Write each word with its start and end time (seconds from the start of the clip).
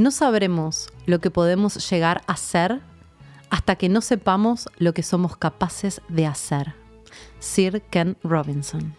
No 0.00 0.10
sabremos 0.10 0.88
lo 1.04 1.18
que 1.18 1.30
podemos 1.30 1.90
llegar 1.90 2.22
a 2.26 2.34
ser 2.38 2.80
hasta 3.50 3.76
que 3.76 3.90
no 3.90 4.00
sepamos 4.00 4.66
lo 4.78 4.94
que 4.94 5.02
somos 5.02 5.36
capaces 5.36 6.00
de 6.08 6.24
hacer. 6.24 6.72
Sir 7.38 7.82
Ken 7.82 8.16
Robinson. 8.22 8.94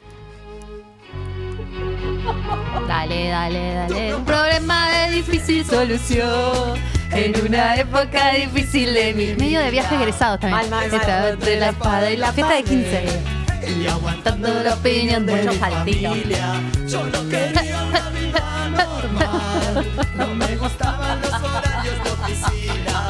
Dale, 2.88 3.30
dale, 3.30 3.74
dale. 3.74 4.16
Un 4.16 4.26
problema 4.26 4.92
de 4.92 5.16
difícil 5.16 5.66
solución. 5.66 6.78
En 7.10 7.48
una 7.48 7.78
época 7.78 8.34
difícil 8.36 8.94
de 8.94 9.16
mi 9.16 9.34
Medio 9.34 9.60
de 9.60 9.72
viaje 9.72 9.96
egresados 9.96 10.40
también. 10.40 10.70
Mal, 10.70 10.88
mal, 10.88 11.00
mal. 11.00 11.30
Entre 11.34 11.60
la 11.60 11.70
espada 11.70 12.12
y 12.12 12.18
la 12.18 12.32
Fiesta 12.32 12.54
de 12.54 12.62
pared. 12.62 12.84
15. 12.84 13.31
Y 13.80 13.88
aguantando 13.88 14.64
la 14.64 14.74
opinión 14.74 15.26
de 15.26 15.36
Mucho 15.36 15.52
mi 15.54 15.58
saltito. 15.60 16.10
familia. 16.10 16.62
Yo 16.88 17.06
no 17.06 17.30
quería 17.30 17.84
una 17.90 18.10
vida 18.10 18.70
normal. 18.70 19.86
No 20.18 20.28
me 20.36 20.56
gustaban 20.58 21.22
los 21.22 21.34
horarios 21.34 22.04
de 22.04 22.10
oficina. 22.12 23.08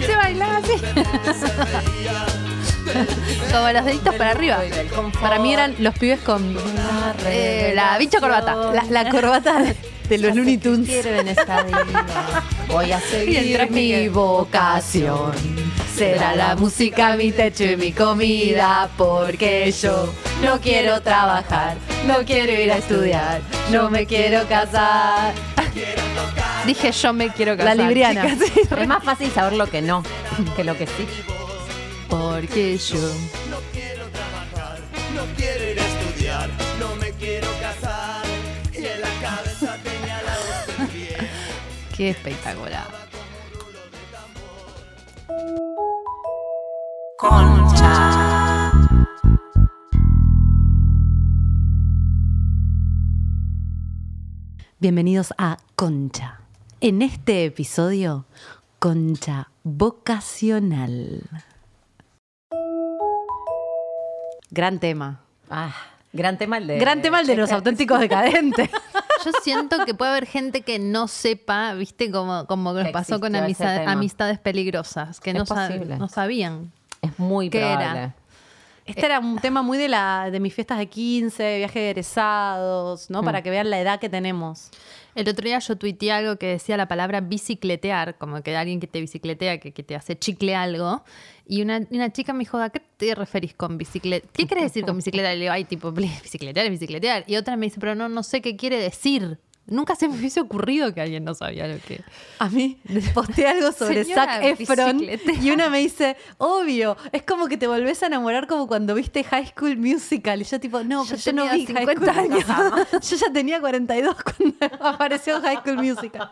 Se 0.06 0.16
bailaba 0.16 0.56
así. 0.58 0.72
Como 3.52 3.70
los 3.70 3.84
deditos 3.84 4.14
para 4.14 4.30
arriba. 4.32 4.58
Para 5.20 5.38
mí 5.38 5.52
eran 5.52 5.74
los 5.78 5.94
pibes 5.98 6.20
con 6.20 6.56
Eh, 7.26 7.72
la 7.74 7.96
bicho 7.98 8.20
corbata. 8.20 8.54
la, 8.72 8.84
la 8.88 9.10
corbata 9.10 9.62
de, 9.62 9.76
de 10.08 10.18
los 10.18 10.34
Looney 10.34 10.58
Tunes. 10.58 10.88
Quiero 10.88 11.10
en 11.20 11.28
esta 11.28 11.62
vida. 11.62 11.84
Voy 12.68 12.92
a 12.92 13.00
seguir 13.00 13.70
mi 13.70 14.08
vocación. 14.08 15.32
Será 15.94 16.34
la 16.34 16.56
música 16.56 17.14
mi 17.16 17.30
techo 17.30 17.62
y 17.64 17.76
mi 17.76 17.92
comida 17.92 18.88
porque 18.96 19.70
yo 19.70 20.12
no 20.42 20.60
quiero 20.60 21.00
trabajar, 21.02 21.76
no 22.06 22.24
quiero 22.24 22.52
ir 22.52 22.72
a 22.72 22.78
estudiar, 22.78 23.40
no 23.70 23.90
me 23.90 24.04
quiero 24.04 24.46
casar. 24.48 25.32
Dije 26.66 26.90
yo 26.90 27.12
me 27.12 27.28
quiero 27.30 27.56
casar. 27.56 27.76
La 27.76 27.84
libriana. 27.84 28.22
chicas, 28.22 28.38
sí, 28.54 28.60
Es 28.76 28.88
más 28.88 29.04
fácil 29.04 29.30
saber 29.30 29.52
lo 29.52 29.66
que 29.68 29.82
no 29.82 30.02
que 30.56 30.64
lo 30.64 30.76
que 30.76 30.86
sí. 30.86 31.06
Porque 32.08 32.76
yo 32.76 32.96
No 33.48 33.58
quiero 33.72 34.04
trabajar, 34.08 34.78
no 35.14 35.22
quiero 35.36 35.70
ir 35.70 35.78
a 35.78 35.86
estudiar, 35.86 36.50
no 36.80 36.96
me 36.96 37.10
quiero 37.12 37.48
casar. 37.60 38.24
Y 38.72 38.78
en 38.78 39.00
la 39.00 39.08
cabeza 39.22 39.78
tenía 39.82 40.22
la 40.22 40.36
voz 40.38 40.78
del 40.78 40.88
pie. 40.88 41.16
Qué 41.96 42.10
espectacular. 42.10 43.03
Bienvenidos 54.80 55.32
a 55.38 55.56
Concha. 55.76 56.40
En 56.80 57.00
este 57.02 57.44
episodio, 57.46 58.26
Concha 58.78 59.50
Vocacional. 59.62 61.22
Gran 64.50 64.78
tema. 64.78 65.20
Ah, 65.50 65.74
gran 66.12 66.36
tema 66.38 66.58
el 66.58 66.66
de. 66.66 66.78
Gran 66.78 67.00
tema 67.02 67.20
el 67.20 67.26
de 67.26 67.36
los 67.36 67.50
auténticos 67.50 67.98
decadentes. 68.00 68.70
Yo 69.24 69.30
siento 69.42 69.84
que 69.86 69.94
puede 69.94 70.10
haber 70.10 70.26
gente 70.26 70.60
que 70.62 70.78
no 70.78 71.08
sepa, 71.08 71.72
viste, 71.74 72.10
como, 72.10 72.46
como 72.46 72.74
nos 72.74 72.88
pasó 72.90 73.20
con 73.20 73.34
amistad- 73.34 73.86
amistades 73.86 74.38
peligrosas, 74.38 75.18
que 75.20 75.32
no 75.32 75.46
sabían. 75.46 76.72
Es 77.04 77.18
muy 77.18 77.50
¿Qué 77.50 77.60
era? 77.60 78.14
Este 78.86 79.06
era 79.06 79.18
un 79.18 79.38
tema 79.38 79.62
muy 79.62 79.78
de, 79.78 79.88
la, 79.88 80.28
de 80.30 80.40
mis 80.40 80.52
fiestas 80.52 80.76
de 80.76 80.88
15, 80.88 81.58
viaje 81.58 81.78
de 81.78 81.90
egresados, 81.90 83.08
¿no? 83.08 83.22
Para 83.22 83.42
que 83.42 83.48
vean 83.48 83.70
la 83.70 83.80
edad 83.80 83.98
que 83.98 84.10
tenemos. 84.10 84.70
El 85.14 85.26
otro 85.26 85.44
día 85.44 85.58
yo 85.58 85.76
tuiteé 85.76 86.12
algo 86.12 86.36
que 86.36 86.48
decía 86.48 86.76
la 86.76 86.86
palabra 86.86 87.22
bicicletear, 87.22 88.18
como 88.18 88.42
que 88.42 88.54
alguien 88.54 88.80
que 88.80 88.86
te 88.86 89.00
bicicletea, 89.00 89.58
que, 89.58 89.72
que 89.72 89.82
te 89.82 89.94
hace 89.94 90.18
chicle 90.18 90.54
algo. 90.54 91.02
Y 91.46 91.62
una, 91.62 91.80
una 91.90 92.12
chica 92.12 92.34
me 92.34 92.40
dijo, 92.40 92.58
¿a 92.58 92.68
qué 92.68 92.80
te 92.80 93.14
referís 93.14 93.54
con 93.54 93.78
bicicleta? 93.78 94.28
¿Qué 94.34 94.46
quieres 94.46 94.64
decir 94.64 94.84
con 94.84 94.96
bicicleta? 94.96 95.32
Y 95.32 95.36
le 95.36 95.44
digo, 95.44 95.52
ay, 95.52 95.64
tipo, 95.64 95.90
bicicletear 95.92 96.66
es 96.66 96.72
bicicletear. 96.72 97.24
Y 97.26 97.36
otra 97.36 97.56
me 97.56 97.66
dice, 97.66 97.80
pero 97.80 97.94
no, 97.94 98.10
no 98.10 98.22
sé 98.22 98.42
qué 98.42 98.54
quiere 98.56 98.78
decir. 98.78 99.38
Nunca 99.66 99.96
se 99.96 100.08
me 100.08 100.16
hubiese 100.16 100.40
ocurrido 100.40 100.92
que 100.92 101.00
alguien 101.00 101.24
no 101.24 101.34
sabía 101.34 101.66
lo 101.66 101.78
que... 101.78 102.02
A 102.38 102.50
mí 102.50 102.78
posté 103.14 103.46
algo 103.46 103.72
sobre 103.72 104.04
Zac 104.04 104.42
Efron 104.42 105.00
y 105.40 105.50
una 105.50 105.70
me 105.70 105.78
dice, 105.78 106.16
obvio, 106.36 106.96
es 107.12 107.22
como 107.22 107.46
que 107.46 107.56
te 107.56 107.66
volvés 107.66 108.02
a 108.02 108.06
enamorar 108.06 108.46
como 108.46 108.66
cuando 108.66 108.94
viste 108.94 109.24
High 109.24 109.52
School 109.56 109.78
Musical. 109.78 110.42
Y 110.42 110.44
yo 110.44 110.60
tipo, 110.60 110.84
no, 110.84 111.04
pero 111.04 111.16
yo, 111.16 111.32
no 111.32 111.44
vi 111.44 111.66
High 111.66 111.86
50 111.86 111.94
School 111.94 112.08
años. 112.10 112.46
Musical. 112.46 112.86
Yo 113.10 113.16
ya 113.16 113.32
tenía 113.32 113.60
42 113.60 114.16
cuando 114.22 114.56
apareció 114.86 115.40
High 115.40 115.58
School 115.58 115.76
Musical. 115.76 116.30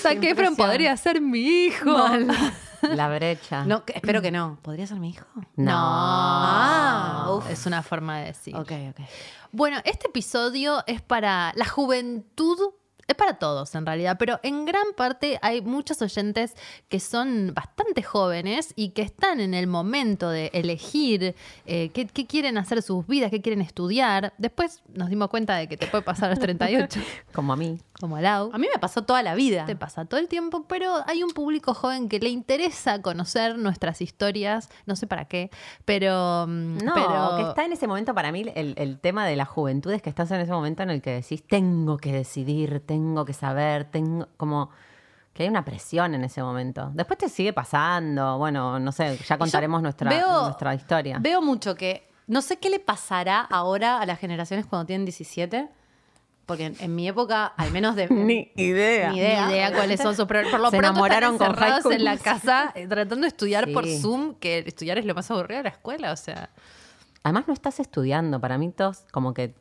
Zac 0.00 0.22
Efron 0.22 0.56
podría 0.56 0.96
ser 0.96 1.20
mi 1.20 1.40
hijo. 1.40 1.96
La 2.94 3.08
brecha. 3.08 3.64
No, 3.64 3.84
que- 3.84 3.92
espero 3.94 4.22
que 4.22 4.30
no. 4.30 4.58
¿Podría 4.62 4.86
ser 4.86 4.98
mi 4.98 5.10
hijo? 5.10 5.26
No. 5.56 5.72
Ah, 5.74 7.26
uf. 7.30 7.48
es 7.50 7.66
una 7.66 7.82
forma 7.82 8.18
de 8.20 8.26
decir. 8.26 8.56
Ok, 8.56 8.72
ok. 8.90 9.00
Bueno, 9.52 9.78
este 9.84 10.06
episodio 10.08 10.82
es 10.86 11.00
para 11.02 11.52
la 11.56 11.66
juventud, 11.66 12.58
es 13.06 13.14
para 13.14 13.34
todos 13.34 13.74
en 13.74 13.86
realidad, 13.86 14.16
pero 14.18 14.38
en 14.42 14.64
gran 14.64 14.86
parte 14.96 15.38
hay 15.42 15.60
muchos 15.62 16.00
oyentes 16.02 16.54
que 16.88 17.00
son 17.00 17.52
bastante 17.54 18.02
jóvenes 18.02 18.72
y 18.76 18.90
que 18.90 19.02
están 19.02 19.40
en 19.40 19.54
el 19.54 19.66
momento 19.66 20.30
de 20.30 20.50
elegir 20.54 21.34
eh, 21.66 21.90
qué, 21.92 22.06
qué 22.06 22.26
quieren 22.26 22.58
hacer 22.58 22.78
de 22.78 22.82
sus 22.82 23.06
vidas, 23.06 23.30
qué 23.30 23.40
quieren 23.40 23.60
estudiar. 23.62 24.32
Después 24.38 24.82
nos 24.94 25.08
dimos 25.08 25.28
cuenta 25.28 25.56
de 25.56 25.68
que 25.68 25.76
te 25.76 25.86
puede 25.86 26.02
pasar 26.02 26.26
a 26.30 26.30
los 26.30 26.38
38, 26.40 27.00
Como 27.32 27.52
a 27.52 27.56
mí. 27.56 27.78
como 27.98 28.16
a 28.16 28.20
Lau. 28.20 28.50
A 28.52 28.58
mí 28.58 28.66
me 28.72 28.78
pasó 28.78 29.02
toda 29.02 29.22
la 29.22 29.34
vida. 29.34 29.66
Te 29.66 29.76
pasa 29.76 30.04
todo 30.04 30.20
el 30.20 30.28
tiempo, 30.28 30.64
pero 30.68 30.94
hay 31.06 31.22
un 31.22 31.30
público 31.30 31.74
joven 31.74 32.08
que 32.08 32.18
le 32.20 32.28
interesa 32.28 33.02
conocer 33.02 33.58
nuestras 33.58 34.00
historias, 34.00 34.68
no 34.86 34.96
sé 34.96 35.06
para 35.06 35.24
qué, 35.26 35.50
pero... 35.84 36.46
mm, 36.48 36.78
No, 36.78 36.94
pero... 36.94 37.36
que 37.36 37.42
está 37.50 37.64
en 37.64 37.72
ese 37.72 37.86
momento 37.86 38.14
para 38.14 38.32
mí 38.32 38.44
el, 38.54 38.74
el 38.76 38.98
tema 39.00 39.26
de 39.26 39.36
la 39.36 39.44
juventud 39.44 39.90
es 39.92 40.00
que 40.02 40.10
estás 40.10 40.30
en 40.30 40.40
ese 40.40 40.52
momento 40.52 40.82
en 40.82 40.90
el 40.90 41.02
que 41.02 41.10
decís, 41.10 41.42
tengo 41.46 41.96
que 41.98 42.12
decidir, 42.12 42.80
tengo 42.86 42.99
que 43.26 43.32
saber, 43.32 43.84
tengo 43.84 44.28
como 44.36 44.70
que 45.32 45.44
hay 45.44 45.48
una 45.48 45.64
presión 45.64 46.14
en 46.14 46.24
ese 46.24 46.42
momento. 46.42 46.90
Después 46.94 47.18
te 47.18 47.28
sigue 47.28 47.52
pasando, 47.52 48.36
bueno, 48.38 48.78
no 48.78 48.92
sé, 48.92 49.16
ya 49.18 49.38
contaremos 49.38 49.80
nuestra, 49.82 50.10
veo- 50.10 50.42
nuestra 50.44 50.74
historia. 50.74 51.18
Veo 51.20 51.40
mucho 51.42 51.74
que. 51.74 52.08
No 52.26 52.42
sé 52.42 52.58
qué 52.58 52.70
le 52.70 52.78
pasará 52.78 53.40
ahora 53.40 54.00
a 54.00 54.06
las 54.06 54.18
generaciones 54.20 54.64
cuando 54.66 54.86
tienen 54.86 55.04
17. 55.04 55.68
Porque 56.46 56.66
en, 56.66 56.76
en 56.80 56.94
mi 56.96 57.06
época, 57.08 57.46
al 57.46 57.70
menos 57.72 57.94
de. 57.96 58.04
idea. 58.56 59.10
Ni 59.10 59.16
Ni 59.16 59.20
idea. 59.20 59.48
idea, 59.50 59.72
cuáles 59.72 60.00
son 60.00 60.14
sus 60.16 60.26
problemas. 60.26 60.50
Por 60.52 60.60
lo 60.60 60.70
Se 60.70 60.78
pronto 60.78 60.90
enamoraron 60.92 61.32
están 61.34 61.50
encerrados 61.50 61.86
en 61.92 62.04
la 62.04 62.16
casa 62.18 62.72
eh, 62.74 62.86
tratando 62.88 63.22
de 63.22 63.28
estudiar 63.28 63.66
Sí. 63.66 63.72
por 63.72 63.86
Zoom, 63.86 64.34
que 64.34 64.58
estudiar 64.66 64.98
es 64.98 65.04
lo 65.06 65.14
más 65.14 65.30
aburrido 65.30 65.58
de 65.58 65.64
la 65.64 65.68
escuela, 65.70 66.12
o 66.12 66.16
sea, 66.16 66.50
Además 67.22 67.44
no 67.46 67.52
estás 67.54 67.78
estudiando, 67.80 68.40
para 68.40 68.56
mí 68.58 68.70
todos 68.72 69.04
como 69.12 69.34
que 69.34 69.54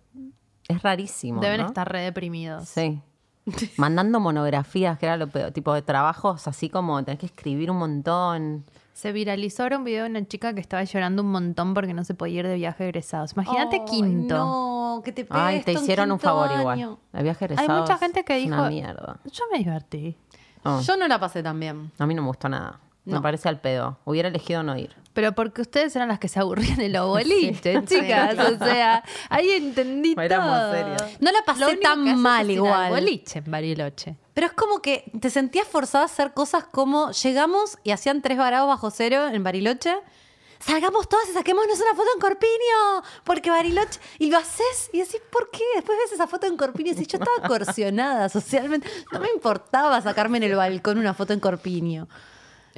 es 0.68 0.82
rarísimo. 0.82 1.42
deben 1.42 1.62
¿no? 1.62 1.68
estar 1.68 1.92
re 1.92 2.02
deprimidos. 2.02 2.70
Sí. 2.70 3.02
Mandando 3.78 4.20
monografías, 4.20 4.98
que 5.00 5.06
era 5.06 5.18
lo 5.18 5.28
peor, 5.28 5.52
tipo 5.52 5.74
de 5.74 5.82
trabajos 5.82 6.48
así 6.48 6.70
como 6.70 7.04
tenés 7.04 7.20
que 7.20 7.26
escribir 7.28 7.72
un 7.72 7.78
montón. 7.78 8.66
Se 8.94 9.12
viralizó 9.14 9.64
ahora 9.64 9.78
un 9.78 9.86
video 9.86 10.04
de 10.04 10.10
una 10.10 10.28
chica 10.28 10.54
que 10.54 10.60
estaba 10.60 10.84
llorando 10.84 11.22
un 11.24 11.32
montón 11.32 11.74
porque 11.74 11.94
no 11.94 12.04
se 12.04 12.14
podía 12.14 12.42
ir 12.42 12.48
de 12.48 12.56
viaje 12.56 12.84
egresados. 12.84 13.34
Imagínate 13.34 13.84
quinto. 13.86 14.36
No, 14.38 15.02
que 15.04 15.12
te 15.14 15.26
Ay, 15.30 15.62
te 15.64 15.72
hicieron 15.72 16.12
un 16.12 16.20
favor 16.20 16.50
año. 16.50 16.60
igual. 16.60 16.98
El 17.14 17.24
viaje 17.24 17.46
Hay 17.46 17.54
egresados 17.54 17.82
mucha 17.82 17.98
gente 17.98 18.24
que 18.26 18.36
dijo, 18.36 18.56
Una 18.56 18.70
mierda. 18.70 19.20
yo 19.26 19.44
me 19.52 19.60
divertí. 19.60 20.18
No, 20.66 20.82
Yo 20.82 20.98
no 20.98 21.08
la 21.08 21.18
pasé 21.20 21.42
tan 21.42 21.58
bien. 21.60 21.92
a 21.98 22.06
mí 22.06 22.14
no 22.14 22.22
me 22.24 22.28
gustó 22.28 22.50
nada. 22.50 22.80
Me 23.10 23.16
No. 23.16 23.22
parece 23.22 23.50
al 23.50 23.60
pedo. 23.60 23.98
Hubiera 24.06 24.30
elegido 24.30 24.64
no 24.64 24.78
ir. 24.78 24.96
Pero 25.14 25.34
porque 25.34 25.62
ustedes 25.62 25.96
eran 25.96 26.08
las 26.08 26.20
que 26.20 26.28
se 26.28 26.40
aburrían 26.40 26.78
de 26.78 26.90
los 26.90 27.08
boliches, 27.08 27.86
chicas. 27.86 28.38
O 28.40 28.58
sea, 28.64 29.04
ahí 29.30 29.50
entendí 29.52 30.16
todo. 30.16 30.72
serias. 30.72 31.18
No 31.20 31.32
la 31.32 31.40
pasé 31.46 31.76
tan 31.78 32.18
mal 32.22 32.50
igual. 32.50 32.92
boliche 32.92 33.40
en 33.40 33.52
Bariloche. 33.52 34.16
Pero 34.34 34.48
es 34.48 34.54
como 34.54 34.82
que 34.82 35.12
te 35.20 35.30
sentías 35.30 35.68
forzada 35.68 36.04
a 36.04 36.06
hacer 36.06 36.34
cosas 36.34 36.64
como 36.66 37.12
llegamos 37.12 37.78
y 37.84 37.92
hacían 37.92 38.22
tres 38.22 38.38
varados 38.38 38.68
bajo 38.70 38.90
cero 38.92 39.28
en 39.28 39.44
Bariloche. 39.44 39.94
Salgamos 40.62 41.08
todas 41.08 41.28
y 41.30 41.32
saquémonos 41.34 41.80
una 41.80 41.96
foto 41.96 42.10
en 42.16 42.20
Corpiño, 42.20 43.04
porque 43.24 43.50
Bariloche. 43.50 44.00
Y 44.20 44.30
lo 44.30 44.38
haces 44.38 44.90
y 44.92 45.00
decís, 45.00 45.22
¿por 45.32 45.50
qué? 45.52 45.64
Después 45.76 45.98
ves 46.04 46.12
esa 46.12 46.28
foto 46.28 46.48
en 46.48 46.58
Corpiño 46.58 46.92
y 46.92 46.96
decís, 46.96 47.08
yo 47.08 47.18
estaba 47.18 47.48
coercionada 47.48 48.28
socialmente. 48.30 48.90
No 49.12 49.20
me 49.22 49.30
importaba 49.34 50.02
sacarme 50.02 50.38
en 50.38 50.44
el 50.44 50.56
balcón 50.56 50.98
una 50.98 51.14
foto 51.14 51.32
en 51.34 51.40
Corpiño. 51.40 52.08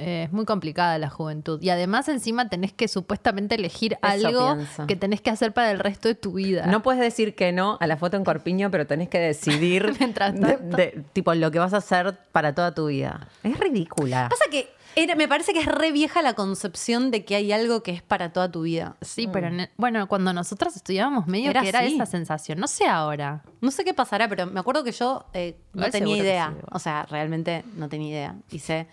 Eh, 0.02 0.22
es 0.24 0.32
muy 0.32 0.44
complicada 0.44 0.98
la 0.98 1.08
juventud. 1.10 1.60
Y 1.62 1.70
además 1.70 2.08
encima 2.08 2.48
tenés 2.48 2.72
que 2.72 2.88
supuestamente 2.88 3.54
elegir 3.54 3.94
Eso 3.94 4.26
algo 4.28 4.54
pienso. 4.56 4.86
que 4.86 4.96
tenés 4.96 5.20
que 5.20 5.30
hacer 5.30 5.52
para 5.52 5.70
el 5.70 5.78
resto 5.78 6.08
de 6.08 6.14
tu 6.14 6.32
vida. 6.34 6.66
No 6.66 6.82
puedes 6.82 7.00
decir 7.00 7.34
que 7.34 7.52
no 7.52 7.78
a 7.80 7.86
la 7.86 7.96
foto 7.96 8.16
en 8.16 8.24
Corpiño, 8.24 8.70
pero 8.70 8.86
tenés 8.86 9.08
que 9.08 9.18
decidir 9.18 9.94
Mientras 9.98 10.34
de- 10.38 11.04
tipo 11.12 11.34
lo 11.34 11.50
que 11.50 11.58
vas 11.58 11.74
a 11.74 11.78
hacer 11.78 12.18
para 12.32 12.54
toda 12.54 12.74
tu 12.74 12.86
vida. 12.86 13.28
Es 13.42 13.58
ridícula. 13.58 14.28
Pasa 14.28 14.44
que 14.50 14.68
era, 14.94 15.14
me 15.14 15.26
parece 15.26 15.54
que 15.54 15.60
es 15.60 15.64
re 15.66 15.90
vieja 15.90 16.20
la 16.20 16.34
concepción 16.34 17.10
de 17.10 17.24
que 17.24 17.34
hay 17.34 17.50
algo 17.50 17.82
que 17.82 17.92
es 17.92 18.02
para 18.02 18.30
toda 18.34 18.50
tu 18.52 18.60
vida. 18.62 18.96
Sí, 19.00 19.26
pero 19.32 19.46
en- 19.46 19.70
bueno, 19.78 20.06
cuando 20.06 20.34
nosotros 20.34 20.76
estudiábamos 20.76 21.26
medio 21.26 21.48
Era 21.48 21.62
que 21.62 21.70
era 21.70 21.78
así. 21.78 21.94
esa 21.94 22.04
sensación. 22.04 22.58
No 22.58 22.66
sé 22.66 22.86
ahora. 22.86 23.42
No 23.62 23.70
sé 23.70 23.84
qué 23.84 23.94
pasará, 23.94 24.28
pero 24.28 24.46
me 24.46 24.60
acuerdo 24.60 24.84
que 24.84 24.92
yo 24.92 25.24
eh, 25.32 25.56
no 25.72 25.88
tenía 25.90 26.16
idea. 26.18 26.52
sí, 26.54 26.66
o 26.72 26.78
sea, 26.78 27.06
realmente 27.06 27.64
no 27.74 27.88
tenía 27.88 28.08
idea. 28.10 28.36
Hice 28.50 28.86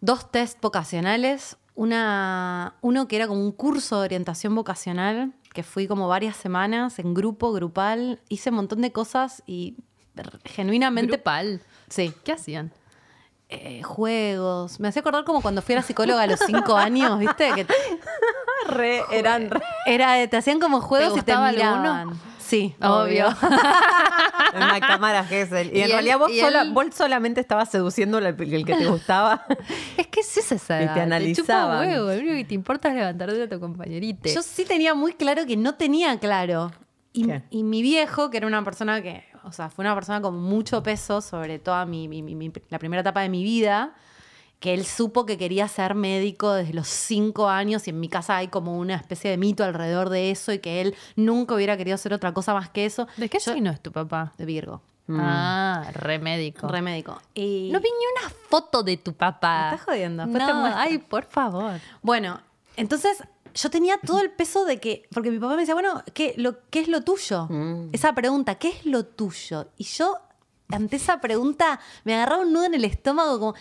dos 0.00 0.30
test 0.30 0.60
vocacionales. 0.60 1.56
Una, 1.74 2.74
uno 2.80 3.06
que 3.06 3.16
era 3.16 3.28
como 3.28 3.40
un 3.44 3.52
curso 3.52 4.00
de 4.00 4.06
orientación 4.06 4.54
vocacional, 4.54 5.32
que 5.54 5.62
fui 5.62 5.86
como 5.86 6.08
varias 6.08 6.36
semanas 6.36 6.98
en 6.98 7.14
grupo, 7.14 7.52
grupal. 7.52 8.20
Hice 8.28 8.50
un 8.50 8.56
montón 8.56 8.80
de 8.82 8.90
cosas 8.92 9.42
y 9.46 9.76
genuinamente... 10.44 11.12
Grupal. 11.12 11.60
Sí. 11.88 12.12
¿Qué 12.24 12.32
hacían? 12.32 12.72
eh, 13.50 13.82
juegos. 13.82 14.78
Me 14.78 14.88
hacía 14.88 15.00
acordar 15.00 15.24
como 15.24 15.40
cuando 15.40 15.62
fui 15.62 15.74
a 15.74 15.78
la 15.78 15.82
psicóloga 15.82 16.20
a 16.22 16.26
los 16.26 16.38
cinco 16.40 16.76
años, 16.76 17.18
¿viste? 17.18 17.50
Que 17.54 17.66
Re- 18.68 19.02
eran 19.10 19.48
re- 19.48 19.62
era, 19.86 20.26
te 20.28 20.36
hacían 20.36 20.60
como 20.60 20.80
juegos 20.82 21.16
y 21.16 21.22
te 21.22 21.34
miraban. 21.34 21.86
alguno? 21.86 22.18
Sí, 22.48 22.74
Obvio. 22.80 23.26
en 24.54 24.60
la 24.60 24.80
cámara 24.80 25.24
Gesell. 25.24 25.68
Y, 25.72 25.78
Y 25.78 25.80
en 25.80 25.84
él- 25.84 25.90
realidad 25.92 26.18
vos, 26.18 26.30
y 26.30 26.40
sola- 26.40 26.62
él- 26.62 26.72
vos 26.72 26.86
solamente 26.94 27.40
estabas 27.40 27.70
seduciendo 27.70 28.16
al 28.18 28.26
el 28.26 28.64
que 28.64 28.74
te 28.74 28.86
gustaba. 28.86 29.44
Es 29.96 30.06
que 30.06 30.22
sí 30.22 30.40
es 30.40 30.52
esa 30.52 30.76
Y 30.76 30.78
te 30.78 30.84
edad. 30.84 30.94
chupa 30.94 31.02
analizaban. 31.02 31.88
huevo. 31.88 32.06
Lo 32.08 32.14
único 32.18 32.34
que 32.34 32.44
te 32.44 32.54
importa 32.54 32.88
es 32.88 32.94
levantarte 32.94 33.42
a 33.42 33.48
tu 33.48 33.60
compañerita. 33.60 34.30
Yo 34.30 34.42
sí 34.42 34.64
tenía 34.64 34.94
muy 34.94 35.12
claro 35.12 35.44
que 35.46 35.56
no 35.56 35.74
tenía 35.74 36.18
claro. 36.18 36.70
Y, 37.12 37.26
y 37.50 37.62
mi 37.64 37.82
viejo, 37.82 38.30
que 38.30 38.36
era 38.36 38.46
una 38.46 38.62
persona 38.64 39.02
que, 39.02 39.24
o 39.42 39.50
sea, 39.52 39.68
fue 39.70 39.84
una 39.84 39.94
persona 39.94 40.20
con 40.20 40.38
mucho 40.40 40.82
peso 40.82 41.20
sobre 41.20 41.58
toda 41.58 41.84
mi, 41.84 42.06
mi- 42.08 42.22
mi- 42.22 42.34
mi- 42.34 42.52
la 42.70 42.78
primera 42.78 43.00
etapa 43.00 43.20
de 43.22 43.28
mi 43.28 43.42
vida, 43.42 43.92
que 44.60 44.74
él 44.74 44.84
supo 44.84 45.24
que 45.24 45.38
quería 45.38 45.68
ser 45.68 45.94
médico 45.94 46.52
desde 46.52 46.74
los 46.74 46.88
cinco 46.88 47.48
años 47.48 47.86
y 47.86 47.90
en 47.90 48.00
mi 48.00 48.08
casa 48.08 48.36
hay 48.36 48.48
como 48.48 48.78
una 48.78 48.96
especie 48.96 49.30
de 49.30 49.36
mito 49.36 49.62
alrededor 49.64 50.08
de 50.08 50.30
eso 50.30 50.52
y 50.52 50.58
que 50.58 50.80
él 50.80 50.96
nunca 51.16 51.54
hubiera 51.54 51.76
querido 51.76 51.94
hacer 51.94 52.12
otra 52.12 52.34
cosa 52.34 52.54
más 52.54 52.68
que 52.68 52.84
eso. 52.84 53.06
¿De 53.16 53.28
qué 53.28 53.38
signo 53.40 53.70
es 53.70 53.80
tu 53.80 53.92
papá? 53.92 54.32
De 54.36 54.44
Virgo. 54.44 54.82
Ah, 55.10 55.88
re 55.94 56.18
médico. 56.18 56.68
Re 56.68 56.82
médico. 56.82 57.20
Y 57.34 57.70
No 57.72 57.80
vi 57.80 57.88
ni 57.88 58.20
una 58.20 58.34
foto 58.48 58.82
de 58.82 58.96
tu 58.98 59.14
papá. 59.14 59.60
Me 59.70 59.76
estás 59.76 59.86
jodiendo, 59.86 60.24
te 60.24 60.30
no, 60.30 60.66
ay, 60.66 60.98
por 60.98 61.24
favor. 61.24 61.80
Bueno, 62.02 62.40
entonces 62.76 63.22
yo 63.54 63.70
tenía 63.70 63.98
todo 63.98 64.20
el 64.20 64.30
peso 64.30 64.64
de 64.64 64.78
que, 64.78 65.08
porque 65.12 65.30
mi 65.30 65.38
papá 65.38 65.54
me 65.54 65.60
decía, 65.60 65.74
bueno, 65.74 66.02
¿qué, 66.12 66.34
lo, 66.36 66.58
¿qué 66.70 66.80
es 66.80 66.88
lo 66.88 67.02
tuyo? 67.02 67.46
Mm. 67.48 67.90
Esa 67.92 68.14
pregunta, 68.14 68.56
¿qué 68.56 68.68
es 68.68 68.86
lo 68.86 69.04
tuyo? 69.06 69.68
Y 69.78 69.84
yo, 69.84 70.18
ante 70.68 70.96
esa 70.96 71.20
pregunta, 71.20 71.80
me 72.04 72.14
agarraba 72.14 72.42
un 72.42 72.52
nudo 72.52 72.64
en 72.64 72.74
el 72.74 72.84
estómago 72.84 73.38
como, 73.38 73.54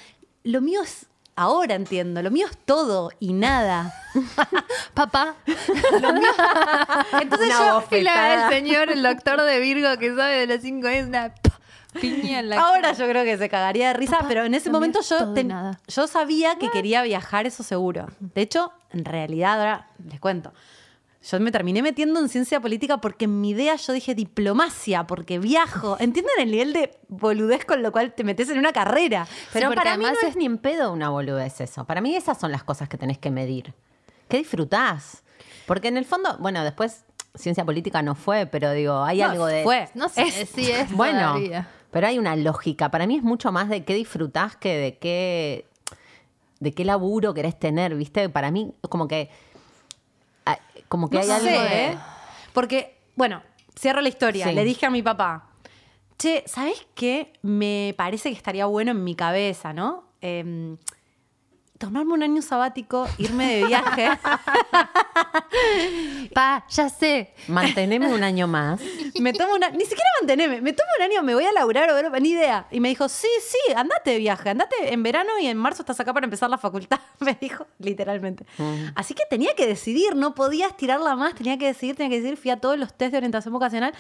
lo 0.47 0.61
mío 0.61 0.81
es, 0.81 1.05
ahora 1.35 1.75
entiendo, 1.75 2.21
lo 2.21 2.31
mío 2.31 2.47
es 2.49 2.57
todo 2.65 3.11
y 3.19 3.33
nada. 3.33 3.93
Papá. 4.93 5.35
Entonces 7.21 7.47
Una 7.55 7.67
yo, 7.67 7.73
bofetada. 7.75 8.47
El 8.47 8.53
señor, 8.53 8.89
el 8.91 9.03
doctor 9.03 9.41
de 9.41 9.59
Virgo 9.59 9.97
que 9.97 10.15
sabe 10.15 10.39
de 10.39 10.47
los 10.47 10.61
cinco 10.61 10.87
es 10.87 11.05
una 11.07 11.33
piña 11.99 12.39
en 12.39 12.49
la 12.49 12.59
ahora 12.59 12.81
cara. 12.81 12.93
yo 12.93 13.07
creo 13.09 13.23
que 13.23 13.37
se 13.37 13.49
cagaría 13.49 13.87
de 13.89 13.93
risa, 13.95 14.19
pero 14.27 14.43
en 14.45 14.53
ese 14.53 14.67
lo 14.69 14.73
mío 14.73 14.79
momento 14.79 14.99
es 14.99 15.09
yo, 15.09 15.33
ten- 15.33 15.47
nada. 15.47 15.79
yo 15.87 16.07
sabía 16.07 16.57
que 16.57 16.69
quería 16.69 17.01
viajar, 17.03 17.45
eso 17.47 17.63
seguro. 17.63 18.07
De 18.19 18.41
hecho, 18.41 18.71
en 18.91 19.05
realidad, 19.05 19.59
ahora 19.59 19.87
les 20.09 20.19
cuento. 20.19 20.53
Yo 21.29 21.39
me 21.41 21.51
terminé 21.51 21.81
metiendo 21.81 22.19
en 22.19 22.29
ciencia 22.29 22.61
política 22.61 22.99
porque 23.01 23.25
en 23.25 23.41
mi 23.41 23.49
idea 23.49 23.75
yo 23.75 23.91
dije 23.93 24.15
diplomacia, 24.15 25.05
porque 25.07 25.39
viajo. 25.39 25.97
¿Entienden 25.99 26.33
el 26.39 26.51
nivel 26.51 26.73
de 26.73 26.97
boludez 27.09 27.65
con 27.65 27.81
lo 27.83 27.91
cual 27.91 28.13
te 28.13 28.23
metes 28.23 28.49
en 28.49 28.59
una 28.59 28.71
carrera? 28.71 29.27
Pero 29.51 29.73
para 29.73 29.97
mí 29.97 30.05
no 30.05 30.27
es 30.27 30.35
ni 30.37 30.45
en 30.45 30.57
pedo 30.57 30.93
una 30.93 31.09
boludez 31.09 31.59
eso. 31.61 31.85
Para 31.85 31.99
mí 32.01 32.15
esas 32.15 32.39
son 32.39 32.51
las 32.51 32.63
cosas 32.63 32.87
que 32.87 32.97
tenés 32.97 33.17
que 33.17 33.29
medir. 33.31 33.73
¿Qué 34.29 34.37
disfrutás? 34.37 35.23
Porque 35.65 35.89
en 35.89 35.97
el 35.97 36.05
fondo, 36.05 36.37
bueno, 36.39 36.63
después 36.63 37.03
ciencia 37.35 37.65
política 37.65 38.01
no 38.01 38.15
fue, 38.15 38.45
pero 38.45 38.71
digo, 38.71 39.03
hay 39.03 39.19
No, 39.19 39.25
algo 39.29 39.45
de... 39.47 39.63
fue. 39.63 39.89
No 39.95 40.07
sé, 40.09 40.23
Es- 40.23 40.49
sí 40.49 40.71
es 40.71 40.91
Bueno, 40.95 41.19
todavía. 41.33 41.67
pero 41.91 42.07
hay 42.07 42.19
una 42.19 42.35
lógica. 42.37 42.89
Para 42.89 43.05
mí 43.05 43.17
es 43.17 43.23
mucho 43.23 43.51
más 43.51 43.67
de 43.69 43.83
qué 43.83 43.93
disfrutás 43.95 44.55
que 44.55 44.77
de 44.77 44.97
qué, 44.97 45.65
de 46.61 46.71
qué 46.73 46.85
laburo 46.85 47.33
querés 47.33 47.59
tener, 47.59 47.95
¿viste? 47.95 48.29
Para 48.29 48.49
mí, 48.49 48.73
como 48.89 49.07
que. 49.07 49.29
Como 50.87 51.09
que 51.09 51.15
No 51.17 51.21
hay 51.21 51.27
sé, 51.27 51.33
algo 51.33 51.63
de. 51.63 51.85
¿eh? 51.87 51.97
Porque, 52.53 52.97
bueno, 53.15 53.41
cierro 53.77 54.01
la 54.01 54.09
historia. 54.09 54.47
Sí. 54.47 54.53
Le 54.53 54.63
dije 54.63 54.85
a 54.85 54.89
mi 54.89 55.01
papá, 55.01 55.49
che, 56.17 56.43
¿sabes 56.47 56.85
qué? 56.95 57.33
Me 57.41 57.93
parece 57.97 58.29
que 58.29 58.35
estaría 58.35 58.65
bueno 58.65 58.91
en 58.91 59.03
mi 59.03 59.15
cabeza, 59.15 59.73
¿no? 59.73 60.05
Em, 60.21 60.77
tomarme 61.77 62.13
un 62.13 62.23
año 62.23 62.41
sabático, 62.41 63.07
irme 63.17 63.55
de 63.55 63.65
viaje. 63.65 64.09
Pa, 66.33 66.65
ya 66.69 66.89
sé. 66.89 67.33
Manteneme 67.47 68.13
un 68.13 68.23
año 68.23 68.47
más. 68.47 68.81
me 69.19 69.33
tomo 69.33 69.53
una, 69.53 69.69
ni 69.69 69.81
siquiera 69.81 70.09
manteneme, 70.21 70.61
me 70.61 70.73
tomo 70.73 70.89
un 70.97 71.03
año, 71.03 71.23
me 71.23 71.33
voy 71.33 71.45
a 71.45 71.51
laburar 71.51 71.89
o 71.89 72.19
ni 72.19 72.29
idea. 72.29 72.67
Y 72.71 72.79
me 72.79 72.89
dijo, 72.89 73.07
sí, 73.09 73.27
sí, 73.41 73.73
andate 73.75 74.11
de 74.11 74.17
viaje, 74.17 74.49
andate 74.49 74.93
en 74.93 75.03
verano 75.03 75.31
y 75.41 75.47
en 75.47 75.57
marzo 75.57 75.83
estás 75.83 75.99
acá 75.99 76.13
para 76.13 76.25
empezar 76.25 76.49
la 76.49 76.57
facultad, 76.57 76.99
me 77.19 77.37
dijo, 77.39 77.67
literalmente. 77.79 78.45
Así 78.95 79.13
que 79.13 79.23
tenía 79.29 79.53
que 79.55 79.67
decidir, 79.67 80.15
no 80.15 80.35
podía 80.35 80.67
estirarla 80.67 81.15
más, 81.15 81.35
tenía 81.35 81.57
que 81.57 81.67
decidir, 81.67 81.95
tenía 81.95 82.09
que 82.09 82.17
decidir, 82.17 82.37
fui 82.37 82.51
a 82.51 82.59
todos 82.59 82.77
los 82.77 82.93
test 82.93 83.11
de 83.11 83.17
orientación 83.17 83.53
vocacional. 83.53 83.93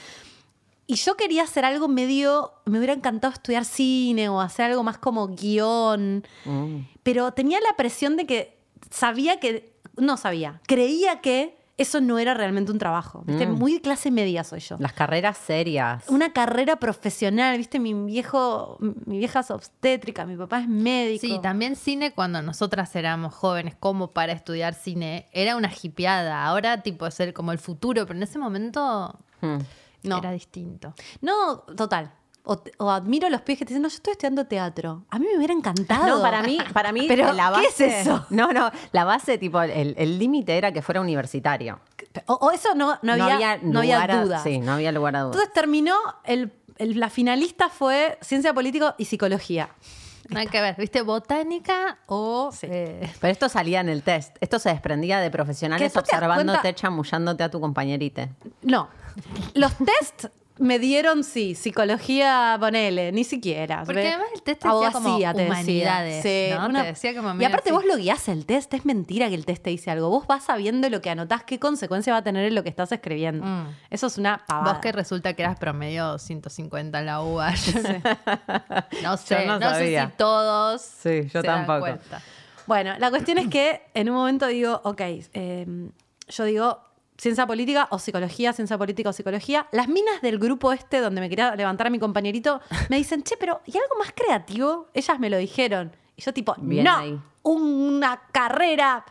Y 0.87 0.95
yo 0.95 1.17
quería 1.17 1.43
hacer 1.43 1.65
algo 1.65 1.87
medio, 1.89 2.53
me 2.65 2.77
hubiera 2.77 2.93
encantado 2.93 3.33
estudiar 3.33 3.65
cine 3.65 4.29
o 4.29 4.39
hacer 4.39 4.65
algo 4.71 4.83
más 4.83 4.97
como 4.97 5.27
guion, 5.27 6.23
Mm. 6.45 6.77
pero 7.03 7.31
tenía 7.33 7.59
la 7.59 7.75
presión 7.75 8.15
de 8.15 8.25
que 8.25 8.57
sabía 8.89 9.39
que, 9.39 9.73
no 9.97 10.15
sabía, 10.15 10.61
creía 10.65 11.19
que 11.21 11.57
eso 11.77 12.01
no 12.01 12.17
era 12.17 12.33
realmente 12.33 12.71
un 12.71 12.79
trabajo. 12.79 13.21
¿viste? 13.27 13.45
Mm. 13.45 13.51
Muy 13.59 13.79
clase 13.81 14.09
media 14.09 14.43
soy 14.43 14.61
yo. 14.61 14.77
Las 14.79 14.93
carreras 14.93 15.37
serias. 15.37 16.05
Una 16.07 16.33
carrera 16.33 16.77
profesional, 16.77 17.55
¿viste? 17.57 17.79
Mi 17.79 17.93
viejo, 17.93 18.77
mi 18.79 19.19
vieja 19.19 19.41
es 19.41 19.51
obstétrica, 19.51 20.25
mi 20.25 20.35
papá 20.37 20.61
es 20.61 20.67
médico. 20.67 21.21
Sí, 21.27 21.37
también 21.39 21.75
cine 21.75 22.13
cuando 22.13 22.41
nosotras 22.41 22.95
éramos 22.95 23.35
jóvenes 23.35 23.75
como 23.79 24.11
para 24.11 24.31
estudiar 24.33 24.73
cine 24.73 25.27
era 25.33 25.55
una 25.55 25.69
hipeada. 25.83 26.45
Ahora 26.45 26.81
tipo 26.81 27.05
es 27.05 27.19
el, 27.19 27.33
como 27.33 27.51
el 27.51 27.59
futuro, 27.59 28.05
pero 28.07 28.17
en 28.17 28.23
ese 28.23 28.39
momento 28.39 29.19
Mm. 29.41 29.57
No. 30.09 30.17
era 30.17 30.31
distinto. 30.31 30.93
No, 31.21 31.59
total. 31.75 32.11
O, 32.49 32.63
o 32.77 32.89
admiro 32.89 33.27
a 33.27 33.29
los 33.29 33.41
pies 33.41 33.59
que 33.59 33.65
te 33.65 33.69
dicen, 33.73 33.81
no, 33.81 33.89
yo 33.89 33.95
estoy 33.95 34.11
estudiando 34.13 34.45
teatro. 34.45 35.03
A 35.09 35.19
mí 35.19 35.25
me 35.29 35.35
hubiera 35.37 35.53
encantado. 35.53 36.07
No, 36.17 36.21
para 36.21 36.41
mí, 36.43 36.57
para 36.71 36.93
mí 36.93 37.05
Pero, 37.09 37.33
la 37.33 37.53
¿qué 37.59 37.67
es 37.67 37.81
eso? 37.81 38.25
No, 38.29 38.53
no, 38.53 38.71
la 38.93 39.03
base, 39.03 39.37
tipo, 39.37 39.61
el 39.61 39.93
el 39.97 40.17
límite 40.17 40.57
era 40.57 40.71
que 40.71 40.81
fuera 40.81 41.01
universitario. 41.01 41.81
O, 42.25 42.33
o 42.35 42.51
eso 42.51 42.73
no, 42.73 42.97
no 43.01 43.11
había, 43.13 43.57
no 43.61 43.79
había, 43.79 43.95
lugar 43.95 44.11
a- 44.11 44.23
dudas. 44.23 44.43
Sí, 44.43 44.59
no 44.59 44.73
había 44.73 44.93
lugar 44.93 45.17
a 45.17 45.21
dudas. 45.23 45.35
Entonces 45.35 45.53
terminó, 45.53 45.95
el, 46.23 46.53
el- 46.77 46.97
la 46.97 47.09
finalista 47.09 47.67
fue 47.67 48.17
ciencia 48.21 48.53
política 48.53 48.95
y 48.97 49.03
psicología. 49.05 49.69
Nada 50.29 50.45
que 50.45 50.61
ver, 50.61 50.75
¿viste? 50.77 51.01
Botánica 51.03 51.99
o. 52.05 52.51
Sí. 52.53 52.67
eh, 52.69 53.11
Pero 53.19 53.31
esto 53.31 53.49
salía 53.49 53.81
en 53.81 53.89
el 53.89 54.03
test. 54.03 54.35
Esto 54.41 54.57
se 54.59 54.69
desprendía 54.69 55.19
de 55.19 55.31
profesionales 55.31 55.95
observándote, 55.97 56.73
chamullándote 56.75 57.43
a 57.43 57.51
tu 57.51 57.59
compañerite. 57.59 58.29
No. 58.61 58.87
Los 59.53 59.73
test 59.77 60.25
me 60.59 60.79
dieron, 60.79 61.23
sí, 61.23 61.53
psicología, 61.53 62.57
ponele, 62.59 63.11
ni 63.11 63.23
siquiera. 63.23 63.83
Porque 63.85 64.01
¿ve? 64.01 64.07
además 64.07 64.27
el 64.33 64.41
test 64.41 64.61
te 64.63 64.67
decía 64.67 64.91
como 64.91 65.17
te 65.17 65.25
decía. 65.27 65.45
humanidades, 65.45 66.23
Sí, 66.23 66.47
¿no? 66.55 66.65
una- 66.65 66.81
Te 66.81 66.87
decía 66.87 67.15
como 67.15 67.39
y 67.39 67.45
aparte 67.45 67.71
vos 67.71 67.85
lo 67.85 67.95
guías 67.95 68.27
el 68.27 68.45
test, 68.47 68.73
es 68.73 68.83
mentira 68.83 69.29
que 69.29 69.35
el 69.35 69.45
test 69.45 69.61
te 69.63 69.69
dice 69.69 69.91
algo. 69.91 70.09
Vos 70.09 70.25
vas 70.25 70.45
sabiendo 70.45 70.89
lo 70.89 70.99
que 70.99 71.11
anotás, 71.11 71.43
qué 71.43 71.59
consecuencia 71.59 72.11
va 72.13 72.19
a 72.19 72.23
tener 72.23 72.43
en 72.45 72.55
lo 72.55 72.63
que 72.63 72.69
estás 72.69 72.91
escribiendo. 72.91 73.45
Mm. 73.45 73.67
Eso 73.91 74.07
es 74.07 74.17
una 74.17 74.43
pavada. 74.47 74.73
Vos 74.73 74.81
que 74.81 74.91
resulta 74.91 75.33
que 75.33 75.43
eras 75.43 75.59
promedio 75.59 76.17
150 76.17 76.99
en 76.99 77.05
la 77.05 77.21
UBA. 77.21 77.51
no 79.03 79.17
sé, 79.17 79.45
no 79.45 79.59
no, 79.59 79.75
sé 79.75 79.99
si 79.99 80.11
todos. 80.17 80.81
Sí, 80.81 81.21
yo 81.31 81.41
se 81.41 81.47
tampoco. 81.47 81.87
Bueno, 82.65 82.95
la 82.97 83.09
cuestión 83.11 83.37
es 83.37 83.47
que 83.47 83.83
en 83.93 84.09
un 84.09 84.15
momento 84.15 84.47
digo, 84.47 84.81
ok, 84.83 85.01
eh, 85.33 85.89
yo 86.29 86.43
digo 86.45 86.81
ciencia 87.17 87.47
política 87.47 87.87
o 87.91 87.99
psicología, 87.99 88.53
ciencia 88.53 88.77
política 88.77 89.09
o 89.09 89.13
psicología. 89.13 89.67
Las 89.71 89.87
minas 89.87 90.21
del 90.21 90.37
grupo 90.39 90.71
este 90.73 90.99
donde 90.99 91.19
me 91.21 91.29
quería 91.29 91.55
levantar 91.55 91.87
a 91.87 91.89
mi 91.89 91.99
compañerito 91.99 92.61
me 92.89 92.97
dicen, 92.97 93.23
che, 93.23 93.35
pero 93.37 93.61
¿y 93.65 93.71
algo 93.77 93.97
más 93.99 94.11
creativo? 94.15 94.87
Ellas 94.93 95.19
me 95.19 95.29
lo 95.29 95.37
dijeron. 95.37 95.91
Y 96.15 96.21
yo 96.21 96.33
tipo, 96.33 96.55
Bien 96.59 96.83
no, 96.85 96.95
ahí. 96.97 97.19
una 97.43 98.21
carrera 98.31 99.03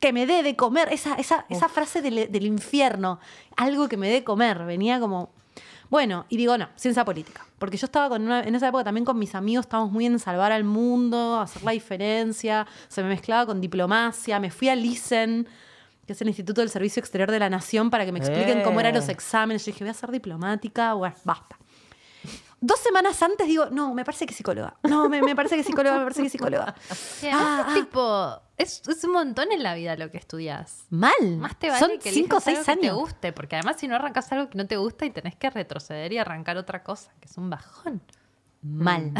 que 0.00 0.12
me 0.12 0.26
dé 0.26 0.42
de 0.42 0.54
comer. 0.56 0.88
Esa, 0.92 1.14
esa, 1.14 1.44
esa 1.48 1.68
frase 1.68 2.02
del, 2.02 2.30
del 2.30 2.46
infierno, 2.46 3.18
algo 3.56 3.88
que 3.88 3.96
me 3.96 4.08
dé 4.08 4.14
de 4.14 4.24
comer, 4.24 4.64
venía 4.64 5.00
como... 5.00 5.30
Bueno, 5.90 6.26
y 6.28 6.36
digo, 6.36 6.58
no, 6.58 6.68
ciencia 6.76 7.04
política. 7.04 7.44
Porque 7.58 7.76
yo 7.76 7.84
estaba 7.86 8.08
con 8.08 8.22
una- 8.22 8.42
en 8.42 8.54
esa 8.54 8.68
época 8.68 8.84
también 8.84 9.04
con 9.04 9.18
mis 9.18 9.34
amigos, 9.34 9.66
estábamos 9.66 9.92
muy 9.92 10.06
en 10.06 10.18
salvar 10.18 10.50
al 10.50 10.64
mundo, 10.64 11.38
hacer 11.40 11.62
la 11.62 11.72
diferencia, 11.72 12.66
se 12.88 13.02
me 13.02 13.08
mezclaba 13.10 13.46
con 13.46 13.60
diplomacia, 13.60 14.40
me 14.40 14.50
fui 14.50 14.68
al 14.68 14.84
ISEN, 14.84 15.46
que 16.06 16.12
es 16.12 16.20
el 16.22 16.28
Instituto 16.28 16.60
del 16.60 16.70
Servicio 16.70 17.00
Exterior 17.00 17.30
de 17.30 17.38
la 17.38 17.48
Nación, 17.50 17.90
para 17.90 18.04
que 18.04 18.12
me 18.12 18.18
expliquen 18.18 18.62
cómo 18.62 18.80
eran 18.80 18.94
los 18.94 19.08
Eh. 19.08 19.12
exámenes. 19.12 19.64
Yo 19.64 19.72
dije, 19.72 19.84
voy 19.84 19.90
a 19.90 19.94
ser 19.94 20.10
diplomática, 20.10 20.94
bueno, 20.94 21.16
basta. 21.24 21.58
Dos 22.60 22.80
semanas 22.80 23.22
antes 23.22 23.46
digo, 23.46 23.66
no, 23.70 23.92
me 23.92 24.06
parece 24.06 24.24
que 24.24 24.30
es 24.30 24.36
psicóloga. 24.38 24.76
No, 24.84 25.06
me, 25.10 25.20
me 25.20 25.36
parece 25.36 25.54
que 25.54 25.60
es 25.60 25.66
psicóloga, 25.66 25.98
me 25.98 26.04
parece 26.04 26.22
que 26.22 26.26
es 26.28 26.32
psicóloga. 26.32 26.74
Sí, 26.94 27.28
Ah, 27.30 27.66
es 27.66 27.66
ah. 27.68 27.74
tipo, 27.74 28.40
es, 28.56 28.82
es 28.88 29.04
un 29.04 29.12
montón 29.12 29.52
en 29.52 29.62
la 29.62 29.74
vida 29.74 29.96
lo 29.96 30.10
que 30.10 30.16
estudias. 30.16 30.86
Mal. 30.88 31.12
Más 31.38 31.58
te 31.58 31.68
vale 31.68 31.78
Son 31.80 31.98
que 31.98 32.10
cinco 32.10 32.36
o 32.36 32.38
elijas 32.38 32.46
algo 32.48 32.64
seis 32.64 32.76
que 32.76 32.80
te 32.80 32.86
años. 32.86 32.96
guste, 32.98 33.32
porque 33.34 33.56
además 33.56 33.76
si 33.78 33.86
no 33.86 33.96
arrancas 33.96 34.32
algo 34.32 34.48
que 34.48 34.56
no 34.56 34.66
te 34.66 34.78
gusta 34.78 35.04
y 35.04 35.10
tenés 35.10 35.36
que 35.36 35.50
retroceder 35.50 36.10
y 36.14 36.18
arrancar 36.18 36.56
otra 36.56 36.82
cosa, 36.82 37.12
que 37.20 37.28
es 37.28 37.36
un 37.36 37.50
bajón. 37.50 38.00
Mal. 38.62 39.12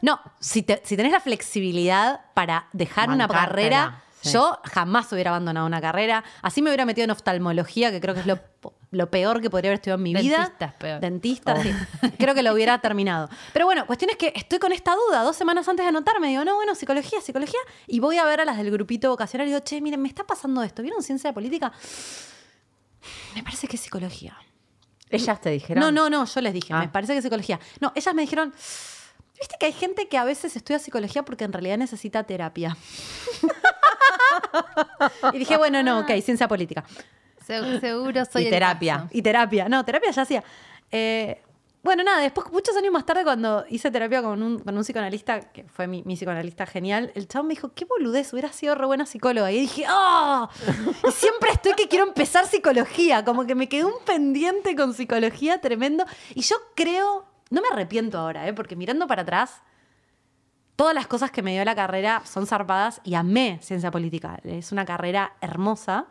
No, 0.00 0.20
si, 0.38 0.62
te- 0.62 0.80
si 0.84 0.96
tenés 0.96 1.10
la 1.10 1.18
flexibilidad 1.18 2.20
para 2.34 2.68
dejar 2.72 3.10
una 3.10 3.26
carrera, 3.26 4.00
sí. 4.26 4.32
yo 4.34 4.58
jamás 4.64 5.10
hubiera 5.12 5.30
abandonado 5.30 5.66
una 5.66 5.80
carrera. 5.80 6.22
Así 6.42 6.60
me 6.62 6.70
hubiera 6.70 6.84
metido 6.84 7.04
en 7.04 7.10
oftalmología, 7.10 7.90
que 7.90 8.00
creo 8.00 8.14
que 8.14 8.20
es 8.20 8.26
lo, 8.26 8.38
lo 8.90 9.10
peor 9.10 9.40
que 9.40 9.48
podría 9.50 9.70
haber 9.70 9.76
estudiado 9.78 9.96
en 9.98 10.02
mi 10.02 10.14
vida. 10.14 10.38
Dentista 10.38 10.64
es 10.66 10.72
peor. 10.74 11.00
Dentista, 11.00 11.62
sí. 11.62 11.72
Creo 12.18 12.34
que 12.34 12.42
lo 12.42 12.52
hubiera 12.52 12.78
terminado. 12.82 13.28
Pero 13.52 13.64
bueno, 13.66 13.86
cuestión 13.86 14.10
es 14.10 14.16
que 14.16 14.32
estoy 14.36 14.58
con 14.58 14.72
esta 14.72 14.94
duda. 14.94 15.22
Dos 15.22 15.36
semanas 15.36 15.68
antes 15.68 15.84
de 15.84 15.88
anotarme, 15.88 16.28
digo, 16.28 16.44
no, 16.44 16.54
bueno, 16.56 16.74
psicología, 16.74 17.20
psicología. 17.20 17.60
Y 17.86 18.00
voy 18.00 18.18
a 18.18 18.24
ver 18.24 18.40
a 18.40 18.44
las 18.44 18.56
del 18.56 18.70
grupito 18.70 19.08
vocacional 19.10 19.46
y 19.46 19.50
digo, 19.50 19.60
che, 19.64 19.80
miren, 19.80 20.02
me 20.02 20.08
está 20.08 20.24
pasando 20.24 20.62
esto. 20.62 20.82
¿Vieron 20.82 21.02
ciencia 21.02 21.32
política? 21.32 21.72
Me 23.34 23.42
parece 23.42 23.68
que 23.68 23.76
es 23.76 23.82
psicología. 23.82 24.36
Ellas 25.08 25.40
te 25.40 25.50
dijeron. 25.50 25.80
No, 25.80 25.92
no, 25.92 26.10
no, 26.10 26.24
yo 26.24 26.40
les 26.40 26.52
dije, 26.52 26.72
Ah. 26.72 26.80
me 26.80 26.88
parece 26.88 27.12
que 27.12 27.18
es 27.18 27.22
psicología. 27.24 27.60
No, 27.80 27.92
ellas 27.94 28.12
me 28.14 28.22
dijeron, 28.22 28.52
viste 29.38 29.56
que 29.58 29.66
hay 29.66 29.72
gente 29.72 30.08
que 30.08 30.18
a 30.18 30.24
veces 30.24 30.56
estudia 30.56 30.78
psicología 30.78 31.24
porque 31.24 31.44
en 31.44 31.52
realidad 31.52 31.78
necesita 31.78 32.24
terapia. 32.24 32.76
y 35.32 35.38
dije, 35.38 35.56
bueno, 35.56 35.82
no, 35.82 36.00
ok, 36.00 36.10
ciencia 36.22 36.48
política. 36.48 36.84
Se- 37.46 37.80
seguro 37.80 38.24
soy 38.24 38.42
Y 38.42 38.44
el 38.46 38.50
terapia. 38.50 38.94
caso. 38.96 39.08
Y 39.12 39.22
terapia, 39.22 39.68
no, 39.68 39.84
terapia 39.84 40.10
ya 40.10 40.22
hacía. 40.22 40.44
Eh, 40.90 41.42
bueno, 41.82 42.02
nada, 42.02 42.20
después, 42.20 42.50
muchos 42.50 42.76
años 42.76 42.92
más 42.92 43.06
tarde, 43.06 43.22
cuando 43.22 43.64
hice 43.68 43.92
terapia 43.92 44.20
con 44.20 44.42
un, 44.42 44.58
con 44.58 44.76
un 44.76 44.82
psicoanalista, 44.82 45.40
que 45.52 45.62
fue 45.64 45.86
mi, 45.86 46.02
mi 46.02 46.16
psicoanalista 46.16 46.66
genial, 46.66 47.12
el 47.14 47.28
chabón 47.28 47.46
me 47.46 47.54
dijo, 47.54 47.72
qué 47.74 47.84
boludez, 47.84 48.32
hubiera 48.32 48.52
sido 48.52 48.74
re 48.74 48.86
buena 48.86 49.06
psicóloga. 49.06 49.52
Y 49.52 49.60
dije, 49.60 49.84
¡oh! 49.88 50.48
Y 51.08 51.12
siempre 51.12 51.50
estoy 51.52 51.74
que 51.74 51.86
quiero 51.86 52.04
empezar 52.04 52.46
psicología, 52.46 53.24
como 53.24 53.46
que 53.46 53.54
me 53.54 53.68
quedó 53.68 53.86
un 53.86 54.04
pendiente 54.04 54.74
con 54.74 54.94
psicología 54.94 55.60
tremendo. 55.60 56.04
Y 56.34 56.40
yo 56.40 56.56
creo, 56.74 57.24
no 57.50 57.60
me 57.62 57.68
arrepiento 57.68 58.18
ahora, 58.18 58.46
¿eh? 58.48 58.52
porque 58.52 58.76
mirando 58.76 59.06
para 59.06 59.22
atrás, 59.22 59.62
todas 60.76 60.94
las 60.94 61.06
cosas 61.06 61.30
que 61.30 61.42
me 61.42 61.52
dio 61.52 61.64
la 61.64 61.74
carrera 61.74 62.22
son 62.24 62.46
zarpadas 62.46 63.00
y 63.04 63.14
amé 63.14 63.58
ciencia 63.62 63.90
política. 63.90 64.38
Es 64.44 64.72
una 64.72 64.84
carrera 64.84 65.32
hermosa 65.40 66.06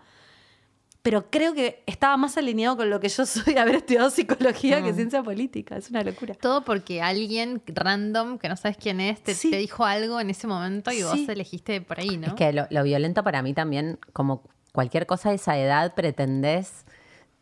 pero 1.02 1.30
creo 1.30 1.54
que 1.54 1.84
estaba 1.86 2.18
más 2.18 2.36
alineado 2.36 2.78
con 2.78 2.90
lo 2.90 3.00
que 3.00 3.10
yo 3.10 3.26
soy 3.28 3.58
haber 3.58 3.76
estudiado 3.76 4.10
psicología 4.10 4.82
que 4.82 4.92
ciencia 4.92 5.22
política. 5.22 5.78
Es 5.78 5.92
una 5.92 6.02
locura. 6.02 6.34
Todo 6.34 6.64
porque 6.66 7.00
alguien 7.04 7.62
random, 7.68 8.40
que 8.40 8.50
no 8.50 8.56
sabes 8.58 8.76
quién 8.76 9.00
es, 9.00 9.22
te, 9.22 9.36
Sí. 9.36 9.52
te 9.52 9.58
dijo 9.58 9.86
algo 9.86 10.20
en 10.20 10.32
ese 10.32 10.48
momento 10.48 10.92
y 10.92 10.96
Sí. 10.96 11.04
vos 11.04 11.30
elegiste 11.30 11.80
por 11.80 12.00
ahí, 12.00 12.18
¿no? 12.18 12.26
Es 12.26 12.34
que 12.34 12.52
lo, 12.54 12.66
lo 12.72 12.82
violento 12.82 13.24
para 13.24 13.44
mí 13.44 13.54
también, 13.54 14.00
como 14.14 14.42
cualquier 14.72 15.06
cosa 15.06 15.30
de 15.30 15.36
esa 15.36 15.56
edad, 15.60 15.94
pretendés 15.94 16.86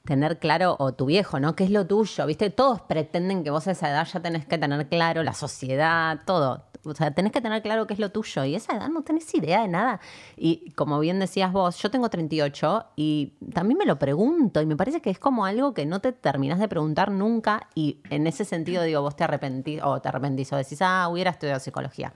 tener 0.05 0.38
claro, 0.39 0.75
o 0.79 0.93
tu 0.93 1.05
viejo, 1.05 1.39
¿no? 1.39 1.55
¿Qué 1.55 1.63
es 1.63 1.69
lo 1.69 1.88
tuyo? 1.88 2.25
¿Viste? 2.25 2.50
Todos 2.50 2.81
pretenden 2.81 3.43
que 3.43 3.50
vos 3.50 3.67
a 3.67 3.72
esa 3.72 3.89
edad 3.89 4.05
ya 4.05 4.19
tenés 4.19 4.45
que 4.45 4.57
tener 4.57 4.89
claro 4.89 5.24
la 5.24 5.33
sociedad, 5.33 6.19
todo. 6.25 6.65
O 6.86 6.93
sea, 6.93 7.12
tenés 7.12 7.31
que 7.31 7.39
tener 7.39 7.62
claro 7.62 7.88
qué 7.88 7.93
es 7.93 8.00
lo 8.00 8.12
tuyo. 8.12 8.43
Y 8.43 8.55
esa 8.55 8.75
edad 8.75 8.89
no 8.89 9.03
tenés 9.03 9.33
idea 9.33 9.62
de 9.62 9.69
nada. 9.69 10.01
Y 10.36 10.72
como 10.72 11.00
bien 11.00 11.19
decías 11.19 11.53
vos, 11.53 11.77
yo 11.77 11.89
tengo 11.89 12.10
38 12.10 12.88
y 12.98 13.36
también 13.53 13.77
me 13.77 13.86
lo 13.86 13.98
pregunto. 13.98 14.62
Y 14.62 14.65
me 14.65 14.75
parece 14.75 15.01
que 15.01 15.10
es 15.10 15.19
como 15.19 15.45
algo 15.45 15.74
que 15.74 15.86
no 15.86 16.01
te 16.01 16.12
terminás 16.12 16.60
de 16.60 16.67
preguntar 16.67 17.10
nunca. 17.10 17.69
Y 17.74 18.01
en 18.10 18.27
ese 18.27 18.43
sentido, 18.43 18.83
digo, 18.83 19.01
vos 19.01 19.15
te 19.15 19.24
arrepentís, 19.24 19.81
o 19.81 20.01
te 20.01 20.10
arrepentís, 20.10 20.51
o 20.51 20.57
decís, 20.57 20.81
ah, 20.81 21.07
hubiera 21.10 21.31
estudiado 21.31 21.62
psicología. 21.62 22.13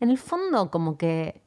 En 0.00 0.08
el 0.10 0.16
fondo, 0.16 0.70
como 0.70 0.96
que 0.96 1.42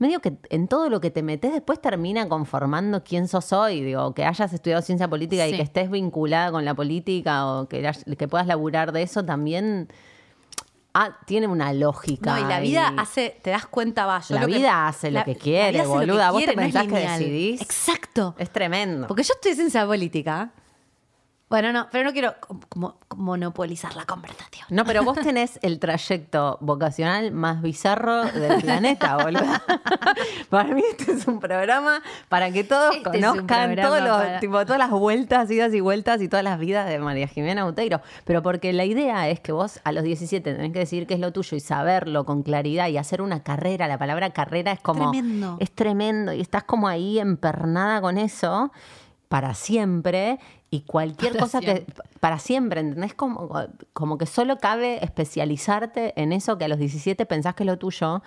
medio 0.00 0.20
que 0.20 0.32
en 0.48 0.66
todo 0.66 0.88
lo 0.88 1.00
que 1.00 1.10
te 1.10 1.22
metes 1.22 1.52
después 1.52 1.80
termina 1.80 2.28
conformando 2.28 3.04
quién 3.04 3.28
sos 3.28 3.52
hoy. 3.52 3.82
Digo, 3.82 4.14
que 4.14 4.24
hayas 4.24 4.52
estudiado 4.52 4.82
ciencia 4.82 5.08
política 5.08 5.46
y 5.46 5.52
que 5.52 5.62
estés 5.62 5.90
vinculada 5.90 6.50
con 6.50 6.64
la 6.64 6.74
política 6.74 7.46
o 7.46 7.68
que, 7.68 8.28
puedas 8.28 8.46
laburar 8.46 8.92
de 8.92 9.02
eso 9.02 9.24
también 9.24 9.88
ah, 10.94 11.18
tiene 11.26 11.46
una 11.46 11.72
lógica. 11.72 12.34
No, 12.34 12.46
y 12.46 12.48
la 12.48 12.60
vida 12.60 12.94
hace, 12.96 13.38
te 13.42 13.50
das 13.50 13.66
cuenta, 13.66 14.06
va. 14.06 14.20
yo 14.20 14.36
La 14.36 14.46
que- 14.46 14.46
vida 14.46 14.88
hace 14.88 15.10
lo 15.10 15.22
que 15.22 15.36
quiere, 15.36 15.78
lo 15.78 15.84
que 15.84 15.88
boluda. 15.90 16.30
¿Vos 16.30 16.44
te 16.44 16.56
no 16.56 16.62
pensás 16.62 16.86
que 16.86 16.98
decidís? 16.98 17.60
Exacto. 17.60 18.34
Es 18.38 18.50
tremendo. 18.50 19.06
Porque 19.06 19.22
yo 19.22 19.34
estoy 19.34 19.50
en 19.52 19.56
ciencia 19.58 19.86
política. 19.86 20.50
Bueno, 21.50 21.72
no, 21.72 21.88
pero 21.90 22.04
no 22.04 22.12
quiero 22.12 22.34
como- 22.68 22.96
monopolizar 23.16 23.96
la 23.96 24.04
conversación. 24.06 24.66
No, 24.70 24.84
pero 24.84 25.02
vos 25.02 25.18
tenés 25.18 25.58
el 25.62 25.80
trayecto 25.80 26.56
vocacional 26.60 27.32
más 27.32 27.60
bizarro 27.60 28.22
del 28.24 28.62
planeta, 28.62 29.16
boludo. 29.16 29.42
para 30.48 30.72
mí 30.74 30.82
este 30.90 31.10
es 31.12 31.26
un 31.26 31.40
programa 31.40 32.02
para 32.28 32.52
que 32.52 32.62
todos 32.62 32.94
Este 32.94 33.02
conozcan 33.10 33.74
todos 33.74 34.00
los, 34.00 34.16
para- 34.16 34.38
tipo, 34.40 34.64
todas 34.64 34.78
las 34.78 34.90
vueltas, 34.90 35.50
idas 35.50 35.74
y 35.74 35.80
vueltas 35.80 36.22
y 36.22 36.28
todas 36.28 36.44
las 36.44 36.58
vidas 36.58 36.88
de 36.88 37.00
María 37.00 37.26
Jimena 37.26 37.66
Uteiro. 37.66 38.00
Pero 38.24 38.42
porque 38.42 38.72
la 38.72 38.84
idea 38.84 39.28
es 39.28 39.40
que 39.40 39.50
vos 39.50 39.80
a 39.82 39.90
los 39.90 40.04
17 40.04 40.54
tenés 40.54 40.72
que 40.72 40.78
decir 40.78 41.08
qué 41.08 41.14
es 41.14 41.20
lo 41.20 41.32
tuyo 41.32 41.56
y 41.56 41.60
saberlo 41.60 42.24
con 42.24 42.44
claridad 42.44 42.86
y 42.88 42.96
hacer 42.96 43.20
una 43.22 43.42
carrera. 43.42 43.88
La 43.88 43.98
palabra 43.98 44.30
carrera 44.30 44.70
es 44.70 44.80
como... 44.80 45.10
Tremendo. 45.10 45.56
Es 45.58 45.72
tremendo 45.72 46.32
y 46.32 46.40
estás 46.40 46.62
como 46.62 46.86
ahí 46.86 47.18
empernada 47.18 48.00
con 48.00 48.18
eso 48.18 48.70
para 49.30 49.54
siempre 49.54 50.40
y 50.70 50.80
cualquier 50.80 51.34
Para 51.34 51.44
cosa 51.44 51.60
siempre. 51.60 51.84
que 51.84 51.92
para 52.18 52.40
siempre, 52.40 52.80
¿entendés? 52.80 53.14
Como, 53.14 53.48
como 53.92 54.18
que 54.18 54.26
solo 54.26 54.58
cabe 54.58 55.04
especializarte 55.04 56.20
en 56.20 56.32
eso 56.32 56.58
que 56.58 56.64
a 56.64 56.68
los 56.68 56.80
17 56.80 57.24
pensás 57.26 57.54
que 57.54 57.62
es 57.62 57.68
lo 57.68 57.78
tuyo 57.78 58.22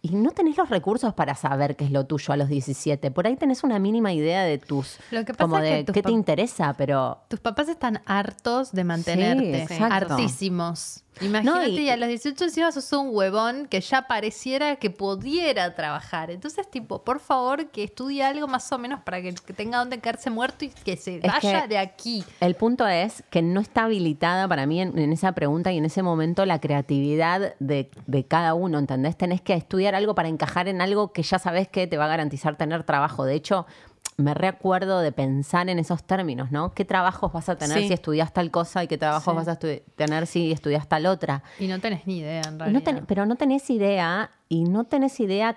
y 0.00 0.16
no 0.16 0.30
tenés 0.30 0.56
los 0.56 0.70
recursos 0.70 1.12
para 1.12 1.34
saber 1.34 1.76
qué 1.76 1.84
es 1.84 1.90
lo 1.90 2.06
tuyo 2.06 2.32
a 2.32 2.38
los 2.38 2.48
17. 2.48 3.10
Por 3.10 3.26
ahí 3.26 3.36
tenés 3.36 3.62
una 3.62 3.78
mínima 3.78 4.14
idea 4.14 4.42
de 4.42 4.56
tus, 4.56 4.98
Lo 5.10 5.22
que 5.26 5.34
pasa 5.34 5.44
como 5.44 5.58
es 5.58 5.70
que 5.70 5.84
de 5.84 5.92
qué 5.92 6.02
te 6.02 6.12
interesa, 6.12 6.72
pero 6.78 7.18
Tus 7.28 7.38
papás 7.40 7.68
están 7.68 8.00
hartos 8.06 8.72
de 8.72 8.84
mantenerte. 8.84 9.66
Sí. 9.68 9.82
Hartísimos. 9.82 11.04
Imagínate, 11.22 11.44
No, 11.60 11.66
y- 11.66 11.80
y, 11.80 11.88
a 11.90 11.96
los 11.96 12.08
18 12.08 12.44
encima 12.44 12.72
sos 12.72 12.92
un 12.92 13.08
huevón 13.12 13.66
que 13.68 13.80
ya 13.80 14.02
pareciera 14.08 14.76
que 14.76 14.90
pudiera 14.90 15.74
trabajar. 15.74 16.30
Entonces, 16.30 16.70
tipo, 16.70 17.02
por 17.02 17.20
favor, 17.20 17.66
que 17.70 17.84
estudie 17.84 18.22
algo 18.24 18.48
más 18.48 18.70
o 18.72 18.78
menos 18.78 19.00
para 19.00 19.22
que, 19.22 19.34
que 19.34 19.52
tenga 19.52 19.78
donde 19.78 19.98
caerse 20.00 20.30
muerto 20.30 20.64
y 20.64 20.68
que 20.68 20.96
se 20.96 21.20
vaya 21.20 21.62
que- 21.62 21.68
de 21.68 21.78
aquí. 21.78 22.24
El 22.40 22.54
punto 22.54 22.86
es 22.86 23.22
que 23.30 23.42
no 23.42 23.60
está 23.60 23.84
habilitada 23.84 24.48
para 24.48 24.66
mí 24.66 24.80
en, 24.80 24.98
en 24.98 25.12
esa 25.12 25.32
pregunta 25.32 25.72
y 25.72 25.78
en 25.78 25.84
ese 25.84 26.02
momento 26.02 26.44
la 26.46 26.60
creatividad 26.60 27.54
de, 27.58 27.90
de 28.06 28.24
cada 28.24 28.54
uno, 28.54 28.78
¿entendés? 28.78 29.16
Tenés 29.16 29.40
que 29.40 29.54
estudiar 29.54 29.94
algo 29.94 30.14
para 30.14 30.28
encajar 30.28 30.68
en 30.68 30.80
algo 30.80 31.12
que 31.12 31.22
ya 31.22 31.38
sabes 31.38 31.68
que 31.68 31.86
te 31.86 31.96
va 31.96 32.06
a 32.06 32.08
garantizar 32.08 32.56
tener 32.56 32.82
trabajo. 32.84 33.24
De 33.24 33.34
hecho, 33.34 33.66
me 34.16 34.34
recuerdo 34.34 35.00
de 35.00 35.10
pensar 35.12 35.68
en 35.68 35.78
esos 35.78 36.04
términos, 36.04 36.50
¿no? 36.52 36.72
¿Qué 36.74 36.84
trabajos 36.84 37.32
vas 37.32 37.48
a 37.48 37.56
tener 37.56 37.78
Sí. 37.78 37.88
si 37.88 37.94
estudias 37.94 38.32
tal 38.32 38.50
cosa 38.50 38.84
y 38.84 38.88
qué 38.88 38.98
trabajos 38.98 39.32
Sí. 39.32 39.36
vas 39.36 39.48
a 39.48 39.58
tener 39.58 40.26
si 40.26 40.52
estudias 40.52 40.88
tal 40.88 41.06
otra? 41.06 41.42
Y 41.58 41.66
no 41.66 41.80
tenés 41.80 42.06
ni 42.06 42.18
idea, 42.18 42.42
en 42.46 42.58
realidad. 42.58 42.80
no 42.80 42.82
ten- 42.82 43.06
pero 43.06 43.26
no 43.26 43.36
tenés 43.36 43.68
idea 43.70 44.30
y 44.48 44.64
no 44.64 44.84
tenés 44.84 45.18
idea 45.20 45.56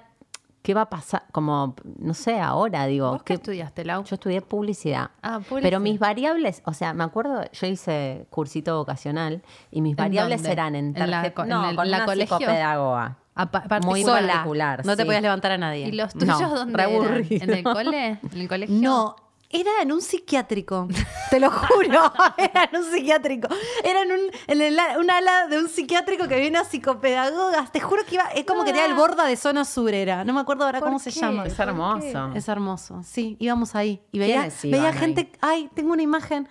qué 0.62 0.74
va 0.74 0.82
a 0.82 0.90
pasar, 0.90 1.26
como, 1.32 1.76
no 2.00 2.16
sé, 2.16 2.40
ahora 2.40 2.88
digo. 2.88 3.12
¿Vos 3.12 3.20
qué 3.22 3.26
qué- 3.26 3.34
estudiaste, 3.36 3.86
Lau? 3.86 4.04
yo 4.04 4.16
estudié 4.16 4.42
publicidad. 4.42 5.12
Ah, 5.22 5.40
publicidad. 5.48 5.62
Pero 5.62 5.80
mis 5.80 6.00
variables, 6.00 6.64
o 6.66 6.74
sea, 6.74 6.92
me 6.94 7.04
acuerdo, 7.04 7.44
yo 7.52 7.68
hice 7.68 8.26
cursito 8.32 8.76
vocacional 8.78 9.44
y 9.70 9.82
mis 9.82 9.92
¿En 9.92 9.98
variables 9.98 10.40
dónde? 10.42 10.52
eran 10.54 10.76
en 10.76 10.86
¿En 10.98 11.12
la 11.12 11.22
tarjeta. 11.22 11.44
en 11.44 11.50
no, 11.50 11.70
el- 11.70 11.76
con 11.76 11.92
la 11.92 11.98
una 11.98 12.06
colegio? 12.08 12.38
psicopedagoga. 12.38 13.18
Aparte- 13.36 13.86
Muy 13.86 14.04
Sola. 14.04 14.28
particular, 14.28 14.86
No 14.86 14.96
te 14.96 15.06
podías 15.06 15.22
levantar 15.22 15.52
a 15.52 15.58
nadie. 15.58 15.88
¿Y 15.90 15.92
los 15.92 16.16
No, 16.16 16.38
tuyos 16.38 16.52
dónde 16.54 16.78
re 16.78 16.96
eran? 16.96 17.26
¿En 17.30 17.50
el 17.50 17.64
cole? 17.64 18.20
¿En 18.32 18.42
el 18.42 18.48
colegio? 18.48 18.76
No, 18.80 19.16
era 19.50 19.72
en 19.82 19.92
un 19.92 20.02
psiquiátrico. 20.02 20.88
Te 21.30 21.40
lo 21.40 21.50
juro. 21.52 22.12
Era 22.38 22.70
en 22.72 22.78
un 22.78 22.92
psiquiátrico. 22.92 23.48
Era 23.84 24.02
en 24.04 24.12
un, 24.12 24.20
en 24.48 24.62
el 24.62 24.78
a- 24.80 24.98
un 25.00 25.10
ala 25.10 25.48
de 25.48 25.58
un 25.60 25.68
psiquiátrico 25.70 26.28
que 26.28 26.40
viene 26.40 26.58
a 26.58 26.64
psicopedagogas. 26.66 27.72
Te 27.72 27.80
juro 27.80 28.04
que 28.06 28.16
iba. 28.16 28.26
Es 28.36 28.46
como 28.46 28.64
que 28.64 28.72
tenía 28.72 28.86
el 28.86 28.96
borda 28.96 29.26
de 29.26 29.36
zona 29.36 29.64
surera. 29.66 30.24
No 30.24 30.34
me 30.34 30.40
acuerdo 30.42 30.66
ahora 30.66 30.80
¿Por 30.80 30.88
cómo 30.90 31.00
se 31.00 31.12
llama. 31.12 31.46
Es 31.46 31.58
hermoso. 31.60 32.32
Es 32.34 32.48
hermoso. 32.48 33.02
Sí, 33.04 33.38
íbamos 33.40 33.76
ahí. 33.76 34.02
Y 34.12 34.20
veía, 34.20 34.36
¿Quiénes 34.36 34.66
iban 34.66 34.80
veía 34.82 34.92
ahí? 34.94 34.98
gente. 35.00 35.32
Ay, 35.42 35.70
tengo 35.74 35.94
una 35.94 36.02
imagen. 36.02 36.48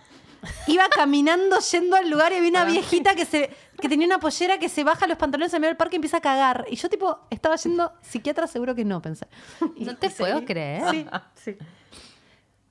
Iba 0.67 0.89
caminando 0.89 1.59
yendo 1.61 1.97
al 1.97 2.09
lugar 2.11 2.33
y 2.33 2.37
había 2.37 2.51
una 2.51 2.65
viejita 2.65 3.15
que 3.15 3.25
se 3.25 3.51
que 3.81 3.89
tenía 3.89 4.07
una 4.07 4.21
pollera 4.21 4.59
que 4.59 4.69
se 4.69 4.85
baja 4.85 5.07
los 5.07 5.19
pantalones 5.19 5.53
en 5.53 5.61
medio 5.61 5.71
del 5.71 5.77
parque 5.77 5.97
y 5.97 5.99
empieza 5.99 6.19
a 6.19 6.21
cagar. 6.21 6.65
Y 6.71 6.77
yo, 6.77 6.89
tipo, 6.89 7.19
estaba 7.31 7.57
yendo 7.57 7.93
psiquiatra, 8.03 8.47
seguro 8.47 8.75
que 8.75 8.85
no, 8.85 9.03
pensé. 9.03 9.27
Y- 9.77 9.85
No 9.85 9.97
te 9.97 10.09
puedo 10.11 10.45
creer. 10.45 10.85
Sí. 10.91 11.07
Sí. 11.35 11.57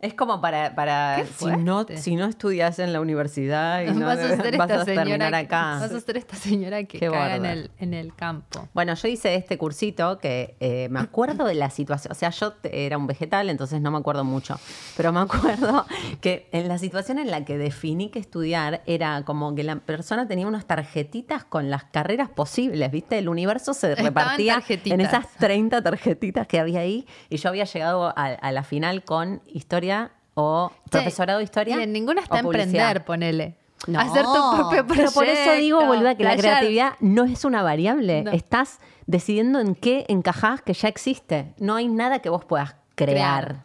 Es 0.04 0.14
como 0.14 0.42
para, 0.42 0.76
para 0.76 1.24
si, 1.38 1.46
no, 1.46 1.86
si 1.96 2.18
no 2.18 2.26
estudias 2.26 2.78
en 2.80 2.92
la 2.92 3.00
universidad 3.00 3.84
y 3.84 3.92
no 3.94 4.06
vas 4.06 4.20
a 4.20 4.36
ser 4.36 4.58
vas 4.58 4.70
esta 4.70 4.82
a 4.82 4.86
señora. 4.86 5.04
terminar 5.06 5.30
que- 5.32 5.36
acá. 5.38 5.78
Vas 5.80 5.92
a 5.94 6.00
ser 6.02 6.18
esta 6.18 6.36
señora 6.36 6.84
que 6.84 7.00
Qué 7.00 7.10
caga 7.10 7.38
en 7.38 7.46
el, 7.46 7.72
en 7.80 7.94
el 7.94 8.14
campo. 8.14 8.68
Bueno, 8.74 8.96
yo 8.96 9.08
hice 9.08 9.36
este 9.36 9.58
cursito 9.58 10.18
que 10.20 10.58
eh, 10.60 10.90
me 10.92 11.00
acuerdo 11.00 11.46
de 11.46 11.56
la 11.56 11.70
situación, 11.70 12.12
o 12.12 12.16
sea, 12.16 12.32
yo 12.32 12.54
era 12.64 12.98
un 12.98 13.08
vegetal, 13.08 13.50
entonces 13.50 13.80
no 13.80 13.92
me 13.92 13.98
acuerdo 13.98 14.26
mucho, 14.26 14.60
pero 14.98 15.14
me 15.14 15.22
acuerdo 15.22 15.86
que 16.22 16.50
en 16.52 16.68
la 16.68 16.78
situación 16.80 17.18
en 17.18 17.32
la 17.32 17.46
que 17.46 17.58
definí 17.58 18.10
que 18.10 18.20
estudiar 18.20 18.82
era 18.86 19.24
como 19.24 19.56
que 19.56 19.64
la 19.64 19.78
persona 19.78 20.28
tenía 20.28 20.48
unas 20.48 20.66
tarjetitas 20.66 21.46
con 21.46 21.70
las 21.70 21.86
carreras 21.86 22.28
posibles, 22.28 22.92
¿viste? 22.92 23.18
El 23.20 23.30
universo 23.30 23.74
se 23.74 23.92
Estaban 23.92 24.12
repartía 24.14 24.56
tarjetitas. 24.56 25.00
en 25.00 25.06
esas 25.06 25.28
30 25.40 25.82
tarjetitas 25.82 26.46
que 26.46 26.60
había 26.60 26.82
ahí 26.82 27.08
y 27.30 27.38
yo 27.38 27.48
había 27.48 27.64
llegado 27.64 28.08
a, 28.08 28.12
a 28.26 28.52
la 28.52 28.64
final 28.64 29.06
con 29.06 29.42
historia 29.48 29.93
o 30.34 30.72
profesorado 30.90 31.40
de 31.40 31.46
historia. 31.46 31.76
Miren, 31.76 31.94
ninguna 31.94 32.22
está 32.22 32.40
en 32.40 32.46
emprender, 32.46 33.06
ponele. 33.06 33.58
No. 33.88 34.00
Hacer 34.00 34.24
tu 34.24 34.32
propio 34.32 34.86
proyecto. 34.86 34.94
Pero 34.96 35.12
por 35.12 35.26
eso 35.26 35.52
digo, 35.54 35.86
boluda, 35.86 36.16
que 36.16 36.24
la 36.24 36.38
creatividad 36.38 36.94
no 37.02 37.26
es 37.26 37.44
una 37.44 37.64
variable. 37.64 38.24
No. 38.24 38.32
Estás 38.32 38.80
decidiendo 39.08 39.60
en 39.60 39.76
qué 39.76 40.06
encajás 40.08 40.62
que 40.62 40.74
ya 40.74 40.88
existe. 40.88 41.54
No 41.58 41.76
hay 41.76 41.90
nada 41.90 42.20
que 42.20 42.30
vos 42.30 42.46
puedas 42.46 42.76
crear. 42.96 43.46
Crear. 43.46 43.64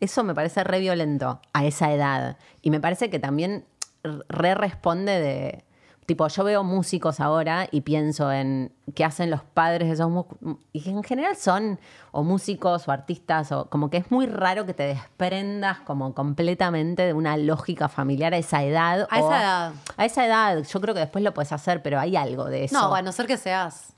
Eso 0.00 0.24
me 0.24 0.34
parece 0.34 0.64
re 0.64 0.80
violento 0.80 1.40
a 1.52 1.66
esa 1.66 1.92
edad. 1.92 2.38
Y 2.62 2.70
me 2.70 2.80
parece 2.80 3.10
que 3.10 3.18
también 3.18 3.66
re 4.02 4.54
responde 4.54 5.20
de. 5.20 5.64
Tipo, 6.08 6.26
yo 6.26 6.42
veo 6.42 6.64
músicos 6.64 7.20
ahora 7.20 7.68
y 7.70 7.82
pienso 7.82 8.32
en 8.32 8.72
qué 8.94 9.04
hacen 9.04 9.28
los 9.30 9.42
padres 9.42 9.88
de 9.88 9.94
esos 9.94 10.08
músicos. 10.08 10.38
Y 10.72 10.88
en 10.88 11.02
general 11.02 11.36
son 11.36 11.78
o 12.12 12.22
músicos 12.22 12.88
o 12.88 12.92
artistas, 12.92 13.52
o 13.52 13.68
como 13.68 13.90
que 13.90 13.98
es 13.98 14.10
muy 14.10 14.24
raro 14.24 14.64
que 14.64 14.72
te 14.72 14.84
desprendas 14.84 15.80
como 15.80 16.14
completamente 16.14 17.02
de 17.02 17.12
una 17.12 17.36
lógica 17.36 17.90
familiar 17.90 18.32
a 18.32 18.38
esa 18.38 18.64
edad. 18.64 19.06
A 19.10 19.18
esa 19.18 19.38
edad. 19.42 19.72
a 19.98 20.04
esa 20.06 20.24
edad, 20.24 20.64
yo 20.64 20.80
creo 20.80 20.94
que 20.94 21.00
después 21.00 21.22
lo 21.22 21.34
puedes 21.34 21.52
hacer, 21.52 21.82
pero 21.82 22.00
hay 22.00 22.16
algo 22.16 22.46
de 22.46 22.64
eso. 22.64 22.80
No, 22.80 22.94
a 22.94 23.02
no 23.02 23.12
ser 23.12 23.26
que 23.26 23.36
seas 23.36 23.92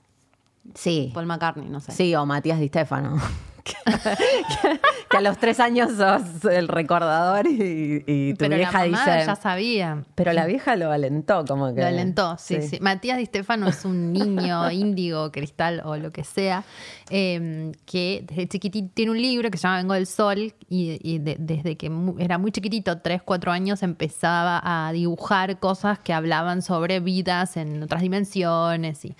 Sí. 0.75 1.12
Paul 1.14 1.26
McCartney, 1.26 1.69
no 1.69 1.79
sé. 1.79 1.93
Sí, 1.93 2.12
o 2.17 2.26
Matías 2.26 2.59
Di 2.59 2.67
Stefano. 2.67 3.21
que, 5.11 5.17
a 5.17 5.21
los 5.21 5.38
tres 5.38 5.61
años 5.61 5.93
sos 5.97 6.45
el 6.45 6.69
recordador 6.69 7.47
y, 7.47 8.05
y 8.07 8.33
tu 8.35 8.38
Pero 8.38 8.50
la 8.50 8.57
vieja 8.57 8.79
mamá 8.87 9.05
dice. 9.14 9.26
ya 9.26 9.37
sabía. 9.37 10.05
Pero 10.14 10.33
la 10.33 10.47
vieja 10.47 10.76
lo 10.76 10.90
alentó, 10.90 11.45
como 11.45 11.75
que. 11.75 11.81
Lo 11.81 11.87
alentó, 11.87 12.37
sí, 12.38 12.62
sí, 12.62 12.79
Matías 12.81 13.19
Di 13.19 13.26
Stefano 13.26 13.69
es 13.69 13.85
un 13.85 14.12
niño 14.12 14.71
índigo, 14.71 15.31
cristal 15.33 15.83
o 15.85 15.97
lo 15.97 16.11
que 16.12 16.25
sea, 16.25 16.64
eh, 17.11 17.73
que 17.87 18.25
desde 18.26 18.49
chiquitito 18.49 18.90
tiene 18.95 19.11
un 19.12 19.21
libro 19.21 19.50
que 19.50 19.59
se 19.59 19.62
llama 19.64 19.79
Vengo 19.79 19.95
del 19.95 20.07
Sol 20.07 20.55
y, 20.69 20.99
y 21.02 21.19
de- 21.19 21.37
desde 21.38 21.76
que 21.76 21.90
era 22.19 22.38
muy 22.38 22.52
chiquitito, 22.52 22.99
3, 23.00 23.23
4 23.23 23.52
años, 23.52 23.83
empezaba 23.83 24.61
a 24.62 24.93
dibujar 24.93 25.59
cosas 25.59 25.99
que 25.99 26.12
hablaban 26.12 26.62
sobre 26.62 27.00
vidas 27.00 27.57
en 27.57 27.83
otras 27.83 28.02
dimensiones 28.02 29.05
y, 29.05 29.14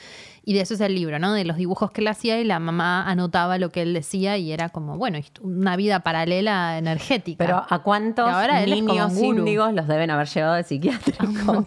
y 0.51 0.53
de 0.53 0.63
eso 0.63 0.75
es 0.75 0.81
el 0.81 0.97
libro, 0.97 1.21
¿no? 1.21 1.33
De 1.33 1.45
los 1.45 1.57
dibujos 1.57 1.93
que 1.93 2.01
él 2.01 2.09
hacía 2.09 2.41
y 2.41 2.45
la 2.45 2.59
mamá 2.59 3.09
anotaba 3.09 3.57
lo 3.57 3.71
que 3.71 3.83
él 3.83 3.95
decía 3.95 4.37
y 4.37 4.51
era 4.51 4.69
como, 4.69 4.99
bueno, 4.99 5.17
una 5.43 5.77
vida 5.77 6.01
paralela 6.01 6.77
energética. 6.77 7.45
Pero 7.45 7.65
¿a 7.69 7.79
cuántos 7.85 8.29
ahora 8.29 8.67
niños 8.67 9.17
índigos 9.17 9.73
los 9.73 9.87
deben 9.87 10.11
haber 10.11 10.27
llevado? 10.27 10.61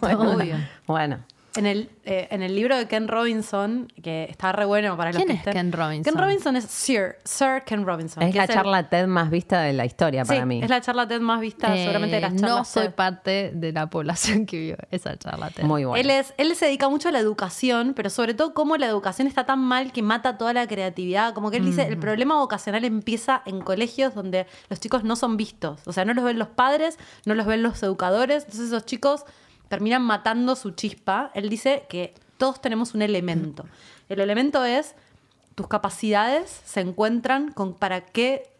Bueno, 0.02 0.32
obvio. 0.36 0.56
Bueno. 0.86 1.16
En 1.56 1.66
el, 1.66 1.88
eh, 2.04 2.26
en 2.30 2.42
el 2.42 2.54
libro 2.54 2.76
de 2.76 2.88
Ken 2.88 3.06
Robinson, 3.06 3.86
que 4.02 4.24
está 4.28 4.52
re 4.52 4.64
bueno 4.64 4.96
para 4.96 5.10
los 5.12 5.16
¿Quién 5.16 5.28
que 5.28 5.34
es 5.34 5.38
estén- 5.40 5.52
Ken 5.52 5.72
Robinson? 5.72 6.12
Ken 6.14 6.20
Robinson 6.22 6.56
es 6.56 6.64
Sir, 6.64 7.16
Sir 7.24 7.62
Ken 7.64 7.84
Robinson. 7.86 8.22
Es 8.22 8.32
que 8.32 8.38
la 8.38 8.44
el- 8.44 8.50
charla 8.50 8.88
TED 8.88 9.06
más 9.06 9.30
vista 9.30 9.60
de 9.60 9.72
la 9.72 9.84
historia 9.84 10.24
para 10.24 10.40
sí, 10.40 10.46
mí. 10.46 10.60
es 10.62 10.68
la 10.68 10.80
charla 10.80 11.06
TED 11.06 11.20
más 11.20 11.40
vista 11.40 11.74
seguramente 11.74 12.16
de 12.16 12.20
las 12.22 12.32
Eh, 12.32 12.36
charlas 12.36 12.58
No 12.58 12.64
soy 12.64 12.86
TED. 12.86 12.94
parte 12.94 13.52
de 13.54 13.72
la 13.72 13.88
población 13.88 14.46
que 14.46 14.58
vio 14.58 14.76
esa 14.90 15.16
charla. 15.16 15.50
TED. 15.50 15.64
Muy 15.64 15.84
bueno. 15.84 16.00
Él, 16.00 16.10
es, 16.10 16.34
él 16.38 16.54
se 16.56 16.66
dedica 16.66 16.88
mucho 16.88 17.08
a 17.08 17.12
la 17.12 17.20
educación, 17.20 17.92
pero 17.94 18.10
sobre 18.10 18.34
todo 18.34 18.52
cómo 18.54 18.76
la 18.76 18.86
educación 18.86 19.28
está 19.28 19.46
tan 19.46 19.60
mal 19.60 19.92
que 19.92 20.02
mata 20.02 20.36
toda 20.38 20.52
la 20.52 20.66
creatividad. 20.66 21.34
Como 21.34 21.50
que 21.50 21.58
él 21.58 21.64
dice, 21.64 21.86
el 21.86 21.98
problema 21.98 22.36
vocacional 22.38 22.84
empieza 22.84 23.42
en 23.46 23.60
colegios 23.60 24.14
donde 24.14 24.46
los 24.68 24.80
chicos 24.80 25.04
no 25.04 25.14
son 25.16 25.36
vistos. 25.36 25.80
O 25.86 25.92
sea, 25.92 26.04
no 26.04 26.14
los 26.14 26.24
ven 26.24 26.38
los 26.38 26.48
padres, 26.48 26.98
no 27.26 27.34
los 27.34 27.46
ven 27.46 27.62
los 27.62 27.82
educadores. 27.82 28.42
Entonces 28.44 28.66
esos 28.68 28.84
chicos 28.86 29.24
terminan 29.74 30.02
matando 30.02 30.54
su 30.54 30.70
chispa. 30.70 31.32
Él 31.34 31.48
dice 31.48 31.84
que 31.88 32.14
todos 32.36 32.60
tenemos 32.60 32.94
un 32.94 33.02
elemento. 33.02 33.64
El 34.08 34.20
elemento 34.20 34.64
es 34.64 34.94
tus 35.56 35.66
capacidades 35.66 36.60
se 36.64 36.80
encuentran 36.80 37.50
con 37.50 37.74
para 37.74 38.06
qué, 38.06 38.50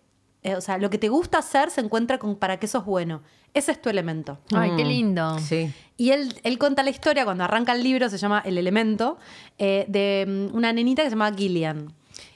eh, 0.43 0.57
o 0.57 0.61
sea, 0.61 0.79
lo 0.79 0.91
que 0.91 0.99
te 0.99 1.09
gusta 1.09 1.39
hacer 1.39 1.71
se 1.71 1.81
encuentra 1.83 2.19
con 2.19 2.35
para 2.35 2.59
qué 2.59 2.67
sos 2.67 2.85
bueno. 2.85 3.23
Ese 3.53 3.71
es 3.71 3.81
tu 3.81 3.89
elemento. 3.89 4.39
Ay, 4.53 4.73
qué 4.77 4.85
Mm, 4.85 4.89
lindo. 4.89 5.39
Sí. 5.39 5.73
Y 5.97 6.11
él, 6.11 6.35
él 6.43 6.59
cuenta 6.59 6.83
la 6.83 6.91
historia 6.91 7.25
cuando 7.25 7.45
arranca 7.45 7.73
el 7.73 7.85
libro, 7.85 8.09
se 8.09 8.19
llama 8.19 8.43
El 8.45 8.59
Elemento, 8.59 9.17
eh, 9.59 9.85
de 9.87 10.27
mm, 10.27 10.57
una 10.57 10.73
nenita 10.73 11.03
que 11.05 11.11
se 11.11 11.15
llama 11.15 11.33
Gillian. 11.33 11.93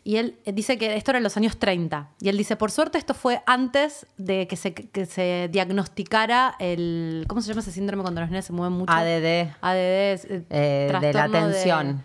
Y 0.08 0.16
él 0.16 0.38
eh, 0.46 0.54
dice 0.54 0.78
que 0.78 0.96
esto 0.96 1.10
era 1.10 1.18
en 1.18 1.22
los 1.22 1.36
años 1.36 1.58
30. 1.58 2.08
Y 2.22 2.30
él 2.30 2.38
dice, 2.38 2.56
por 2.56 2.70
suerte 2.70 2.96
esto 2.96 3.12
fue 3.12 3.42
antes 3.44 4.06
de 4.16 4.46
que 4.48 4.56
se, 4.56 4.72
que 4.72 5.04
se 5.04 5.50
diagnosticara 5.52 6.54
el... 6.58 7.26
¿Cómo 7.28 7.42
se 7.42 7.48
llama 7.48 7.60
ese 7.60 7.72
síndrome 7.72 8.02
cuando 8.02 8.22
los 8.22 8.30
nenes 8.30 8.46
se 8.46 8.54
mueven 8.54 8.72
mucho? 8.72 8.90
ADD. 8.90 9.50
ADD 9.60 10.12
es, 10.14 10.24
eh, 10.24 10.44
eh, 10.48 10.98
de 11.02 11.12
la 11.12 11.28
de- 11.28 11.38
atención. 11.38 12.02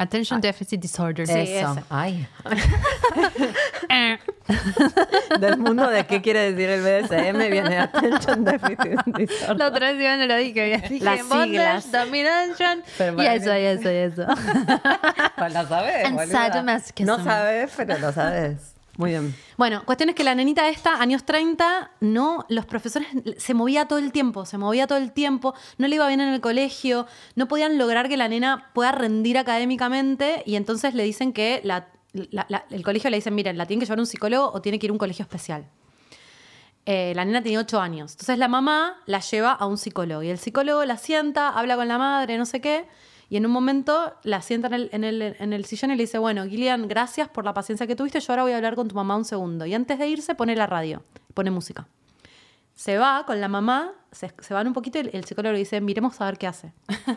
Attention 0.00 0.40
Deficit 0.40 0.80
Disorder. 0.80 1.26
Sí, 1.26 1.32
Eso. 1.36 1.78
Ay. 1.90 2.26
Eh, 3.90 4.18
Del 5.40 5.58
mundo 5.58 5.88
de 5.88 6.06
qué 6.06 6.20
quiere 6.20 6.52
decir 6.52 6.68
el 6.68 6.82
BDSM 6.82 7.50
viene 7.50 7.78
Attention 7.78 8.44
Deficit 8.44 9.00
Disorder. 9.06 9.56
La 9.56 9.68
otra 9.68 9.92
vez 9.92 10.02
yo 10.02 10.16
no 10.16 10.26
lo 10.26 10.36
dije. 10.36 10.82
Dije 10.88 11.04
Las 11.04 11.20
bondage, 11.28 11.46
siglas. 11.48 11.92
domination. 11.92 12.82
Pero 12.96 13.22
Y 13.22 13.26
eso, 13.26 13.56
y 13.56 13.64
eso, 13.64 13.90
y 13.90 13.96
eso. 13.96 14.26
Pues 15.38 15.54
lo 15.54 15.66
sabes. 15.68 16.10
No 17.00 17.24
sabes, 17.24 17.72
pero 17.76 17.98
lo 17.98 18.12
sabes. 18.12 18.74
Muy 18.98 19.10
bien. 19.10 19.32
Bueno, 19.56 19.84
cuestión 19.86 20.08
es 20.10 20.16
que 20.16 20.24
la 20.24 20.34
nenita 20.34 20.68
esta, 20.68 21.00
años 21.00 21.24
30, 21.24 21.92
no, 22.00 22.44
los 22.48 22.66
profesores 22.66 23.06
se 23.38 23.54
movía 23.54 23.86
todo 23.86 24.00
el 24.00 24.10
tiempo, 24.10 24.44
se 24.44 24.58
movía 24.58 24.88
todo 24.88 24.98
el 24.98 25.12
tiempo, 25.12 25.54
no 25.78 25.86
le 25.86 25.94
iba 25.94 26.06
bien 26.08 26.20
en 26.20 26.28
el 26.34 26.40
colegio, 26.40 27.06
no 27.36 27.46
podían 27.46 27.78
lograr 27.78 28.08
que 28.08 28.16
la 28.16 28.26
nena 28.28 28.70
pueda 28.74 28.90
rendir 28.90 29.38
académicamente 29.38 30.42
y 30.46 30.56
entonces 30.56 30.94
le 30.94 31.04
dicen 31.04 31.32
que 31.32 31.60
la- 31.62 31.86
la- 32.12 32.64
el 32.70 32.82
colegio 32.82 33.08
le 33.08 33.18
dicen, 33.18 33.36
miren, 33.36 33.56
la 33.56 33.66
tienen 33.66 33.78
que 33.80 33.86
llevar 33.86 34.00
un 34.00 34.06
psicólogo 34.06 34.50
o 34.52 34.60
tiene 34.60 34.80
que 34.80 34.86
ir 34.86 34.90
a 34.90 34.94
un 34.94 34.98
colegio 34.98 35.22
especial. 35.22 35.64
Eh, 36.84 37.12
la 37.14 37.24
nena 37.24 37.40
tenía 37.42 37.60
8 37.60 37.80
años. 37.80 38.12
Entonces 38.12 38.38
la 38.38 38.48
mamá 38.48 38.96
la 39.06 39.20
lleva 39.20 39.52
a 39.52 39.66
un 39.66 39.78
psicólogo 39.78 40.22
y 40.24 40.30
el 40.30 40.38
psicólogo 40.38 40.84
la 40.84 40.96
sienta, 40.96 41.50
habla 41.50 41.76
con 41.76 41.86
la 41.86 41.98
madre, 41.98 42.36
no 42.38 42.46
sé 42.46 42.60
qué, 42.60 42.86
y 43.30 43.36
en 43.36 43.46
un 43.46 43.52
momento 43.52 44.12
la 44.22 44.40
sienta 44.42 44.68
en 44.68 44.74
el, 44.74 44.88
en 44.92 45.04
el- 45.04 45.36
en 45.38 45.52
el 45.52 45.64
sillón 45.64 45.90
y 45.90 45.96
le 45.96 46.02
dice, 46.04 46.18
bueno, 46.18 46.44
Gillian, 46.46 46.88
gracias 46.88 47.28
por 47.28 47.44
la 47.44 47.52
paciencia 47.54 47.86
que 47.86 47.94
tuviste, 47.96 48.20
yo 48.20 48.32
ahora 48.32 48.42
voy 48.44 48.52
a 48.52 48.56
hablar 48.56 48.74
con 48.74 48.88
tu 48.88 48.94
mamá 48.94 49.16
un 49.16 49.24
segundo. 49.24 49.66
Y 49.66 49.74
antes 49.74 49.98
de 49.98 50.08
irse 50.08 50.34
pone 50.34 50.56
la 50.56 50.66
radio, 50.66 51.02
pone 51.34 51.50
música. 51.50 51.86
Se 52.78 52.96
va 52.96 53.24
con 53.26 53.40
la 53.40 53.48
mamá, 53.48 53.90
se, 54.12 54.32
se 54.38 54.54
van 54.54 54.68
un 54.68 54.72
poquito 54.72 55.00
y 55.00 55.10
el 55.12 55.24
psicólogo 55.24 55.52
le 55.52 55.58
dice, 55.58 55.80
miremos 55.80 56.20
a 56.20 56.26
ver 56.26 56.38
qué 56.38 56.46
hace. 56.46 56.72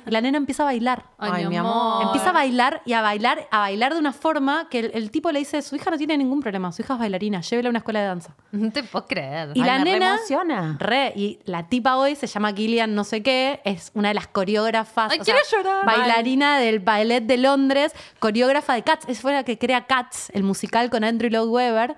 Y 0.07 0.09
la 0.09 0.19
nena 0.19 0.39
empieza 0.39 0.63
a 0.63 0.65
bailar. 0.65 1.05
Ay, 1.19 1.45
mi 1.45 1.55
amor. 1.55 2.01
Empieza 2.01 2.31
a 2.31 2.33
bailar 2.33 2.81
y 2.83 2.93
a 2.93 3.03
bailar, 3.03 3.47
a 3.51 3.59
bailar 3.59 3.93
de 3.93 3.99
una 3.99 4.11
forma 4.11 4.69
que 4.69 4.79
el, 4.79 4.91
el 4.95 5.11
tipo 5.11 5.31
le 5.31 5.37
dice, 5.37 5.61
su 5.61 5.75
hija 5.75 5.91
no 5.91 5.99
tiene 5.99 6.17
ningún 6.17 6.39
problema, 6.39 6.71
su 6.71 6.81
hija 6.81 6.95
es 6.95 6.99
bailarina, 6.99 7.41
llévela 7.41 7.69
a 7.69 7.69
una 7.69 7.77
escuela 7.77 7.99
de 8.01 8.07
danza. 8.07 8.35
No 8.51 8.71
te 8.71 8.81
puedo 8.81 9.05
creer. 9.05 9.51
Y 9.53 9.61
Ay, 9.61 9.67
la 9.67 9.77
me 9.77 9.83
nena. 9.83 10.09
reemociona. 10.13 10.77
Re, 10.79 11.13
y 11.15 11.37
la 11.45 11.67
tipa 11.67 11.95
hoy 11.97 12.15
se 12.15 12.25
llama 12.25 12.53
Gillian 12.53 12.95
no 12.95 13.03
sé 13.03 13.21
qué, 13.21 13.61
es 13.63 13.91
una 13.93 14.07
de 14.07 14.15
las 14.15 14.25
coreógrafas. 14.25 15.11
Ay, 15.11 15.19
o 15.19 15.23
quiero 15.23 15.39
sea, 15.45 15.59
llorar. 15.59 15.85
Bailarina 15.85 16.57
del 16.57 16.79
ballet 16.79 17.21
de 17.21 17.37
Londres, 17.37 17.93
coreógrafa 18.17 18.73
de 18.73 18.81
Cats. 18.81 19.07
Es 19.07 19.21
fue 19.21 19.31
la 19.31 19.43
que 19.43 19.59
crea 19.59 19.85
Cats, 19.85 20.31
el 20.33 20.41
musical 20.41 20.89
con 20.89 21.03
Andrew 21.03 21.29
Lloyd 21.29 21.49
Webber. 21.51 21.95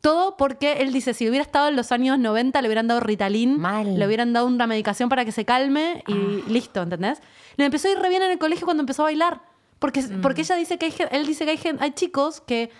Todo 0.00 0.36
porque 0.36 0.74
él 0.74 0.92
dice, 0.92 1.12
si 1.12 1.28
hubiera 1.28 1.42
estado 1.42 1.68
en 1.68 1.76
los 1.76 1.92
años 1.92 2.18
90, 2.18 2.62
le 2.62 2.68
hubieran 2.68 2.86
dado 2.86 3.00
Ritalin, 3.00 3.60
Mal. 3.60 3.98
le 3.98 4.06
hubieran 4.06 4.32
dado 4.32 4.46
una 4.46 4.66
medicación 4.66 5.08
para 5.10 5.24
que 5.24 5.32
se 5.32 5.44
calme 5.44 6.02
y 6.06 6.50
listo, 6.50 6.80
¿entendés? 6.80 7.20
Le 7.56 7.66
empezó 7.66 7.88
a 7.88 7.90
ir 7.92 7.98
re 7.98 8.08
bien 8.08 8.22
en 8.22 8.30
el 8.30 8.38
colegio 8.38 8.64
cuando 8.66 8.82
empezó 8.82 9.02
a 9.02 9.06
bailar. 9.06 9.42
Porque, 9.78 10.02
porque 10.22 10.42
ella 10.42 10.56
dice 10.56 10.78
que 10.78 10.86
hay, 10.86 10.94
él 11.10 11.26
dice 11.26 11.44
que 11.44 11.50
hay, 11.50 11.78
hay 11.78 11.90
chicos 11.92 12.40
que 12.40 12.70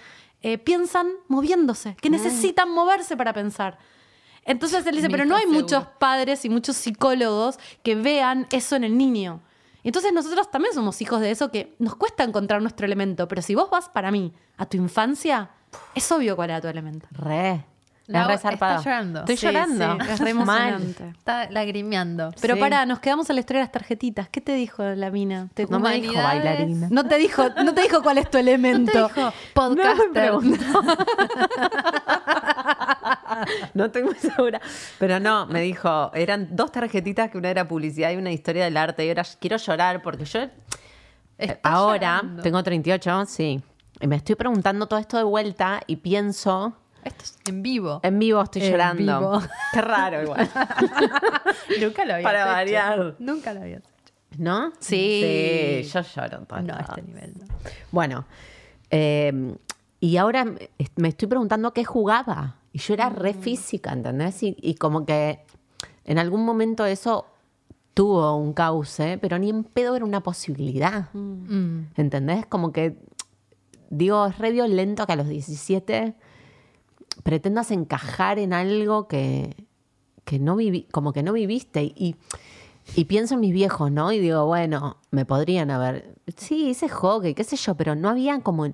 eh, 0.43 0.59
piensan 0.59 1.09
moviéndose, 1.29 1.97
que 2.01 2.09
necesitan 2.09 2.71
moverse 2.71 3.17
para 3.17 3.33
pensar. 3.33 3.79
Entonces 4.45 4.87
él 4.87 4.97
dice, 4.97 5.11
pero 5.11 5.27
no 5.27 5.37
hay 5.37 5.43
seguro. 5.43 5.61
muchos 5.61 5.87
padres 5.99 6.45
y 6.45 6.49
muchos 6.49 6.77
psicólogos 6.77 7.59
que 7.83 7.95
vean 7.95 8.47
eso 8.51 8.77
en 8.77 8.85
el 8.85 8.97
niño. 8.97 9.43
Entonces 9.85 10.13
nosotros 10.13 10.51
también 10.51 10.75
somos 10.75 11.01
hijos 11.01 11.21
de 11.21 11.31
eso 11.31 11.51
que 11.51 11.75
nos 11.79 11.97
cuesta 11.97 12.25
encontrar 12.25 12.61
nuestro 12.61 12.87
elemento, 12.87 13.29
pero 13.29 13.43
si 13.43 13.55
vos 13.55 13.71
vas 13.71 13.89
para 13.89 14.11
mí 14.11 14.33
a 14.57 14.67
tu 14.67 14.77
infancia, 14.77 15.51
es 15.95 16.11
obvio 16.13 16.37
cuál 16.37 16.51
era 16.51 16.61
tu 16.61 16.69
elemento. 16.69 17.07
Re. 17.13 17.65
La- 18.07 18.27
re 18.27 18.35
está 18.35 18.79
llorando. 18.79 19.21
Estoy 19.21 19.37
Sí, 19.37 19.47
llorando. 19.47 19.93
sí, 20.05 20.11
es 20.11 20.19
re 20.19 20.35
Mal. 20.35 20.43
emocionante. 20.73 21.09
Está 21.17 21.49
lagrimeando. 21.49 22.33
Pero 22.41 22.55
Sí. 22.57 22.61
pará, 22.61 22.85
nos 22.85 22.99
quedamos 22.99 23.31
a 23.31 23.33
la 23.35 23.39
historia 23.39 23.61
de 23.61 23.65
las 23.67 23.73
tarjetitas. 23.73 24.29
¿Qué 24.29 24.41
te 24.41 24.53
dijo 24.55 24.83
la 24.83 25.11
mina? 25.13 25.47
Te- 25.55 25.67
No 25.67 25.79
me 25.79 26.01
dijo 26.01 26.15
bailarina. 26.21 26.89
no 26.91 27.07
te 27.07 27.19
dijo, 27.19 27.49
no 27.63 27.73
te 27.73 27.83
dijo 27.83 28.03
cuál 28.03 28.19
es 28.19 28.29
tu 28.29 28.39
elemento. 28.39 28.91
Dijo, 29.09 29.33
podcaster. 29.55 30.33
No 33.75 33.85
estoy 33.85 34.03
muy 34.03 34.15
segura. 34.17 34.61
Pero 34.99 35.21
no, 35.21 35.47
me 35.47 35.61
dijo, 35.61 36.11
eran 36.15 36.49
dos 36.57 36.73
tarjetitas 36.73 37.31
que 37.31 37.39
una 37.39 37.51
era 37.51 37.67
publicidad 37.69 38.11
y 38.11 38.17
una 38.17 38.33
historia 38.33 38.65
del 38.65 38.77
arte. 38.77 39.05
Y 39.05 39.09
ahora 39.09 39.23
quiero 39.39 39.57
llorar 39.57 40.03
porque 40.03 40.25
yo 40.25 40.41
Estás 41.39 41.59
ahora 41.63 42.17
llorando. 42.23 42.43
tengo 42.43 42.63
38, 42.63 43.25
sí. 43.27 43.63
Y 44.01 44.07
me 44.07 44.17
estoy 44.17 44.35
preguntando 44.35 44.87
todo 44.87 44.99
esto 44.99 45.17
de 45.19 45.23
vuelta 45.25 45.81
y 45.87 45.97
pienso, 45.97 46.73
Esto 47.05 47.25
es 47.25 47.39
en 47.47 47.63
vivo. 47.63 48.01
en 48.03 48.19
vivo 48.19 48.43
estoy 48.43 48.63
En 48.63 48.71
llorando. 48.73 49.03
vivo. 49.21 49.43
Qué 49.73 49.81
raro 49.83 50.23
igual. 50.23 50.49
Nunca 51.81 52.05
lo 52.05 52.15
había 52.15 52.25
Para 52.25 52.41
hecho. 52.43 52.53
variar. 52.53 53.17
Nunca 53.19 53.55
lo 53.55 53.61
había 53.63 53.77
hecho. 53.79 53.89
¿No? 54.39 54.73
Sí. 54.79 55.83
Sí, 55.85 55.91
yo 55.93 56.01
lloro 56.03 56.41
todo. 56.47 56.61
No 56.63 56.75
a 56.75 56.81
este 56.81 57.03
nivel. 57.03 57.33
no. 57.39 57.47
Bueno, 57.91 58.25
eh, 58.91 59.55
y 60.01 60.17
ahora 60.17 60.45
me- 60.45 60.71
me 60.97 61.09
estoy 61.09 61.29
preguntando 61.29 61.73
qué 61.73 61.85
jugaba. 61.85 62.57
Y 62.73 62.79
yo 62.79 62.95
era 62.95 63.11
re 63.11 63.35
física, 63.35 63.93
¿entendés? 63.93 64.43
Y, 64.45 64.57
y 64.61 64.77
como 64.77 65.05
que 65.05 65.45
en 66.05 66.19
algún 66.19 66.45
momento 66.45 66.87
eso 66.87 67.27
tuvo 67.93 68.37
un 68.37 68.53
cauce, 68.53 69.19
pero 69.19 69.39
ni 69.39 69.51
en 69.51 69.65
pedo 69.65 69.97
era 69.97 70.05
una 70.05 70.21
posibilidad. 70.23 71.09
Mm. 71.13 71.87
¿Entendés? 71.97 72.47
Como 72.47 72.73
que, 72.73 72.97
digo, 73.91 74.27
es 74.27 74.39
re 74.39 74.53
violento 74.53 75.07
que 75.07 75.13
a 75.13 75.17
los 75.17 75.29
17 75.29 76.15
pretendas 77.23 77.71
encajar 77.71 78.39
en 78.39 78.53
algo 78.53 79.07
que, 79.07 79.67
que 80.25 80.39
no 80.39 80.57
viví, 80.57 80.87
como 80.91 81.13
que 81.13 81.23
no 81.23 81.33
viviste. 81.33 81.83
Y, 81.83 82.17
y 82.97 83.05
pienso 83.05 83.35
en 83.35 83.41
mis 83.41 83.53
viejos, 83.53 83.91
¿no? 83.91 84.13
Y 84.13 84.19
digo, 84.19 84.47
bueno, 84.47 84.99
me 85.11 85.25
podrían 85.25 85.71
haber. 85.71 86.15
Sí, 86.37 86.71
hice 86.71 86.89
hockey, 86.89 87.35
qué 87.35 87.45
sé 87.45 87.57
yo, 87.57 87.75
pero 87.75 87.95
no 87.95 88.09
había 88.09 88.41
como. 88.41 88.73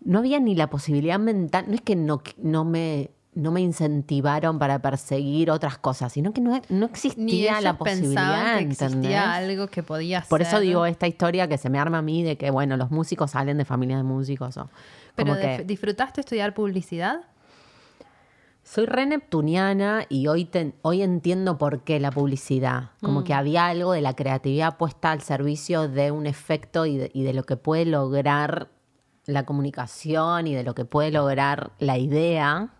No 0.00 0.20
había 0.20 0.38
ni 0.38 0.54
la 0.54 0.70
posibilidad 0.70 1.18
mental. 1.18 1.66
No 1.68 1.74
es 1.74 1.82
que 1.82 1.96
no, 1.96 2.22
no 2.38 2.64
me. 2.64 3.10
No 3.38 3.52
me 3.52 3.60
incentivaron 3.60 4.58
para 4.58 4.80
perseguir 4.80 5.50
otras 5.50 5.78
cosas, 5.78 6.12
sino 6.12 6.32
que 6.32 6.40
no, 6.40 6.60
no 6.68 6.86
existía 6.86 7.60
la 7.60 7.78
posibilidad. 7.78 8.58
que 8.58 8.64
existía 8.64 8.86
¿entendés? 8.86 9.16
algo 9.16 9.66
que 9.68 9.82
podía 9.82 10.24
Por 10.28 10.42
eso 10.42 10.58
digo 10.60 10.86
esta 10.86 11.06
historia 11.06 11.46
que 11.48 11.56
se 11.56 11.70
me 11.70 11.78
arma 11.78 11.98
a 11.98 12.02
mí 12.02 12.22
de 12.22 12.36
que, 12.36 12.50
bueno, 12.50 12.76
los 12.76 12.90
músicos 12.90 13.30
salen 13.30 13.56
de 13.56 13.64
familias 13.64 14.00
de 14.00 14.04
músicos. 14.04 14.56
O, 14.56 14.68
Pero 15.14 15.34
como 15.34 15.40
que 15.40 15.64
¿disfrutaste 15.64 16.20
estudiar 16.20 16.52
publicidad? 16.52 17.20
soy 18.64 18.84
re 18.84 19.06
neptuniana 19.06 20.04
y 20.10 20.26
hoy, 20.26 20.50
hoy 20.82 21.02
entiendo 21.02 21.56
por 21.56 21.84
qué 21.84 22.00
la 22.00 22.10
publicidad. 22.10 22.90
Como 23.00 23.24
que 23.24 23.32
había 23.32 23.66
algo 23.66 23.92
de 23.92 24.02
la 24.02 24.14
creatividad 24.14 24.76
puesta 24.76 25.10
al 25.10 25.22
servicio 25.22 25.88
de 25.88 26.10
un 26.10 26.26
efecto 26.26 26.84
y 26.84 26.98
de, 26.98 27.10
y 27.14 27.22
de 27.22 27.32
lo 27.32 27.44
que 27.44 27.56
puede 27.56 27.86
lograr 27.86 28.68
la 29.24 29.46
comunicación 29.46 30.46
y 30.46 30.54
de 30.54 30.64
lo 30.64 30.74
que 30.74 30.84
puede 30.84 31.10
lograr 31.10 31.70
la 31.78 31.96
idea 31.96 32.74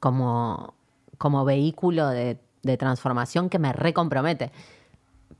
como, 0.00 0.74
como 1.18 1.44
vehículo 1.44 2.08
de, 2.08 2.38
de 2.62 2.76
transformación 2.76 3.48
que 3.48 3.58
me 3.58 3.72
recompromete. 3.72 4.50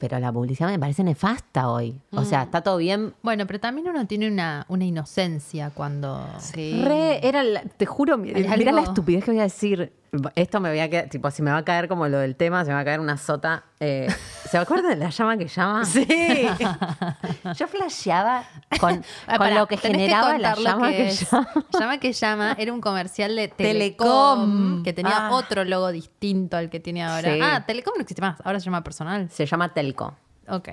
Pero 0.01 0.19
la 0.19 0.33
publicidad 0.33 0.69
me 0.71 0.79
parece 0.79 1.05
nefasta 1.05 1.69
hoy. 1.69 2.01
O 2.13 2.25
sea, 2.25 2.43
está 2.45 2.63
todo 2.63 2.79
bien, 2.79 3.15
Bueno, 3.23 3.47
pero 3.47 3.61
también 3.61 3.87
uno 3.89 4.07
tiene 4.07 4.27
una, 4.29 4.65
una 4.69 4.85
inocencia 4.87 5.71
cuando... 5.71 6.27
Sí. 6.39 6.83
Re, 6.83 7.21
era, 7.27 7.43
la- 7.45 7.63
te 7.63 7.85
juro, 7.87 8.17
mi- 8.17 8.31
Hay 8.33 8.65
la 8.65 8.81
estupidez 8.81 9.25
que 9.25 9.31
voy 9.33 9.41
a 9.41 9.45
decir. 9.45 9.93
Esto 10.35 10.59
me 10.59 10.71
voy 10.71 10.81
a 10.81 10.91
quedar, 10.91 11.09
tipo, 11.09 11.31
si 11.31 11.41
me 11.41 11.53
va 11.53 11.59
a 11.59 11.65
caer 11.65 11.87
como 11.87 12.09
lo 12.09 12.19
del 12.19 12.35
tema, 12.35 12.65
se 12.65 12.71
me 12.71 12.75
va 12.75 12.81
a 12.81 12.85
caer 12.85 12.99
una 12.99 13.17
sota. 13.17 13.63
Eh, 13.79 14.09
¿Se 14.51 14.59
acuerdan 14.59 14.91
de 14.91 14.97
la 14.97 15.11
llama 15.11 15.37
que 15.37 15.47
llama? 15.47 15.85
Sí. 15.85 16.05
Yo 17.57 17.69
flasheaba 17.69 18.43
con, 18.81 19.05
Ah, 19.27 19.37
con 19.37 19.39
pará, 19.39 19.55
lo 19.61 19.67
que 19.69 19.77
tenés 19.77 19.99
generaba 20.03 20.37
la 20.39 20.55
contar 20.55 20.59
lo 20.59 20.65
llama 20.65 20.89
que, 20.91 21.09
es. 21.09 21.31
llama. 21.31 21.49
Llama 21.79 21.99
que 22.01 22.13
llama 22.13 22.57
era 22.59 22.73
un 22.73 22.81
comercial 22.81 23.37
de 23.37 23.47
Telecom. 23.49 24.01
Telecom, 24.01 24.83
que 24.83 24.93
tenía 24.93 25.29
Ah. 25.29 25.33
otro 25.33 25.65
logo 25.65 25.93
distinto 25.93 26.57
al 26.57 26.71
que 26.71 26.81
tiene 26.81 27.05
ahora. 27.05 27.33
Sí. 27.35 27.41
Ah, 27.41 27.65
Telecom 27.67 27.95
no 27.97 28.03
existe 28.03 28.21
más, 28.21 28.41
ahora 28.45 28.59
se 28.59 28.65
llama 28.67 28.83
personal. 28.83 29.31
Se 29.31 29.47
llama 29.47 29.73
Telco. 29.91 30.17
Ok. 30.49 30.69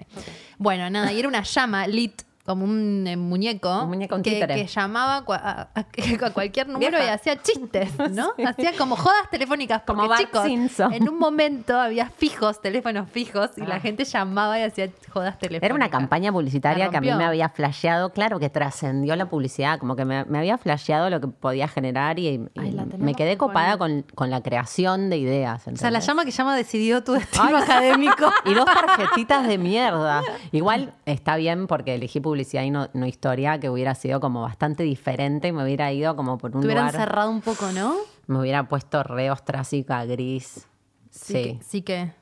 Bueno, 0.58 0.89
nada, 0.89 1.12
y 1.12 1.19
era 1.19 1.27
una 1.27 1.43
llama 1.43 1.88
lit 1.88 2.23
como 2.47 2.63
un 2.63 3.05
eh, 3.05 3.15
muñeco, 3.17 3.83
Un 3.83 3.89
muñeco, 3.89 4.15
un 4.15 4.23
que, 4.23 4.31
títere. 4.31 4.55
que 4.55 4.65
llamaba 4.65 5.17
a, 5.27 5.67
a- 5.75 5.86
a 6.25 6.29
cualquier 6.31 6.67
número 6.69 6.97
Vieja. 6.97 7.05
y 7.05 7.13
hacía 7.13 7.39
chistes, 7.41 7.91
¿no? 8.12 8.31
Hacía 8.47 8.71
como 8.77 8.95
jodas 8.95 9.29
telefónicas. 9.29 9.81
Porque, 9.81 9.97
Como 9.97 10.07
Bart 10.10 10.21
chicos, 10.21 10.43
Simpson. 10.45 10.93
en 10.93 11.10
un 11.10 11.19
momento 11.19 11.77
había 11.79 12.10
fijos, 12.10 12.62
teléfonos 12.62 13.10
fijos, 13.10 13.51
y 13.57 13.62
Ah. 13.62 13.65
la 13.67 13.79
gente 13.81 14.05
llamaba 14.05 14.57
y 14.60 14.63
hacía 14.63 14.89
jodas 15.12 15.38
telefónicas. 15.38 15.65
Era 15.65 15.75
una 15.75 15.89
campaña 15.89 16.31
publicitaria 16.31 16.89
que 16.89 16.95
a 16.97 17.01
mí 17.01 17.12
me 17.13 17.25
había 17.25 17.49
flasheado, 17.49 18.12
claro 18.12 18.39
que 18.39 18.49
trascendió 18.49 19.15
la 19.17 19.25
publicidad, 19.25 19.77
como 19.77 19.97
que 19.97 20.05
me, 20.05 20.23
me 20.23 20.38
había 20.39 20.57
flasheado 20.57 21.10
lo 21.10 21.19
que 21.19 21.27
podía 21.27 21.67
generar 21.67 22.17
y, 22.17 22.27
y 22.29 22.49
Ay, 22.57 22.71
la 22.71 22.86
me 22.86 23.13
quedé 23.13 23.31
que 23.31 23.38
copada 23.38 23.77
con, 23.77 24.03
con 24.15 24.29
la 24.29 24.41
creación 24.41 25.10
de 25.10 25.17
ideas. 25.17 25.67
O 25.67 25.75
sea, 25.75 25.91
la 25.91 25.99
llama 25.99 26.23
que 26.23 26.31
llama 26.31 26.55
decidió 26.55 27.03
tu 27.03 27.12
destino 27.12 27.57
académico. 27.57 28.31
Y 28.45 28.53
dos 28.53 28.63
tarjetitas 28.65 29.45
de 29.47 29.57
mierda. 29.57 30.21
Igual 30.53 30.93
está 31.05 31.36
bien 31.36 31.67
porque 31.67 31.95
elegí 31.95 32.21
publicidad 32.21 32.37
y 32.63 32.71
no, 32.71 32.89
no 32.93 33.06
historia, 33.06 33.60
que 33.60 33.69
hubiera 33.69 33.95
sido 33.95 34.19
como 34.19 34.41
bastante 34.41 34.84
diferente 34.84 35.47
y 35.50 35.52
me 35.52 35.63
hubiera 35.63 35.91
ido 35.91 36.15
como 36.15 36.38
por 36.38 36.56
un 36.56 36.62
Te 36.62 36.67
hubieran 36.67 36.88
lugar. 36.88 37.02
cerrado 37.02 37.30
un 37.32 37.41
poco, 37.41 37.71
¿no? 37.71 37.95
Me 38.28 38.39
hubiera 38.39 38.67
puesto 38.67 39.04
re 39.04 39.32
ostrácica, 39.32 40.04
gris. 40.06 40.65
Sí. 41.10 41.34
Sí. 41.34 41.34
que, 41.34 41.60
sí 41.63 41.82
que- 41.82 42.13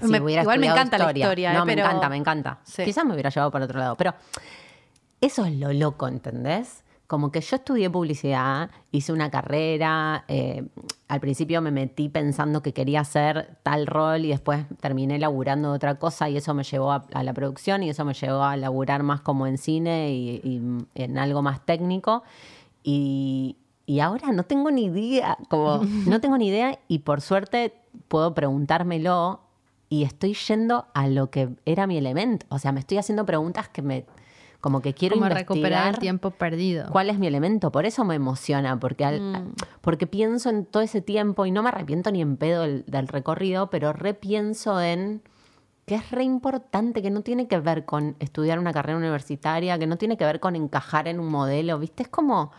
Si 0.00 0.06
Me- 0.08 0.20
hubiera 0.20 0.42
igual 0.42 0.58
me 0.58 0.66
encanta 0.68 0.96
la 0.98 1.12
historia, 1.12 1.52
No, 1.52 1.62
eh, 1.62 1.66
me 1.66 1.72
encanta, 1.74 2.08
me 2.08 2.16
encanta. 2.16 2.58
Sí. 2.64 2.82
Quizás 2.84 3.04
me 3.04 3.12
hubiera 3.12 3.28
llevado 3.30 3.50
por 3.50 3.60
otro 3.60 3.78
lado. 3.78 3.94
Pero 3.96 4.14
eso 5.20 5.44
es 5.44 5.52
lo 5.54 5.72
loco, 5.72 6.08
¿entendés? 6.08 6.82
Como 7.12 7.30
que 7.30 7.42
yo 7.42 7.56
estudié 7.56 7.90
publicidad, 7.90 8.70
hice 8.90 9.12
una 9.12 9.30
carrera, 9.30 10.24
eh, 10.28 10.64
al 11.08 11.20
principio 11.20 11.60
me 11.60 11.70
metí 11.70 12.08
pensando 12.08 12.62
que 12.62 12.72
quería 12.72 13.00
hacer 13.00 13.58
tal 13.62 13.86
rol 13.86 14.24
y 14.24 14.28
después 14.28 14.64
terminé 14.80 15.18
laburando 15.18 15.68
de 15.68 15.76
otra 15.76 15.98
cosa 15.98 16.30
y 16.30 16.38
eso 16.38 16.54
me 16.54 16.62
llevó 16.64 16.90
a, 16.90 17.04
a 17.12 17.22
la 17.22 17.34
producción 17.34 17.82
y 17.82 17.90
eso 17.90 18.06
me 18.06 18.14
llevó 18.14 18.44
a 18.44 18.56
laburar 18.56 19.02
más 19.02 19.20
como 19.20 19.46
en 19.46 19.58
cine 19.58 20.10
y, 20.10 20.40
y 20.42 20.62
en 20.94 21.18
algo 21.18 21.42
más 21.42 21.66
técnico. 21.66 22.22
Y, 22.82 23.56
y 23.84 24.00
ahora 24.00 24.32
no 24.32 24.44
tengo 24.44 24.70
ni 24.70 24.84
idea, 24.86 25.36
como 25.50 25.82
no 26.06 26.18
tengo 26.22 26.38
ni 26.38 26.48
idea 26.48 26.78
y 26.88 27.00
por 27.00 27.20
suerte 27.20 27.74
puedo 28.08 28.32
preguntármelo 28.32 29.40
y 29.90 30.04
estoy 30.04 30.32
yendo 30.32 30.86
a 30.94 31.08
lo 31.08 31.28
que 31.28 31.50
era 31.66 31.86
mi 31.86 31.98
elemento. 31.98 32.46
O 32.48 32.58
sea, 32.58 32.72
me 32.72 32.80
estoy 32.80 32.96
haciendo 32.96 33.26
preguntas 33.26 33.68
que 33.68 33.82
me, 33.82 34.06
como 34.62 34.80
que 34.80 34.94
quiero 34.94 35.16
como 35.16 35.26
investigar 35.26 35.54
recuperar 35.56 35.94
el 35.94 35.98
tiempo 36.00 36.30
perdido. 36.30 36.88
cuál 36.90 37.10
es 37.10 37.18
mi 37.18 37.26
elemento. 37.26 37.70
Por 37.70 37.84
eso 37.84 38.04
me 38.06 38.14
emociona, 38.14 38.80
porque, 38.80 39.04
al- 39.04 39.52
porque 39.82 40.06
pienso 40.06 40.48
en 40.48 40.64
todo 40.64 40.82
ese 40.82 41.02
tiempo 41.02 41.44
y 41.44 41.50
no 41.50 41.62
me 41.62 41.68
arrepiento 41.68 42.10
ni 42.10 42.22
en 42.22 42.36
pedo 42.38 42.62
del, 42.62 42.84
del 42.86 43.08
recorrido, 43.08 43.68
pero 43.68 43.92
repienso 43.92 44.80
en 44.80 45.20
que 45.84 45.96
es 45.96 46.10
re 46.12 46.22
importante, 46.22 47.02
que 47.02 47.10
no 47.10 47.22
tiene 47.22 47.48
que 47.48 47.58
ver 47.58 47.84
con 47.84 48.14
estudiar 48.20 48.58
una 48.60 48.72
carrera 48.72 48.96
universitaria, 48.96 49.78
que 49.78 49.86
no 49.88 49.98
tiene 49.98 50.16
que 50.16 50.24
ver 50.24 50.38
con 50.40 50.54
encajar 50.56 51.08
en 51.08 51.18
un 51.20 51.26
modelo, 51.28 51.78
¿viste? 51.78 52.04
Es 52.04 52.08
como... 52.08 52.52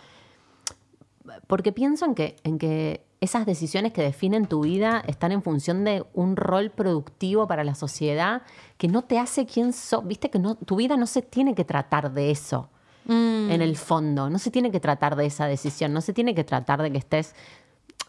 Porque 1.47 1.71
pienso 1.71 2.03
en 2.05 2.15
que, 2.15 2.35
en 2.43 2.57
que 2.59 3.05
esas 3.23 3.45
decisiones 3.45 3.93
que 3.93 4.01
definen 4.01 4.45
tu 4.45 4.61
vida 4.61 5.03
están 5.07 5.31
en 5.31 5.41
función 5.41 5.83
de 5.83 6.05
un 6.13 6.35
rol 6.35 6.69
productivo 6.69 7.47
para 7.47 7.63
la 7.63 7.73
sociedad 7.75 8.41
que 8.77 8.87
no 8.87 9.01
te 9.03 9.17
hace 9.19 9.45
quien 9.45 9.73
sos. 9.73 10.05
Viste 10.05 10.29
que 10.29 10.39
no, 10.39 10.55
tu 10.55 10.75
vida 10.75 10.97
no 10.97 11.07
se 11.07 11.21
tiene 11.21 11.55
que 11.55 11.63
tratar 11.65 12.11
de 12.11 12.29
eso 12.31 12.69
en 13.07 13.61
el 13.61 13.75
fondo. 13.75 14.29
No 14.29 14.39
se 14.39 14.49
tiene 14.51 14.71
que 14.71 14.79
tratar 14.79 15.15
de 15.15 15.25
esa 15.25 15.45
decisión, 15.45 15.91
no 15.93 15.99
se 16.01 16.13
tiene 16.13 16.33
que 16.35 16.43
tratar 16.43 16.81
de 16.81 16.91
que 16.91 16.97
estés. 16.99 17.35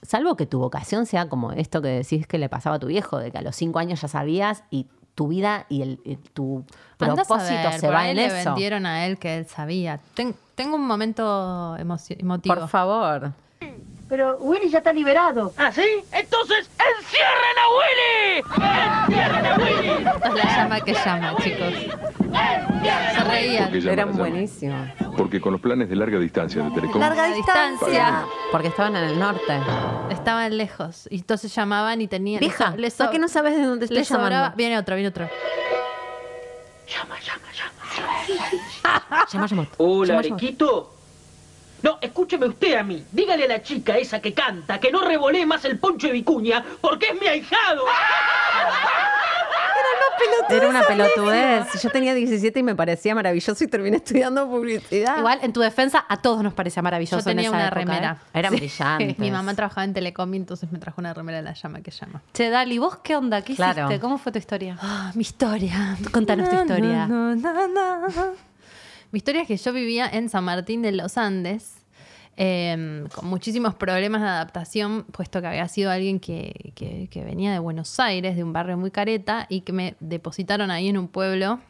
Salvo 0.02 0.36
que 0.36 0.46
tu 0.46 0.58
vocación 0.58 1.06
sea 1.06 1.28
como 1.28 1.50
esto 1.52 1.80
que 1.80 1.88
decís 1.88 2.26
que 2.26 2.38
le 2.38 2.48
pasaba 2.48 2.76
a 2.76 2.78
tu 2.78 2.86
viejo, 2.88 3.18
de 3.18 3.30
que 3.30 3.38
a 3.38 3.42
los 3.42 3.56
cinco 3.56 3.78
años 3.78 4.00
ya 4.02 4.08
sabías 4.08 4.62
y 4.70 4.86
tu 5.14 5.28
vida 5.28 5.66
y, 5.68 5.82
el, 5.82 6.00
y 6.04 6.16
tu 6.16 6.64
propósito 6.98 7.70
se 7.78 7.86
por 7.86 7.94
va 7.94 8.08
en 8.10 8.16
le 8.16 8.26
eso. 8.26 8.50
vendieron 8.50 8.84
a 8.86 9.06
él 9.06 9.16
que 9.18 9.38
él 9.38 9.46
sabía. 9.46 10.00
Ten- 10.14 10.34
tengo 10.54 10.76
un 10.76 10.86
momento 10.86 11.76
emotivo. 11.78 12.54
Por 12.54 12.68
favor. 12.68 13.32
Pero 14.14 14.36
Willy 14.36 14.68
ya 14.68 14.78
está 14.78 14.92
liberado. 14.92 15.52
¿Ah, 15.58 15.72
sí? 15.72 15.82
Entonces, 16.12 16.70
¡encierren 16.78 17.58
a 17.58 17.66
Willy! 17.74 18.44
¡Encierren 19.08 19.46
a 19.46 19.56
Willy! 19.56 19.88
Esta 20.06 20.28
es 20.28 20.34
la 20.36 20.56
llama 20.56 20.80
que 20.82 20.94
llama, 20.94 21.34
chicos. 21.42 21.74
Se 23.16 23.24
reían. 23.24 23.74
Eran 23.88 24.16
buenísimos. 24.16 24.88
Porque 25.16 25.40
con 25.40 25.50
los 25.50 25.60
planes 25.60 25.88
de 25.88 25.96
larga 25.96 26.20
distancia 26.20 26.62
de 26.62 26.70
Telecom, 26.70 27.00
Larga 27.00 27.26
distancia. 27.26 28.24
Porque 28.52 28.68
estaban 28.68 28.94
en 28.94 29.02
el 29.02 29.18
norte. 29.18 29.58
Estaban 30.10 30.56
lejos. 30.56 31.08
Y 31.10 31.16
entonces 31.16 31.52
llamaban 31.52 32.00
y 32.00 32.06
tenían. 32.06 32.38
Vieja, 32.38 32.72
les 32.76 32.94
so- 32.94 33.02
¿por 33.06 33.12
qué 33.12 33.18
no 33.18 33.26
sabes 33.26 33.56
de 33.56 33.64
dónde 33.64 33.86
estoy 33.86 33.98
les 33.98 34.06
sobraba- 34.06 34.30
llamando? 34.30 34.56
Viene 34.56 34.78
otro, 34.78 34.94
viene 34.94 35.08
otro. 35.08 35.28
Llama, 36.86 37.16
llama, 37.18 37.48
llama. 37.52 39.26
Llama, 39.32 39.46
llama. 39.48 39.66
Hola. 39.78 40.18
Arequito. 40.20 40.92
No, 41.84 41.98
escúcheme 42.00 42.46
usted 42.46 42.74
a 42.78 42.82
mí. 42.82 43.04
Dígale 43.12 43.44
a 43.44 43.48
la 43.48 43.62
chica 43.62 43.98
esa 43.98 44.18
que 44.20 44.32
canta 44.32 44.80
que 44.80 44.90
no 44.90 45.02
revolé 45.04 45.44
más 45.44 45.64
el 45.66 45.78
poncho 45.78 46.06
de 46.06 46.14
vicuña 46.14 46.64
porque 46.80 47.08
es 47.10 47.20
mi 47.20 47.26
ahijado. 47.26 47.84
Era 50.48 50.68
una 50.68 50.82
pelotudez. 50.82 51.66
Yo 51.82 51.90
tenía 51.90 52.14
17 52.14 52.58
y 52.58 52.62
me 52.62 52.74
parecía 52.74 53.14
maravilloso 53.14 53.62
y 53.64 53.66
terminé 53.66 53.98
estudiando 53.98 54.48
publicidad. 54.48 55.18
Igual, 55.18 55.40
en 55.42 55.52
tu 55.52 55.60
defensa, 55.60 56.04
a 56.08 56.16
todos 56.22 56.42
nos 56.42 56.54
parecía 56.54 56.82
maravilloso. 56.82 57.18
Yo 57.18 57.24
tenía 57.24 57.48
en 57.48 57.54
esa 57.54 57.56
una 57.56 57.66
época, 57.66 57.78
remera. 57.80 58.12
¿eh? 58.32 58.38
Eran 58.38 58.54
brillantes. 58.54 59.18
Mi 59.18 59.30
mamá 59.30 59.54
trabajaba 59.54 59.84
en 59.84 59.92
Telecom 59.94 60.32
y 60.32 60.36
entonces 60.38 60.70
me 60.72 60.78
trajo 60.78 61.00
una 61.00 61.12
remera 61.12 61.38
de 61.38 61.44
la 61.44 61.52
llama 61.54 61.80
que 61.82 61.90
llama. 61.90 62.22
Che, 62.32 62.48
Dali, 62.50 62.78
¿vos 62.78 62.96
qué 63.02 63.16
onda? 63.16 63.42
¿Qué 63.42 63.54
Claro. 63.54 63.82
hiciste? 63.86 64.00
¿Cómo 64.00 64.18
fue 64.18 64.32
tu 64.32 64.38
historia? 64.38 64.78
Ah, 64.80 65.12
mi 65.14 65.22
historia. 65.22 65.96
Contanos 66.12 66.48
tu 66.48 66.56
historia. 66.56 67.06
Na, 67.06 67.34
na, 67.34 67.68
na. 67.68 68.06
Mi 69.14 69.18
historia 69.18 69.42
es 69.42 69.46
que 69.46 69.56
yo 69.56 69.72
vivía 69.72 70.08
en 70.12 70.28
San 70.28 70.42
Martín 70.42 70.82
de 70.82 70.90
los 70.90 71.16
Andes. 71.18 71.76
eh, 72.36 73.04
con 73.14 73.28
muchísimos 73.28 73.76
problemas 73.76 74.20
de 74.22 74.26
adaptación, 74.26 75.04
puesto 75.12 75.40
que 75.40 75.46
había 75.46 75.68
sido 75.68 75.92
alguien 75.92 76.18
que, 76.18 76.72
que- 76.74 77.06
que 77.08 77.22
venía 77.22 77.52
de 77.52 77.60
Buenos 77.60 78.00
Aires, 78.00 78.34
de 78.34 78.42
un 78.42 78.52
barrio 78.52 78.76
muy 78.76 78.90
careta, 78.90 79.46
y 79.48 79.60
que 79.60 79.72
me 79.72 79.94
depositaron 80.00 80.72
ahí 80.72 80.88
en 80.88 80.98
un 80.98 81.06
pueblo. 81.06 81.60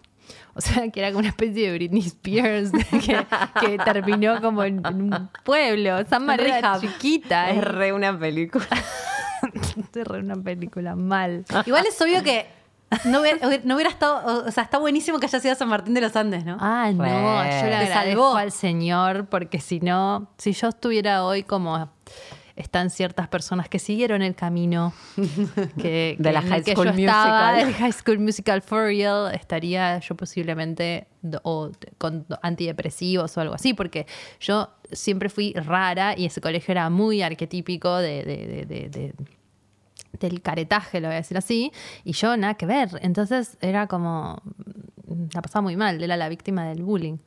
O 0.55 0.63
sea, 0.63 0.89
que 0.89 1.01
era 1.01 1.11
como 1.11 1.19
una 1.19 1.29
especie 1.29 1.71
de 1.71 1.77
Britney 1.77 2.01
Spears 2.07 2.73
que, 3.05 3.27
que 3.61 3.77
terminó 3.85 4.41
como 4.41 4.65
en, 4.65 4.81
en 4.87 5.03
un 5.13 5.29
pueblo. 5.45 5.99
San 6.09 6.25
María 6.25 6.61
era 6.61 6.81
chiquita. 6.81 7.51
Es 7.51 7.59
Es 7.59 7.65
re 7.65 7.93
una 7.93 8.19
película. 8.19 8.67
re 9.93 10.19
una 10.21 10.37
película 10.37 10.97
mal. 10.97 11.45
Igual 11.67 11.85
es 11.87 12.01
obvio 12.01 12.23
que 12.23 12.47
no 13.05 13.21
hubiera, 13.21 13.39
no 13.65 13.75
hubiera 13.75 13.91
estado. 13.91 14.45
O 14.47 14.51
sea, 14.51 14.65
está 14.65 14.79
buenísimo 14.79 15.19
que 15.19 15.27
haya 15.27 15.41
sido 15.41 15.55
San 15.55 15.69
Martín 15.69 15.95
de 15.95 16.01
los 16.01 16.15
Andes, 16.17 16.45
¿no? 16.45 16.57
Ah, 16.61 16.91
no, 16.95 17.05
yo 17.05 17.67
le 17.67 17.71
Te 17.71 17.75
agradezco 17.75 18.23
salvó. 18.23 18.37
al 18.37 18.53
Señor 18.53 19.27
porque 19.27 19.61
si 19.61 19.81
no, 19.81 20.29
si 20.39 20.53
yo 20.53 20.69
estuviera 20.69 21.25
hoy 21.25 21.43
como 21.43 21.91
están 22.57 22.89
ciertas 22.91 23.27
personas 23.27 23.69
que 23.69 23.81
siguieron 23.81 24.23
el 24.23 24.37
camino 24.37 24.93
que, 25.77 26.15
De 26.21 26.33
la 26.33 26.41
High 26.41 26.63
que 26.63 26.73
School 26.75 26.87
yo 26.93 26.93
estaba, 26.93 27.51
Musical. 27.51 27.67
del 27.67 27.75
High 27.75 27.93
School 27.93 28.19
Musical 28.21 28.63
for 28.63 28.85
real, 28.85 29.35
estaría 29.35 29.99
yo 29.99 30.15
posiblemente 30.15 31.09
do- 31.21 31.41
o 31.43 31.71
con 31.99 32.25
antidepresivos 32.43 33.37
o 33.37 33.41
algo 33.41 33.55
así, 33.55 33.75
porque 33.75 34.07
yo 34.39 34.71
siempre 34.93 35.31
fui 35.31 35.53
rara 35.55 36.15
y 36.17 36.27
ese 36.27 36.41
colegio 36.41 36.71
era 36.71 36.89
muy 36.91 37.23
arquetípico 37.23 37.97
de- 37.99 38.23
de- 38.23 38.47
de- 38.47 38.67
de- 38.67 38.89
de, 38.89 39.15
del 40.21 40.43
caretaje, 40.43 41.01
lo 41.01 41.09
voy 41.09 41.15
a 41.15 41.19
decir 41.19 41.37
así, 41.37 41.73
y 42.05 42.13
yo 42.13 42.37
nada 42.37 42.55
que 42.55 42.67
ver. 42.67 42.99
Entonces 43.03 43.57
era 43.61 43.87
como, 43.87 44.43
la 45.33 45.43
pasaba 45.43 45.63
muy 45.63 45.77
mal, 45.77 46.03
era 46.03 46.17
la 46.17 46.29
víctima 46.29 46.67
del 46.67 46.83
bullying. 46.83 47.19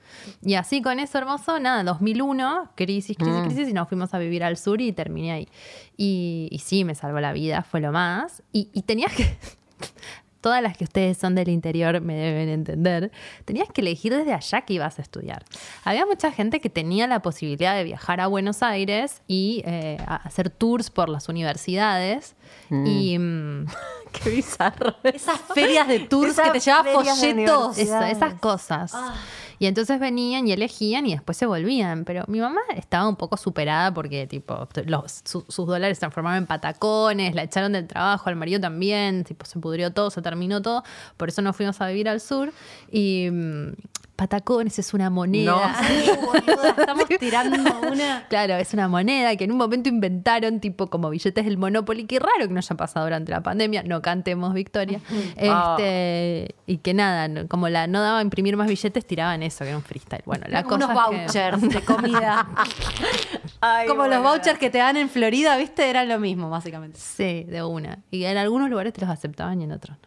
Y 0.41 0.55
así 0.55 0.81
con 0.81 0.99
eso 0.99 1.17
hermoso, 1.17 1.59
nada, 1.59 1.83
2001, 1.83 2.71
crisis, 2.75 3.17
crisis, 3.17 3.41
crisis, 3.43 3.69
y 3.69 3.73
nos 3.73 3.87
fuimos 3.87 4.13
a 4.13 4.19
vivir 4.19 4.43
al 4.43 4.57
sur 4.57 4.81
y 4.81 4.91
terminé 4.91 5.31
ahí. 5.31 5.47
Y, 5.95 6.47
y 6.51 6.59
sí, 6.59 6.83
me 6.83 6.95
salvó 6.95 7.19
la 7.19 7.33
vida, 7.33 7.63
fue 7.63 7.81
lo 7.81 7.91
más. 7.91 8.43
Y, 8.51 8.69
y 8.73 8.83
tenías 8.83 9.13
que... 9.13 9.25
Todas 10.47 10.63
las 10.63 10.77
que 10.77 10.85
ustedes 10.85 11.17
son 11.17 11.35
del 11.35 11.49
interior 11.49 11.99
me 11.99 12.15
deben 12.15 12.47
entender. 12.47 13.11
Tenías 13.43 13.67
que 13.67 13.81
elegir 13.81 14.15
desde 14.15 14.31
allá 14.31 14.61
que 14.61 14.75
ibas 14.75 14.97
a 14.97 15.01
estudiar. 15.01 15.43
Había 15.83 16.05
mucha 16.05 16.31
gente 16.31 16.61
que 16.61 16.69
tenía 16.69 17.05
la 17.05 17.21
posibilidad 17.21 17.75
de 17.75 17.83
viajar 17.83 18.21
a 18.21 18.27
Buenos 18.27 18.63
Aires 18.63 19.21
y 19.27 19.61
eh, 19.65 19.97
hacer 20.07 20.49
tours 20.49 20.89
por 20.89 21.09
las 21.09 21.27
universidades. 21.27 22.37
Y 22.69 23.19
mm, 23.19 23.65
Qué 24.23 24.29
bizarro. 24.29 24.95
Esas 25.03 25.39
ferias 25.53 25.87
de 25.87 25.99
tours 26.01 26.31
Esas 26.33 26.51
que 26.51 26.59
te 26.59 26.71
de 26.83 26.93
folletos. 26.93 27.77
eso, 27.77 28.01
esas 28.01 28.33
cosas. 28.35 28.91
Ah. 28.93 29.13
Y 29.59 29.65
entonces 29.65 29.99
venían 29.99 30.47
y 30.47 30.51
elegían 30.51 31.07
y 31.07 31.13
después 31.13 31.35
se 31.35 31.47
volvían. 31.47 32.05
Pero 32.05 32.23
mi 32.27 32.39
mamá 32.39 32.61
estaba 32.75 33.07
un 33.09 33.15
poco 33.15 33.37
superada 33.37 33.91
porque, 33.91 34.27
tipo, 34.27 34.67
los- 34.85 35.21
su- 35.25 35.45
sus 35.47 35.65
dólares 35.65 35.97
se 35.97 36.01
transformaron 36.01 36.37
en 36.39 36.45
patacones, 36.45 37.33
la 37.33 37.41
echaron 37.43 37.71
del 37.73 37.87
trabajo, 37.87 38.29
al 38.29 38.35
marido 38.35 38.59
también, 38.61 39.23
tipo, 39.23 39.45
se 39.45 39.57
pudrió 39.59 39.91
todo, 39.91 40.11
se 40.11 40.21
terminó 40.21 40.61
todo. 40.61 40.83
Por 41.17 41.29
eso 41.29 41.41
nos 41.41 41.55
fuimos 41.55 41.81
a 41.81 41.87
vivir 41.87 42.07
al 42.07 42.21
sur. 42.21 42.53
Y 42.91 43.29
mm, 43.31 43.73
patacones 44.17 44.77
es 44.79 44.93
una 44.93 45.09
moneda. 45.09 45.51
No. 45.51 45.61
Sí, 45.87 46.09
boluda, 46.19 46.69
estamos 46.77 47.05
tirando 47.19 47.57
una. 47.87 48.25
Claro, 48.27 48.55
es 48.55 48.73
una 48.73 48.89
moneda 48.89 49.33
que 49.37 49.45
en 49.45 49.51
un 49.51 49.57
momento 49.57 49.87
inventaron, 49.87 50.59
tipo 50.59 50.87
como 50.87 51.09
billetes 51.09 51.45
del 51.45 51.57
Monopoly. 51.57 52.05
Qué 52.05 52.19
raro 52.19 52.47
que 52.47 52.53
no 52.53 52.57
haya 52.59 52.75
pasado 52.75 53.05
durante 53.05 53.31
la 53.31 53.41
pandemia. 53.41 53.83
No 53.83 54.01
cantemos 54.01 54.53
Victoria. 54.53 54.99
Este, 55.37 56.55
Y 56.65 56.77
que 56.79 56.93
nada, 56.93 57.45
como 57.47 57.69
la 57.69 57.87
no 57.87 58.01
daba 58.01 58.19
a 58.19 58.21
imprimir 58.21 58.57
más 58.57 58.67
billetes, 58.67 59.05
tiraban 59.05 59.43
eso, 59.43 59.63
que 59.63 59.69
era 59.69 59.77
un 59.77 59.83
freestyle. 59.83 60.23
Bueno, 60.25 60.45
la 60.49 60.63
cosa. 60.63 60.75
unos 60.75 60.89
que- 60.89 60.93
vouchers 61.17 61.61
de 61.69 61.81
comida. 61.81 62.47
Como 63.87 64.07
los 64.07 64.21
vouchers 64.21 64.59
que 64.59 64.69
te 64.69 64.77
dan 64.77 64.97
en 64.97 65.09
Florida, 65.09 65.57
¿viste? 65.57 65.89
Eran 65.89 66.07
lo 66.07 66.19
mismo, 66.19 66.49
básicamente. 66.49 66.99
Sí, 66.99 67.43
de 67.45 67.63
una. 67.63 67.99
Y 68.11 68.23
en 68.25 68.37
algunos 68.37 68.69
lugares 68.69 68.93
te 68.93 69.01
los 69.01 69.09
aceptaban 69.09 69.59
y 69.61 69.63
en 69.63 69.71
otros 69.71 69.97
no. 70.01 70.06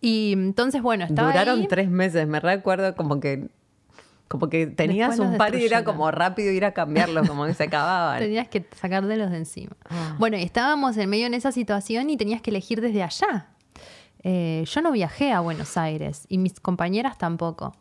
Y 0.00 0.32
entonces, 0.32 0.82
bueno, 0.82 1.04
estaba 1.04 1.30
Duraron 1.30 1.60
ahí. 1.60 1.68
tres 1.68 1.88
meses, 1.88 2.26
me 2.26 2.40
recuerdo 2.40 2.94
como 2.94 3.20
que 3.20 3.48
como 4.28 4.50
que 4.50 4.66
tenías 4.66 5.10
Después 5.10 5.30
un 5.30 5.38
par 5.38 5.54
y 5.54 5.64
era 5.64 5.84
como 5.84 6.10
rápido 6.10 6.52
ir 6.52 6.66
a 6.66 6.72
cambiarlos, 6.72 7.26
como 7.26 7.46
que 7.46 7.54
se 7.54 7.64
acababan. 7.64 8.18
Tenías 8.20 8.46
que 8.46 8.66
sacar 8.78 9.06
de 9.06 9.16
los 9.16 9.30
de 9.30 9.38
encima. 9.38 9.74
Ah. 9.88 10.16
Bueno, 10.18 10.36
y 10.36 10.42
estábamos 10.42 10.98
en 10.98 11.08
medio 11.08 11.26
en 11.26 11.32
esa 11.32 11.50
situación 11.50 12.10
y 12.10 12.18
tenías 12.18 12.42
que 12.42 12.50
elegir 12.50 12.82
desde 12.82 13.02
allá. 13.02 13.46
Eh, 14.22 14.64
yo 14.66 14.82
no 14.82 14.92
viajé 14.92 15.32
a 15.32 15.40
Buenos 15.40 15.78
Aires 15.78 16.26
y 16.28 16.36
mis 16.36 16.60
compañeras 16.60 17.16
tampoco. 17.16 17.74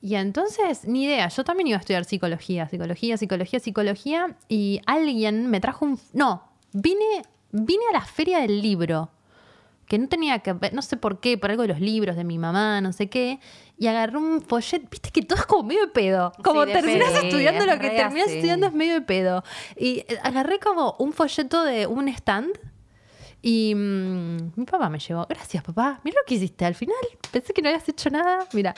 Y 0.00 0.16
entonces, 0.16 0.84
ni 0.86 1.04
idea, 1.04 1.28
yo 1.28 1.44
también 1.44 1.68
iba 1.68 1.76
a 1.76 1.80
estudiar 1.80 2.04
psicología, 2.04 2.68
psicología, 2.68 3.16
psicología, 3.16 3.60
psicología, 3.60 4.36
y 4.48 4.80
alguien 4.86 5.48
me 5.48 5.60
trajo 5.60 5.84
un... 5.84 6.00
No, 6.12 6.42
vine, 6.72 7.22
vine 7.52 7.84
a 7.90 7.92
la 7.92 8.00
feria 8.04 8.40
del 8.40 8.60
libro, 8.60 9.10
que 9.86 9.98
no 9.98 10.08
tenía 10.08 10.38
que 10.38 10.52
ver, 10.52 10.72
no 10.72 10.82
sé 10.82 10.96
por 10.96 11.20
qué, 11.20 11.36
por 11.36 11.50
algo 11.50 11.62
de 11.62 11.68
los 11.68 11.80
libros 11.80 12.16
de 12.16 12.24
mi 12.24 12.38
mamá, 12.38 12.80
no 12.80 12.92
sé 12.92 13.08
qué, 13.08 13.40
y 13.76 13.86
agarré 13.88 14.16
un 14.16 14.40
folleto, 14.40 14.86
viste 14.90 15.10
que 15.10 15.22
todo 15.22 15.38
es 15.38 15.46
como 15.46 15.64
medio 15.64 15.82
de 15.82 15.92
pedo, 15.92 16.32
como 16.42 16.64
de 16.64 16.72
terminas 16.72 17.12
estudiando 17.14 17.60
Sí, 17.62 17.66
lo 17.66 17.72
es 17.74 17.80
que 17.80 17.90
terminas 17.90 18.28
estudiando 18.28 18.66
es 18.66 18.72
medio 18.72 18.94
de 18.94 19.02
pedo. 19.02 19.44
Y 19.76 20.04
eh, 20.08 20.18
agarré 20.22 20.58
como 20.58 20.94
un 20.98 21.12
folleto 21.12 21.64
de 21.64 21.86
un 21.86 22.08
stand 22.08 22.58
y 23.42 23.74
mm, 23.74 24.52
mi 24.56 24.64
papá 24.64 24.88
me 24.88 24.98
llevó, 25.00 25.26
gracias 25.28 25.64
papá, 25.64 26.00
mira 26.04 26.16
lo 26.20 26.26
que 26.26 26.36
hiciste. 26.36 26.64
Al 26.64 26.74
final, 26.76 26.96
pensé 27.32 27.52
que 27.52 27.60
no 27.60 27.68
habías 27.68 27.88
hecho 27.88 28.08
nada, 28.08 28.46
mira. 28.52 28.72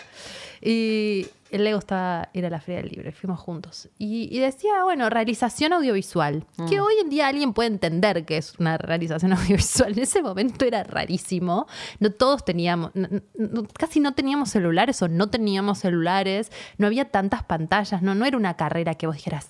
Y 0.60 1.26
él 1.50 1.64
le 1.64 1.74
gustaba 1.74 2.30
ir 2.32 2.46
a 2.46 2.50
la 2.50 2.60
Feria 2.60 2.80
del 2.80 2.90
Libro. 2.90 3.08
Y 3.08 3.12
fuimos 3.12 3.38
juntos. 3.40 3.88
Y, 3.98 4.34
y 4.34 4.40
decía, 4.40 4.82
bueno, 4.84 5.10
realización 5.10 5.72
audiovisual, 5.74 6.46
que 6.68 6.80
hoy 6.80 6.94
en 7.00 7.10
día 7.10 7.28
alguien 7.28 7.52
puede 7.52 7.68
entender 7.68 8.24
que 8.24 8.38
es 8.38 8.54
una 8.58 8.78
realización 8.78 9.32
audiovisual. 9.34 9.92
En 9.92 9.98
ese 9.98 10.22
momento 10.22 10.64
era 10.64 10.82
rarísimo, 10.82 11.66
no 12.00 12.10
todos 12.10 12.44
teníamos, 12.44 12.90
no- 12.94 13.08
no- 13.34 13.64
casi 13.78 14.00
no 14.00 14.14
teníamos 14.14 14.50
celulares 14.50 15.00
o 15.02 15.08
no 15.08 15.28
teníamos 15.28 15.78
celulares, 15.78 16.50
no 16.78 16.86
había 16.86 17.04
tantas 17.10 17.42
pantallas, 17.44 18.00
no, 18.02 18.14
no 18.14 18.24
era 18.24 18.36
una 18.36 18.54
carrera 18.56 18.94
que 18.94 19.06
vos 19.06 19.16
dijeras, 19.16 19.48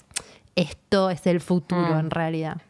esto 0.56 1.10
es 1.10 1.26
el 1.26 1.40
futuro 1.40 1.98
en 1.98 2.10
realidad 2.10 2.60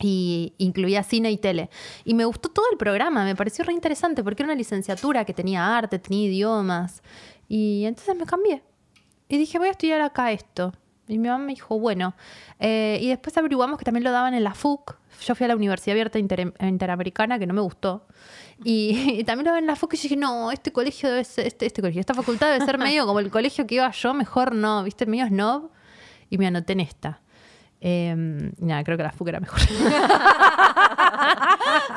y 0.00 0.52
incluía 0.58 1.02
cine 1.02 1.30
y 1.30 1.38
tele. 1.38 1.70
Y 2.04 2.14
me 2.14 2.24
gustó 2.24 2.48
todo 2.50 2.66
el 2.70 2.76
programa, 2.78 3.24
me 3.24 3.34
pareció 3.34 3.64
re 3.64 3.72
interesante 3.72 4.22
porque 4.22 4.42
era 4.42 4.48
una 4.52 4.58
licenciatura 4.58 5.24
que 5.24 5.32
tenía 5.34 5.76
arte, 5.76 5.98
tenía 5.98 6.26
idiomas. 6.28 7.02
Y 7.48 7.84
entonces 7.84 8.16
me 8.16 8.26
cambié. 8.26 8.62
Y 9.28 9.38
dije, 9.38 9.58
voy 9.58 9.68
a 9.68 9.70
estudiar 9.72 10.00
acá 10.00 10.32
esto. 10.32 10.72
Y 11.08 11.18
mi 11.18 11.28
mamá 11.28 11.44
me 11.44 11.52
dijo, 11.52 11.78
bueno. 11.78 12.14
Eh, 12.58 12.98
y 13.00 13.08
después 13.08 13.36
averiguamos 13.38 13.78
que 13.78 13.84
también 13.84 14.04
lo 14.04 14.10
daban 14.10 14.34
en 14.34 14.42
la 14.44 14.54
FUC. 14.54 14.96
Yo 15.24 15.34
fui 15.34 15.44
a 15.44 15.48
la 15.48 15.56
Universidad 15.56 15.92
Abierta 15.92 16.18
Inter- 16.18 16.52
Interamericana, 16.60 17.38
que 17.38 17.46
no 17.46 17.54
me 17.54 17.60
gustó. 17.60 18.06
Y, 18.64 19.22
también 19.24 19.44
lo 19.44 19.50
daban 19.50 19.64
en 19.64 19.68
la 19.68 19.76
FUC 19.76 19.94
y 19.94 19.96
dije, 19.98 20.16
no, 20.16 20.50
este 20.50 20.72
colegio 20.72 21.08
debe 21.08 21.24
ser, 21.24 21.46
este, 21.46 21.66
este 21.66 21.80
colegio, 21.80 22.00
esta 22.00 22.14
facultad 22.14 22.52
debe 22.52 22.64
ser 22.64 22.78
medio 22.78 23.06
como 23.06 23.20
el 23.20 23.30
colegio 23.30 23.66
que 23.66 23.76
iba 23.76 23.90
yo, 23.90 24.14
mejor 24.14 24.54
no, 24.54 24.82
viste, 24.82 25.06
medio 25.06 25.26
snob. 25.28 25.70
Y 26.28 26.38
me 26.38 26.46
anoté 26.48 26.72
en 26.72 26.80
esta. 26.80 27.20
Eh, 27.80 28.14
nada, 28.58 28.82
creo 28.84 28.96
que 28.96 29.02
la 29.02 29.12
FUC 29.12 29.28
era 29.28 29.40
mejor. 29.40 29.60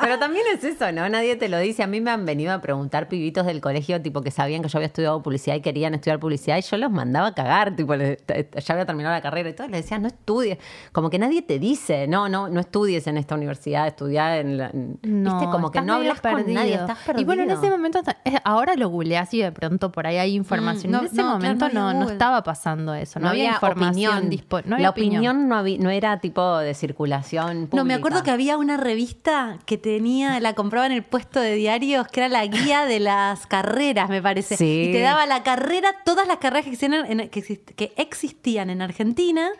Pero 0.00 0.18
también 0.18 0.44
es 0.54 0.64
eso, 0.64 0.90
¿no? 0.92 1.08
Nadie 1.08 1.36
te 1.36 1.48
lo 1.48 1.58
dice. 1.58 1.82
A 1.82 1.86
mí 1.86 2.00
me 2.00 2.10
han 2.10 2.24
venido 2.24 2.52
a 2.52 2.60
preguntar 2.60 3.08
pibitos 3.08 3.46
del 3.46 3.60
colegio, 3.60 4.00
tipo, 4.00 4.22
que 4.22 4.30
sabían 4.30 4.62
que 4.62 4.68
yo 4.68 4.78
había 4.78 4.86
estudiado 4.86 5.22
publicidad 5.22 5.56
y 5.56 5.60
querían 5.60 5.94
estudiar 5.94 6.18
publicidad, 6.18 6.56
y 6.58 6.62
yo 6.62 6.76
los 6.78 6.90
mandaba 6.90 7.28
a 7.28 7.34
cagar, 7.34 7.76
tipo, 7.76 7.94
les- 7.96 8.18
ya 8.26 8.74
había 8.74 8.86
terminado 8.86 9.14
la 9.14 9.20
carrera 9.20 9.48
y 9.50 9.52
todo, 9.52 9.66
y 9.68 9.70
les 9.70 9.82
decía, 9.82 9.98
no 9.98 10.08
estudies. 10.08 10.58
Como 10.92 11.10
que 11.10 11.18
nadie 11.18 11.42
te 11.42 11.58
dice, 11.58 12.06
no, 12.08 12.28
no, 12.28 12.48
no 12.48 12.60
estudies 12.60 13.06
en 13.06 13.16
esta 13.16 13.34
universidad, 13.34 13.86
estudia 13.86 14.38
en 14.38 14.58
la. 14.58 14.70
en- 14.70 14.98
¿Viste? 15.02 15.44
Como 15.50 15.70
que 15.70 15.80
no 15.82 15.94
hablas 15.94 16.20
con 16.20 16.52
nadie, 16.52 16.74
estás 16.74 16.98
perdido. 16.98 17.20
Y 17.22 17.24
bueno, 17.24 17.42
en 17.42 17.50
ese 17.50 17.70
momento, 17.70 18.00
ahora 18.44 18.74
lo 18.76 18.88
googleás 18.88 19.32
y 19.34 19.42
de 19.42 19.52
pronto 19.52 19.92
por 19.92 20.06
ahí 20.06 20.16
hay 20.18 20.34
información. 20.34 20.90
Mm, 20.90 20.94
no, 20.94 21.00
en 21.00 21.06
ese 21.06 21.16
no, 21.22 21.28
momento 21.30 21.68
no 21.68 21.88
había 21.88 21.98
no, 22.00 22.04
no 22.06 22.10
estaba 22.10 22.42
pasando 22.42 22.94
eso, 22.94 23.20
no, 23.20 23.28
había, 23.28 23.52
información 23.52 24.16
opinión. 24.18 24.30
dispo- 24.30 24.62
no 24.64 24.76
había 24.76 24.86
la 24.86 24.90
opinión, 24.90 25.48
no, 25.48 25.56
había- 25.56 25.69
no 25.78 25.90
era 25.90 26.18
tipo 26.20 26.58
de 26.58 26.74
circulación 26.74 27.66
pública. 27.66 27.76
No, 27.76 27.84
me 27.84 27.94
acuerdo 27.94 28.22
que 28.22 28.30
había 28.30 28.56
una 28.56 28.76
revista 28.76 29.58
que 29.66 29.78
tenía, 29.78 30.40
la 30.40 30.54
compraba 30.54 30.86
en 30.86 30.92
el 30.92 31.02
puesto 31.04 31.40
de 31.40 31.54
diarios, 31.54 32.06
que 32.08 32.20
era 32.20 32.28
la 32.28 32.44
guía 32.46 32.84
de 32.86 33.00
las 33.00 33.46
carreras, 33.46 34.08
me 34.08 34.20
parece. 34.22 34.56
Sí. 34.56 34.86
Y 34.88 34.92
te 34.92 35.00
daba 35.00 35.26
la 35.26 35.42
carrera, 35.42 35.90
todas 36.04 36.26
las 36.26 36.38
carreras 36.38 36.64
que 36.64 36.70
existían 36.72 36.94
en, 37.06 37.28
que 37.28 37.42
exist- 37.44 37.74
que 37.74 37.92
existían 37.96 38.70
en 38.70 38.82
Argentina. 38.82 39.50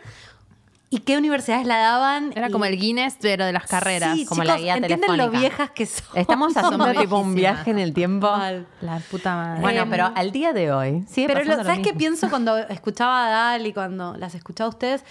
y 0.93 0.97
qué 0.99 1.17
universidades 1.17 1.65
la 1.65 1.77
daban. 1.77 2.33
Era 2.35 2.49
y- 2.49 2.51
como 2.51 2.65
el 2.65 2.77
Guinness, 2.77 3.15
pero 3.21 3.45
de 3.45 3.53
las 3.53 3.65
carreras. 3.65 4.13
Sí, 4.17 4.25
como 4.25 4.41
chicos, 4.43 4.55
la 4.57 4.61
guía 4.61 4.75
¿entienden 4.75 5.07
lo 5.11 5.13
telefónica. 5.15 5.39
viejas 5.39 5.71
que 5.71 5.85
son? 5.85 6.17
Estamos 6.17 6.57
haciendo 6.57 6.91
tipo 6.93 7.17
un 7.17 7.33
viaje 7.33 7.71
en 7.71 7.79
el 7.79 7.93
tiempo. 7.93 8.29
Mal. 8.29 8.67
La 8.81 8.99
puta 8.99 9.33
madre. 9.37 9.61
Bueno, 9.61 9.83
Em, 9.83 9.89
pero 9.89 10.11
al 10.13 10.31
día 10.33 10.51
de 10.51 10.73
hoy, 10.73 11.05
sigue 11.07 11.27
Pero 11.27 11.39
lo- 11.39 11.45
pasando 11.45 11.63
lo 11.63 11.69
¿sabes 11.69 11.87
qué 11.87 11.93
pienso 11.97 12.29
cuando 12.29 12.57
escuchaba 12.57 13.25
a 13.25 13.29
Dal 13.29 13.65
y 13.67 13.71
cuando 13.71 14.17
las 14.17 14.35
escuchaba 14.35 14.65
a 14.65 14.69
ustedes? 14.71 15.05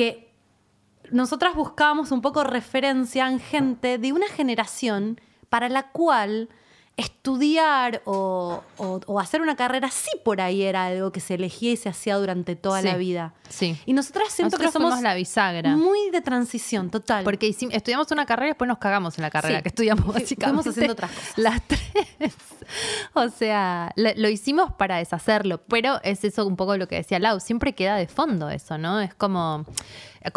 Que 0.00 0.32
nosotras 1.10 1.54
buscábamos 1.54 2.10
un 2.10 2.22
poco 2.22 2.42
referencia 2.42 3.28
en 3.28 3.38
gente 3.38 3.98
de 3.98 4.14
una 4.14 4.28
generación 4.28 5.20
para 5.50 5.68
la 5.68 5.90
cual 5.90 6.48
estudiar 7.00 8.02
o, 8.04 8.62
o- 8.78 9.00
o 9.06 9.20
hacer 9.20 9.40
una 9.40 9.56
carrera 9.56 9.90
sí 9.90 10.10
por 10.24 10.40
ahí 10.40 10.62
era 10.62 10.86
algo 10.86 11.12
que 11.12 11.20
se 11.20 11.34
elegía 11.34 11.72
y 11.72 11.76
se 11.76 11.88
hacía 11.88 12.16
durante 12.16 12.56
toda 12.56 12.80
Sí, 12.80 12.86
la 12.86 12.96
vida. 12.96 13.34
sí. 13.48 13.76
Y 13.86 13.92
nosotras 13.92 14.28
siento 14.32 14.56
Nosotros 14.56 14.72
que 14.72 14.78
somos 14.88 15.02
la 15.02 15.14
bisagra. 15.14 15.76
muy 15.76 16.10
de 16.10 16.20
transición, 16.20 16.90
total. 16.90 17.24
Porque 17.24 17.48
estudiamos 17.48 18.10
una 18.10 18.26
carrera 18.26 18.48
y 18.48 18.50
después 18.50 18.68
nos 18.68 18.78
cagamos 18.78 19.18
en 19.18 19.22
la 19.22 19.30
carrera 19.30 19.58
Sí. 19.58 19.62
que 19.62 19.68
estudiamos 19.70 20.06
básicamente. 20.06 20.62
fuimos 20.62 20.66
haciendo 20.66 20.92
otras 20.92 21.10
cosas. 21.10 21.32
Las 21.38 21.62
tres. 21.66 22.34
O 23.14 23.28
sea, 23.28 23.92
lo, 23.96 24.10
lo 24.16 24.28
hicimos 24.28 24.72
para 24.74 24.96
deshacerlo, 24.98 25.58
pero 25.68 26.00
es 26.02 26.24
eso 26.24 26.46
un 26.46 26.56
poco 26.56 26.76
lo 26.76 26.86
que 26.86 26.96
decía 26.96 27.18
Lau, 27.18 27.40
siempre 27.40 27.74
queda 27.74 27.96
de 27.96 28.06
fondo 28.06 28.48
eso, 28.50 28.78
¿no? 28.78 29.00
Es 29.00 29.14
como 29.14 29.64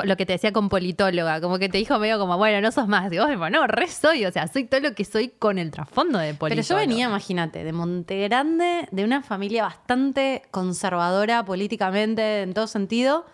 lo 0.05 0.15
que 0.15 0.25
te 0.25 0.33
decía 0.33 0.53
con 0.53 0.69
politóloga, 0.69 1.41
como 1.41 1.59
que 1.59 1.67
te 1.67 1.77
dijo 1.77 1.99
medio 1.99 2.17
como, 2.17 2.37
bueno, 2.37 2.61
no 2.61 2.71
sos 2.71 2.87
más. 2.87 3.09
Digo, 3.09 3.25
bueno, 3.37 3.61
no, 3.61 3.67
re 3.67 3.87
soy, 3.87 4.25
o 4.25 4.31
sea, 4.31 4.47
soy 4.47 4.63
todo 4.63 4.79
lo 4.79 4.95
que 4.95 5.03
soy 5.03 5.29
con 5.29 5.57
el 5.57 5.71
trasfondo 5.71 6.19
de 6.19 6.33
politóloga. 6.33 6.67
Pero 6.67 6.81
yo 6.81 6.87
venía, 6.89 7.05
imagínate, 7.07 7.63
de 7.63 7.73
Monte 7.73 8.21
Grande, 8.23 8.87
de 8.91 9.03
una 9.03 9.21
familia 9.21 9.63
bastante 9.63 10.43
conservadora 10.51 11.43
políticamente 11.43 12.43
en 12.43 12.53
todo 12.53 12.67
sentido. 12.67 13.25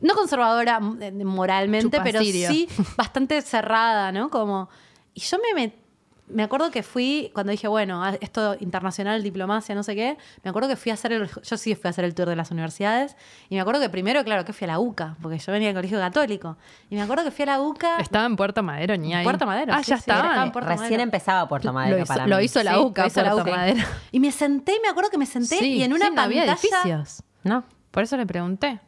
No 0.00 0.14
conservadora 0.14 0.80
eh, 1.00 1.12
moralmente, 1.12 1.98
pero 2.04 2.20
sí 2.42 2.68
bastante 2.96 3.40
cerrada, 3.42 4.10
¿no? 4.12 4.30
Como. 4.30 4.68
Y 5.14 5.20
yo 5.20 5.36
me, 5.38 5.62
met- 5.62 5.74
me 6.26 6.42
acuerdo 6.42 6.70
que 6.70 6.82
fui, 6.82 7.30
cuando 7.34 7.50
dije, 7.50 7.68
bueno, 7.68 8.02
ah, 8.02 8.14
esto 8.20 8.56
internacional, 8.60 9.22
diplomacia, 9.22 9.74
no 9.74 9.82
sé 9.82 9.94
qué, 9.94 10.16
me 10.42 10.48
acuerdo 10.50 10.68
que 10.70 10.76
fui 10.76 10.90
a 10.90 10.94
hacer 10.94 11.12
el, 11.12 11.28
yo 11.28 11.56
sí 11.58 11.74
fui 11.74 11.86
a 11.86 11.90
hacer 11.90 12.04
el 12.06 12.14
tour 12.14 12.28
de 12.28 12.34
las 12.36 12.50
universidades, 12.50 13.14
y 13.50 13.56
me 13.56 13.60
acuerdo 13.60 13.80
que 13.80 13.90
primero, 13.90 14.24
claro, 14.24 14.44
que 14.44 14.52
fui 14.54 14.64
a 14.64 14.68
la 14.68 14.78
UCA, 14.78 15.16
porque 15.20 15.38
yo 15.38 15.52
venía 15.52 15.68
del 15.68 15.76
colegio 15.76 15.98
católico, 15.98 16.56
y 16.88 16.94
me 16.94 17.02
acuerdo 17.02 17.24
que 17.24 17.30
fui 17.30 17.42
a 17.42 17.46
la 17.46 17.60
UCA, 17.60 17.98
Estaba 17.98 18.24
en 18.26 18.36
Puerto 18.36 18.62
Madero, 18.62 18.96
ni 18.96 19.14
ahí. 19.14 19.22
Puerto 19.24 19.44
Madero, 19.44 19.74
Ah, 19.74 19.82
sí, 19.82 19.90
ya 19.90 19.96
sí, 19.96 20.00
estaba. 20.00 20.20
estaba 20.28 20.44
en 20.46 20.52
Puerto 20.52 20.68
Recién 20.70 20.84
Madero. 20.86 21.02
empezaba 21.02 21.46
Puerto 21.48 21.72
Madero 21.72 21.96
lo 21.98 22.02
hizo, 22.02 22.14
para 22.14 22.26
lo 22.26 22.40
hizo 22.40 22.62
la 22.62 22.80
UCA, 22.80 23.02
lo 23.02 23.08
hizo 23.08 23.22
la 23.22 23.30
Puerto 23.32 23.50
UCA. 23.50 23.56
Madero. 23.58 23.86
Y 24.10 24.20
me 24.20 24.32
senté, 24.32 24.78
me 24.82 24.88
acuerdo 24.88 25.10
que 25.10 25.18
me 25.18 25.26
senté 25.26 25.58
Sí, 25.58 25.72
y 25.74 25.82
en 25.82 25.92
una 25.92 26.06
sí, 26.06 26.12
no 26.14 26.22
había 26.22 26.46
pantalla. 26.46 26.68
edificios. 26.70 27.22
No. 27.42 27.64
Por 27.90 28.02
eso 28.02 28.16
le 28.16 28.24
pregunté. 28.26 28.80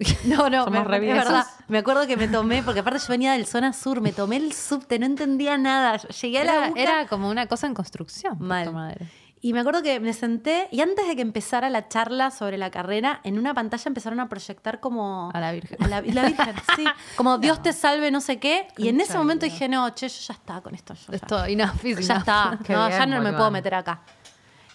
No, 0.24 0.48
no, 0.48 0.66
me, 0.66 0.82
re 0.84 0.96
es 1.10 1.14
verdad. 1.14 1.46
Me 1.68 1.78
acuerdo 1.78 2.06
que 2.06 2.16
me 2.16 2.28
tomé, 2.28 2.62
porque 2.62 2.80
aparte 2.80 2.98
yo 3.00 3.06
venía 3.08 3.32
del 3.32 3.46
zona 3.46 3.72
sur, 3.72 4.00
me 4.00 4.12
tomé 4.12 4.36
el 4.36 4.52
subte, 4.52 4.98
no 4.98 5.06
entendía 5.06 5.58
nada. 5.58 5.96
Llegué 5.98 6.40
a 6.40 6.44
la 6.44 6.72
Era, 6.74 7.06
como 7.06 7.28
una 7.28 7.46
cosa 7.46 7.66
en 7.66 7.74
construcción. 7.74 8.36
mal. 8.40 8.72
Madero. 8.72 9.06
Y 9.42 9.54
me 9.54 9.60
acuerdo 9.60 9.82
que 9.82 10.00
me 10.00 10.12
senté 10.12 10.68
y 10.70 10.82
antes 10.82 11.08
de 11.08 11.16
que 11.16 11.22
empezara 11.22 11.70
la 11.70 11.88
charla 11.88 12.30
sobre 12.30 12.58
la 12.58 12.70
carrera, 12.70 13.20
en 13.24 13.38
una 13.38 13.54
pantalla 13.54 13.84
empezaron 13.86 14.20
a 14.20 14.28
proyectar 14.28 14.80
como... 14.80 15.30
A 15.32 15.40
la 15.40 15.52
Virgen. 15.52 15.82
a 15.82 15.88
la, 15.88 16.02
la 16.02 16.24
Virgen, 16.26 16.54
sí. 16.76 16.84
Como 17.16 17.38
Dios 17.38 17.62
te 17.62 17.72
salve, 17.72 18.10
no 18.10 18.20
sé 18.20 18.38
qué. 18.38 18.68
Y 18.76 18.88
en 18.88 19.00
ese 19.00 19.16
momento 19.16 19.46
dije, 19.46 19.66
no, 19.66 19.88
che, 19.94 20.08
yo 20.10 20.20
ya 20.28 20.34
está 20.34 20.60
con 20.60 20.74
esto. 20.74 20.92
yo 20.92 21.00
ya- 21.08 21.16
Esto, 21.16 21.44
enough 21.46 21.84
is 21.84 22.06
ya 22.06 22.16
enough. 22.16 22.18
está, 22.18 22.58
Qué 22.66 22.72
no, 22.74 22.86
bien, 22.86 22.98
ya 22.98 23.06
no 23.06 23.22
me 23.22 23.32
puedo 23.32 23.50
meter 23.50 23.74
acá. 23.76 24.02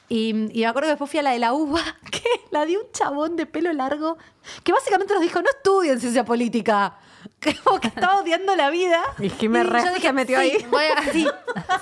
Y, 0.08 0.30
y 0.58 0.62
me 0.62 0.66
acuerdo 0.68 0.88
que 0.88 0.92
después 0.94 1.10
fui 1.10 1.20
a 1.20 1.24
la 1.24 1.32
de 1.32 1.40
la 1.40 1.54
UBA, 1.54 1.82
que 2.12 2.24
la 2.52 2.66
dio 2.66 2.80
un 2.82 2.92
chabón 2.92 3.36
de 3.36 3.46
pelo 3.46 3.74
largo, 3.74 4.18
que 4.64 4.72
básicamente 4.72 5.14
nos 5.14 5.22
dijo, 5.24 5.42
no 5.42 5.50
estudien 5.50 6.00
ciencia 6.00 6.24
política. 6.24 6.96
Como 7.64 7.80
que 7.80 7.88
estaba 7.88 8.18
odiando 8.20 8.56
la 8.56 8.70
vida. 8.70 9.02
Y 9.18 9.30
Jimé 9.30 9.64
yo 9.64 9.70
re 9.72 9.82
dije, 9.96 10.00
se 10.02 10.14
metió 10.14 10.40
sí, 10.40 10.52
ahí. 10.52 10.68
voy 10.70 10.84
a- 10.86 11.02
sí, 11.12 11.28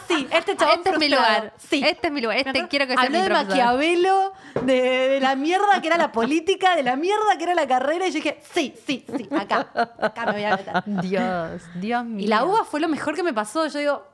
sí, 0.08 0.28
este 0.32 0.56
chabón 0.56 0.76
Este 0.78 0.90
es 0.92 1.00
mi 1.00 1.10
lugar. 1.10 1.54
Sí. 1.58 1.84
Este 1.86 2.08
es 2.08 2.14
mi 2.14 2.22
lugar. 2.22 2.38
Me 2.38 2.42
Este 2.52 2.68
quiero 2.70 2.88
que 2.88 2.94
sea 2.94 3.02
Habló 3.04 3.18
mi 3.18 3.24
de 3.24 3.30
profesor. 3.30 3.50
Maquiavelo, 3.50 4.34
de, 4.62 4.82
de 5.10 5.20
la 5.20 5.36
mierda 5.36 5.82
que 5.82 5.88
era 5.88 5.98
la 5.98 6.14
política, 6.14 6.78
de 6.78 6.84
la 6.84 6.96
mierda 6.96 7.38
que 7.38 7.44
era 7.44 7.56
la 7.56 7.68
carrera, 7.68 8.08
y 8.08 8.12
yo 8.12 8.16
dije, 8.16 8.42
sí, 8.54 8.74
sí, 8.88 9.06
sí, 9.18 9.28
acá, 9.38 9.68
acá 10.02 10.26
me 10.28 10.32
voy 10.34 10.44
a 10.46 10.56
meter. 10.58 10.84
Dios, 11.02 11.62
Dios 11.76 12.06
mío. 12.06 12.24
Y 12.26 12.28
la 12.30 12.46
UBA 12.46 12.64
fue 12.64 12.80
lo 12.80 12.88
mejor 12.88 13.14
que 13.16 13.24
me 13.24 13.34
pasó. 13.34 13.68
Yo 13.68 13.80
digo, 13.80 14.08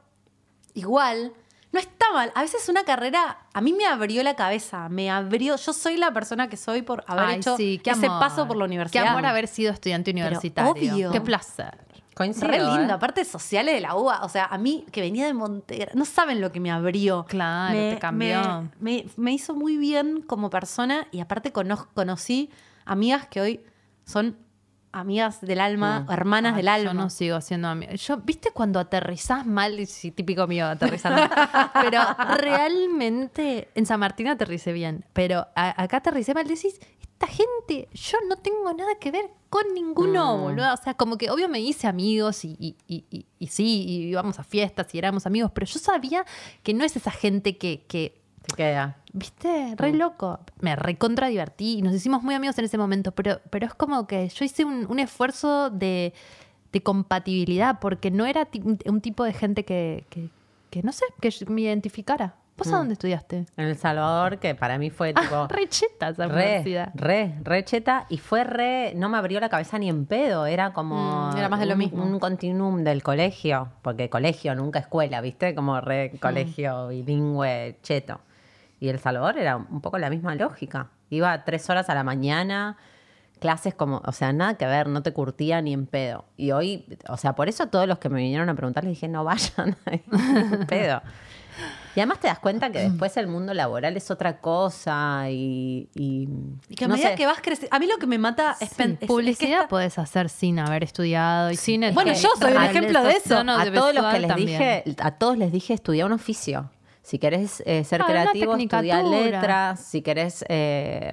igual, 0.74 1.34
no 1.72 1.80
está 1.80 2.12
mal. 2.14 2.32
A 2.36 2.42
veces 2.42 2.68
una 2.70 2.84
carrera 2.84 3.40
a 3.54 3.62
mí 3.62 3.74
me 3.74 3.86
abrió 3.86 4.24
la 4.24 4.36
cabeza, 4.36 4.90
me 4.90 5.10
abrió. 5.12 5.56
Yo 5.56 5.74
soy 5.74 5.98
la 5.98 6.12
persona 6.14 6.50
que 6.50 6.58
soy 6.58 6.82
por 6.82 7.04
haber 7.08 7.26
Ay, 7.26 7.36
hecho 7.38 7.56
sí, 7.58 7.80
qué 7.84 7.92
ese 7.92 8.08
amor. 8.08 8.20
paso 8.20 8.48
por 8.48 8.58
la 8.58 8.66
universidad. 8.66 9.04
Qué 9.04 9.10
amor 9.10 9.26
haber 9.26 9.48
sido 9.48 9.72
estudiante 9.72 10.12
universitario. 10.12 10.72
obvio. 10.72 11.12
Qué 11.12 11.22
placer. 11.22 11.78
Coincido. 12.16 12.48
Re 12.50 12.58
lindo, 12.60 12.90
¿eh? 12.90 12.92
aparte 12.92 13.24
sociales 13.24 13.76
de 13.76 13.80
la 13.82 13.96
UBA. 13.96 14.26
O 14.26 14.30
sea, 14.30 14.46
a 14.46 14.58
mí 14.58 14.86
que 14.92 15.00
venía 15.00 15.26
de 15.26 15.34
Montegra, 15.34 15.92
no 15.94 16.04
saben 16.04 16.42
lo 16.42 16.52
que 16.52 16.60
me 16.60 16.70
abrió. 16.70 17.26
Claro, 17.30 17.74
me, 17.74 17.94
te 17.94 18.00
cambió. 18.00 18.70
Me, 18.80 19.04
me- 19.04 19.06
me 19.16 19.32
hizo 19.32 19.56
muy 19.56 19.78
bien 19.78 20.22
como 20.24 20.50
persona 20.50 21.08
y 21.12 21.22
aparte 21.22 21.54
cono- 21.54 21.88
conocí 21.94 22.50
amigas 22.84 23.28
que 23.28 23.40
hoy 23.40 23.62
son 24.06 24.36
amigas 24.92 25.42
del 25.42 25.60
alma, 25.60 26.06
hermanas 26.10 26.54
Ay, 26.54 26.58
del 26.58 26.68
alma. 26.68 26.92
Yo 26.92 26.94
no 26.94 27.10
sigo 27.10 27.40
siendo 27.42 27.68
amiga. 27.68 27.94
Yo, 27.96 28.18
¿viste 28.18 28.52
cuando 28.52 28.80
aterrizás 28.80 29.46
mal? 29.46 29.86
Sí, 29.88 30.12
típico 30.12 30.48
mío, 30.48 30.66
aterrizar 30.68 31.12
mal. 31.14 31.72
Pero 31.82 32.02
realmente 32.38 33.70
en 33.76 33.86
San 33.86 34.00
Martín 34.00 34.28
aterricé 34.28 34.74
bien. 34.74 35.06
Pero 35.14 35.48
a- 35.56 35.82
acá 35.82 35.98
aterricé 35.98 36.34
mal. 36.34 36.48
Decís, 36.48 36.80
esta 37.02 37.28
gente, 37.28 37.90
yo 37.94 38.18
no 38.28 38.38
tengo 38.38 38.74
nada 38.74 38.96
que 39.00 39.12
ver 39.12 39.26
con 39.50 39.64
ninguno, 39.74 40.38
Mm. 40.38 40.42
boludo. 40.42 40.74
O 40.74 40.78
sea, 40.78 40.94
como 40.94 41.18
que 41.18 41.30
obvio 41.30 41.50
me 41.50 41.60
hice 41.60 41.88
amigos 41.88 42.46
y, 42.46 42.56
y, 42.60 42.76
y- 42.88 43.06
y- 43.10 43.26
y 43.40 43.48
sí, 43.48 43.84
y 43.88 44.08
íbamos 44.10 44.40
a 44.40 44.44
fiestas 44.44 44.94
y 44.94 44.98
éramos 44.98 45.26
amigos. 45.26 45.52
Pero 45.54 45.66
yo 45.68 45.80
sabía 45.80 46.26
que 46.64 46.74
no 46.74 46.84
es 46.84 46.96
esa 46.96 47.12
gente 47.12 47.58
que- 47.58 47.86
que 47.88 48.19
queda. 48.50 48.98
¿Viste? 49.14 49.74
Re 49.78 49.94
loco. 49.94 50.40
Me 50.62 50.76
recontra 50.76 51.28
divertí 51.28 51.80
y 51.80 51.82
nos 51.82 51.94
hicimos 51.94 52.22
muy 52.24 52.36
amigos 52.36 52.58
en 52.60 52.66
ese 52.66 52.78
momento, 52.78 53.12
pero, 53.12 53.40
pero 53.50 53.66
es 53.66 53.74
como 53.74 54.06
que 54.08 54.28
yo 54.30 54.46
hice 54.46 54.66
un, 54.66 54.86
un 54.90 55.00
esfuerzo 55.00 55.70
de, 55.70 56.14
de 56.72 56.84
compatibilidad 56.84 57.80
porque 57.80 58.12
no 58.12 58.26
era 58.26 58.48
un 58.86 59.02
tipo 59.02 59.24
de 59.24 59.34
gente 59.34 59.66
que, 59.66 60.06
que, 60.10 60.30
que 60.70 60.84
no 60.84 60.92
sé, 60.92 61.06
que 61.22 61.34
me 61.48 61.62
identificara. 61.62 62.36
¿Vos 62.58 62.74
a 62.74 62.78
dónde 62.78 62.92
estudiaste? 62.92 63.46
En 63.56 63.68
El 63.68 63.78
Salvador, 63.78 64.38
que 64.38 64.54
para 64.54 64.78
mí 64.78 64.90
fue 64.90 65.14
tipo. 65.14 65.34
Ah, 65.34 65.48
re 65.50 65.70
cheta 65.70 66.10
esa 66.10 66.28
Re, 66.28 66.34
universidad. 66.34 66.92
re, 66.94 67.36
re 67.42 67.64
cheta. 67.64 68.06
Y 68.10 68.18
fue 68.18 68.44
re. 68.44 68.92
No 68.98 69.08
me 69.08 69.18
abrió 69.18 69.40
la 69.40 69.48
cabeza 69.48 69.80
ni 69.80 69.88
en 69.88 70.06
pedo. 70.06 70.46
Era 70.46 70.74
como. 70.74 71.30
Mm, 71.32 71.38
era 71.38 71.48
más 71.48 71.62
de 71.62 71.68
lo 71.68 71.72
un- 71.76 71.80
mismo. 71.80 72.04
Un 72.04 72.20
continuum 72.20 72.84
del 72.84 73.02
colegio. 73.02 73.70
Porque 73.82 74.10
colegio, 74.10 74.56
nunca 74.56 74.80
escuela, 74.80 75.22
¿viste? 75.22 75.56
Como 75.56 75.80
re 75.80 76.12
Mm. 76.14 76.18
colegio 76.18 76.88
bilingüe 76.90 77.78
cheto. 77.82 78.20
Y 78.80 78.90
El 78.90 79.00
Salvador 79.00 79.38
era 79.38 79.58
un 79.58 79.82
poco 79.82 79.98
la 79.98 80.10
misma 80.10 80.36
lógica. 80.36 80.90
Iba 81.10 81.44
tres 81.44 81.70
horas 81.70 81.90
a 81.90 81.96
la 81.96 82.04
mañana. 82.04 82.78
Clases 83.40 83.74
como, 83.74 84.02
o 84.06 84.12
sea, 84.12 84.34
nada 84.34 84.56
que 84.56 84.66
ver, 84.66 84.88
no 84.90 85.02
te 85.02 85.14
curtía 85.14 85.62
ni 85.62 85.72
en 85.74 85.86
pedo. 85.86 86.26
Y 86.36 86.52
hoy, 86.52 86.86
o 87.08 87.16
sea, 87.18 87.36
por 87.36 87.48
eso 87.48 87.68
todos 87.68 87.88
los 87.88 87.98
que 87.98 88.10
me 88.10 88.20
vinieron 88.20 88.50
a 88.50 88.54
preguntar 88.56 88.84
les 88.84 88.92
dije, 88.92 89.08
no 89.08 89.24
vayan, 89.24 89.78
en 89.86 90.66
pedo. 90.68 91.02
Y 91.96 92.00
además 92.02 92.20
te 92.20 92.28
das 92.28 92.40
cuenta 92.40 92.70
que 92.70 92.80
después 92.80 93.16
el 93.18 93.28
mundo 93.28 93.54
laboral 93.54 93.98
es 93.98 94.12
otra 94.12 94.40
cosa 94.40 95.26
y... 95.30 95.90
Y, 95.96 96.28
Y 96.70 96.76
que 96.76 96.86
a 96.86 96.88
no 96.88 96.94
medida 96.96 97.10
sé. 97.10 97.16
que 97.16 97.26
vas 97.26 97.40
creciendo. 97.42 97.76
A 97.76 97.80
mí 97.80 97.88
lo 97.88 97.98
que 97.98 98.08
me 98.08 98.18
mata 98.18 98.56
es, 98.60 98.74
pen- 98.76 98.92
es- 98.92 98.94
es 98.96 99.00
que 99.02 99.08
Publicidad 99.08 99.52
esta- 99.62 99.68
puedes 99.68 99.98
hacer 99.98 100.30
sin 100.30 100.60
haber 100.60 100.84
estudiado 100.84 101.50
y 101.52 101.56
sin 101.56 101.82
Bueno, 101.94 102.14
yo 102.14 102.30
soy 102.40 102.54
un 102.54 102.64
ejemplo 102.64 103.04
de 103.04 103.12
eso. 103.14 103.44
No, 103.44 103.54
a 103.58 103.66
de 103.66 103.72
todos 103.72 103.94
los 103.96 104.06
que 104.14 104.20
les 104.20 104.28
también. 104.28 104.48
dije, 104.48 104.84
a 105.02 105.12
todos 105.12 105.38
les 105.38 105.52
dije 105.52 105.74
estudia 105.74 106.06
un 106.06 106.12
oficio. 106.14 106.70
Si 107.10 107.18
querés 107.18 107.64
eh, 107.66 107.84
ser 107.84 108.02
Ah, 108.04 108.06
creativo, 108.08 108.56
estudia 108.56 108.98
tecnicatura. 108.98 109.22
letras. 109.32 109.80
Si 109.84 110.02
querés 110.04 110.46
eh, 110.48 111.12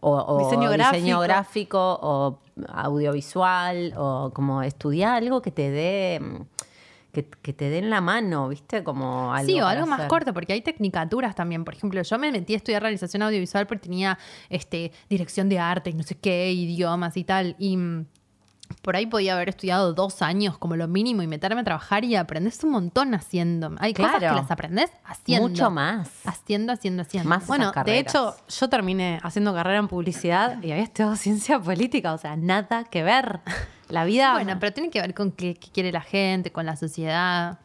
o, 0.00 0.10
o 0.16 0.38
Diseño 0.38 0.70
diseño, 0.72 1.20
gráfico. 1.20 1.20
gráfico 1.20 1.98
o 2.02 2.38
audiovisual 2.68 3.94
o 3.96 4.32
como 4.34 4.62
estudiar 4.62 5.22
algo 5.22 5.40
que 5.40 5.50
te 5.52 5.70
dé 5.70 6.20
que, 7.12 7.28
que 7.42 7.52
te 7.52 7.70
den 7.70 7.90
la 7.90 8.00
mano, 8.00 8.48
¿viste? 8.48 8.84
Como 8.84 9.32
algo 9.34 9.46
Sí, 9.46 9.60
o 9.60 9.66
algo 9.66 9.86
más 9.86 9.98
hacer. 10.00 10.08
corto, 10.08 10.32
porque 10.34 10.52
hay 10.52 10.62
tecnicaturas 10.62 11.34
también. 11.34 11.64
Por 11.64 11.74
ejemplo, 11.74 12.00
yo 12.02 12.18
me 12.18 12.30
metí 12.30 12.54
a 12.54 12.56
estudiar 12.56 12.82
realización 12.82 13.22
audiovisual 13.22 13.66
porque 13.66 13.82
tenía 13.88 14.16
este, 14.48 14.92
dirección 15.08 15.48
de 15.48 15.58
arte 15.58 15.90
y 15.90 15.94
no 15.94 16.02
sé 16.04 16.14
qué, 16.16 16.52
idiomas 16.52 17.16
y 17.16 17.24
tal. 17.24 17.56
Y 17.58 17.76
mm, 17.76 18.06
por 18.82 18.96
ahí 18.96 19.06
podía 19.06 19.34
haber 19.34 19.50
estudiado 19.50 19.92
dos 19.92 20.22
años 20.22 20.56
como 20.58 20.76
lo 20.76 20.88
mínimo 20.88 21.22
y 21.22 21.26
meterme 21.26 21.60
a 21.60 21.64
trabajar 21.64 22.04
y 22.04 22.16
aprendes 22.16 22.62
un 22.64 22.70
montón 22.70 23.14
haciendo. 23.14 23.74
Hay 23.78 23.92
cosas 23.94 24.18
que 24.18 24.26
las 24.26 24.50
aprendes 24.50 24.90
haciendo. 25.04 25.48
Mucho 25.48 25.70
más. 25.70 26.08
Haciendo, 26.24 26.72
haciendo, 26.72 27.02
haciendo. 27.02 27.28
Más 27.28 27.46
Bueno, 27.46 27.72
de 27.84 27.98
hecho, 27.98 28.34
yo 28.48 28.68
terminé 28.68 29.20
haciendo 29.22 29.52
carrera 29.52 29.78
en 29.78 29.88
publicidad 29.88 30.62
y 30.62 30.72
había 30.72 30.84
estudiado 30.84 31.16
ciencia 31.16 31.60
política, 31.60 32.12
o 32.14 32.18
sea, 32.18 32.36
nada 32.36 32.84
que 32.84 33.02
ver. 33.02 33.40
La 33.88 34.04
vida. 34.04 34.32
Bueno, 34.40 34.56
pero 34.60 34.72
tiene 34.72 34.88
que 34.90 35.00
ver 35.00 35.14
con 35.14 35.32
qué, 35.32 35.54
qué 35.56 35.68
quiere 35.70 35.92
la 35.92 36.00
gente, 36.00 36.52
con 36.52 36.64
la 36.64 36.76
sociedad. 36.76 37.58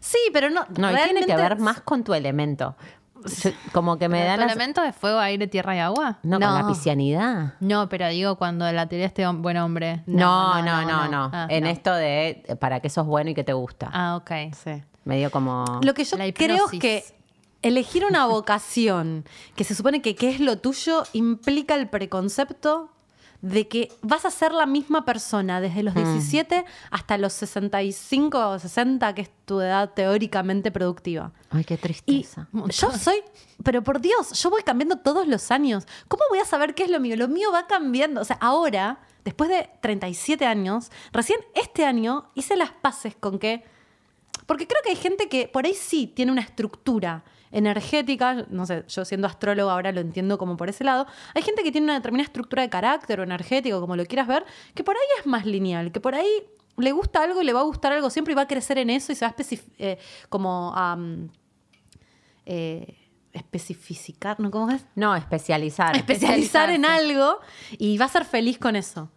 sí, 0.00 0.18
pero 0.32 0.50
no. 0.50 0.64
No, 0.78 0.90
y 0.90 0.94
tiene 0.94 1.20
que 1.20 1.26
realmente- 1.26 1.36
ver 1.36 1.58
más 1.60 1.80
con 1.82 2.02
tu 2.02 2.14
elemento. 2.14 2.76
Yo- 3.24 3.50
como 3.72 3.98
que 3.98 4.08
me 4.08 4.20
¿El 4.22 4.26
da 4.28 4.36
la... 4.36 4.44
elemento 4.44 4.82
de 4.82 4.92
fuego, 4.92 5.18
aire, 5.18 5.46
tierra 5.46 5.76
y 5.76 5.78
agua? 5.80 6.18
No, 6.22 6.38
con 6.40 6.52
la 6.54 6.62
No. 6.62 6.68
piscianidad. 6.68 7.54
No, 7.60 7.88
pero 7.88 8.08
digo 8.08 8.36
cuando 8.36 8.70
la 8.72 8.86
teoría 8.88 9.06
este 9.06 9.26
hom- 9.26 9.42
buen 9.42 9.56
hombre. 9.56 10.02
No, 10.06 10.62
no, 10.62 10.82
no, 10.82 11.08
no. 11.08 11.30
Ah, 11.32 11.46
en 11.50 11.64
no. 11.64 11.70
esto 11.70 11.92
de 11.94 12.42
eh, 12.46 12.56
para 12.56 12.80
qué 12.80 12.88
sos 12.90 13.06
bueno 13.06 13.30
y 13.30 13.34
qué 13.34 13.44
te 13.44 13.52
gusta. 13.52 13.90
Ah, 13.92 14.16
ok. 14.16 14.30
Sí. 14.54 14.82
Medio 15.04 15.30
como... 15.30 15.64
Lo 15.82 15.94
que 15.94 16.04
yo 16.04 16.16
La 16.16 16.30
creo 16.32 16.54
es 16.66 16.74
hipnosis. 16.74 16.80
que 16.80 17.04
elegir 17.62 18.04
una 18.04 18.26
vocación 18.26 19.24
que 19.56 19.64
se 19.64 19.74
supone 19.74 20.00
que 20.02 20.14
qué 20.14 20.30
es 20.30 20.38
lo 20.40 20.58
tuyo 20.58 21.02
implica 21.12 21.74
el 21.74 21.88
preconcepto 21.88 22.90
de 23.42 23.66
que 23.68 23.90
vas 24.02 24.24
a 24.24 24.30
ser 24.30 24.52
la 24.52 24.66
misma 24.66 25.04
persona 25.04 25.60
desde 25.60 25.82
los 25.82 25.94
17 25.94 26.64
hasta 26.90 27.18
los 27.18 27.32
65 27.32 28.38
o 28.50 28.58
60, 28.58 29.14
que 29.14 29.22
es 29.22 29.30
tu 29.44 29.60
edad 29.60 29.90
teóricamente 29.94 30.70
productiva. 30.70 31.32
Ay, 31.50 31.64
qué 31.64 31.74
Y 31.74 31.76
tristeza. 31.76 32.48
yo 32.52 32.92
soy, 32.92 33.16
pero 33.64 33.82
por 33.82 34.00
Dios, 34.00 34.40
yo 34.40 34.48
voy 34.48 34.62
cambiando 34.62 34.96
todos 34.96 35.26
los 35.26 35.50
años. 35.50 35.86
¿Cómo 36.08 36.22
voy 36.30 36.38
a 36.38 36.44
saber 36.44 36.74
qué 36.74 36.84
es 36.84 36.90
lo 36.90 37.00
mío? 37.00 37.16
Lo 37.16 37.28
mío 37.28 37.50
va 37.52 37.66
cambiando. 37.66 38.20
O 38.20 38.24
sea, 38.24 38.38
ahora, 38.40 39.00
después 39.24 39.50
de 39.50 39.68
37 39.80 40.46
años, 40.46 40.90
recién 41.12 41.40
este 41.54 41.84
año 41.84 42.30
hice 42.34 42.56
las 42.56 42.70
paces 42.70 43.14
con 43.16 43.38
que... 43.38 43.64
Porque 44.52 44.66
creo 44.66 44.82
que 44.82 44.90
hay 44.90 44.96
gente 44.96 45.30
que 45.30 45.48
por 45.48 45.64
ahí 45.64 45.72
sí 45.72 46.06
tiene 46.06 46.30
una 46.30 46.42
estructura 46.42 47.24
energética, 47.52 48.44
no 48.50 48.66
sé, 48.66 48.84
yo 48.86 49.02
siendo 49.06 49.26
astróloga 49.26 49.72
ahora 49.72 49.92
lo 49.92 50.02
entiendo 50.02 50.36
como 50.36 50.58
por 50.58 50.68
ese 50.68 50.84
lado, 50.84 51.06
hay 51.34 51.40
gente 51.40 51.62
que 51.62 51.72
tiene 51.72 51.86
una 51.86 51.94
determinada 51.94 52.26
estructura 52.26 52.60
de 52.60 52.68
carácter 52.68 53.20
o 53.20 53.22
energético, 53.22 53.80
como 53.80 53.96
lo 53.96 54.04
quieras 54.04 54.26
ver, 54.28 54.44
que 54.74 54.84
por 54.84 54.94
ahí 54.94 55.02
es 55.18 55.26
más 55.26 55.46
lineal, 55.46 55.90
que 55.90 56.00
por 56.00 56.14
ahí 56.14 56.28
le 56.76 56.92
gusta 56.92 57.22
algo 57.22 57.40
y 57.40 57.46
le 57.46 57.54
va 57.54 57.60
a 57.60 57.62
gustar 57.62 57.94
algo 57.94 58.10
siempre 58.10 58.32
y 58.32 58.34
va 58.34 58.42
a 58.42 58.46
crecer 58.46 58.76
en 58.76 58.90
eso 58.90 59.10
y 59.10 59.14
se 59.14 59.24
va 59.24 59.28
a 59.28 59.30
especificar, 59.30 59.96
como 60.28 60.74
a 60.76 60.96
mm, 60.96 61.30
eh, 62.44 62.98
especificar, 63.32 64.38
¿no? 64.38 64.50
¿Cómo 64.50 64.70
es? 64.70 64.84
No, 64.96 65.16
especializar. 65.16 65.96
Especializar 65.96 66.68
en 66.68 66.84
algo 66.84 67.38
y 67.78 67.96
va 67.96 68.04
a 68.04 68.08
ser 68.08 68.26
feliz 68.26 68.58
con 68.58 68.76
eso. 68.76 69.10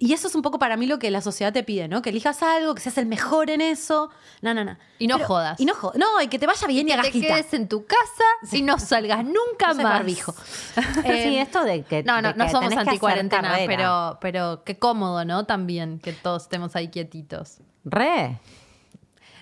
Y 0.00 0.12
eso 0.12 0.28
es 0.28 0.36
un 0.36 0.42
poco 0.42 0.60
para 0.60 0.76
mí 0.76 0.86
lo 0.86 1.00
que 1.00 1.10
la 1.10 1.20
sociedad 1.20 1.52
te 1.52 1.64
pide, 1.64 1.88
¿no? 1.88 2.02
Que 2.02 2.10
elijas 2.10 2.40
algo, 2.44 2.72
que 2.76 2.80
seas 2.80 2.96
el 2.98 3.06
mejor 3.06 3.50
en 3.50 3.60
eso. 3.60 4.10
No, 4.42 4.54
no, 4.54 4.64
no. 4.64 4.78
Y 5.00 5.08
no 5.08 5.18
jodas. 5.18 5.58
Y 5.58 5.64
no 5.64 5.74
jodas. 5.74 5.98
No, 5.98 6.22
y 6.22 6.28
que 6.28 6.38
te 6.38 6.46
vaya 6.46 6.68
bien 6.68 6.86
y 6.86 6.90
Que 6.90 6.94
hagas 6.94 7.10
te 7.10 7.20
quedes 7.20 7.52
en 7.52 7.68
tu 7.68 7.84
casa 7.84 8.24
y 8.52 8.62
no 8.62 8.78
salgas 8.78 9.24
nunca 9.24 9.72
Uses 9.72 9.82
más. 9.82 9.92
barbijo. 9.94 10.32
sí, 11.04 11.36
esto 11.38 11.64
de 11.64 11.82
que. 11.82 12.04
No, 12.04 12.22
no, 12.22 12.32
no 12.32 12.48
somos 12.48 12.72
anti-cuarentena, 12.76 13.56
pero, 13.66 14.18
pero 14.20 14.62
qué 14.64 14.78
cómodo, 14.78 15.24
¿no? 15.24 15.46
También 15.46 15.98
que 15.98 16.12
todos 16.12 16.44
estemos 16.44 16.76
ahí 16.76 16.88
quietitos. 16.88 17.58
Re. 17.84 18.38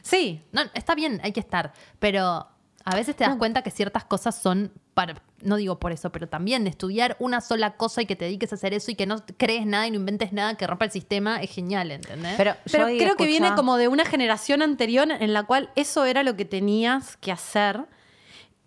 Sí. 0.00 0.42
No, 0.52 0.62
está 0.72 0.94
bien, 0.94 1.20
hay 1.22 1.32
que 1.32 1.40
estar, 1.40 1.74
pero 1.98 2.48
a 2.84 2.94
veces 2.94 3.14
te 3.14 3.24
das 3.24 3.36
cuenta 3.36 3.60
que 3.60 3.70
ciertas 3.70 4.04
cosas 4.04 4.34
son 4.40 4.72
para, 4.96 5.20
no 5.42 5.56
digo 5.56 5.78
por 5.78 5.92
eso, 5.92 6.10
pero 6.10 6.26
también 6.26 6.66
estudiar 6.66 7.18
una 7.18 7.42
sola 7.42 7.76
cosa 7.76 8.00
y 8.00 8.06
que 8.06 8.16
te 8.16 8.24
dediques 8.24 8.50
a 8.52 8.54
hacer 8.54 8.72
eso 8.72 8.90
y 8.90 8.94
que 8.94 9.04
no 9.04 9.22
crees 9.36 9.66
nada 9.66 9.86
y 9.86 9.90
no 9.90 9.96
inventes 9.96 10.32
nada 10.32 10.56
que 10.56 10.66
rompa 10.66 10.86
el 10.86 10.90
sistema 10.90 11.42
es 11.42 11.50
genial, 11.50 11.90
¿entendés? 11.90 12.32
Pero, 12.38 12.54
Pero 12.72 12.86
creo 12.86 13.14
que 13.14 13.26
viene 13.26 13.54
como 13.54 13.76
de 13.76 13.88
una 13.88 14.06
generación 14.06 14.62
anterior 14.62 15.06
en 15.10 15.34
la 15.34 15.42
cual 15.42 15.68
eso 15.76 16.06
era 16.06 16.22
lo 16.22 16.34
que 16.34 16.46
tenías 16.46 17.18
que 17.18 17.30
hacer. 17.30 17.84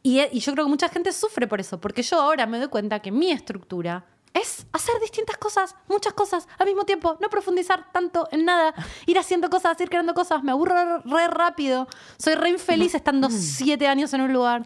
Y, 0.04 0.22
y 0.32 0.40
yo 0.40 0.52
creo 0.54 0.66
que 0.66 0.70
mucha 0.70 0.88
gente 0.90 1.12
sufre 1.14 1.48
por 1.48 1.60
eso, 1.60 1.82
porque 1.82 2.04
yo 2.04 2.22
ahora 2.22 2.46
me 2.46 2.60
doy 2.60 2.68
cuenta 2.68 3.00
que 3.00 3.12
mi 3.12 3.32
estructura 3.32 4.06
es 4.34 4.66
hacer 4.72 5.00
distintas 5.02 5.38
cosas, 5.38 5.76
muchas 5.88 6.14
cosas 6.14 6.48
al 6.58 6.68
mismo 6.68 6.86
tiempo, 6.86 7.18
no 7.20 7.30
profundizar 7.30 7.92
tanto 7.92 8.28
en 8.32 8.46
nada, 8.46 8.74
ir 9.06 9.18
haciendo 9.18 9.50
cosas, 9.50 9.80
ir 9.82 9.90
creando 9.90 10.14
cosas, 10.14 10.44
me 10.44 10.52
aburro 10.52 11.00
re 11.00 11.28
rápido, 11.28 11.88
soy 12.18 12.36
re 12.36 12.50
infeliz 12.50 12.96
estando 12.96 13.30
siete 13.30 13.88
años 13.88 14.14
en 14.14 14.22
un 14.22 14.34
lugar. 14.34 14.66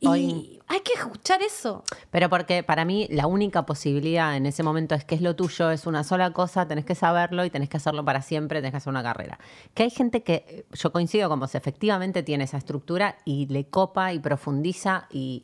Y 0.00 0.06
Hoy- 0.06 0.60
hay 0.66 0.80
que 0.80 0.94
escuchar 0.94 1.42
eso. 1.42 1.84
Pero 2.10 2.30
porque 2.30 2.62
para 2.62 2.84
mí 2.86 3.06
la 3.10 3.26
única 3.26 3.66
posibilidad 3.66 4.34
en 4.36 4.46
ese 4.46 4.62
momento 4.62 4.94
es 4.94 5.04
que 5.04 5.14
es 5.14 5.20
lo 5.20 5.36
tuyo, 5.36 5.70
es 5.70 5.86
una 5.86 6.04
sola 6.04 6.32
cosa, 6.32 6.66
tenés 6.66 6.86
que 6.86 6.94
saberlo 6.94 7.44
y 7.44 7.50
tenés 7.50 7.68
que 7.68 7.76
hacerlo 7.76 8.04
para 8.04 8.22
siempre, 8.22 8.60
tenés 8.60 8.70
que 8.72 8.76
hacer 8.78 8.90
una 8.90 9.02
carrera. 9.02 9.38
Que 9.74 9.82
hay 9.82 9.90
gente 9.90 10.22
que, 10.22 10.64
yo 10.72 10.90
coincido 10.90 11.28
con 11.28 11.38
vos, 11.38 11.54
efectivamente 11.54 12.22
tiene 12.22 12.44
esa 12.44 12.56
estructura 12.56 13.18
y 13.26 13.46
le 13.46 13.66
copa 13.66 14.12
y 14.14 14.18
profundiza 14.20 15.06
y, 15.10 15.42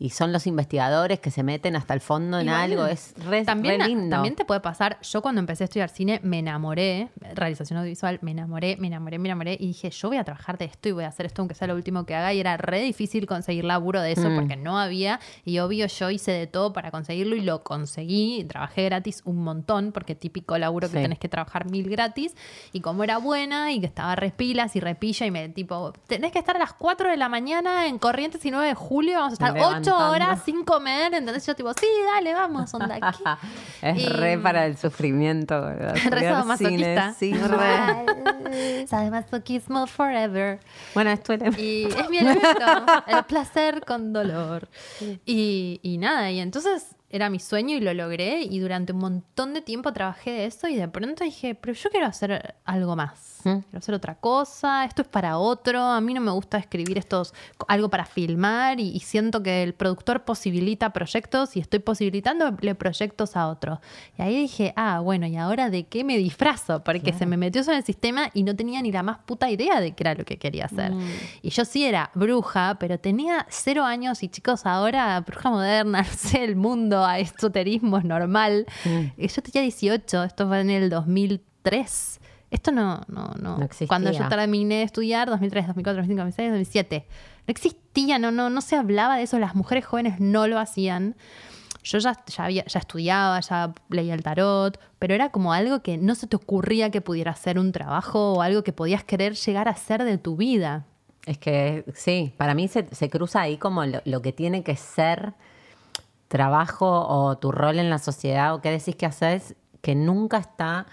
y 0.00 0.10
son 0.10 0.32
los 0.32 0.46
investigadores 0.46 1.18
que 1.20 1.30
se 1.30 1.42
meten 1.42 1.74
hasta 1.76 1.92
el 1.94 2.00
fondo 2.00 2.38
en 2.38 2.48
algo, 2.48 2.86
es 2.86 3.14
re, 3.24 3.44
también, 3.44 3.80
re 3.80 3.88
lindo. 3.88 4.10
también 4.10 4.36
te 4.36 4.44
puede 4.44 4.60
pasar, 4.60 4.98
yo 5.02 5.22
cuando 5.22 5.40
empecé 5.40 5.64
a 5.64 5.66
estudiar 5.66 5.88
cine 5.88 6.20
me 6.22 6.38
enamoré, 6.38 7.08
realización 7.34 7.78
audiovisual, 7.78 8.18
me 8.22 8.30
enamoré, 8.30 8.76
me 8.78 8.86
enamoré, 8.86 9.18
me 9.18 9.28
enamoré 9.28 9.56
y 9.58 9.66
dije, 9.68 9.90
yo 9.90 10.08
voy 10.08 10.18
a 10.18 10.24
trabajar 10.24 10.56
de 10.56 10.66
esto 10.66 10.88
y 10.88 10.92
voy 10.92 11.04
a 11.04 11.08
hacer 11.08 11.26
esto 11.26 11.42
aunque 11.42 11.54
sea 11.54 11.66
lo 11.66 11.74
último 11.74 12.06
que 12.06 12.14
haga 12.14 12.32
y 12.32 12.40
era 12.40 12.56
re 12.56 12.80
difícil 12.80 13.26
conseguir 13.26 13.64
laburo 13.64 14.00
de 14.00 14.12
eso 14.12 14.28
Mm. 14.30 14.36
porque 14.36 14.56
no 14.56 14.78
había 14.78 15.18
y 15.44 15.58
obvio 15.58 15.86
yo 15.86 16.10
hice 16.10 16.30
de 16.30 16.46
todo 16.46 16.72
para 16.72 16.90
conseguirlo 16.90 17.34
y 17.34 17.40
lo 17.40 17.62
conseguí, 17.64 18.44
trabajé 18.44 18.84
gratis 18.84 19.22
un 19.24 19.42
montón 19.42 19.90
porque 19.92 20.14
típico 20.14 20.56
laburo 20.58 20.88
que 20.88 20.96
Sí. 20.98 21.02
tenés 21.02 21.18
que 21.18 21.28
trabajar 21.28 21.68
mil 21.70 21.88
gratis 21.90 22.36
y 22.72 22.80
como 22.82 23.02
era 23.04 23.18
buena 23.18 23.72
y 23.72 23.80
que 23.80 23.86
estaba 23.86 24.14
repilas 24.14 24.76
y 24.76 24.80
repilla 24.80 25.26
y 25.26 25.30
me 25.30 25.48
tipo, 25.48 25.92
tenés 26.06 26.30
que 26.32 26.38
estar 26.38 26.54
a 26.56 26.58
las 26.60 26.72
4 26.74 27.10
de 27.10 27.16
la 27.16 27.28
mañana 27.28 27.86
en 27.86 27.98
Corrientes 27.98 28.44
y 28.44 28.50
9 28.50 28.68
de 28.68 28.74
julio, 28.74 29.18
vamos 29.18 29.32
a 29.32 29.34
estar 29.34 29.58
8 29.58 29.87
Levantando. 29.90 30.12
horas 30.26 30.42
sin 30.44 30.64
comer, 30.64 31.14
¿entendés? 31.14 31.46
Yo 31.46 31.54
tipo, 31.56 31.72
sí, 31.74 31.86
dale, 32.14 32.34
vamos, 32.34 32.72
onda 32.74 32.96
aquí. 33.00 33.22
es 33.82 33.98
Y- 33.98 34.06
re 34.08 34.38
para 34.38 34.66
el 34.66 34.76
sufrimiento. 34.76 35.60
¿verdad? 35.60 35.94
Re 36.10 36.20
sadomasoquista. 36.22 37.14
Sí, 37.18 37.32
re. 37.34 38.86
Sadomasoquismo 38.86 39.86
forever. 39.86 40.60
Bueno, 40.94 41.10
es 41.10 41.22
tu 41.22 41.32
elemento. 41.32 41.60
Y 41.60 41.84
es 41.84 42.10
mi 42.10 42.18
elemento, 42.18 42.66
el 43.06 43.24
placer 43.24 43.84
con 43.84 44.12
dolor. 44.12 44.68
Y, 45.26 45.80
y 45.82 45.98
nada, 45.98 46.30
y 46.30 46.40
entonces 46.40 46.94
era 47.10 47.30
mi 47.30 47.38
sueño 47.38 47.76
y 47.76 47.80
lo 47.80 47.94
logré 47.94 48.42
y 48.42 48.58
durante 48.58 48.92
un 48.92 48.98
montón 48.98 49.54
de 49.54 49.62
tiempo 49.62 49.92
trabajé 49.92 50.30
de 50.30 50.44
eso 50.46 50.68
y 50.68 50.76
de 50.76 50.88
pronto 50.88 51.24
dije, 51.24 51.54
pero 51.54 51.72
yo 51.72 51.88
quiero 51.90 52.06
hacer 52.06 52.56
algo 52.64 52.96
más. 52.96 53.40
¿Mm? 53.44 53.58
Quiero 53.60 53.78
hacer 53.78 53.94
otra 53.94 54.16
cosa, 54.16 54.84
esto 54.84 55.02
es 55.02 55.08
para 55.08 55.38
otro, 55.38 55.80
a 55.80 56.00
mí 56.00 56.12
no 56.12 56.20
me 56.20 56.32
gusta 56.32 56.58
escribir 56.58 56.98
estos, 56.98 57.32
algo 57.66 57.88
para 57.88 58.04
filmar 58.04 58.78
y, 58.78 58.90
y 58.90 59.00
siento 59.00 59.42
que 59.42 59.62
el 59.62 59.74
productor 59.74 60.24
posibilita 60.24 60.92
proyectos 60.92 61.56
y 61.56 61.60
estoy 61.60 61.78
posibilitándole 61.78 62.74
proyectos 62.74 63.36
a 63.36 63.48
otros. 63.48 63.78
Y 64.18 64.22
ahí 64.22 64.36
dije, 64.36 64.74
ah, 64.76 65.00
bueno, 65.00 65.26
¿y 65.26 65.36
ahora 65.36 65.70
de 65.70 65.86
qué 65.86 66.04
me 66.04 66.18
disfrazo? 66.18 66.84
Porque 66.84 67.14
se 67.14 67.24
me 67.24 67.36
metió 67.36 67.62
eso 67.62 67.70
en 67.70 67.78
el 67.78 67.84
sistema 67.84 68.30
y 68.34 68.42
no 68.42 68.54
tenía 68.54 68.82
ni 68.82 68.92
la 68.92 69.02
más 69.02 69.18
puta 69.18 69.50
idea 69.50 69.80
de 69.80 69.92
qué 69.92 70.02
era 70.02 70.14
lo 70.14 70.24
que 70.24 70.38
quería 70.38 70.66
hacer. 70.66 70.92
Y 71.40 71.50
yo 71.50 71.64
sí 71.64 71.84
era 71.84 72.10
bruja, 72.14 72.76
pero 72.78 72.98
tenía 72.98 73.46
cero 73.48 73.84
años 73.84 74.22
y 74.22 74.28
chicos, 74.28 74.66
ahora 74.66 75.20
bruja 75.20 75.50
moderna, 75.50 76.02
no 76.02 76.08
sé, 76.08 76.44
el 76.44 76.56
mundo 76.56 76.97
a 77.04 77.18
esoterismo 77.18 77.98
es 77.98 78.04
normal. 78.04 78.66
Y 79.16 79.28
yo 79.28 79.42
tenía 79.42 79.62
18, 79.62 80.24
esto 80.24 80.46
fue 80.48 80.60
en 80.60 80.70
el 80.70 80.90
2003. 80.90 82.20
Esto 82.50 82.72
no, 82.72 83.02
no, 83.08 83.30
no. 83.40 83.56
Cuando 83.88 84.10
yo 84.10 84.28
terminé 84.28 84.76
de 84.76 84.82
estudiar, 84.84 85.28
2003, 85.28 85.66
2004, 85.66 86.02
2005, 86.02 86.22
2006, 86.24 86.50
2007. 86.50 87.06
No 87.46 87.52
existía, 87.52 88.18
no, 88.18 88.30
no, 88.30 88.48
no 88.50 88.60
se 88.62 88.76
hablaba 88.76 89.16
de 89.16 89.22
eso, 89.24 89.38
las 89.38 89.54
mujeres 89.54 89.84
jóvenes 89.84 90.18
no 90.20 90.46
lo 90.46 90.58
hacían. 90.58 91.14
Yo 91.84 91.98
ya, 91.98 92.16
ya, 92.26 92.44
había- 92.44 92.64
ya 92.66 92.80
estudiaba, 92.80 93.40
ya 93.40 93.72
leía 93.90 94.14
el 94.14 94.22
tarot, 94.22 94.78
pero 94.98 95.14
era 95.14 95.30
como 95.30 95.52
algo 95.52 95.82
que 95.82 95.96
no 95.96 96.14
se 96.14 96.26
te 96.26 96.36
ocurría 96.36 96.90
que 96.90 97.00
pudiera 97.00 97.34
ser 97.34 97.58
un 97.58 97.72
trabajo 97.72 98.32
o 98.34 98.42
algo 98.42 98.62
que 98.64 98.72
podías 98.72 99.04
querer 99.04 99.34
llegar 99.34 99.68
a 99.68 99.74
ser 99.76 100.04
de 100.04 100.18
tu 100.18 100.36
vida. 100.36 100.84
Es 101.26 101.38
que 101.38 101.84
sí, 101.94 102.32
para 102.38 102.54
mí 102.54 102.68
se, 102.68 102.86
se 102.94 103.10
cruza 103.10 103.42
ahí 103.42 103.58
como 103.58 103.84
lo, 103.84 104.00
lo 104.06 104.22
que 104.22 104.32
tiene 104.32 104.62
que 104.62 104.76
ser 104.76 105.34
trabajo 106.28 106.86
o 107.08 107.36
tu 107.38 107.52
rol 107.52 107.78
en 107.78 107.90
la 107.90 107.98
sociedad 107.98 108.54
o 108.54 108.60
qué 108.60 108.70
decís 108.70 108.96
que 108.96 109.06
haces, 109.06 109.56
que 109.80 109.94
nunca 109.94 110.38
está, 110.38 110.86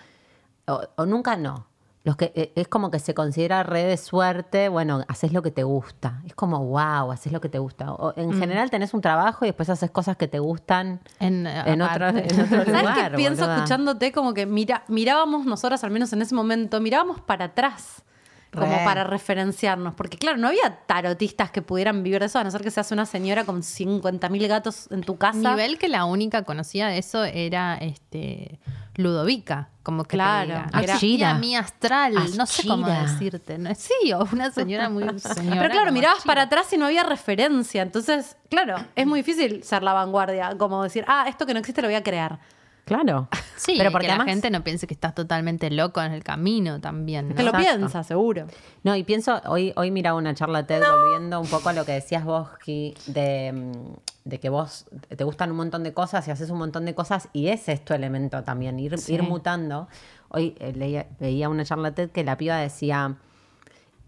o, 0.67 0.81
o 0.95 1.05
nunca 1.05 1.36
no. 1.36 1.67
Los 2.05 2.17
que, 2.17 2.31
eh, 2.36 2.53
es 2.55 2.67
como 2.67 2.91
que 2.91 2.99
se 2.99 3.15
considera 3.15 3.63
re 3.63 3.83
de 3.83 3.97
suerte, 3.97 4.69
bueno, 4.69 5.03
haces 5.07 5.33
lo 5.33 5.41
que 5.41 5.49
te 5.49 5.63
gusta. 5.63 6.21
Es 6.27 6.36
como, 6.36 6.63
wow, 6.63 7.11
haces 7.11 7.33
lo 7.33 7.41
que 7.41 7.49
te 7.49 7.57
gusta. 7.57 7.93
O, 7.93 8.13
en 8.15 8.31
general 8.39 8.69
tenés 8.69 8.93
un 8.93 9.01
trabajo 9.01 9.43
y 9.43 9.47
después 9.47 9.71
haces 9.71 9.89
cosas 9.89 10.15
que 10.15 10.27
te 10.27 10.38
gustan 10.38 10.99
En, 11.19 11.47
en, 11.47 11.81
otro, 11.81 12.05
aparte. 12.05 12.31
en 12.31 12.41
otro 12.45 12.63
¿Sabes 12.63 12.81
lugar. 12.81 13.15
pienso 13.15 13.41
boluda. 13.41 13.55
escuchándote? 13.55 14.11
Como 14.11 14.36
que 14.36 14.45
mira, 14.45 14.83
mirábamos 14.88 15.47
nosotras, 15.47 15.83
al 15.83 15.89
menos 15.89 16.13
en 16.13 16.21
ese 16.21 16.36
momento, 16.36 16.79
mirábamos 16.79 17.21
para 17.21 17.45
atrás. 17.45 18.03
Como 18.62 18.84
para 18.86 19.03
referenciarnos. 19.03 19.93
Porque, 19.95 20.18
claro, 20.18 20.38
no 20.38 20.47
había 20.47 20.80
tarotistas 20.86 21.51
que 21.51 21.62
pudieran 21.62 22.03
vivir 22.03 22.20
de 22.20 22.28
eso, 22.28 22.39
a 22.39 22.43
no 22.43 22.51
ser 22.51 22.62
que 22.62 22.72
seas 22.72 22.91
una 22.91 23.06
señora 23.06 23.43
con 23.43 23.62
50.000 23.62 24.47
gatos 24.47 24.88
en 24.91 25.01
tu 25.01 25.18
casa. 25.18 25.38
Nivel 25.38 25.78
que 25.78 25.88
la 25.89 26.06
única 26.06 26.43
conocía 26.43 26.88
de 26.88 26.97
eso 26.97 27.24
era 27.24 27.78
este 27.78 28.60
Ludovica, 28.95 29.70
como 29.84 30.03
que 30.03 30.10
te 30.12 30.16
Claro, 30.18 30.64
diga, 30.80 30.95
era- 31.22 31.34
mi 31.36 31.56
astral, 31.56 32.14
no 32.38 32.45
sé 32.45 32.66
cómo 32.68 32.88
decirte, 32.88 33.58
¿no? 33.58 33.70
sí, 33.76 34.14
o 34.14 34.26
una 34.32 34.51
señora 34.51 34.89
muy 34.89 35.03
señora. 35.20 35.62
Pero 35.62 35.70
claro, 35.72 35.91
mirabas 35.91 36.20
Ashira. 36.20 36.32
para 36.32 36.41
atrás 36.43 36.72
y 36.74 36.78
no 36.78 36.86
había 36.86 37.03
referencia. 37.03 37.82
Entonces, 37.82 38.38
claro, 38.49 38.78
es 38.95 39.06
muy 39.06 39.20
difícil 39.20 39.64
ser 39.64 39.84
la 39.84 39.93
vanguardia. 39.93 40.56
Como 40.58 40.82
decir, 40.84 41.03
ah, 41.08 41.26
esto 41.28 41.45
que 41.45 41.53
no 41.53 41.60
existe 41.60 41.82
lo 41.82 41.88
voy 41.89 41.95
a 41.95 42.03
crear. 42.03 42.39
Claro. 42.86 43.27
Sí, 43.57 43.75
pero 43.77 43.89
que 43.89 43.93
porque 43.93 44.07
la 44.07 44.13
además- 44.13 44.27
gente 44.29 44.51
no 44.51 44.63
piense 44.63 44.86
que 44.86 44.93
estás 44.93 45.15
totalmente 45.15 45.71
loco 45.71 46.01
en 46.01 46.11
el 46.11 46.23
camino 46.23 46.79
también. 46.81 47.29
¿no? 47.29 47.36
Te 47.36 47.43
lo 47.43 47.49
Exacto. 47.49 47.77
piensa, 47.77 48.03
seguro. 48.03 48.45
No, 48.83 48.95
y 48.95 49.03
pienso, 49.03 49.41
hoy, 49.47 49.73
hoy 49.75 49.89
miraba 49.91 50.17
una 50.17 50.36
charla 50.36 50.67
TED 50.67 50.83
volviendo 50.88 51.39
un 51.39 51.47
poco 51.47 51.69
a 51.69 51.73
lo 51.73 51.83
que 51.86 51.93
decías 51.93 52.23
vos, 52.23 52.47
Ki, 52.63 52.93
de, 53.07 53.51
mm, 53.53 54.29
de 54.29 54.39
que 54.39 54.49
vos 54.49 54.86
te 55.15 55.23
gustan 55.23 55.51
un 55.51 55.57
montón 55.57 55.83
de 55.83 55.93
cosas 55.93 56.27
y 56.27 56.31
haces 56.31 56.49
un 56.51 56.57
montón 56.59 56.86
de 56.86 56.93
cosas 56.93 57.27
y 57.33 57.47
ese 57.47 57.71
es 57.73 57.83
tu 57.83 57.93
elemento 57.93 58.43
también, 58.43 58.79
ir, 58.79 58.95
ir 59.07 59.23
mutando. 59.23 59.88
Hoy 60.29 60.55
eh, 60.59 60.73
leía- 60.75 61.07
veía 61.19 61.49
una 61.49 61.65
charla 61.65 61.93
TED 61.95 62.11
que 62.11 62.23
la 62.23 62.38
piba 62.38 62.57
decía, 62.57 63.15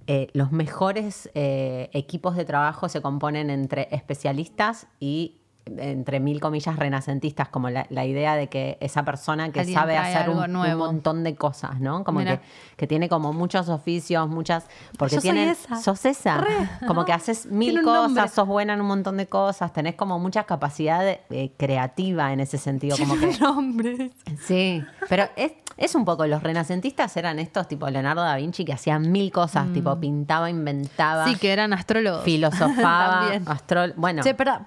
eh, 0.08 0.28
los 0.34 0.52
mejores 0.52 1.30
eh, 1.34 1.90
equipos 1.94 2.36
de 2.36 2.46
trabajo 2.46 2.90
se 2.90 3.02
componen 3.02 3.50
entre 3.50 3.88
especialistas 3.92 4.88
y 5.00 5.38
entre 5.78 6.20
mil 6.20 6.40
comillas 6.40 6.76
renacentistas, 6.76 7.50
como 7.50 7.70
la, 7.70 7.86
la 7.90 8.06
idea 8.06 8.36
de 8.36 8.48
que 8.48 8.78
esa 8.80 9.04
persona 9.04 9.52
que 9.52 9.62
Alguien 9.62 9.78
sabe 9.78 9.98
hacer 9.98 10.30
un, 10.30 10.52
montón 10.78 11.24
de 11.24 11.36
cosas, 11.36 11.80
¿no? 11.80 12.04
Como 12.04 12.20
que, 12.20 12.40
que 12.76 12.88
tiene 12.88 13.10
como 13.10 13.34
muchos 13.34 13.70
oficios, 13.70 14.28
muchas... 14.30 14.66
Porque 14.98 15.16
Yo 15.16 15.22
soy 15.22 15.38
esa. 15.40 15.76
sos 15.78 16.06
esa. 16.06 16.46
Como 16.88 17.06
que 17.06 17.14
haces 17.14 17.46
mil 17.46 17.76
nombre. 17.76 18.14
cosas, 18.14 18.34
sos 18.34 18.48
buena 18.48 18.74
en 18.74 18.82
un 18.82 18.88
montón 18.88 19.18
de 19.18 19.28
cosas, 19.28 19.74
tenés 19.74 19.96
como 19.96 20.20
mucha 20.20 20.44
capacidad 20.44 21.06
eh, 21.06 21.52
creativa 21.58 22.32
en 22.34 22.40
ese 22.40 22.58
sentido. 22.58 22.98
Como 22.98 23.20
que, 23.20 23.38
Nombres. 23.40 24.12
Sí, 24.46 24.84
pero 25.10 25.26
es, 25.36 25.52
es 25.78 25.94
un 25.94 26.06
poco, 26.06 26.26
los 26.26 26.42
renacentistas 26.42 27.16
eran 27.18 27.38
estos 27.40 27.68
tipo 27.68 27.88
Leonardo 27.90 28.22
da 28.22 28.36
Vinci 28.36 28.66
que 28.66 28.74
hacían 28.74 29.12
mil 29.12 29.32
cosas, 29.32 29.72
tipo 29.74 30.00
pintaba, 30.00 30.50
inventaba, 30.50 31.18
Mm. 31.28 31.30
Sí, 31.30 31.36
que 31.38 31.52
eran 31.52 31.74
astrólogos. 31.74 32.24
filosofaba, 32.24 33.30
astrol... 33.46 33.94
Bueno, 33.98 34.24
Che, 34.24 34.30
espera, 34.30 34.64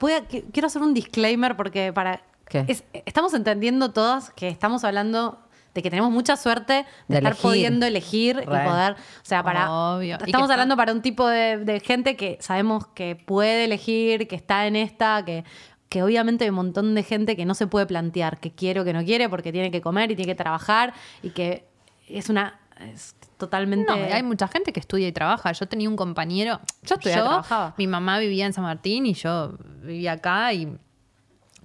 quiero 0.53 0.66
hacer 0.66 0.82
un 0.82 0.89
disclaimer 0.95 1.57
porque 1.57 1.93
para. 1.93 2.22
Es- 2.53 2.84
estamos 3.07 3.32
entendiendo 3.34 3.93
todas 3.93 4.30
que 4.30 4.49
estamos 4.49 4.82
hablando 4.84 5.38
de 5.72 5.82
que 5.82 5.91
tenemos 5.91 6.11
mucha 6.11 6.36
suerte 6.36 6.72
de, 6.72 6.84
De 7.07 7.16
estar 7.18 7.32
elegir. 7.32 7.43
pudiendo 7.43 7.86
elegir 7.86 8.36
Re. 8.36 8.43
y 8.43 8.47
poder. 8.47 8.93
O 8.95 9.24
sea, 9.24 9.43
para. 9.45 9.70
Obvio. 9.70 10.14
Estamos 10.16 10.45
está- 10.47 10.55
hablando 10.55 10.76
para 10.76 10.93
un 10.93 11.01
tipo 11.01 11.26
de, 11.28 11.59
de 11.59 11.78
gente 11.80 12.16
que 12.16 12.38
sabemos 12.41 12.86
que 12.88 13.14
puede 13.16 13.64
elegir, 13.64 14.26
que 14.26 14.36
está 14.36 14.66
en 14.66 14.76
esta, 14.76 15.24
que. 15.24 15.45
Que 15.88 16.05
obviamente 16.05 16.45
hay 16.45 16.51
un 16.51 16.57
montón 16.57 16.95
de 16.95 17.03
gente 17.03 17.34
que 17.34 17.45
no 17.45 17.55
se 17.55 17.66
puede 17.66 17.84
plantear 17.84 18.38
que 18.38 18.53
quiere 18.53 18.78
o 18.80 18.84
que 18.84 18.93
no 18.93 19.05
quiere 19.05 19.28
porque 19.28 19.51
tiene 19.51 19.72
que 19.72 19.80
comer 19.80 20.12
y 20.12 20.14
tiene 20.14 20.30
que 20.32 20.36
trabajar 20.36 20.95
y 21.22 21.30
que 21.30 21.64
es 22.09 22.28
una. 22.28 22.61
Es 22.93 23.14
totalmente. 23.41 23.91
No, 23.91 24.14
hay 24.14 24.22
mucha 24.22 24.47
gente 24.47 24.72
que 24.72 24.78
estudia 24.78 25.09
y 25.09 25.12
trabaja. 25.12 25.51
Yo 25.51 25.66
tenía 25.66 25.88
un 25.88 25.97
compañero. 25.97 26.61
Yo 26.82 26.95
estudiaba 26.95 27.22
y 27.22 27.28
trabajaba. 27.28 27.74
Mi 27.76 27.88
mamá 27.88 28.20
vivía 28.20 28.47
en 28.47 28.53
San 28.53 28.62
Martín 28.62 29.07
y 29.07 29.14
yo 29.14 29.55
vivía 29.82 30.12
acá 30.12 30.53
y 30.53 30.78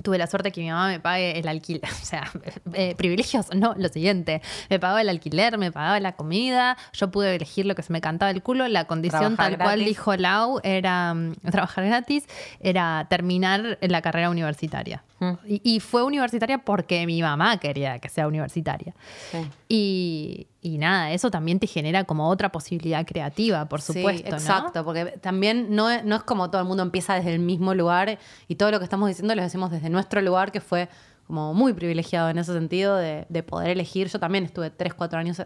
tuve 0.04 0.18
la 0.18 0.28
suerte 0.28 0.52
que 0.52 0.62
mi 0.62 0.70
mamá 0.70 0.88
me 0.88 1.00
pague 1.00 1.38
el 1.40 1.48
alquiler. 1.48 1.84
O 2.06 2.08
sea, 2.08 2.32
eh, 2.74 2.94
privilegios, 2.96 3.48
no, 3.56 3.74
lo 3.78 3.90
siguiente. 3.90 4.42
Me 4.70 4.80
pagaba 4.80 5.02
el 5.02 5.10
alquiler, 5.10 5.58
me 5.58 5.72
pagaba 5.72 6.00
la 6.00 6.16
comida. 6.16 6.78
Yo 6.94 7.10
pude 7.10 7.36
elegir 7.36 7.66
lo 7.66 7.74
que 7.74 7.82
se 7.82 7.92
me 7.92 8.00
cantaba 8.00 8.32
el 8.32 8.44
culo. 8.44 8.68
La 8.68 8.86
condición 8.86 9.36
tal 9.36 9.58
cual 9.58 9.84
dijo 9.84 10.16
Lau 10.16 10.60
era 10.64 11.14
mm, 11.14 11.34
trabajar 11.52 11.86
gratis, 11.86 12.26
era 12.60 13.08
terminar 13.10 13.78
la 13.82 14.02
carrera 14.02 14.30
universitaria. 14.30 15.04
Mm. 15.20 15.32
Y, 15.48 15.62
y 15.76 15.80
fue 15.80 16.04
universitaria 16.04 16.58
porque 16.58 17.06
mi 17.06 17.22
mamá 17.22 17.58
quería 17.58 18.00
que 18.00 18.10
sea 18.10 18.28
universitaria. 18.28 18.94
sí. 19.32 19.38
Y, 19.70 20.48
y 20.62 20.78
nada, 20.78 21.12
eso 21.12 21.30
también 21.32 21.60
te 21.60 21.68
genera 21.68 22.04
como 22.06 22.28
otra 22.30 22.52
posibilidad 22.52 23.06
creativa, 23.06 23.66
por 23.70 23.82
Sí, 23.82 23.94
supuesto, 23.94 24.30
¿no? 24.32 24.36
exacto, 24.38 24.84
porque 24.84 25.06
también 25.22 25.68
no 25.76 25.90
es, 25.90 26.04
no 26.04 26.16
es 26.16 26.24
como 26.24 26.50
todo 26.50 26.62
el 26.62 26.68
mundo 26.68 26.84
empieza 26.84 27.14
desde 27.16 27.34
el 27.34 27.40
mismo 27.40 27.74
lugar 27.74 28.18
y 28.48 28.56
todo 28.56 28.72
lo 28.72 28.80
que 28.80 28.84
estamos 28.86 29.08
diciendo 29.08 29.36
lo 29.36 29.42
decimos 29.42 29.72
desde 29.72 29.90
nuestro 29.90 30.22
lugar, 30.22 30.52
que 30.52 30.60
fue 30.62 30.90
como 31.28 31.54
muy 31.54 31.74
privilegiado 31.74 32.30
en 32.30 32.38
ese 32.38 32.54
sentido 32.54 32.96
de, 32.98 33.26
de 33.30 33.42
poder 33.44 33.70
elegir. 33.72 34.08
Yo 34.10 34.20
también 34.20 34.44
estuve 34.46 34.70
tres, 34.70 34.94
cuatro 34.94 35.18
años, 35.18 35.42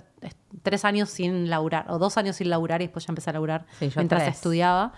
tres 0.63 0.83
años 0.83 1.09
sin 1.09 1.49
laburar, 1.49 1.85
o 1.89 1.97
dos 1.99 2.17
años 2.17 2.35
sin 2.37 2.49
laburar 2.49 2.81
y 2.81 2.85
después 2.85 3.05
ya 3.05 3.11
empecé 3.11 3.29
a 3.29 3.33
laburar 3.33 3.65
Sí, 3.79 3.89
mientras 3.95 4.23
tres. 4.23 4.35
estudiaba. 4.35 4.93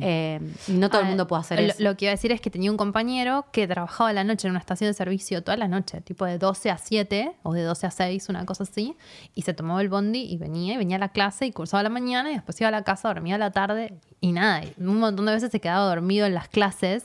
Eh, 0.00 0.40
y 0.68 0.72
no 0.72 0.88
todo 0.88 1.00
el 1.00 1.06
Ah, 1.06 1.08
mundo 1.10 1.26
puede 1.26 1.40
hacer 1.40 1.60
lo, 1.60 1.66
eso. 1.66 1.82
Lo 1.82 1.96
que 1.96 2.06
iba 2.06 2.10
a 2.10 2.14
decir 2.16 2.32
es 2.32 2.40
que 2.40 2.50
tenía 2.50 2.70
un 2.70 2.76
compañero 2.76 3.46
que 3.52 3.66
trabajaba 3.68 4.12
la 4.12 4.24
noche 4.24 4.46
en 4.48 4.52
una 4.52 4.60
estación 4.60 4.90
de 4.90 4.94
servicio 4.94 5.42
toda 5.42 5.56
la 5.56 5.68
noche, 5.68 6.00
tipo 6.00 6.24
de 6.24 6.38
12 6.38 6.70
a 6.70 6.78
7 6.78 7.32
o 7.42 7.52
de 7.52 7.62
12 7.62 7.86
a 7.86 7.90
6, 7.90 8.28
una 8.28 8.44
cosa 8.44 8.64
así, 8.64 8.96
y 9.34 9.42
se 9.42 9.54
tomaba 9.54 9.80
el 9.82 9.88
bondi 9.88 10.20
y 10.22 10.36
venía, 10.36 10.74
y 10.74 10.76
venía 10.76 10.96
a 10.96 11.00
la 11.00 11.10
clase 11.10 11.46
y 11.46 11.52
cursaba 11.52 11.80
a 11.80 11.84
la 11.84 11.90
mañana 11.90 12.30
y 12.30 12.34
después 12.34 12.60
iba 12.60 12.68
a 12.68 12.72
la 12.72 12.82
casa, 12.82 13.08
dormía 13.08 13.36
a 13.36 13.38
la 13.38 13.50
tarde 13.52 13.94
y 14.20 14.32
nada, 14.32 14.62
y 14.64 14.72
un 14.82 14.98
montón 14.98 15.26
de 15.26 15.32
veces 15.32 15.50
se 15.52 15.60
quedaba 15.60 15.84
dormido 15.86 16.26
en 16.26 16.34
las 16.34 16.48
clases 16.48 17.04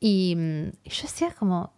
y, 0.00 0.34
mm, 0.36 0.66
y 0.84 0.90
yo 0.90 1.02
decía 1.02 1.34
como, 1.38 1.72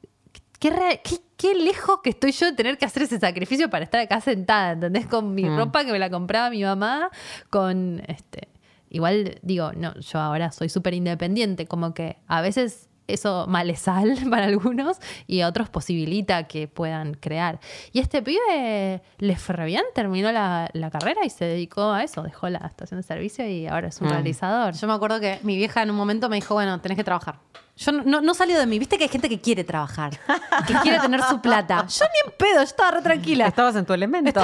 qué, 0.59 0.71
re- 0.71 1.01
qué- 1.05 1.21
qué 1.37 1.55
lejos 1.55 2.01
que 2.03 2.11
estoy 2.11 2.33
yo 2.33 2.47
de 2.47 2.53
tener 2.53 2.79
que 2.79 2.85
hacer 2.85 3.05
ese 3.05 3.21
sacrificio 3.21 3.71
para 3.71 3.85
estar 3.85 4.01
acá 4.01 4.21
sentada, 4.21 4.73
¿entendés? 4.73 5.07
Con 5.07 5.35
mi 5.35 5.49
ropa 5.49 5.85
que 5.85 5.93
me 5.93 5.99
la 6.01 6.11
compraba 6.11 6.51
mi 6.51 6.65
mamá, 6.65 7.11
con 7.49 8.03
este. 8.09 8.49
Igual 8.91 9.39
digo, 9.43 9.73
no, 9.73 9.95
yo 9.99 10.19
ahora 10.19 10.53
soy 10.53 10.69
súper 10.69 10.95
independiente, 10.95 11.67
como 11.67 11.95
que 11.95 12.19
a 12.27 12.41
veces 12.41 12.89
eso 13.09 13.47
malesal 13.49 14.17
para 14.31 14.47
algunos 14.47 14.99
y 15.27 15.41
a 15.41 15.49
otros 15.49 15.69
posibilita 15.69 16.45
que 16.45 16.69
puedan 16.69 17.15
crear. 17.15 17.59
Y 17.93 17.99
este 17.99 18.23
pibe 18.23 19.03
le 19.19 19.37
fue 19.37 19.57
re 19.57 19.67
bien, 19.67 19.83
terminó 19.95 20.31
la, 20.31 20.71
la 20.75 20.91
carrera 20.91 21.25
y 21.25 21.31
se 21.31 21.47
dedicó 21.47 21.91
a 21.91 22.05
eso, 22.05 22.23
dejó 22.23 22.49
la 22.49 22.59
estación 22.59 23.01
de 23.01 23.03
servicio 23.03 23.49
y 23.49 23.67
ahora 23.67 23.89
es 23.89 24.01
un 24.01 24.09
realizador. 24.09 24.75
Yo 24.75 24.87
me 24.87 24.93
acuerdo 24.93 25.19
que 25.21 25.41
mi 25.43 25.57
vieja 25.57 25.83
en 25.83 25.91
un 25.91 25.97
momento 25.97 26.29
me 26.29 26.37
dijo, 26.37 26.55
bueno, 26.55 26.81
tenés 26.81 26.97
que 26.97 27.05
trabajar. 27.05 27.41
Yo 27.79 27.93
no, 27.93 28.03
no, 28.03 28.21
no 28.21 28.35
salió 28.35 28.59
de 28.59 28.67
mí. 28.67 28.79
Viste 28.79 28.99
que 28.99 29.05
hay 29.05 29.09
gente 29.09 29.29
que 29.29 29.41
quiere 29.41 29.63
trabajar, 29.63 30.19
que 30.67 30.75
quiere 30.83 30.99
tener 30.99 31.23
su 31.23 31.41
plata. 31.41 31.87
Yo 31.87 32.05
ni 32.05 32.31
en 32.31 32.37
pedo, 32.37 32.57
yo 32.57 32.63
estaba 32.63 32.91
re 32.91 33.03
tranquila. 33.03 33.47
Estabas 33.47 33.77
en 33.77 33.87
tu 33.87 33.93
elemento. 33.93 34.41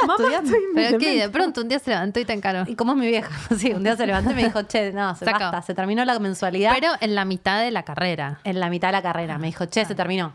Mamá, 0.00 0.16
estoy 0.18 0.34
en 0.34 0.44
mi 0.44 0.74
Pero 0.74 0.98
que 0.98 1.20
de 1.20 1.28
pronto 1.28 1.60
un 1.60 1.68
día 1.68 1.78
se 1.78 1.90
levantó 1.90 2.18
y 2.18 2.24
te 2.24 2.32
encaró. 2.32 2.64
Y 2.66 2.74
como 2.74 2.92
es 2.92 2.98
mi 2.98 3.06
vieja, 3.06 3.30
sí, 3.56 3.72
un 3.72 3.84
día 3.84 3.96
se 3.96 4.04
levantó 4.04 4.32
y 4.32 4.34
me 4.34 4.44
dijo, 4.44 4.62
che, 4.64 4.92
no, 4.92 5.14
se 5.14 5.24
Se 5.24 5.30
basta, 5.30 5.62
se 5.62 5.74
terminó 5.74 6.04
la 6.04 6.18
mensualidad 6.18 6.72
Pero 6.74 6.92
en 7.00 7.14
la 7.14 7.24
mitad 7.24 7.60
de 7.60 7.70
la 7.70 7.84
carrera. 7.84 8.40
en 8.42 8.58
la 8.58 8.68
mitad 8.68 8.88
de 8.88 8.92
la 8.92 9.02
carrera. 9.02 9.38
Me 9.38 9.46
dijo, 9.46 9.66
che, 9.66 9.84
se 9.84 9.94
terminó. 9.94 10.32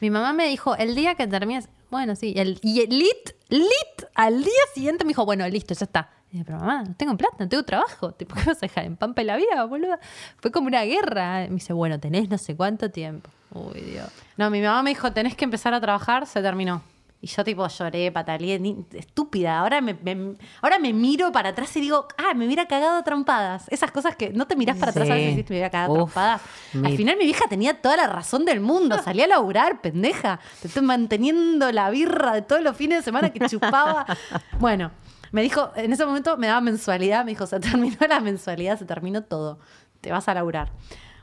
Mi 0.00 0.08
mamá 0.08 0.32
me 0.32 0.46
dijo, 0.46 0.76
el 0.76 0.94
día 0.94 1.14
que 1.16 1.26
termines, 1.26 1.68
bueno, 1.90 2.16
sí, 2.16 2.32
el, 2.34 2.58
y 2.62 2.80
el 2.80 2.88
lit, 2.98 3.30
lit, 3.50 4.08
al 4.14 4.42
día 4.42 4.62
siguiente 4.74 5.04
me 5.04 5.08
dijo, 5.08 5.26
bueno, 5.26 5.46
listo, 5.48 5.74
ya 5.74 5.84
está. 5.84 6.08
Y 6.30 6.34
dije, 6.34 6.44
pero 6.44 6.58
mamá, 6.58 6.84
no 6.84 6.94
tengo 6.94 7.16
plata, 7.16 7.36
no 7.40 7.48
tengo 7.48 7.64
trabajo. 7.64 8.12
Tipo, 8.18 8.34
¿Qué 8.36 8.44
vas 8.44 8.58
a 8.58 8.60
dejar 8.60 8.84
en 8.84 8.96
pampa 8.96 9.22
la 9.24 9.36
vida, 9.36 9.64
boluda? 9.64 9.98
Fue 10.38 10.50
como 10.50 10.66
una 10.68 10.82
guerra. 10.84 11.40
Me 11.48 11.54
dice, 11.56 11.72
bueno, 11.72 11.98
tenés 11.98 12.28
no 12.28 12.38
sé 12.38 12.54
cuánto 12.56 12.90
tiempo. 12.90 13.30
Uy, 13.52 13.80
Dios. 13.80 14.08
No, 14.36 14.48
mi 14.50 14.60
mamá 14.60 14.82
me 14.82 14.90
dijo, 14.90 15.12
tenés 15.12 15.34
que 15.34 15.44
empezar 15.44 15.74
a 15.74 15.80
trabajar, 15.80 16.26
se 16.26 16.40
terminó. 16.40 16.82
Y 17.22 17.26
yo 17.26 17.44
tipo 17.44 17.66
lloré, 17.68 18.10
pataleé, 18.12 18.58
ni- 18.58 18.86
estúpida. 18.94 19.58
Ahora 19.58 19.82
me, 19.82 19.92
me- 19.92 20.36
ahora 20.62 20.78
me 20.78 20.92
miro 20.94 21.30
para 21.32 21.50
atrás 21.50 21.76
y 21.76 21.80
digo, 21.82 22.06
ah, 22.16 22.32
me 22.34 22.46
hubiera 22.46 22.66
cagado 22.66 22.96
a 22.98 23.02
trompadas. 23.04 23.66
Esas 23.68 23.90
cosas 23.90 24.16
que 24.16 24.30
no 24.30 24.46
te 24.46 24.56
mirás 24.56 24.78
para 24.78 24.92
atrás 24.92 25.06
Sí. 25.06 25.12
a 25.12 25.14
veces 25.16 25.32
y 25.32 25.36
decís, 25.36 25.50
me 25.50 25.56
hubiera 25.56 25.68
cagado 25.70 25.92
Uf, 25.92 25.98
trompadas. 25.98 26.40
Al 26.82 26.96
final 26.96 27.18
mi 27.18 27.24
vieja 27.24 27.44
tenía 27.50 27.82
toda 27.82 27.96
la 27.98 28.06
razón 28.06 28.46
del 28.46 28.60
mundo. 28.60 28.96
Salía 29.04 29.24
a 29.24 29.28
laburar, 29.28 29.82
pendeja. 29.82 30.40
Te 30.62 30.68
estoy 30.68 30.82
manteniendo 30.82 31.70
la 31.72 31.90
birra 31.90 32.32
de 32.32 32.40
todos 32.42 32.62
los 32.62 32.74
fines 32.74 33.00
de 33.00 33.04
semana 33.04 33.30
que 33.30 33.40
chupaba. 33.48 34.06
Bueno, 34.58 34.90
me 35.32 35.42
dijo, 35.42 35.70
en 35.76 35.92
ese 35.92 36.04
momento 36.04 36.36
me 36.36 36.46
daba 36.46 36.60
mensualidad. 36.60 37.24
Me 37.24 37.32
dijo, 37.32 37.46
se 37.46 37.60
terminó 37.60 37.96
la 38.08 38.20
mensualidad, 38.20 38.78
se 38.78 38.84
terminó 38.84 39.22
todo. 39.22 39.58
Te 40.00 40.10
vas 40.10 40.28
a 40.28 40.34
laburar. 40.34 40.72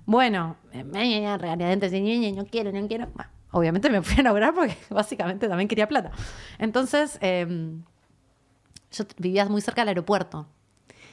Bueno, 0.05 0.55
eh, 0.71 0.83
regañadientes, 0.83 1.91
no 2.35 2.45
quiero, 2.45 2.71
no 2.71 2.87
quiero. 2.87 3.07
Bueno, 3.13 3.29
obviamente 3.51 3.89
me 3.89 4.01
fui 4.01 4.19
a 4.19 4.23
laburar 4.23 4.53
porque 4.53 4.77
básicamente 4.89 5.47
también 5.47 5.67
quería 5.67 5.87
plata. 5.87 6.11
Entonces, 6.59 7.17
eh, 7.21 7.75
yo 8.91 9.05
vivía 9.17 9.45
muy 9.45 9.61
cerca 9.61 9.81
del 9.81 9.89
aeropuerto. 9.89 10.47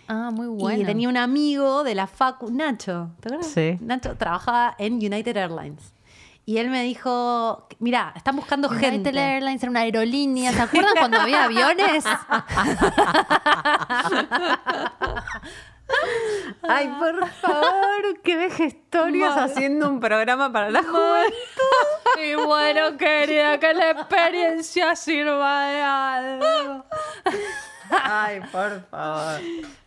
Ah, 0.07 0.31
muy 0.33 0.47
bueno. 0.47 0.83
Y 0.83 0.85
tenía 0.85 1.09
un 1.09 1.17
amigo 1.17 1.83
de 1.83 1.95
la 1.95 2.07
Facu, 2.07 2.51
Nacho. 2.51 3.11
¿Te 3.21 3.29
acuerdas? 3.29 3.51
Sí. 3.51 3.79
Nacho 3.81 4.17
trabajaba 4.17 4.75
en 4.79 4.95
United 4.95 5.37
Airlines. 5.37 5.94
Y 6.47 6.59
él 6.59 6.69
me 6.69 6.83
dijo, 6.83 7.67
mira, 7.79 8.13
están 8.15 8.37
buscando 8.37 8.69
United 8.69 8.91
gente. 8.91 9.19
Airlines 9.19 9.63
era 9.63 9.71
una 9.71 9.81
aerolínea. 9.81 10.53
¿Se 10.53 10.61
acuerdan 10.61 10.93
cuando 10.99 11.21
había 11.21 11.45
aviones? 11.45 12.05
Ay, 16.63 16.89
por 16.99 17.27
favor, 17.29 18.21
qué 18.23 18.37
vejestorios 18.37 19.37
haciendo 19.37 19.89
un 19.89 20.01
programa 20.01 20.53
para 20.53 20.71
la 20.71 20.83
juventud. 20.83 22.23
y 22.23 22.35
bueno, 22.35 22.97
querida, 22.97 23.59
que 23.59 23.75
la 23.75 23.91
experiencia 23.91 24.97
sirva 24.97 25.67
de 25.67 25.81
algo. 25.83 26.85
Ay, 27.91 28.41
por 28.51 28.87
favor. 28.91 29.41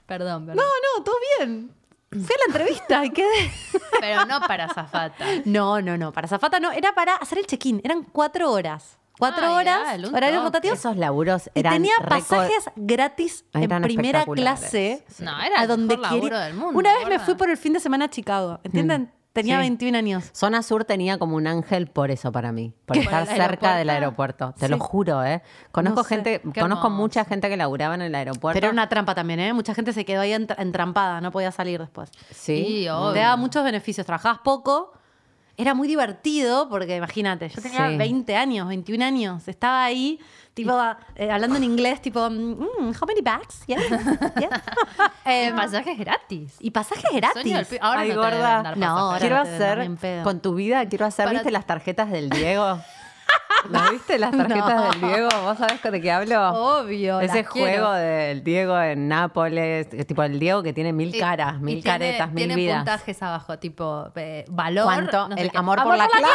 Perdón, 0.05 0.45
perdón. 0.45 0.63
No, 0.65 0.97
no, 0.97 1.03
todo 1.03 1.15
bien. 1.39 1.76
Fui 2.09 2.19
a 2.21 2.37
la 2.37 2.45
entrevista 2.47 3.05
y 3.05 3.09
quedé. 3.09 3.51
Pero 3.99 4.25
no 4.25 4.39
para 4.41 4.73
zafata. 4.73 5.25
No, 5.45 5.81
no, 5.81 5.97
no. 5.97 6.13
Para 6.13 6.27
Zafata 6.27 6.59
no. 6.59 6.71
Era 6.71 6.93
para 6.93 7.15
hacer 7.15 7.37
el 7.37 7.47
check-in. 7.47 7.81
Eran 7.83 8.03
cuatro 8.03 8.51
horas. 8.51 8.97
Cuatro 9.17 9.47
Ay, 9.47 9.53
horas, 9.53 9.83
dale, 9.83 10.07
horarios 10.09 10.43
rotativos. 10.43 10.77
Esos 10.77 10.95
laburos 10.95 11.49
Y 11.55 11.63
tenía 11.63 11.95
pasajes 12.07 12.69
gratis 12.75 13.45
en 13.53 13.81
primera 13.81 14.25
clase. 14.25 15.03
No, 15.19 15.41
era 15.41 15.63
el 15.63 15.77
mejor 15.79 15.99
laburo 15.99 16.39
del 16.39 16.53
mundo, 16.53 16.77
Una 16.77 16.93
vez 16.93 17.07
me 17.07 17.19
fui 17.19 17.33
por 17.33 17.49
el 17.49 17.57
fin 17.57 17.73
de 17.73 17.79
semana 17.79 18.05
a 18.05 18.09
Chicago. 18.09 18.59
¿Entienden? 18.63 19.11
Tenía 19.37 19.55
Sí. 19.57 19.61
21 19.61 19.95
años. 19.97 20.29
Zona 20.33 20.61
Sur 20.63 20.83
tenía 20.85 21.17
como 21.17 21.35
un 21.35 21.47
ángel 21.47 21.87
por 21.87 22.11
eso 22.11 22.31
para 22.31 22.51
mí, 22.51 22.73
por 22.85 22.97
estar 22.97 23.25
cerca 23.27 23.75
del 23.75 23.89
aeropuerto? 23.89 24.53
Te 24.59 24.67
lo 24.67 24.79
juro, 24.79 25.23
¿eh? 25.23 25.41
Conozco 25.71 25.99
No 26.01 26.03
sé. 26.03 26.15
gente, 26.15 26.41
Qué 26.53 26.61
conozco 26.61 26.87
hermoso. 26.87 27.01
mucha 27.01 27.25
gente 27.25 27.47
que 27.49 27.55
laburaba 27.57 27.95
en 27.95 28.01
el 28.01 28.15
aeropuerto. 28.15 28.55
Pero 28.55 28.67
era 28.67 28.73
una 28.73 28.89
trampa 28.89 29.13
también, 29.15 29.39
¿eh? 29.39 29.53
Mucha 29.53 29.73
gente 29.73 29.93
se 29.93 30.03
quedó 30.05 30.21
ahí 30.21 30.33
entra- 30.33 30.55
entrampada, 30.59 31.21
no 31.21 31.31
podía 31.31 31.51
salir 31.51 31.79
después. 31.79 32.09
Sí. 32.31 32.65
Sí, 32.65 32.89
obvio. 32.89 33.13
Te 33.13 33.19
daba 33.19 33.37
muchos 33.37 33.63
beneficios. 33.63 34.05
Trabajabas 34.05 34.39
poco. 34.43 34.91
Era 35.59 35.73
muy 35.73 35.87
divertido 35.87 36.69
porque 36.69 36.95
imagínate, 36.97 37.49
yo 37.49 37.61
tenía 37.61 37.89
Sí. 37.89 37.97
20 37.97 38.35
años, 38.35 38.67
21 38.67 39.01
años. 39.03 39.47
Estaba 39.47 39.83
ahí, 39.85 40.19
tipo, 40.53 40.71
eh, 41.15 41.31
hablando 41.31 41.55
en 41.57 41.63
inglés, 41.63 41.99
tipo, 41.99 42.29
mm, 42.29 42.91
how 43.01 43.07
many 43.07 43.21
bags? 43.21 43.63
Yeah, 43.65 43.79
yeah. 44.39 44.63
Eh, 45.25 45.51
pasajes 45.55 45.97
gratis. 45.97 46.55
y 46.59 46.69
pasajes 46.71 47.11
gratis. 47.11 47.77
Ahora 47.81 48.01
Ay, 48.01 48.09
no 48.09 48.13
te 48.13 48.19
gorda. 48.19 48.49
deben 48.49 48.63
dar 48.63 48.77
No, 48.77 48.97
ahora 48.97 49.19
quiero 49.19 49.37
no 49.37 49.43
te 49.43 49.49
den, 49.49 49.93
hacer 49.93 50.23
con 50.23 50.39
tu 50.41 50.53
vida, 50.55 50.87
quiero 50.87 51.05
hacer, 51.05 51.25
Para- 51.25 51.39
¿viste 51.39 51.51
las 51.51 51.65
tarjetas 51.65 52.11
del 52.11 52.29
Diego? 52.29 52.79
¿No 53.69 53.91
viste 53.91 54.17
las 54.17 54.31
tarjetas 54.37 54.75
No. 54.75 54.91
del 54.91 55.01
Diego? 55.01 55.29
¿Vos 55.43 55.57
sabés 55.57 55.81
de 55.81 56.01
qué 56.01 56.11
hablo? 56.11 56.49
Obvio. 56.79 57.19
Ese 57.19 57.43
las 57.43 57.51
quiero. 57.51 57.71
juego 57.87 57.91
del 57.93 58.43
Diego 58.43 58.79
en 58.79 59.07
Nápoles, 59.07 59.89
tipo 60.07 60.23
el 60.23 60.39
Diego 60.39 60.63
que 60.63 60.73
tiene 60.73 60.93
mil 60.93 61.17
caras, 61.19 61.55
y 61.59 61.63
mil 61.63 61.83
tiene- 61.83 61.97
caretas, 61.99 62.27
mil 62.29 62.37
tiene 62.37 62.55
vidas. 62.55 62.77
puntajes 62.77 63.21
abajo, 63.23 63.59
tipo 63.59 64.09
eh, 64.15 64.45
valor. 64.47 64.85
¿Cuánto? 64.85 65.27
no 65.29 65.35
sé 65.35 65.41
el 65.41 65.51
qué. 65.51 65.57
amor, 65.57 65.83
por 65.83 65.97
la 65.97 66.07
Claudia. 66.07 66.31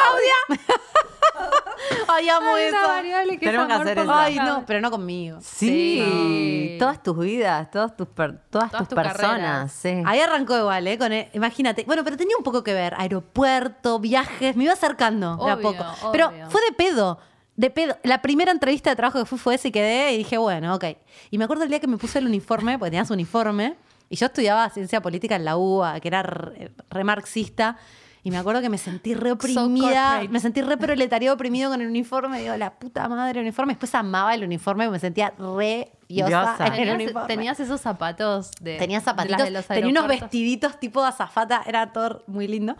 Ay, 2.08 2.28
amo 2.28 2.56
eso. 2.56 2.76
variable 2.86 3.38
que 3.38 3.44
es 3.46 3.50
Tenemos 3.50 3.66
que 3.66 3.72
amor 3.74 3.86
hacer 3.86 3.96
por 3.96 4.04
eso. 4.04 4.12
la 4.14 4.22
Ay, 4.24 4.34
Claudia. 4.34 4.52
no, 4.54 4.66
pero 4.66 4.80
no 4.80 4.90
conmigo. 4.90 5.38
Sí, 5.40 6.02
Sí. 6.02 6.76
todas 6.78 7.02
tus 7.02 7.18
vidas, 7.18 7.70
todas 7.70 7.96
tus, 7.96 8.08
per- 8.08 8.38
todas 8.50 8.70
Todas 8.70 8.88
tus 8.88 8.96
tus 8.96 9.02
personas. 9.04 9.72
Sí. 9.72 10.02
Ahí 10.06 10.20
arrancó 10.20 10.56
igual, 10.58 10.86
¿eh? 10.86 10.98
Con 10.98 11.12
el- 11.12 11.28
imagínate. 11.32 11.84
Bueno, 11.84 12.04
pero 12.04 12.16
tenía 12.16 12.36
un 12.36 12.44
poco 12.44 12.62
que 12.62 12.72
ver. 12.74 12.94
Aeropuerto, 12.98 13.98
viajes, 13.98 14.56
me 14.56 14.64
iba 14.64 14.72
acercando 14.72 15.36
de 15.36 15.50
a 15.50 15.54
Obvio, 15.54 15.62
poco. 15.72 15.84
Pero 16.12 16.28
obvio. 16.28 16.50
fue 16.50 16.60
de 16.68 16.72
pedo. 16.76 17.18
De 17.56 17.70
pedo. 17.70 17.96
La 18.02 18.22
primera 18.22 18.50
entrevista 18.50 18.90
de 18.90 18.96
trabajo 18.96 19.18
que 19.18 19.24
fui 19.26 19.38
fue 19.38 19.54
esa 19.56 19.68
y 19.68 19.72
quedé 19.72 20.12
y 20.12 20.18
dije, 20.18 20.38
bueno, 20.38 20.74
ok. 20.74 20.84
Y 21.30 21.38
me 21.38 21.44
acuerdo 21.44 21.64
el 21.64 21.70
día 21.70 21.80
que 21.80 21.86
me 21.86 21.98
puse 21.98 22.18
el 22.18 22.26
uniforme, 22.26 22.78
porque 22.78 22.90
tenías 22.90 23.10
uniforme, 23.10 23.76
y 24.08 24.16
yo 24.16 24.26
estudiaba 24.26 24.68
ciencia 24.70 25.00
política 25.02 25.36
en 25.36 25.44
la 25.44 25.56
UBA, 25.56 26.00
que 26.00 26.08
era 26.08 26.22
re, 26.22 26.72
re 26.90 27.04
marxista. 27.04 27.76
Y 28.24 28.30
me 28.30 28.38
acuerdo 28.38 28.60
que 28.60 28.68
me 28.68 28.78
sentí 28.78 29.14
re 29.14 29.32
oprimida, 29.32 29.86
corporate. 29.88 30.28
me 30.28 30.38
sentí 30.38 30.62
re 30.62 30.76
proletariado 30.76 31.34
oprimido 31.34 31.70
con 31.70 31.80
el 31.80 31.88
uniforme. 31.88 32.40
Digo, 32.40 32.56
la 32.56 32.74
puta 32.78 33.08
madre, 33.08 33.40
el 33.40 33.46
uniforme. 33.46 33.72
Después 33.72 33.92
amaba 33.96 34.32
el 34.34 34.44
uniforme, 34.44 34.88
me 34.88 35.00
sentía 35.00 35.32
re 35.38 35.90
diosa 36.08 36.28
Diosa. 36.28 36.66
en 36.68 36.72
el 36.74 36.78
Tenías, 36.78 36.94
uniforme. 36.94 37.26
tenías 37.28 37.58
esos 37.60 37.80
zapatos 37.80 38.52
de. 38.60 38.76
Tenía 38.78 39.00
de 39.00 39.04
las 39.04 39.04
zapatitos, 39.04 39.44
de 39.44 39.50
los 39.50 39.66
tenía 39.66 39.88
unos 39.90 40.06
vestiditos 40.06 40.78
tipo 40.78 41.02
de 41.02 41.08
azafata, 41.08 41.62
era 41.66 41.92
todo 41.92 42.22
muy 42.28 42.46
lindo. 42.46 42.76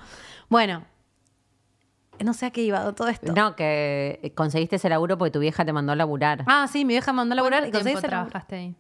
Bueno, 0.49 0.85
no 2.21 2.35
sé 2.35 2.47
a 2.47 2.51
qué 2.51 2.63
iba 2.63 2.93
todo 2.93 3.09
esto. 3.09 3.33
No, 3.33 3.57
que 3.57 4.33
conseguiste 4.37 4.77
ese 4.77 4.89
laburo 4.89 5.19
porque 5.19 5.33
tu 5.33 5.41
vieja 5.41 5.65
te 5.65 5.73
mandó 5.73 5.91
a 5.93 5.97
laburar. 5.97 6.45
Ah, 6.47 6.69
sí, 6.71 6.85
mi 6.85 6.95
vieja 6.95 7.13
me 7.13 7.17
mandó 7.17 7.33
a 7.33 7.37
laburar 7.37 7.63
y 7.67 7.71
¿Cuánto 7.73 7.79
conseguí 7.79 7.95
tiempo 7.95 8.07
ese 8.07 8.15
laburo. 8.15 8.31
trabajaste 8.31 8.55
ahí? 8.57 8.77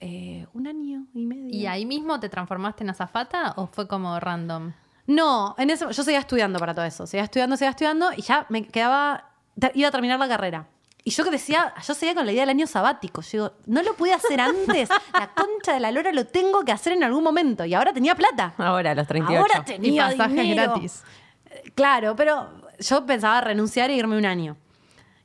Eh, 0.00 0.46
un 0.54 0.66
año 0.66 1.04
y 1.12 1.26
medio. 1.26 1.48
¿Y 1.50 1.66
ahí 1.66 1.84
mismo 1.84 2.18
te 2.18 2.30
transformaste 2.30 2.82
en 2.82 2.90
azafata 2.90 3.52
o 3.56 3.66
fue 3.66 3.86
como 3.86 4.18
random? 4.18 4.72
No, 5.06 5.54
en 5.58 5.70
ese, 5.70 5.86
yo 5.90 6.02
seguía 6.02 6.20
estudiando 6.20 6.58
para 6.58 6.74
todo 6.74 6.84
eso. 6.84 7.06
Seguía 7.06 7.24
estudiando, 7.24 7.56
seguía 7.56 7.70
estudiando 7.70 8.12
y 8.16 8.22
ya 8.22 8.46
me 8.48 8.66
quedaba. 8.66 9.30
Iba 9.74 9.88
a 9.88 9.90
terminar 9.90 10.18
la 10.18 10.28
carrera. 10.28 10.66
Y 11.04 11.10
yo 11.10 11.24
que 11.24 11.30
decía, 11.32 11.74
yo 11.84 11.94
seguía 11.94 12.14
con 12.14 12.24
la 12.26 12.30
idea 12.32 12.42
del 12.42 12.50
año 12.50 12.66
sabático. 12.68 13.22
Yo 13.22 13.28
digo, 13.30 13.54
no 13.66 13.82
lo 13.82 13.94
pude 13.94 14.12
hacer 14.14 14.40
antes. 14.40 14.88
la 15.12 15.30
concha 15.34 15.74
de 15.74 15.80
la 15.80 15.90
lora 15.90 16.12
lo 16.12 16.26
tengo 16.26 16.64
que 16.64 16.70
hacer 16.70 16.92
en 16.92 17.02
algún 17.02 17.24
momento. 17.24 17.64
Y 17.64 17.74
ahora 17.74 17.92
tenía 17.92 18.14
plata. 18.14 18.54
Ahora, 18.56 18.92
a 18.92 18.94
los 18.94 19.06
38. 19.08 19.40
Ahora 19.42 19.64
tenía 19.64 20.12
Y 20.12 20.16
pasajes 20.16 20.36
dinero. 20.42 20.62
gratis. 20.72 21.02
Eh, 21.50 21.72
Claro, 21.74 22.14
pero 22.14 22.48
yo 22.78 23.04
pensaba 23.04 23.40
renunciar 23.40 23.90
e 23.90 23.94
irme 23.96 24.16
un 24.16 24.24
año. 24.26 24.56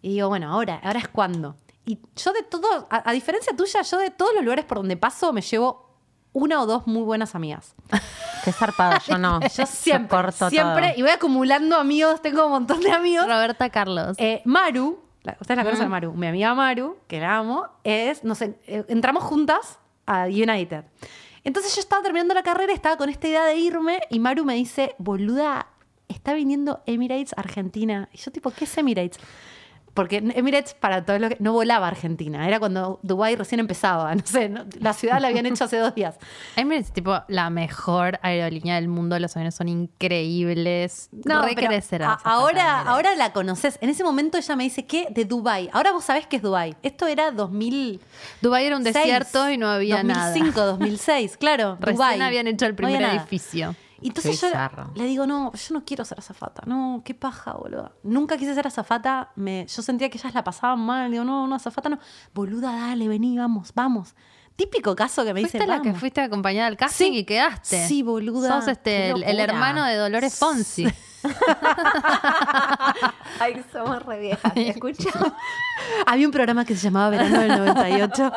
Y 0.02 0.14
digo, 0.14 0.30
bueno, 0.30 0.52
ahora, 0.52 0.80
ahora 0.84 1.00
es 1.00 1.08
cuando. 1.10 1.56
Y 1.86 2.00
yo 2.16 2.34
de 2.34 2.42
todo, 2.44 2.88
a, 2.90 3.10
a 3.10 3.14
diferencia 3.14 3.56
tuya, 3.56 3.82
yo 3.84 3.98
de 4.00 4.10
todos 4.10 4.34
los 4.34 4.44
lugares 4.44 4.66
por 4.66 4.78
donde 4.80 4.98
paso 4.98 5.32
me 5.32 5.42
llevo 5.42 5.87
una 6.38 6.62
o 6.62 6.66
dos 6.66 6.86
muy 6.88 7.02
buenas 7.04 7.34
amigas. 7.36 7.74
Qué 8.44 8.52
zarpado, 8.52 8.98
yo 9.08 9.18
no. 9.18 9.40
Yo 9.58 9.66
siempre, 9.66 10.08
corto 10.10 10.50
siempre, 10.50 10.90
todo. 10.90 11.00
y 11.00 11.02
voy 11.02 11.12
acumulando 11.12 11.76
amigos, 11.78 12.22
tengo 12.22 12.46
un 12.46 12.52
montón 12.52 12.80
de 12.82 12.92
amigos. 12.92 13.26
Roberta 13.26 13.70
Carlos. 13.70 14.16
Eh, 14.20 14.42
Maru, 14.46 15.00
la- 15.24 15.36
ustedes 15.42 15.58
la 15.58 15.64
conocen 15.64 15.88
a 15.88 15.90
Maru, 15.90 16.14
mi 16.14 16.28
amiga 16.28 16.54
Maru, 16.54 16.98
que 17.08 17.20
la 17.20 17.38
amo, 17.38 17.66
es, 17.84 18.24
no 18.24 18.36
sé, 18.36 18.58
eh, 18.68 18.86
entramos 18.88 19.24
juntas 19.24 19.80
a 20.06 20.26
United. 20.26 20.86
Entonces 21.44 21.74
yo 21.76 21.82
estaba 21.82 22.02
terminando 22.04 22.34
la 22.34 22.44
carrera, 22.44 22.72
estaba 22.74 22.98
con 22.98 23.10
esta 23.10 23.28
idea 23.28 23.44
de 23.46 23.56
irme 23.58 24.02
y 24.10 24.20
Maru 24.20 24.46
me 24.46 24.54
dice, 24.54 24.96
boluda, 24.98 25.68
está 26.08 26.34
viniendo 26.34 26.82
Emirates 26.86 27.34
a 27.38 27.42
Argentina. 27.42 28.08
Y 28.14 28.18
yo 28.18 28.32
tipo, 28.32 28.52
¿qué 28.52 28.66
es 28.66 28.78
Emirates? 28.78 29.18
Porque 29.98 30.18
Emirates, 30.36 30.76
para 30.76 31.04
todo 31.04 31.18
lo 31.18 31.28
que... 31.30 31.38
No 31.39 31.54
volaba 31.54 31.88
a 31.88 31.89
Argentina. 31.89 32.48
Era 32.48 32.60
cuando 32.60 33.00
Dubái 33.02 33.36
recién 33.36 33.60
empezaba. 33.60 34.14
No 34.16 34.22
sé, 34.24 34.48
no- 34.48 34.64
la 34.80 34.93
ciudad 34.93 35.20
la 35.20 35.30
habían 35.30 35.48
hecho 35.48 35.64
hace 35.64 35.78
dos 35.78 35.95
días. 35.95 36.20
Emirates 36.56 36.88
es 36.89 36.93
tipo 36.93 37.20
la 37.28 37.50
mejor 37.50 38.20
aerolínea 38.22 38.76
del 38.76 38.89
mundo. 38.89 39.18
Los 39.18 39.36
aviones 39.36 39.56
son 39.56 39.68
increíbles. 39.70 41.10
No, 41.26 41.41
a- 41.41 42.20
ahora, 42.24 42.82
ahora 42.82 43.16
la 43.16 43.34
conoces. 43.34 43.80
En 43.82 43.89
ese 43.89 44.04
momento 44.04 44.38
ella 44.38 44.56
me 44.56 44.66
dice, 44.66 44.86
¿qué? 44.86 45.08
De 45.10 45.26
Dubai. 45.26 45.68
Ahora 45.74 45.91
vos 45.93 46.04
sabés 46.06 46.28
qué 46.28 46.36
es 46.36 46.41
Dubai. 46.43 46.76
Esto 46.84 47.08
era 47.08 47.32
2000... 47.32 48.00
Dubái 48.41 48.66
era 48.68 48.78
un 48.78 48.84
desierto 48.84 49.50
y 49.50 49.58
no 49.58 49.68
había 49.68 50.04
2005, 50.04 50.45
nada. 50.60 50.66
2006, 50.74 51.38
claro. 51.38 51.78
Recién 51.80 51.95
Dubái. 51.95 52.22
habían 52.22 52.45
hecho 52.45 52.66
el 52.68 52.74
No 52.74 52.78
primer 52.78 53.02
nada. 53.02 53.14
Y 54.02 54.10
entonces 54.10 54.39
yo 54.39 54.48
le 54.95 55.06
digo, 55.06 55.26
no, 55.26 55.52
yo 55.54 55.74
no 55.74 55.84
quiero 55.84 56.06
ser 56.06 56.20
azafata. 56.20 56.64
No, 56.66 57.02
qué 57.04 57.14
paja, 57.14 57.54
boluda. 57.54 57.93
Nunca 58.04 58.38
quise 58.38 58.54
ser 58.54 58.68
azafata. 58.68 59.32
Me, 59.36 59.66
yo 59.68 59.82
sentía 59.82 60.10
que 60.10 60.18
ellas 60.18 60.34
la 60.34 60.43
pasaban 60.43 60.80
mal. 60.80 61.10
Digo, 61.12 61.24
no, 61.24 61.48
no, 61.48 61.56
azafata 61.56 61.89
no. 61.89 62.00
Boluda, 62.34 62.72
dale, 62.72 63.08
vení, 63.08 63.38
vamos, 63.38 63.72
vamos. 63.74 64.16
Típico 64.56 64.95
caso 64.95 65.24
que 65.24 65.34
me 65.34 65.41
Fuiste 65.41 65.60
dice, 65.60 65.68
la 65.68 65.82
que 65.84 65.93
fuiste 65.93 66.20
a 66.20 66.26
acompañar 66.26 66.66
al 66.66 66.78
casting 66.78 67.12
Sí. 67.12 67.18
y 67.20 67.24
quedaste. 67.26 67.88
Sí, 67.88 68.02
boluda. 68.02 68.60
Sos 68.60 68.68
este, 68.70 69.12
el, 69.12 69.39
hermano 69.39 69.84
de 69.86 69.95
Dolores 69.95 70.36
Fonsi. 70.36 70.88
Ay, 73.40 73.64
somos 73.72 74.04
re 74.06 74.20
viejas. 74.20 74.52
Escucha. 74.56 75.10
Había 76.06 76.26
un 76.26 76.32
programa 76.32 76.66
que 76.66 76.76
se 76.76 76.84
llamaba 76.84 77.10
Verano 77.10 77.40
del 77.40 77.50
98. 77.58 78.32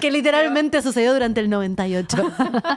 que 0.00 0.10
literalmente 0.10 0.82
sucedió 0.82 1.12
durante 1.12 1.40
el 1.40 1.50
98. 1.50 2.32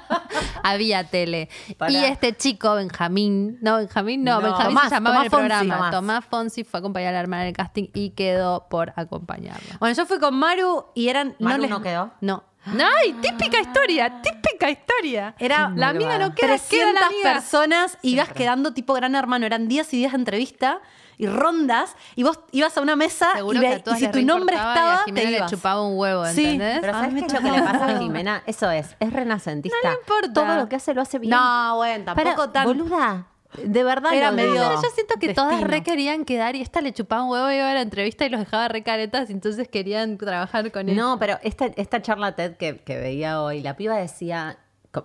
Había 0.64 1.04
tele. 1.06 1.50
Y 1.90 1.96
este 1.98 2.36
chico, 2.36 2.76
Benjamín, 2.76 3.58
no, 3.62 3.78
Benjamín 3.78 4.24
no, 4.24 4.36
No. 4.36 4.42
Benjamín 4.42 4.68
Tomás, 4.76 4.90
se 4.90 4.96
llamaba 4.96 5.16
Tomás 5.16 5.26
el 5.26 5.32
Fonsi. 5.32 5.48
programa. 5.48 5.76
Tomás. 5.76 5.92
Tomás. 5.92 6.26
Fonsi 6.26 6.64
fue 6.64 6.78
a 6.78 6.80
acompañar 6.80 7.10
a 7.10 7.14
la 7.14 7.20
hermana 7.22 7.44
en 7.44 7.50
el 7.50 7.56
casting 7.56 7.88
y 7.94 8.12
quedó 8.12 8.68
por 8.70 8.94
acompañarla. 8.96 9.78
Bueno, 9.80 9.96
yo 9.96 10.06
fui 10.06 10.20
con 10.20 10.36
Maru 10.36 10.86
y 10.96 11.10
eran. 11.10 11.36
¿Maru 11.40 11.62
les- 11.64 11.70
no 11.70 11.82
quedó? 11.82 12.12
No. 12.22 12.44
¡Ay! 12.66 13.14
Típica 13.22 13.60
historia, 13.60 14.22
típica 14.22 14.70
historia. 14.70 15.36
Era 15.40 15.72
La 15.76 15.90
amiga 15.90 16.18
no 16.18 16.34
queda, 16.34 16.58
queda 16.58 16.58
300 16.58 16.94
la 17.02 17.08
amiga. 17.08 17.34
personas, 17.34 17.98
ibas 18.02 18.30
quedando 18.30 18.74
tipo 18.74 18.94
gran 18.94 19.16
hermano, 19.16 19.46
eran 19.46 19.68
días 19.68 19.94
y 19.94 19.98
días 19.98 20.14
de 20.14 20.18
entrevista 20.20 20.80
y 21.18 21.28
rondas, 21.28 21.96
y 22.16 22.24
vos 22.24 22.40
ibas 22.52 22.76
a 22.78 22.82
una 22.82 22.96
mesa 22.96 23.30
Seguro 23.36 23.58
y, 23.60 23.62
que 23.62 23.68
ve- 23.68 23.76
a 23.76 23.84
todas 23.84 24.02
y 24.02 24.06
si 24.06 24.12
tu 24.12 24.22
nombre 24.24 24.56
reimportaba 24.56 24.76
y 24.76 24.80
a 24.80 24.94
estaba, 24.94 25.04
Jimena 25.06 25.22
te 25.26 25.32
le 25.32 25.38
ibas. 25.38 25.52
chupaba 25.52 25.82
un 25.86 25.98
huevo, 26.00 26.26
Sí, 26.26 26.46
¿entendés? 26.46 26.80
Pero 26.82 26.92
A 26.94 26.96
¿sabes 27.00 27.14
mí 27.14 27.22
qué 27.22 27.22
me 27.22 27.28
es 27.28 27.34
lo 27.34 27.40
que 27.52 27.56
le 27.60 27.64
pasa 27.64 27.86
a. 27.86 28.00
Jimena? 28.00 28.44
Eso 28.48 28.72
es, 28.72 28.96
es 29.00 29.14
renacentista. 29.14 29.78
No 29.84 29.90
le 29.92 29.96
importa. 30.00 30.34
Todo 30.34 30.56
lo 30.56 30.70
que 30.70 30.76
hace 30.78 30.94
lo 30.94 31.02
hace 31.02 31.20
bien. 31.20 31.30
No, 31.32 31.76
bueno, 31.76 32.06
tampoco 32.06 32.36
Para, 32.36 32.52
tan... 32.52 32.64
Boluda, 32.66 33.28
de 33.64 33.84
verdad 33.84 34.14
Era 34.14 34.32
medio- 34.32 34.56
yo 34.56 34.90
siento 34.94 35.16
que 35.20 35.34
todas 35.34 35.62
re 35.62 35.84
querían 35.84 36.26
quedar 36.26 36.56
y 36.56 36.62
esta 36.62 36.82
le 36.82 36.94
chupaba 36.94 37.24
un 37.24 37.30
huevo 37.32 37.52
y 37.52 37.56
iba 37.56 37.70
a 37.72 37.74
la 37.74 37.82
entrevista 37.82 38.26
y 38.26 38.30
los 38.30 38.40
dejaba 38.40 38.68
re 38.68 38.84
caretas 38.84 39.30
y 39.30 39.34
entonces 39.34 39.68
querían 39.68 40.18
trabajar 40.18 40.72
con 40.72 40.90
él. 40.90 40.96
No, 40.96 41.18
pero 41.20 41.38
esta, 41.44 41.68
esta 41.76 42.02
charla 42.02 42.36
TED 42.36 42.56
que, 42.58 42.78
que 42.78 42.98
veía 42.98 43.42
hoy, 43.42 43.62
la 43.62 43.76
piba 43.76 43.96
decía, 43.98 44.58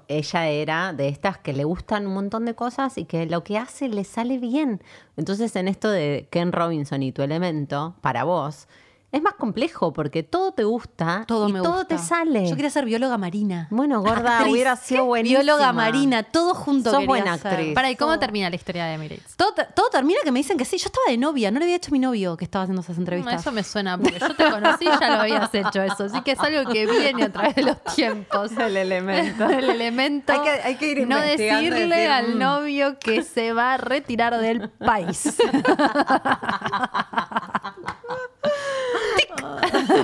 ella 0.09 0.47
era 0.49 0.93
de 0.93 1.09
estas 1.09 1.39
que 1.39 1.53
le 1.53 1.65
gustan 1.65 2.07
un 2.07 2.15
montón 2.15 2.45
de 2.45 2.55
cosas 2.55 2.99
y 2.99 3.05
que 3.07 3.25
lo 3.27 3.43
que 3.43 3.57
hace 3.59 3.89
le 3.89 4.05
sale 4.05 4.39
bien. 4.39 4.83
Entonces 5.17 5.57
en 5.57 5.67
esto 5.69 5.91
de 5.91 6.29
Ken 6.31 6.53
Robinson 6.53 7.03
y 7.03 7.13
tu 7.13 7.23
elemento, 7.23 7.97
para 8.03 8.25
vos, 8.25 8.69
es 9.11 9.23
más 9.23 9.35
complejo 9.35 9.91
porque 9.95 10.23
todo 10.23 10.53
te 10.53 10.65
gusta 10.65 11.25
Todo 11.27 11.49
y 11.49 11.53
me 11.55 11.61
todo 11.61 11.79
gusta. 11.79 11.97
te 11.97 11.99
sale. 11.99 12.47
Yo 12.49 12.57
quería 12.57 12.71
ser 12.71 12.85
bióloga 12.85 13.17
marina. 13.17 13.67
Bueno, 13.71 14.03
gorda, 14.03 14.37
Actriz. 14.37 14.53
hubiera 14.53 14.77
sido 14.77 15.07
buenísima. 15.07 15.41
Bióloga 15.41 15.73
marina, 15.73 16.23
todo 16.25 16.55
junto 16.55 16.91
Sos 16.91 17.07
buena 17.07 17.33
actriz. 17.33 17.75
Para, 17.75 17.91
¿y 17.91 17.97
cómo 17.97 18.19
termina 18.19 18.51
la 18.51 18.57
historia 18.57 18.85
de 18.85 18.95
Emirates? 18.95 19.35
Todo, 19.37 19.55
todo 19.75 19.89
termina 19.91 20.19
que 20.23 20.31
me 20.31 20.41
dicen 20.41 20.59
que 20.59 20.67
sí. 20.67 20.77
Yo 20.77 20.87
estaba 20.87 21.07
de 21.09 21.17
novia, 21.17 21.51
no 21.51 21.59
le 21.59 21.65
había 21.65 21.77
hecho 21.77 21.91
a 21.91 21.93
mi 21.93 21.99
novio 22.01 22.37
que 22.37 22.45
estaba 22.45 22.65
haciendo 22.65 22.83
esas 22.83 22.97
No, 22.99 23.03
entrevistas. 23.03 23.41
eso 23.41 23.51
me 23.51 23.63
suena, 23.65 23.97
porque 23.97 24.19
yo 24.19 24.35
te 24.37 24.51
conocí 24.51 24.85
y 24.85 25.01
ya 25.01 25.09
lo 25.17 25.21
habías 25.23 25.55
hecho 25.55 25.83
eso. 25.83 26.05
Así 26.05 26.21
que 26.21 26.33
es 26.33 26.41
algo 26.41 26.71
que 26.71 26.87
viene 26.87 27.23
a 27.25 27.33
través 27.33 27.55
de 27.55 27.63
los 27.63 27.83
tiempos. 27.95 28.53
El 28.59 28.77
elemento. 28.77 29.45
El 29.49 29.71
elemento. 29.71 30.33
Hay 30.35 30.41
que- 30.41 30.51
hay 30.63 30.75
que 30.77 30.91
ir 30.91 31.09
No 31.09 31.19
decirle 31.19 31.87
decir, 31.87 32.11
al 32.11 32.35
mm. 32.35 32.39
novio 32.39 32.99
que 32.99 33.23
se 33.23 33.55
va 33.55 33.73
a 33.73 33.77
retirar 33.79 34.37
del 34.39 34.69
país. 34.69 35.35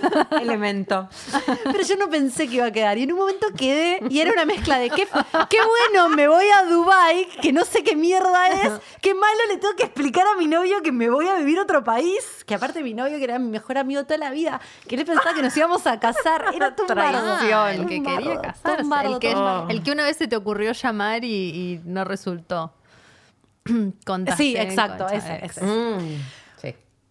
Elemento. 0.40 1.08
Pero 1.64 1.82
yo 1.82 1.96
no 1.96 2.08
pensé 2.08 2.48
que 2.48 2.56
iba 2.56 2.66
a 2.66 2.72
quedar. 2.72 2.98
Y 2.98 3.02
en 3.04 3.12
un 3.12 3.18
momento 3.18 3.46
quedé 3.56 4.00
y 4.08 4.20
era 4.20 4.32
una 4.32 4.44
mezcla 4.44 4.78
de 4.78 4.90
qué, 4.90 5.06
qué 5.50 5.58
bueno, 5.92 6.08
me 6.14 6.28
voy 6.28 6.46
a 6.48 6.64
Dubai, 6.64 7.28
que 7.42 7.52
no 7.52 7.64
sé 7.64 7.82
qué 7.82 7.96
mierda 7.96 8.48
es. 8.48 8.72
Qué 9.00 9.14
malo 9.14 9.38
le 9.48 9.58
tengo 9.58 9.74
que 9.76 9.84
explicar 9.84 10.26
a 10.26 10.36
mi 10.36 10.46
novio 10.46 10.82
que 10.82 10.92
me 10.92 11.08
voy 11.10 11.28
a 11.28 11.36
vivir 11.36 11.58
a 11.58 11.62
otro 11.62 11.84
país. 11.84 12.44
Que 12.46 12.54
aparte 12.54 12.82
mi 12.82 12.94
novio, 12.94 13.18
que 13.18 13.24
era 13.24 13.38
mi 13.38 13.48
mejor 13.50 13.78
amigo 13.78 14.02
toda 14.04 14.18
la 14.18 14.30
vida, 14.30 14.60
que 14.88 14.96
él 14.96 15.04
pensaba 15.04 15.34
que 15.34 15.42
nos 15.42 15.56
íbamos 15.56 15.86
a 15.86 16.00
casar. 16.00 16.46
Era 16.54 16.74
tu 16.74 16.84
Ah, 16.96 17.72
el 17.72 17.86
que 17.86 18.02
quería 18.02 18.40
casarse. 18.40 18.82
El, 19.04 19.18
que, 19.18 19.34
el 19.68 19.82
que 19.82 19.92
una 19.92 20.04
vez 20.04 20.16
se 20.16 20.28
te 20.28 20.36
ocurrió 20.36 20.72
llamar 20.72 21.24
y, 21.24 21.28
y 21.28 21.80
no 21.84 22.04
resultó. 22.04 22.72
Con 24.06 24.26
Sí, 24.36 24.56
exacto, 24.56 25.08
ese, 25.08 25.26
Chavex. 25.26 25.56
ese. 25.56 25.64
Mm, 25.66 26.00
sí. 26.00 26.18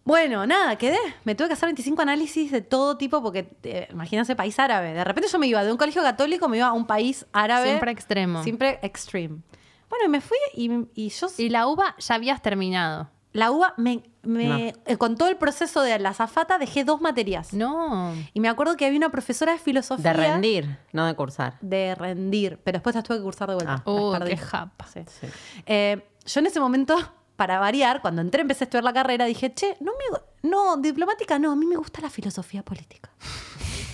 Bueno, 0.06 0.46
nada, 0.46 0.76
quedé. 0.78 0.98
Me 1.24 1.34
tuve 1.34 1.48
que 1.48 1.54
hacer 1.54 1.68
25 1.68 2.02
análisis 2.02 2.52
de 2.52 2.62
todo 2.62 2.98
tipo 2.98 3.22
porque, 3.22 3.56
eh, 3.64 3.88
imagínense, 3.92 4.36
país 4.36 4.60
árabe. 4.60 4.94
De 4.94 5.04
repente 5.04 5.30
yo 5.32 5.40
me 5.40 5.48
iba 5.48 5.64
de 5.64 5.72
un 5.72 5.78
colegio 5.78 6.02
católico, 6.02 6.50
me 6.50 6.58
iba 6.58 6.68
a 6.68 6.74
un 6.74 6.86
país 6.86 7.26
árabe. 7.32 7.68
Siempre 7.68 7.92
extremo. 7.92 8.44
Siempre 8.44 8.80
extreme. 8.82 9.38
Bueno, 9.90 10.06
y 10.06 10.10
me 10.10 10.22
fui 10.22 10.38
y, 10.56 10.70
y 10.96 11.10
yo... 11.10 11.28
Y 11.38 11.50
la 11.50 11.68
uva 11.68 11.96
ya 12.00 12.16
habías 12.16 12.42
terminado. 12.42 13.10
La 13.32 13.50
UBA, 13.50 13.74
me, 13.78 14.04
me- 14.22 14.76
eh, 14.86 14.98
con 14.98 15.18
todo 15.18 15.28
el 15.28 15.38
proceso 15.38 15.82
de 15.82 15.98
la 15.98 16.14
zafata, 16.14 16.60
dejé 16.60 16.84
dos 16.84 17.02
materias. 17.02 17.52
No. 17.54 18.14
Y 18.34 18.40
me 18.42 18.48
acuerdo 18.50 18.76
que 18.78 18.86
había 18.86 18.98
una 19.00 19.10
profesora 19.10 19.54
de 19.54 19.58
filosofía. 19.58 20.14
De 20.14 20.20
rendir, 20.20 20.78
no 20.92 21.08
de 21.08 21.16
cursar. 21.16 21.58
De 21.62 21.96
rendir. 21.96 22.60
Pero 22.64 22.76
después 22.76 22.94
las 22.94 23.04
tuve 23.04 23.18
que 23.18 23.24
cursar 23.24 23.50
de 23.50 23.56
vuelta. 23.56 23.82
Ah. 23.84 23.90
Uh, 23.90 24.12
perdí. 24.12 24.30
qué 24.32 24.38
japa. 24.38 24.86
Sí. 24.86 25.00
Eh, 25.66 26.06
yo 26.26 26.40
en 26.42 26.46
ese 26.46 26.60
momento, 26.60 26.96
para 27.44 27.60
variar, 27.60 28.02
cuando 28.02 28.22
entré, 28.22 28.40
empecé 28.40 28.64
a 28.64 28.66
estudiar 28.68 28.86
la 28.86 28.94
carrera, 28.94 29.26
dije, 29.26 29.54
che, 29.54 29.76
no 29.82 29.92
me. 29.92 30.82
diplomática 30.82 31.38
no, 31.40 31.52
a 31.52 31.56
mí 31.58 31.66
me 31.66 31.76
gusta 31.76 32.00
la 32.00 32.10
filosofía 32.10 32.64
política. 32.64 33.10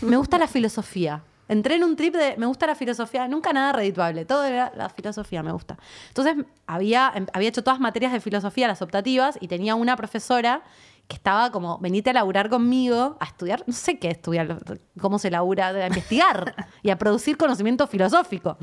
me 0.02 0.18
gusta 0.18 0.38
la 0.38 0.48
filosofía. 0.48 1.24
Entré 1.48 1.78
en 1.78 1.84
un 1.84 1.96
trip 1.96 2.14
de 2.16 2.38
me 2.38 2.46
gusta 2.46 2.68
la 2.68 2.76
filosofía, 2.76 3.28
nunca 3.28 3.52
nada 3.52 3.72
redituable, 3.72 4.24
todo 4.26 4.44
era 4.44 4.72
la 4.78 4.88
filosofía, 4.90 5.42
me 5.42 5.52
gusta. 5.52 5.80
Entonces 6.10 6.46
había, 6.68 7.12
em- 7.16 7.26
había 7.34 7.50
hecho 7.50 7.64
todas 7.64 7.80
materias 7.80 8.12
de 8.14 8.20
filosofía, 8.20 8.68
las 8.68 8.84
optativas, 8.84 9.40
y 9.42 9.48
tenía 9.48 9.74
una 9.74 9.96
profesora 9.96 10.62
que 11.08 11.16
estaba 11.16 11.52
como, 11.52 11.80
venite 11.80 12.12
a 12.12 12.14
laburar 12.14 12.52
conmigo, 12.52 13.18
a 13.20 13.26
estudiar, 13.26 13.64
no 13.66 13.74
sé 13.74 13.98
qué 13.98 14.12
estudiar, 14.12 14.60
cómo 15.02 15.18
se 15.18 15.32
labura, 15.32 15.70
a 15.70 15.88
investigar 15.88 16.54
y 16.84 16.92
a 16.92 17.00
producir 17.00 17.36
conocimiento 17.36 17.88
filosófico. 17.88 18.60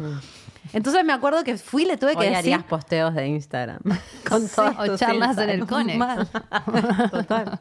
Entonces 0.72 1.04
me 1.04 1.12
acuerdo 1.12 1.44
que 1.44 1.56
fui 1.58 1.82
y 1.82 1.86
le 1.86 1.96
tuve 1.96 2.12
que 2.12 2.18
Hoy 2.18 2.24
decir... 2.26 2.36
harías 2.36 2.62
posteos 2.64 3.14
de 3.14 3.26
Instagram. 3.26 3.80
Con 4.28 4.48
todas 4.48 4.78
o 4.78 4.86
tus 4.86 5.00
charlas 5.00 5.38
en 5.38 5.50
el. 5.50 5.66
Conex. 5.66 5.98
Total. 7.10 7.60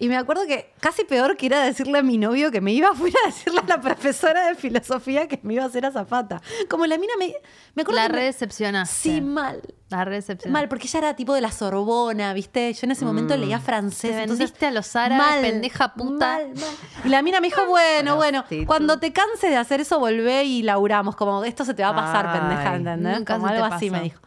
Y 0.00 0.08
me 0.08 0.16
acuerdo 0.16 0.46
que 0.46 0.72
casi 0.80 1.04
peor 1.04 1.36
que 1.36 1.44
era 1.46 1.62
decirle 1.62 1.98
a 1.98 2.02
mi 2.02 2.16
novio 2.16 2.50
que 2.50 2.60
me 2.62 2.72
iba, 2.72 2.92
fui 2.94 3.12
a 3.22 3.26
decirle 3.26 3.60
a 3.60 3.66
la 3.66 3.80
profesora 3.80 4.46
de 4.48 4.54
filosofía 4.54 5.28
que 5.28 5.38
me 5.42 5.54
iba 5.54 5.62
a 5.62 5.66
hacer 5.66 5.84
azafata. 5.86 6.40
Como 6.68 6.86
la 6.86 6.96
mina 6.98 7.12
me. 7.18 7.34
Me 7.74 7.82
acuerdo 7.82 8.00
La 8.00 8.06
que 8.08 8.12
me- 8.14 8.18
redecepcionaste. 8.20 8.94
Sí, 8.96 9.20
mal. 9.20 9.60
La 9.90 10.04
redecepcionaste. 10.04 10.48
Mal, 10.50 10.68
porque 10.68 10.86
ella 10.86 10.98
era 11.00 11.16
tipo 11.16 11.34
de 11.34 11.40
la 11.42 11.52
Sorbona, 11.52 12.32
¿viste? 12.32 12.72
Yo 12.72 12.80
en 12.84 12.92
ese 12.92 13.04
momento 13.04 13.36
leía 13.36 13.60
francés. 13.60 14.12
Mm. 14.12 14.14
Te 14.14 14.22
entonces, 14.22 14.38
vendiste 14.46 14.66
a 14.66 14.70
los 14.70 14.96
árabes, 14.96 15.50
pendeja 15.50 15.92
puta. 15.94 16.26
mal, 16.38 16.46
mal. 16.48 17.04
Y 17.04 17.08
la 17.10 17.20
mina 17.22 17.40
me 17.40 17.48
dijo, 17.48 17.66
bueno, 17.68 18.16
bueno, 18.16 18.44
cuando 18.66 18.98
te 18.98 19.12
canses 19.12 19.50
de 19.50 19.56
hacer 19.56 19.80
eso, 19.82 19.98
volvé 20.00 20.44
y 20.44 20.62
laburamos. 20.62 21.14
Como 21.14 21.44
esto 21.44 21.64
se 21.66 21.74
te 21.74 21.82
va 21.82 21.90
a 21.90 21.94
pasar, 21.94 22.26
Ay, 22.28 22.38
pendeja, 22.40 22.74
¿entendés? 22.76 23.18
nunca 23.18 23.34
Como 23.34 23.46
algo 23.48 23.64
así 23.66 23.90
me 23.90 24.00
dijo. 24.00 24.20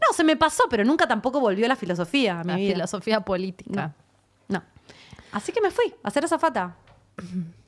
No, 0.00 0.14
se 0.14 0.24
me 0.24 0.36
pasó, 0.36 0.64
pero 0.68 0.84
nunca 0.84 1.06
tampoco 1.06 1.38
volvió 1.40 1.68
la 1.68 1.76
filosofía 1.76 2.40
a 2.40 2.44
mi 2.44 2.50
La 2.50 2.56
vida. 2.56 2.72
filosofía 2.74 3.20
política. 3.20 3.86
No. 3.88 4.05
Así 5.36 5.52
que 5.52 5.60
me 5.60 5.70
fui 5.70 5.94
a 6.02 6.08
hacer 6.08 6.24
azafata. 6.24 6.76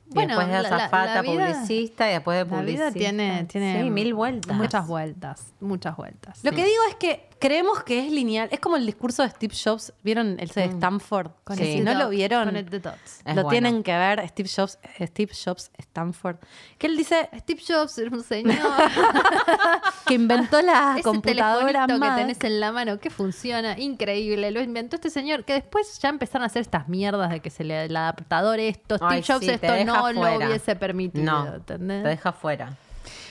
Bueno, 0.07 0.29
después 0.39 0.47
de 0.47 0.53
la- 0.53 0.61
la- 0.69 0.75
azafata, 0.75 1.13
la 1.15 1.21
vida- 1.21 1.45
publicista 1.53 2.09
y 2.09 2.13
después 2.13 2.35
de 2.39 2.43
La 2.45 2.49
publicista. 2.49 2.89
vida 2.89 2.99
tiene, 2.99 3.43
tiene 3.45 3.83
Sí, 3.83 3.89
mil 3.91 4.15
vueltas. 4.15 4.57
Muchas 4.57 4.87
vueltas, 4.87 5.53
muchas 5.59 5.95
vueltas. 5.95 6.43
Lo 6.43 6.49
que 6.51 6.63
digo 6.65 6.81
es 6.89 6.95
que 6.95 7.28
creemos 7.39 7.83
que 7.83 8.05
es 8.05 8.11
lineal. 8.11 8.49
Es 8.51 8.59
como 8.59 8.75
el 8.75 8.85
discurso 8.85 9.23
de 9.23 9.29
Steve 9.29 9.55
Jobs. 9.55 9.93
¿Vieron 10.03 10.37
el 10.39 10.49
de 10.49 10.65
Stanford? 10.65 11.31
Con 11.43 11.57
Que 11.57 11.63
el 11.63 11.77
si 11.77 11.83
no 11.83 11.93
lo 11.93 12.09
vieron, 12.09 12.45
Con 12.45 12.55
el 12.55 12.69
the 12.69 12.79
dots. 12.79 13.21
Es 13.25 13.35
lo 13.35 13.43
bueno. 13.43 13.49
tienen 13.49 13.83
que 13.83 13.97
ver. 13.97 14.27
Steve 14.27 14.49
Jobs, 14.53 14.77
Steve 15.01 15.31
Jobs 15.33 15.71
Stanford. 15.77 16.37
Que 16.77 16.87
él 16.87 16.97
dice 16.97 17.29
Steve 17.39 17.61
Jobs 17.67 17.97
era 17.97 18.09
un 18.11 18.23
señor. 18.23 18.55
que 20.05 20.13
inventó 20.13 20.61
la 20.61 20.93
Ese 20.95 21.03
computadora 21.03 21.87
telefonito 21.87 21.93
que 21.93 21.99
Mac. 21.99 22.17
tenés 22.17 22.43
en 22.43 22.59
la 22.59 22.71
mano 22.71 22.99
que 22.99 23.09
funciona, 23.09 23.79
increíble. 23.79 24.51
Lo 24.51 24.61
inventó 24.61 24.97
este 24.97 25.09
señor 25.09 25.45
que 25.45 25.53
después 25.53 25.99
ya 26.01 26.09
empezaron 26.09 26.43
a 26.43 26.47
hacer 26.47 26.61
estas 26.61 26.87
mierdas 26.89 27.31
de 27.31 27.39
que 27.39 27.49
se 27.49 27.63
le 27.63 27.85
el 27.85 27.95
adaptador 27.95 28.59
esto, 28.59 28.97
Steve 28.97 29.11
Ay, 29.11 29.23
Jobs 29.25 29.45
sí, 29.45 29.51
esto 29.51 29.85
no 29.85 30.11
lo 30.11 30.37
hubiese 30.37 30.75
permitido. 30.75 31.23
No, 31.23 31.55
¿entendés? 31.55 32.03
te 32.03 32.09
deja 32.09 32.33
fuera. 32.33 32.75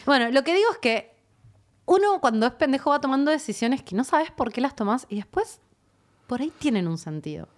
Bueno, 0.06 0.30
lo 0.30 0.42
que 0.42 0.54
digo 0.54 0.70
es 0.72 0.78
que 0.78 1.17
uno 1.88 2.20
cuando 2.20 2.46
es 2.46 2.52
pendejo 2.52 2.90
va 2.90 3.00
tomando 3.00 3.30
decisiones 3.30 3.82
que 3.82 3.96
no 3.96 4.04
sabes 4.04 4.30
por 4.30 4.52
qué 4.52 4.60
las 4.60 4.76
tomas 4.76 5.06
y 5.08 5.16
después 5.16 5.60
por 6.26 6.40
ahí 6.42 6.52
tienen 6.58 6.86
un 6.86 6.98
sentido. 6.98 7.48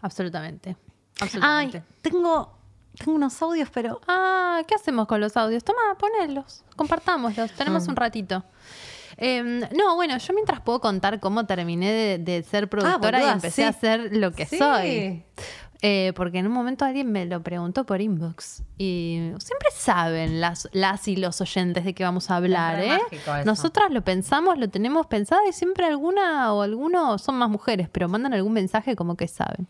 Absolutamente. 0.00 0.70
Ay, 0.70 0.76
Absolutamente. 1.20 1.82
tengo, 2.02 2.56
tengo 2.96 3.12
unos 3.16 3.40
audios, 3.42 3.68
pero 3.72 4.00
Ah, 4.08 4.62
¿qué 4.66 4.74
hacemos 4.74 5.06
con 5.06 5.20
los 5.20 5.36
audios? 5.36 5.62
Toma, 5.64 5.96
ponelos, 5.98 6.64
compartámoslos, 6.76 7.52
tenemos 7.52 7.86
Mm. 7.86 7.90
un 7.90 7.96
ratito. 7.96 8.44
Eh, 9.18 9.68
no, 9.76 9.96
bueno, 9.96 10.16
yo 10.16 10.32
mientras 10.32 10.60
puedo 10.62 10.80
contar 10.80 11.20
cómo 11.20 11.44
terminé 11.44 11.92
de, 11.92 12.18
de 12.18 12.42
ser 12.42 12.70
productora 12.70 13.22
y 13.22 13.28
empecé 13.28 13.56
sí. 13.56 13.62
a 13.64 13.68
hacer 13.68 14.16
lo 14.16 14.32
que 14.32 14.46
Sí. 14.46 14.56
soy. 14.56 15.24
Eh, 15.82 16.12
porque 16.14 16.38
en 16.38 16.46
un 16.46 16.52
momento 16.52 16.84
alguien 16.84 17.10
me 17.10 17.24
lo 17.24 17.42
preguntó 17.42 17.84
por 17.84 18.00
inbox. 18.02 18.62
Y 18.76 19.32
siempre 19.38 19.68
saben 19.74 20.40
las, 20.40 20.68
las 20.72 21.08
y 21.08 21.16
los 21.16 21.40
oyentes 21.40 21.84
de 21.84 21.94
qué 21.94 22.04
vamos 22.04 22.30
a 22.30 22.36
hablar, 22.36 22.80
¿eh? 22.80 22.98
Nosotras 23.46 23.90
lo 23.90 24.02
pensamos, 24.02 24.58
lo 24.58 24.68
tenemos 24.68 25.06
pensado 25.06 25.40
y 25.48 25.52
siempre 25.52 25.86
alguna 25.86 26.52
o 26.52 26.62
alguno 26.62 27.16
son 27.18 27.36
más 27.36 27.48
mujeres, 27.48 27.88
pero 27.90 28.08
mandan 28.08 28.34
algún 28.34 28.52
mensaje 28.52 28.94
como 28.94 29.16
que 29.16 29.26
saben. 29.26 29.66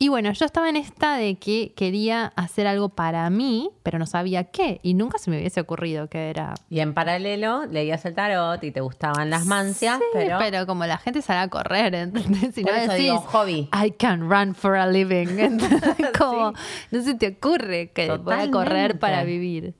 Y 0.00 0.06
bueno, 0.08 0.30
yo 0.32 0.44
estaba 0.44 0.68
en 0.68 0.76
esta 0.76 1.16
de 1.16 1.38
que 1.38 1.72
quería 1.74 2.26
hacer 2.36 2.68
algo 2.68 2.88
para 2.90 3.28
mí, 3.30 3.70
pero 3.82 3.98
no 3.98 4.06
sabía 4.06 4.44
qué. 4.44 4.78
Y 4.84 4.94
nunca 4.94 5.18
se 5.18 5.28
me 5.28 5.38
hubiese 5.38 5.60
ocurrido 5.60 6.08
que 6.08 6.30
era. 6.30 6.54
Y 6.70 6.78
en 6.78 6.94
paralelo 6.94 7.66
leías 7.66 8.04
el 8.04 8.14
tarot 8.14 8.62
y 8.62 8.70
te 8.70 8.80
gustaban 8.80 9.28
las 9.28 9.44
mancias, 9.46 9.98
Sí, 9.98 10.04
pero, 10.12 10.38
pero... 10.38 10.66
como 10.66 10.86
la 10.86 10.98
gente 10.98 11.20
sale 11.20 11.40
a 11.40 11.48
correr, 11.48 11.94
¿entendés? 11.96 12.54
Si 12.54 12.62
Por 12.62 12.72
no 12.74 12.78
eso 12.78 12.92
decís, 12.92 13.06
digo, 13.06 13.18
hobby. 13.22 13.68
I 13.72 13.90
can 13.90 14.30
run 14.30 14.54
for 14.54 14.76
a 14.76 14.86
living. 14.86 15.26
¿entendés? 15.40 15.82
como, 16.18 16.52
no 16.92 17.02
se 17.02 17.14
te 17.14 17.36
ocurre 17.36 17.90
que 17.90 18.06
voy 18.18 18.34
a 18.34 18.50
correr 18.52 18.92
Totalmente. 18.92 18.94
para 18.98 19.24
vivir. 19.24 19.74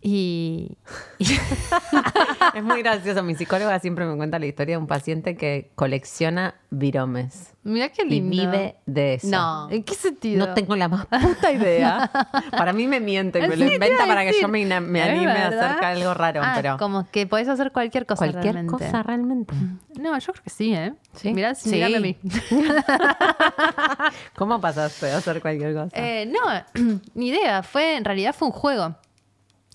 Y, 0.00 0.78
y- 1.18 1.24
es 2.54 2.62
muy 2.62 2.82
gracioso. 2.82 3.24
Mi 3.24 3.34
psicóloga 3.34 3.80
siempre 3.80 4.06
me 4.06 4.16
cuenta 4.16 4.38
la 4.38 4.46
historia 4.46 4.76
de 4.76 4.78
un 4.80 4.86
paciente 4.86 5.36
que 5.36 5.72
colecciona 5.74 6.54
viromes 6.70 7.49
mira 7.62 7.88
qué 7.90 8.02
y 8.02 8.08
lindo. 8.08 8.30
vive 8.30 8.76
de 8.86 9.14
eso. 9.14 9.28
No. 9.28 9.68
¿En 9.70 9.82
qué 9.82 9.94
sentido? 9.94 10.46
No 10.46 10.54
tengo 10.54 10.76
la 10.76 10.88
más 10.88 11.06
puta 11.22 11.52
idea. 11.52 12.10
Para 12.50 12.72
mí 12.72 12.86
me 12.86 13.00
miente 13.00 13.38
y 13.38 13.48
me 13.48 13.56
lo 13.56 13.72
inventa 13.72 14.06
para 14.06 14.24
que 14.24 14.32
yo 14.40 14.48
me, 14.48 14.64
me 14.80 15.00
Es 15.02 15.08
anime 15.08 15.30
a 15.32 15.46
hacer 15.48 15.84
algo 15.84 16.14
raro. 16.14 16.40
Ah, 16.44 16.52
pero 16.56 16.76
como 16.78 17.08
que 17.10 17.26
podés 17.26 17.48
hacer 17.48 17.72
cualquier 17.72 18.06
cosa 18.06 18.26
cualquier 18.30 18.54
realmente. 18.54 18.84
cosa 18.84 19.02
realmente. 19.02 19.54
No, 19.98 20.16
yo 20.18 20.32
creo 20.32 20.44
que 20.44 20.50
sí, 20.50 20.74
¿eh? 20.74 20.94
¿Sí? 21.14 21.32
Mirá, 21.34 21.54
Sí. 21.54 21.70
mírame 21.70 21.96
a 21.96 22.00
mí. 22.00 22.16
¿Cómo 24.36 24.60
pasaste 24.60 25.10
a 25.10 25.18
hacer 25.18 25.40
cualquier 25.40 25.74
cosa? 25.74 25.90
Eh, 25.94 26.26
no, 26.26 27.00
ni 27.14 27.28
idea. 27.28 27.62
Fue, 27.62 27.96
en 27.96 28.04
realidad 28.04 28.34
fue 28.36 28.48
un 28.48 28.52
juego. 28.52 28.94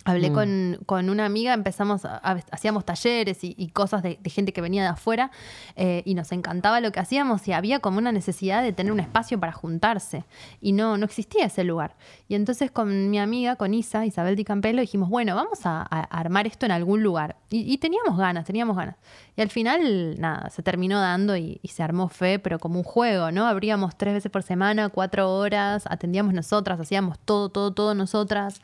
Hablé 0.07 0.31
con, 0.31 0.79
con 0.85 1.09
una 1.09 1.25
amiga, 1.25 1.53
empezamos, 1.53 2.05
a- 2.05 2.17
hacíamos 2.51 2.85
talleres 2.85 3.43
y, 3.43 3.55
y 3.57 3.69
cosas 3.69 4.03
de, 4.03 4.19
de 4.21 4.29
gente 4.29 4.53
que 4.53 4.61
venía 4.61 4.83
de 4.83 4.89
afuera 4.89 5.31
eh, 5.75 6.03
y 6.05 6.13
nos 6.13 6.31
encantaba 6.31 6.79
lo 6.79 6.91
que 6.91 6.99
hacíamos 6.99 7.47
y 7.47 7.53
había 7.53 7.79
como 7.79 7.97
una 7.97 8.11
necesidad 8.11 8.61
de 8.61 8.71
tener 8.71 8.93
un 8.93 8.99
espacio 8.99 9.39
para 9.39 9.51
juntarse 9.51 10.23
y 10.61 10.73
no, 10.73 10.97
no 10.99 11.05
existía 11.05 11.45
ese 11.45 11.63
lugar. 11.63 11.95
Y 12.27 12.35
entonces 12.35 12.69
con 12.69 13.09
mi 13.09 13.17
amiga, 13.17 13.55
con 13.55 13.73
Isa, 13.73 14.05
Isabel 14.05 14.35
Di 14.35 14.43
Campello, 14.45 14.79
dijimos, 14.79 15.09
bueno, 15.09 15.33
vamos 15.35 15.65
a, 15.65 15.81
a 15.81 16.01
armar 16.01 16.45
esto 16.45 16.67
en 16.67 16.71
algún 16.71 17.01
lugar. 17.01 17.37
Y, 17.49 17.61
y 17.73 17.77
teníamos 17.79 18.15
ganas, 18.17 18.45
teníamos 18.45 18.77
ganas. 18.77 18.95
Y 19.35 19.41
al 19.41 19.49
final, 19.49 20.19
nada, 20.19 20.51
se 20.51 20.61
terminó 20.61 20.99
dando 21.01 21.35
y, 21.35 21.59
y 21.63 21.67
se 21.69 21.81
armó 21.81 22.09
fe, 22.09 22.37
pero 22.37 22.59
como 22.59 22.77
un 22.77 22.83
juego, 22.83 23.31
¿no? 23.31 23.47
Abríamos 23.47 23.97
tres 23.97 24.13
veces 24.13 24.31
por 24.31 24.43
semana, 24.43 24.89
cuatro 24.89 25.33
horas, 25.35 25.85
atendíamos 25.89 26.33
nosotras, 26.35 26.79
hacíamos 26.79 27.17
todo, 27.17 27.49
todo, 27.49 27.73
todo 27.73 27.95
nosotras. 27.95 28.61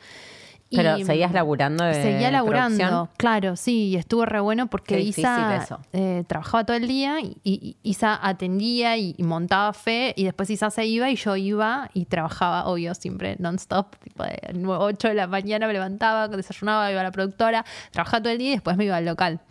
Pero 0.74 0.98
Y, 0.98 1.04
seguías 1.04 1.34
laburando 1.34 1.84
de 1.84 1.96
Seguía 2.02 2.32
laburando, 2.32 2.78
producción? 2.78 3.10
claro, 3.18 3.56
sí, 3.58 3.90
y 3.90 3.96
estuvo 3.98 4.26
re 4.26 4.40
bueno 4.40 4.68
porque 4.68 4.96
Qué 4.96 5.02
Isa 5.02 5.68
eh, 5.92 6.24
trabajaba 6.28 6.66
todo 6.66 6.78
el 6.78 6.88
día 6.88 7.20
y, 7.20 7.38
y- 7.44 7.76
y 7.84 7.90
Isa 7.90 8.18
atendía 8.22 8.96
y, 8.96 9.14
y 9.18 9.24
montaba 9.24 9.74
fe 9.74 10.14
y 10.16 10.24
después 10.24 10.50
Isa 10.50 10.70
se 10.70 10.86
iba 10.86 11.10
y 11.10 11.16
yo 11.18 11.36
iba 11.36 11.90
y 11.94 12.06
trabajaba, 12.06 12.66
obvio, 12.68 12.96
siempre 12.96 13.36
non-stop, 13.40 13.98
tipo 14.02 14.24
de 14.24 14.40
8 14.66 15.10
de 15.10 15.14
la 15.16 15.28
mañana 15.28 15.68
me 15.68 15.74
levantaba, 15.74 16.28
desayunaba, 16.30 16.90
iba 16.90 17.02
a 17.02 17.04
la 17.04 17.12
productora, 17.12 17.66
trabajaba 17.92 18.24
todo 18.24 18.32
el 18.34 18.40
día 18.40 18.50
y 18.50 18.54
después 18.54 18.78
me 18.78 18.86
iba 18.86 18.96
al 18.96 19.06
local. 19.06 19.42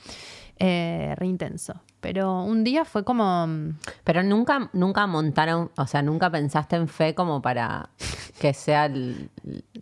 Eh, 0.59 1.15
re 1.17 1.27
intenso. 1.27 1.75
Pero 2.01 2.43
un 2.45 2.65
día 2.65 2.85
fue 2.85 3.05
como. 3.05 3.47
mm, 3.47 3.79
Pero 4.05 4.23
nunca, 4.23 4.71
nunca 4.73 5.07
montaron, 5.07 5.71
o 5.77 5.87
sea, 5.87 6.01
nunca 6.03 6.31
pensaste 6.31 6.77
en 6.77 6.89
fe 6.89 7.15
como 7.15 7.43
para 7.43 7.91
que 8.41 8.55
sea 8.55 8.87
el. 8.87 9.29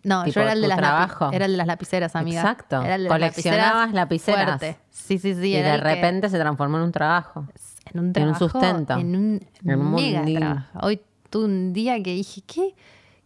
No, 0.03 0.23
tipo, 0.25 0.35
yo 0.35 0.41
era 0.41 0.51
el 0.53 0.61
de 0.61 0.67
las 0.67 0.77
trabajo. 0.77 1.29
era 1.31 1.45
el 1.45 1.51
de 1.51 1.57
las 1.57 1.67
lapiceras, 1.67 2.15
amiga. 2.15 2.41
Exacto. 2.41 2.81
Era 2.81 2.95
el 2.95 3.03
de 3.03 3.09
Coleccionabas 3.09 3.93
lapiceras. 3.93 4.59
fuerte. 4.59 4.77
Sí, 4.89 5.17
sí, 5.17 5.33
sí. 5.33 5.47
y 5.51 5.55
era 5.55 5.71
de 5.73 5.77
que- 5.79 5.83
repente 5.95 6.29
se 6.29 6.37
transformó 6.37 6.77
en 6.77 6.83
un 6.83 6.91
trabajo. 6.91 7.47
en 7.91 7.99
un 7.99 8.05
en 8.05 8.07
un 8.07 8.13
trabajo, 8.13 8.49
sustento. 8.49 8.93
En 8.93 9.15
un 9.15 9.47
En 9.65 9.79
un 9.79 9.95
mega 9.95 10.23
trabajo. 10.25 10.79
Hoy 10.81 11.01
tuve 11.29 11.45
un 11.45 11.73
día 11.73 11.95
que 12.03 12.11
dije, 12.13 12.41
¿qué? 12.45 12.75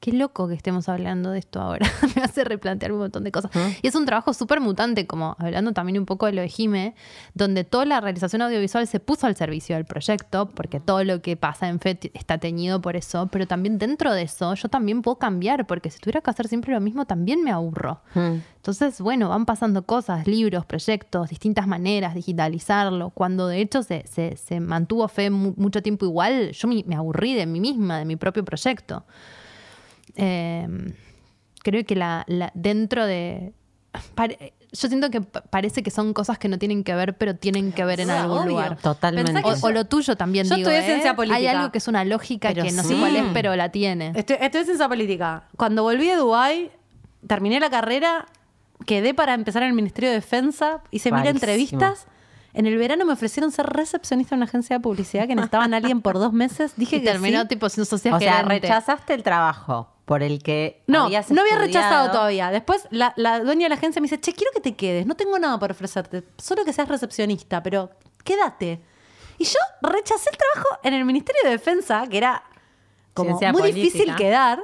Qué 0.04 0.12
loco 0.12 0.50
que 0.50 0.54
estemos 0.54 0.90
hablando 0.90 1.32
de 1.32 1.40
esto 1.40 1.62
ahora. 1.62 1.88
Me 2.18 2.24
hace 2.24 2.44
replantear 2.44 2.92
un 2.92 3.00
montón 3.00 3.24
de 3.24 3.32
cosas. 3.32 3.52
Y 3.82 3.88
es 3.88 3.96
un 3.96 4.06
trabajo 4.06 4.34
súper 4.34 4.60
mutante, 4.60 5.08
como 5.08 5.38
hablando 5.40 5.72
también 5.72 5.98
un 5.98 6.06
poco 6.06 6.26
de 6.26 6.34
lo 6.34 6.42
de 6.42 6.50
Jime, 6.50 6.94
donde 7.34 7.64
toda 7.64 7.86
la 7.86 8.02
realización 8.02 8.42
audiovisual 8.42 8.86
se 8.86 9.00
puso 9.00 9.28
al 9.28 9.38
servicio 9.38 9.78
del 9.78 9.86
proyecto, 9.86 10.50
porque 10.50 10.82
todo 10.82 11.06
lo 11.06 11.22
que 11.22 11.38
pasa 11.38 11.70
en 11.70 11.80
FED 11.80 12.12
está 12.16 12.38
teñido 12.38 12.82
por 12.82 12.98
eso, 12.98 13.28
pero 13.32 13.48
también 13.48 13.78
dentro 13.78 14.14
de 14.14 14.24
eso 14.24 14.54
yo 14.56 14.68
también 14.68 15.02
puedo 15.04 15.20
cambiar, 15.20 15.66
porque 15.68 15.90
si 15.90 16.00
tuviera 16.00 16.20
que 16.20 16.30
hacer 16.32 16.50
siempre 16.50 16.74
lo 16.74 16.82
mismo, 16.82 17.06
también 17.06 17.42
me 17.42 17.52
aburro. 17.52 18.02
Mm. 18.14 18.42
Entonces, 18.58 19.00
bueno, 19.00 19.30
van 19.30 19.46
pasando 19.46 19.86
cosas, 19.86 20.28
libros, 20.28 20.66
proyectos, 20.66 21.30
distintas 21.30 21.66
maneras, 21.66 22.14
digitalizarlo. 22.14 23.10
Cuando 23.12 23.48
de 23.48 23.62
hecho 23.62 23.84
se, 23.84 24.06
se- 24.06 24.36
se 24.36 24.60
mantuvo 24.60 25.08
fe 25.08 25.30
mu- 25.30 25.54
mucho 25.56 25.82
tiempo 25.82 26.06
igual, 26.06 26.52
yo 26.52 26.68
me, 26.68 26.84
me 26.86 26.96
aburrí 26.96 27.36
de 27.36 27.46
mí 27.46 27.62
misma, 27.62 28.00
de 28.00 28.06
mi 28.06 28.18
propio 28.18 28.44
proyecto. 28.44 29.06
Eh, 30.16 30.68
creo 31.64 31.86
que 31.86 31.96
la, 31.96 32.24
la- 32.28 32.52
dentro 32.54 33.06
de... 33.06 33.54
pare- 34.16 34.54
yo 34.72 34.88
siento 34.88 35.12
que 35.12 35.22
pa- 35.22 35.42
parece 35.44 35.84
que 35.84 35.92
son 35.92 36.14
cosas 36.14 36.40
que 36.40 36.48
no 36.50 36.58
tienen 36.58 36.84
que 36.84 36.96
ver, 36.96 37.16
pero 37.18 37.36
tienen 37.36 37.72
que 37.72 37.86
ver 37.86 38.00
en 38.00 38.10
Ah, 38.10 38.24
algún 38.24 38.40
obvio. 38.40 38.50
lugar. 38.50 38.78
Totalmente. 38.80 39.42
O, 39.44 39.68
o 39.68 39.72
lo 39.72 39.86
tuyo 39.86 40.16
también, 40.18 40.48
Yo 40.48 40.56
digo, 40.56 40.70
estudié 40.70 40.84
¿eh? 40.88 40.92
ciencia 40.92 41.16
política. 41.16 41.38
Hay 41.38 41.46
algo 41.48 41.72
que 41.72 41.78
es 41.78 41.88
una 41.88 42.04
lógica 42.04 42.50
Pero 42.50 42.64
que 42.64 42.72
no 42.72 42.82
sé 42.84 42.96
cuál 42.98 43.16
es, 43.16 43.24
pero 43.34 43.56
la 43.56 43.70
tiene. 43.70 44.12
Estoy, 44.16 44.38
estoy 44.42 44.62
en 44.62 44.66
ciencia 44.66 44.90
política. 44.90 45.44
Cuando 45.58 45.84
volví 45.84 46.08
de 46.08 46.16
Dubái, 46.16 46.72
terminé 47.28 47.60
la 47.60 47.70
carrera, 47.70 48.26
quedé 48.88 49.14
para 49.14 49.36
empezar 49.36 49.62
en 49.62 49.70
el 49.70 49.76
Ministerio 49.76 50.10
de 50.10 50.16
Defensa, 50.16 50.82
hice 50.92 51.12
mil 51.12 51.26
entrevistas. 51.28 52.08
En 52.54 52.66
el 52.68 52.78
verano 52.78 53.04
me 53.06 53.14
ofrecieron 53.14 53.52
ser 53.52 53.66
recepcionista 53.66 54.36
en 54.36 54.40
una 54.40 54.46
agencia 54.46 54.76
de 54.78 54.80
publicidad 54.82 55.28
que 55.28 55.36
necesitaban 55.36 55.74
a 55.74 55.78
alguien 55.78 56.02
por 56.02 56.20
dos 56.20 56.34
meses. 56.34 56.74
Dije 56.78 56.98
Y 56.98 57.00
que 57.00 57.06
terminó 57.08 57.42
sí. 57.42 57.48
tipo 57.48 57.68
siendo 57.70 57.86
social 57.86 58.14
O 58.14 58.20
sea, 58.20 58.38
gerente. 58.44 58.68
rechazaste 58.68 59.14
el 59.16 59.24
trabajo 59.24 59.90
por 60.06 60.22
el 60.22 60.44
que 60.44 60.84
No, 60.88 61.06
habías 61.06 61.32
no 61.32 61.42
había 61.42 61.54
estudiado. 61.54 61.66
rechazado 61.90 62.12
todavía. 62.12 62.52
Después 62.52 62.88
la, 62.92 63.14
la 63.16 63.40
dueña 63.40 63.66
de 63.66 63.70
la 63.70 63.76
agencia 63.76 64.02
me 64.02 64.06
dice, 64.06 64.20
che, 64.22 64.34
quiero 64.34 64.52
que 64.54 64.60
te 64.62 64.76
quedes, 64.76 65.06
no 65.08 65.16
tengo 65.16 65.40
nada 65.40 65.58
para 65.60 65.72
ofrecerte, 65.74 66.24
solo 66.38 66.64
que 66.66 66.74
seas 66.74 66.88
recepcionista, 66.90 67.64
pero 67.64 67.90
quédate. 68.24 68.82
Y 69.40 69.46
yo 69.46 69.58
rechacé 69.82 70.30
el 70.32 70.38
trabajo 70.38 70.80
en 70.84 70.94
el 70.94 71.06
Ministerio 71.06 71.42
de 71.46 71.50
Defensa, 71.52 72.06
que 72.08 72.18
era 72.18 72.44
como 73.16 73.30
Ciencia 73.30 73.52
muy 73.52 73.62
política. 73.62 73.84
difícil 73.84 74.16
quedar. 74.16 74.60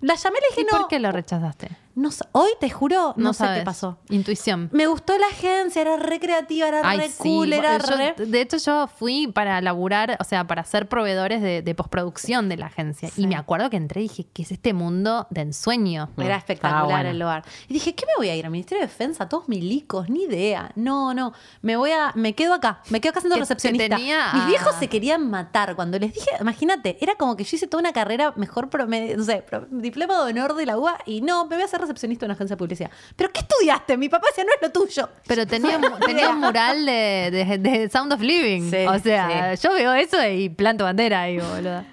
La 0.00 0.14
llamé 0.16 0.38
y 0.38 0.40
le 0.40 0.46
¿Y 0.46 0.64
dije, 0.64 0.72
no, 0.72 0.78
por 0.80 0.88
qué 0.88 0.98
lo 0.98 1.12
rechazaste? 1.12 1.68
No 1.94 2.10
hoy 2.32 2.50
te 2.60 2.70
juro, 2.70 3.14
no, 3.16 3.32
sé 3.32 3.38
sabes. 3.44 3.58
qué 3.60 3.64
pasó. 3.64 3.98
Intuición. 4.10 4.68
Me 4.72 4.86
gustó 4.86 5.16
la 5.18 5.26
agencia, 5.26 5.82
era 5.82 5.96
re 5.96 6.20
creativa, 6.20 6.68
era 6.68 6.80
Ay, 6.84 6.98
re 6.98 7.08
sí. 7.08 7.14
cool, 7.18 7.52
era 7.52 7.78
Yo- 7.78 7.96
re... 7.96 8.14
De 8.26 8.40
hecho, 8.40 8.56
yo 8.58 8.86
fui 8.88 9.26
para 9.26 9.60
laburar, 9.60 10.16
o 10.20 10.24
sea, 10.24 10.46
para 10.46 10.64
ser 10.64 10.88
proveedores 10.88 11.42
de, 11.42 11.62
de 11.62 11.74
postproducción 11.74 12.48
de 12.48 12.56
la 12.56 12.66
agencia. 12.66 13.10
Y 13.16 13.26
me 13.26 13.36
acuerdo 13.36 13.68
que 13.70 13.76
entré 13.76 14.00
y 14.00 14.08
dije, 14.08 14.26
¿qué 14.32 14.42
es 14.42 14.52
este 14.52 14.72
mundo 14.72 15.26
de 15.30 15.42
ensueño? 15.42 16.10
Era 16.16 16.22
Estaba 16.22 16.36
espectacular 16.38 16.84
bueno. 16.86 17.10
el 17.10 17.18
lugar. 17.18 17.44
Y 17.68 17.74
dije, 17.74 17.94
¿qué 17.94 18.06
me 18.06 18.12
voy 18.16 18.28
a 18.28 18.36
ir? 18.36 18.44
¿Al 18.44 18.50
Ministerio 18.52 18.82
de 18.82 18.88
Defensa? 18.88 19.28
Todos 19.28 19.48
milicos, 19.48 20.08
ni 20.08 20.24
idea. 20.24 20.72
No, 20.76 21.14
no. 21.14 21.32
Me 21.60 21.76
voy 21.76 21.90
a, 21.90 22.12
me 22.14 22.34
quedo 22.34 22.54
acá. 22.54 22.80
Me 22.90 23.00
quedo 23.00 23.10
acá 23.10 23.20
siendo 23.20 23.36
recepcionista. 23.38 23.96
tenía 23.96 24.30
Mis 24.34 24.46
viejos 24.46 24.74
se 24.78 24.88
querían 24.88 25.28
matar. 25.30 25.74
Cuando 25.76 25.98
les 25.98 26.12
dije, 26.14 26.30
imagínate, 26.40 26.96
era 27.00 27.14
como 27.16 27.36
que 27.36 27.44
yo 27.44 27.56
hice 27.56 27.66
toda 27.66 27.80
una 27.80 27.92
carrera 27.92 28.32
mejor 28.36 28.70
promedio, 28.70 29.16
no 29.16 29.24
sé, 29.24 29.42
pro- 29.42 29.66
diploma 29.70 30.14
de 30.24 30.30
honor 30.30 30.54
de 30.54 30.66
la 30.66 30.78
UA 30.78 30.98
y 31.06 31.20
no, 31.20 31.46
me 31.46 31.56
voy 31.56 31.64
a 31.64 31.68
ser 31.68 31.81
recepcionista 31.82 32.24
en 32.24 32.30
una 32.30 32.34
agencia 32.34 32.56
de 32.56 32.58
publicidad. 32.58 32.90
¿Pero 33.14 33.30
qué 33.30 33.40
estudiaste? 33.40 33.96
Mi 33.96 34.08
papá 34.08 34.26
decía, 34.30 34.44
no 34.44 34.50
es 34.54 34.62
lo 34.62 34.70
tuyo. 34.72 35.08
Pero 35.26 35.46
tenía, 35.46 35.76
un- 35.78 36.00
tenía 36.00 36.30
un 36.30 36.40
mural 36.40 36.86
de, 36.86 37.30
de- 37.30 37.58
de 37.58 37.90
Sound 37.90 38.12
of 38.14 38.20
Living. 38.20 38.70
Sí, 38.70 38.86
o 38.86 38.98
sea, 38.98 39.54
yo 39.54 39.74
veo 39.74 39.92
eso 39.92 40.16
y 40.26 40.48
planto 40.48 40.84
bandera 40.84 41.22
ahí, 41.22 41.38
boludo. 41.38 41.84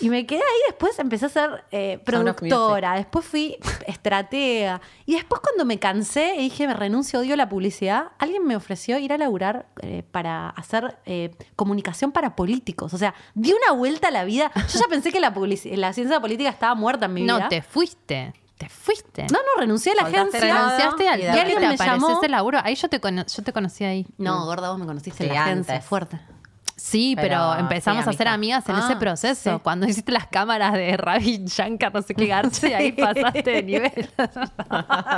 Y 0.00 0.10
me 0.10 0.24
quedé 0.26 0.38
ahí, 0.38 0.60
después 0.68 0.96
empecé 1.00 1.26
a 1.26 1.28
ser 1.28 1.64
eh, 1.72 2.00
Sound 2.08 2.28
of 2.28 2.36
productora, 2.36 2.94
después 2.94 3.24
fui 3.24 3.56
estratega. 3.84 4.80
Y 5.06 5.14
después 5.14 5.40
cuando 5.40 5.64
me 5.64 5.78
cansé 5.80 6.34
y 6.36 6.42
dije, 6.44 6.66
me 6.68 6.74
renuncio, 6.74 7.18
odio 7.20 7.34
la 7.34 7.48
publicidad, 7.48 8.12
alguien 8.18 8.44
me 8.46 8.54
ofreció 8.56 8.96
ir 8.98 9.12
a 9.12 9.18
laburar 9.18 9.66
eh, 9.82 10.04
para 10.10 10.50
hacer 10.50 10.98
eh, 11.04 11.30
comunicación 11.56 12.12
para 12.12 12.36
políticos. 12.36 12.94
O 12.94 12.98
sea, 12.98 13.12
di 13.34 13.52
una 13.52 13.72
vuelta 13.76 14.08
a 14.08 14.10
la 14.10 14.24
vida. 14.24 14.52
Yo 14.54 14.78
ya 14.78 14.86
pensé 14.88 15.10
que 15.10 15.18
la, 15.20 15.34
publici- 15.34 15.74
la 15.76 15.92
ciencia 15.92 16.20
política 16.20 16.50
estaba 16.50 16.74
muerta 16.76 17.06
en 17.06 17.14
mi 17.14 17.22
vida. 17.22 17.38
No, 17.40 17.48
te 17.48 17.62
fuiste. 17.62 18.32
Te 18.58 18.68
fuiste. 18.68 19.22
No, 19.32 19.38
no, 19.38 19.60
renuncié 19.60 19.92
a 19.92 19.94
la 19.94 20.02
Soltaste 20.02 20.36
agencia. 20.36 20.54
Renunciaste 20.54 21.08
al 21.08 21.18
y 21.20 21.22
que 21.22 21.28
alguien 21.30 21.58
te 21.60 21.68
me 21.68 21.76
llamó. 21.76 22.18
ese 22.18 22.28
laburo. 22.28 22.58
Ahí 22.64 22.74
yo 22.74 22.88
te, 22.88 23.00
cono- 23.00 23.24
yo 23.24 23.42
te 23.44 23.52
conocí 23.52 23.84
ahí. 23.84 24.06
No, 24.18 24.44
gorda, 24.46 24.70
vos 24.70 24.78
me 24.80 24.86
conociste 24.86 25.24
en 25.26 25.32
la 25.32 25.44
agencia, 25.44 25.74
antes. 25.74 25.88
fuerte. 25.88 26.18
Sí, 26.80 27.14
pero, 27.16 27.28
Pero, 27.50 27.54
empezamos 27.58 28.04
sí, 28.04 28.10
a 28.10 28.12
ser 28.12 28.28
amiga. 28.28 28.58
amigas 28.58 28.68
en 28.68 28.76
Ah, 28.76 28.86
ese 28.88 28.96
proceso. 28.96 29.54
sí. 29.56 29.60
Cuando 29.64 29.84
hiciste 29.86 30.12
las 30.12 30.28
cámaras 30.28 30.74
de 30.74 30.96
Ravi 30.96 31.42
Shankar, 31.44 31.92
no 31.92 32.02
sé 32.02 32.14
qué 32.14 32.26
Garce, 32.26 32.72
ahí 32.74 32.92
pasaste 32.92 33.42
de 33.42 33.62
nivel. 33.64 33.92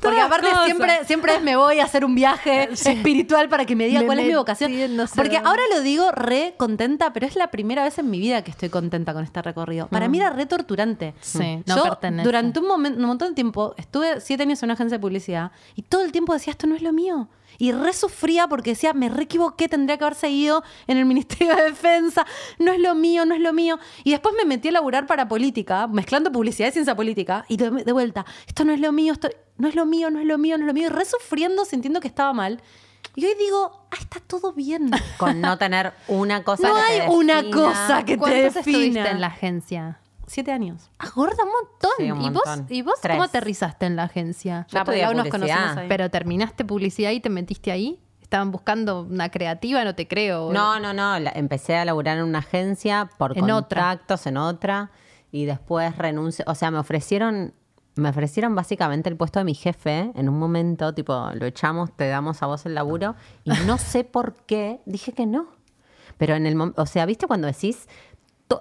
Porque 0.00 0.20
aparte 0.20 0.48
cosas. 0.50 0.64
siempre, 0.66 1.04
siempre 1.06 1.34
es 1.36 1.42
me 1.42 1.56
voy 1.56 1.80
a 1.80 1.84
hacer 1.84 2.04
un 2.04 2.14
viaje 2.14 2.64
espiritual 2.72 3.48
para 3.48 3.64
que 3.64 3.76
me 3.76 3.86
diga 3.86 4.00
Me 4.00 4.06
cuál 4.06 4.18
es 4.18 4.26
mi 4.26 4.34
vocación. 4.34 4.72
en 4.72 4.96
no 4.96 5.06
sé 5.06 5.14
Porque 5.16 5.36
dónde. 5.36 5.48
ahora 5.48 5.62
lo 5.74 5.80
digo 5.80 6.10
re 6.12 6.54
contenta, 6.58 7.12
pero 7.12 7.26
es 7.26 7.36
la 7.36 7.50
primera 7.50 7.84
vez 7.84 7.98
en 7.98 8.10
mi 8.10 8.18
vida 8.18 8.42
que 8.42 8.50
estoy 8.50 8.68
contenta 8.68 9.12
con 9.14 9.24
este 9.24 9.40
recorrido. 9.42 9.88
Para 9.88 10.08
mí 10.08 10.18
era 10.18 10.30
re 10.30 10.46
torturante. 10.46 11.14
Sí, 11.20 11.62
no 11.66 11.76
Yo 11.76 11.82
pertenece. 11.84 12.24
durante 12.24 12.58
un, 12.60 12.66
momento, 12.68 12.98
un 13.00 13.06
montón 13.06 13.28
de 13.28 13.34
tiempo 13.34 13.74
estuve 13.76 14.20
siete 14.20 14.42
años 14.42 14.62
en 14.62 14.66
una 14.66 14.74
agencia 14.74 14.98
de 14.98 15.00
publicidad 15.00 15.52
y 15.76 15.82
todo 15.82 16.02
el 16.02 16.12
tiempo 16.12 16.32
decía 16.34 16.50
esto 16.50 16.66
no 16.66 16.74
es 16.74 16.82
lo 16.82 16.92
mío. 16.92 17.28
Y 17.62 17.70
re 17.70 17.92
sufría 17.92 18.48
porque 18.48 18.70
decía, 18.70 18.92
me 18.92 19.08
re 19.08 19.22
equivoqué, 19.22 19.68
tendría 19.68 19.96
que 19.96 20.02
haber 20.02 20.16
seguido 20.16 20.64
en 20.88 20.98
el 20.98 21.04
Ministerio 21.12 21.54
de 21.54 21.62
Defensa, 21.62 22.26
no 22.58 22.72
es 22.72 22.80
lo 22.80 22.96
mío, 22.96 23.24
no 23.24 23.36
es 23.36 23.40
lo 23.40 23.52
mío. 23.52 23.78
Y 24.02 24.10
después 24.10 24.34
me 24.36 24.44
metí 24.44 24.66
a 24.66 24.72
laburar 24.72 25.06
para 25.06 25.28
política, 25.28 25.86
mezclando 25.86 26.32
publicidad 26.32 26.70
y 26.70 26.72
ciencia 26.72 26.96
política, 26.96 27.44
y 27.46 27.58
de, 27.58 27.70
de 27.70 27.92
vuelta, 27.92 28.26
esto 28.48 28.64
no 28.64 28.72
es 28.72 28.80
lo 28.80 28.90
mío, 28.90 29.12
esto 29.12 29.28
no 29.58 29.68
es 29.68 29.76
lo 29.76 29.86
mío, 29.86 30.10
no 30.10 30.18
es 30.18 30.26
lo 30.26 30.38
mío, 30.38 30.58
no 30.58 30.64
es 30.64 30.66
lo 30.66 30.74
mío, 30.74 30.86
y 30.86 30.88
re 30.88 31.04
sufriendo, 31.04 31.64
sintiendo 31.64 32.00
que 32.00 32.08
estaba 32.08 32.32
mal. 32.32 32.60
Y 33.14 33.26
hoy 33.26 33.34
digo, 33.38 33.86
ah, 33.92 33.96
está 34.00 34.18
todo 34.18 34.52
bien. 34.52 34.90
Con 35.16 35.40
no 35.40 35.56
tener 35.56 35.92
una 36.08 36.42
cosa 36.42 36.66
No 36.66 36.74
que 36.74 36.80
te 36.80 37.00
hay 37.02 37.08
una 37.08 37.48
cosa 37.48 38.04
que 38.04 38.14
te 38.14 38.18
¿Cuántos 38.18 38.54
defina. 38.54 38.78
estuviste 38.78 39.08
en 39.08 39.20
la 39.20 39.26
agencia? 39.28 40.00
Siete 40.32 40.50
años. 40.50 40.90
Ah, 40.98 41.10
gorda, 41.14 41.44
un 41.44 41.50
montón. 41.50 41.90
Sí, 41.98 42.10
un 42.10 42.22
¿Y, 42.22 42.30
vos. 42.30 42.42
¿Y 42.70 42.80
vos 42.80 42.94
Tres. 43.02 43.16
cómo 43.16 43.24
aterrizaste 43.24 43.84
en 43.84 43.96
la 43.96 44.04
agencia? 44.04 44.66
Yo 44.70 44.78
estudié 44.78 45.04
aún 45.04 45.18
nos 45.18 45.26
publicidad. 45.28 45.56
conocimos 45.56 45.76
ahí. 45.82 45.88
¿Pero 45.90 46.10
terminaste 46.10 46.64
publicidad 46.64 47.10
y 47.10 47.20
te 47.20 47.28
metiste 47.28 47.70
ahí? 47.70 48.00
¿Estaban 48.22 48.50
buscando 48.50 49.02
una 49.02 49.28
creativa? 49.30 49.84
No 49.84 49.94
te 49.94 50.08
creo. 50.08 50.50
No, 50.50 50.80
no, 50.80 50.94
no. 50.94 51.18
la- 51.18 51.32
empecé 51.34 51.76
a 51.76 51.84
laburar 51.84 52.16
en 52.16 52.24
una 52.24 52.38
agencia 52.38 53.10
por 53.18 53.36
En 53.36 53.50
otra. 53.50 53.82
contactos 53.82 54.26
en 54.26 54.38
otra 54.38 54.90
y 55.30 55.44
después 55.44 55.98
renuncié. 55.98 56.46
O 56.48 56.54
sea, 56.54 56.70
me 56.70 56.78
ofrecieron, 56.78 57.52
me 57.96 58.08
ofrecieron 58.08 58.54
básicamente 58.54 59.10
el 59.10 59.18
puesto 59.18 59.38
de 59.38 59.44
mi 59.44 59.54
jefe 59.54 60.12
en 60.14 60.30
un 60.30 60.38
momento, 60.38 60.94
tipo, 60.94 61.28
lo 61.34 61.44
echamos, 61.44 61.94
te 61.94 62.08
damos 62.08 62.42
a 62.42 62.46
vos 62.46 62.64
el 62.64 62.74
laburo 62.74 63.16
y 63.44 63.50
no 63.66 63.76
sé 63.76 64.02
por 64.04 64.32
qué 64.46 64.80
dije 64.86 65.12
que 65.12 65.26
no. 65.26 65.48
Pero 66.16 66.34
en 66.36 66.46
el 66.46 66.54
momento, 66.54 66.80
o 66.80 66.86
sea, 66.86 67.04
¿viste 67.04 67.26
cuando 67.26 67.48
decís? 67.48 67.86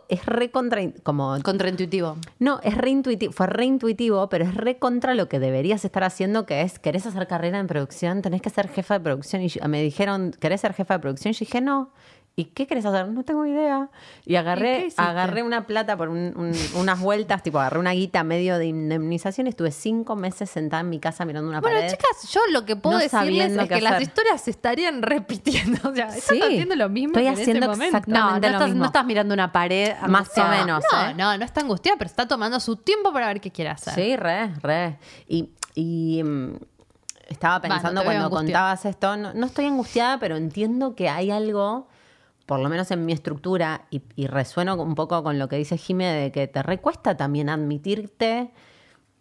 Es 0.08 0.26
re 0.26 0.52
contra, 0.52 0.82
como 1.04 1.38
Contraintuitivo. 1.42 2.18
no, 2.40 2.60
es 2.64 2.78
reintuitivo, 2.78 3.32
fue 3.32 3.48
reintuitivo, 3.48 4.28
pero 4.30 4.46
es 4.46 4.54
re 4.54 4.78
contra 4.78 5.16
lo 5.16 5.30
que 5.30 5.40
deberías 5.40 5.86
estar 5.86 6.04
haciendo, 6.04 6.46
que 6.46 6.62
es, 6.62 6.80
¿querés 6.80 7.06
hacer 7.06 7.28
carrera 7.28 7.60
en 7.60 7.68
producción? 7.68 8.22
Tenés 8.22 8.42
que 8.42 8.50
ser 8.50 8.68
jefa 8.68 8.96
de 8.96 9.00
producción. 9.02 9.42
Y 9.42 9.50
me 9.68 9.82
dijeron, 9.82 10.32
¿querés 10.40 10.62
ser 10.62 10.74
jefa 10.74 10.96
de 10.96 11.00
producción? 11.00 11.34
Yo 11.34 11.40
dije, 11.40 11.62
no. 11.62 11.92
¿Y 12.34 12.46
qué 12.46 12.66
querés 12.66 12.86
hacer? 12.86 13.10
No 13.10 13.24
tengo 13.24 13.46
idea. 13.46 13.90
Y 14.26 14.30
¿Y 14.30 14.34
qué 14.34 14.38
agarré, 14.38 14.88
agarré 14.96 15.44
una 15.44 15.68
plata 15.68 15.98
por 15.98 16.08
un- 16.08 16.34
un- 16.38 16.56
unas 16.80 17.00
vueltas, 17.02 17.44
tipo, 17.44 17.60
agarré 17.60 17.78
una 17.78 17.92
guita 17.92 18.24
medio 18.24 18.58
de 18.58 18.68
indemnización 18.68 19.48
y 19.48 19.50
estuve 19.50 19.72
cinco 19.72 20.16
meses 20.16 20.50
sentada 20.50 20.80
en 20.80 20.90
mi 20.90 21.00
casa 21.00 21.26
mirando 21.26 21.50
una 21.50 21.60
Bueno, 21.60 21.78
pared. 21.80 21.92
chicas, 21.92 22.32
yo 22.32 22.40
lo 22.52 22.64
que 22.66 22.78
puedo 22.78 22.96
no 22.98 23.02
decirles 23.04 23.52
es 23.58 23.68
que 23.68 23.82
las 23.82 24.02
historias 24.02 24.42
se 24.42 24.52
estarían 24.52 25.02
repitiendo. 25.02 25.80
O 25.92 25.94
sea, 25.94 26.08
estás 26.08 26.24
Sí, 26.24 26.42
haciendo 26.42 26.76
lo 26.76 26.88
mismo 26.88 27.10
estoy 27.18 27.24
que 27.24 27.28
en 27.28 27.34
ese 27.34 27.42
haciendo 27.44 27.68
momento. 27.68 27.98
exact- 27.98 28.08
No, 28.08 28.14
no 28.14 28.20
Exactamente 28.38 28.48
lo 28.48 28.54
estás, 28.54 28.68
mismo. 28.70 28.80
no 28.80 28.86
estás 28.86 29.06
mirando 29.06 29.34
una 29.34 29.52
pared. 29.52 29.94
Más 30.08 30.38
o 30.38 30.48
menos. 30.48 30.84
No, 30.92 31.02
¿eh? 31.10 31.14
no, 31.14 31.38
no 31.38 31.44
está 31.46 31.62
angustiada, 31.62 31.98
pero 31.98 32.10
está 32.10 32.28
tomando 32.30 32.60
su 32.62 32.78
tiempo 32.78 33.12
para 33.12 33.28
ver 33.28 33.42
qué 33.42 33.52
quiere 33.52 33.72
hacer. 33.72 33.94
Sí, 33.94 34.16
re, 34.16 34.54
re. 34.62 34.98
Y, 35.28 35.50
y, 35.76 36.24
mm, 36.24 36.56
estaba 37.28 37.62
pensando 37.62 38.04
cuando 38.04 38.30
contabas 38.30 38.86
esto, 38.86 39.16
no, 39.18 39.34
no 39.34 39.46
estoy 39.46 39.66
angustiada, 39.66 40.18
pero 40.18 40.38
entiendo 40.38 40.96
que 40.96 41.10
hay 41.10 41.30
algo, 41.32 41.88
por 42.46 42.60
lo 42.60 42.70
menos 42.70 42.92
en 42.92 43.06
mi 43.06 43.14
estructura, 43.14 43.86
y, 43.92 44.02
y 44.16 44.28
resueno 44.28 44.76
un 44.76 44.96
poco 44.96 45.24
con 45.24 45.40
lo 45.40 45.48
que 45.48 45.56
dice 45.58 45.78
Jime, 45.78 46.06
de 46.08 46.32
que 46.32 46.48
te 46.48 46.62
recuesta 46.64 47.16
también 47.18 47.50
admitirte 47.50 48.52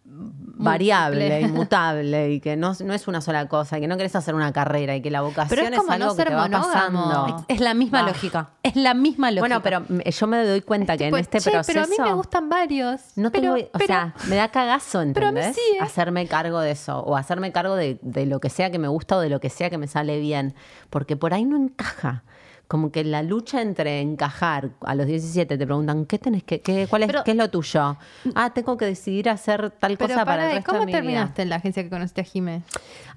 variable, 0.03 1.41
inmutable 1.41 2.31
y 2.31 2.39
que 2.39 2.57
no, 2.57 2.73
no 2.83 2.93
es 2.93 3.07
una 3.07 3.21
sola 3.21 3.47
cosa, 3.47 3.77
y 3.77 3.81
que 3.81 3.87
no 3.87 3.97
querés 3.97 4.15
hacer 4.15 4.33
una 4.35 4.51
carrera 4.51 4.95
y 4.95 5.01
que 5.01 5.11
la 5.11 5.21
vocación 5.21 5.47
Pero 5.49 5.71
es 5.75 5.79
como 5.79 5.91
algo 5.91 6.05
no 6.07 6.11
que 6.11 6.17
ser 6.17 6.27
te 6.29 6.33
va 6.35 6.49
pasando. 6.49 7.45
Es 7.47 7.59
la 7.59 7.73
misma 7.73 7.99
Ah. 8.01 8.07
lógica. 8.07 8.49
Es 8.63 8.75
la 8.75 8.93
misma 8.93 9.31
lógica. 9.31 9.59
Bueno, 9.59 9.85
pero 9.87 10.09
yo 10.09 10.27
me 10.27 10.45
doy 10.45 10.61
cuenta 10.61 10.97
que 10.97 11.07
en 11.07 11.15
este 11.15 11.39
che, 11.39 11.51
proceso 11.51 11.67
pero 11.73 11.85
a 11.85 11.87
mí 11.87 11.95
me 12.09 12.13
gustan 12.15 12.49
varios. 12.49 13.01
no 13.15 13.31
pero, 13.31 13.53
tengo, 13.53 13.67
o 13.67 13.77
pero- 13.77 13.85
sea, 13.87 14.13
me 14.27 14.35
da 14.35 14.49
cagazo, 14.49 15.01
pero 15.13 15.27
a 15.27 15.31
mí 15.31 15.39
¿entendés? 15.39 15.55
sí, 15.55 15.77
¿eh? 15.77 15.81
Hacerme 15.81 16.27
cargo 16.27 16.59
de 16.59 16.71
eso 16.71 16.99
o 16.99 17.15
hacerme 17.15 17.51
cargo 17.51 17.75
de, 17.75 17.99
de 18.01 18.25
lo 18.25 18.39
que 18.39 18.49
sea 18.49 18.71
que 18.71 18.79
me 18.79 18.87
gusta 18.87 19.17
o 19.17 19.19
de 19.19 19.29
lo 19.29 19.39
que 19.39 19.49
sea 19.49 19.69
que 19.69 19.77
me 19.77 19.87
sale 19.87 20.19
bien, 20.19 20.55
porque 20.89 21.15
por 21.15 21.33
ahí 21.33 21.45
no 21.45 21.57
encaja. 21.57 22.23
Como 22.71 22.89
que 22.89 23.03
la 23.03 23.21
lucha 23.21 23.61
entre 23.61 23.99
encajar, 23.99 24.69
a 24.79 24.95
los 24.95 25.05
17 25.05 25.57
te 25.57 25.65
preguntan, 25.65 26.05
¿qué 26.05 26.17
tenés 26.17 26.43
que, 26.43 26.61
qué, 26.61 26.87
cuál 26.89 27.03
es, 27.03 27.07
Pero- 27.07 27.25
qué 27.25 27.31
es 27.31 27.37
lo 27.37 27.49
tuyo? 27.49 27.97
Ah, 28.33 28.51
tengo 28.53 28.77
que 28.77 28.85
decidir 28.85 29.29
hacer 29.29 29.71
tal 29.71 29.97
pero 29.97 30.07
cosa 30.13 30.23
para 30.23 30.45
el 30.45 30.51
¿y 30.51 30.55
resto 30.55 30.71
¿cómo 30.71 30.79
de 30.79 30.85
mi 30.85 30.91
vida. 30.93 31.01
terminaste 31.01 31.41
en 31.41 31.49
la 31.49 31.57
agencia 31.57 31.83
que 31.83 31.89
conociste 31.89 32.21
a 32.21 32.23
Jimé? 32.23 32.61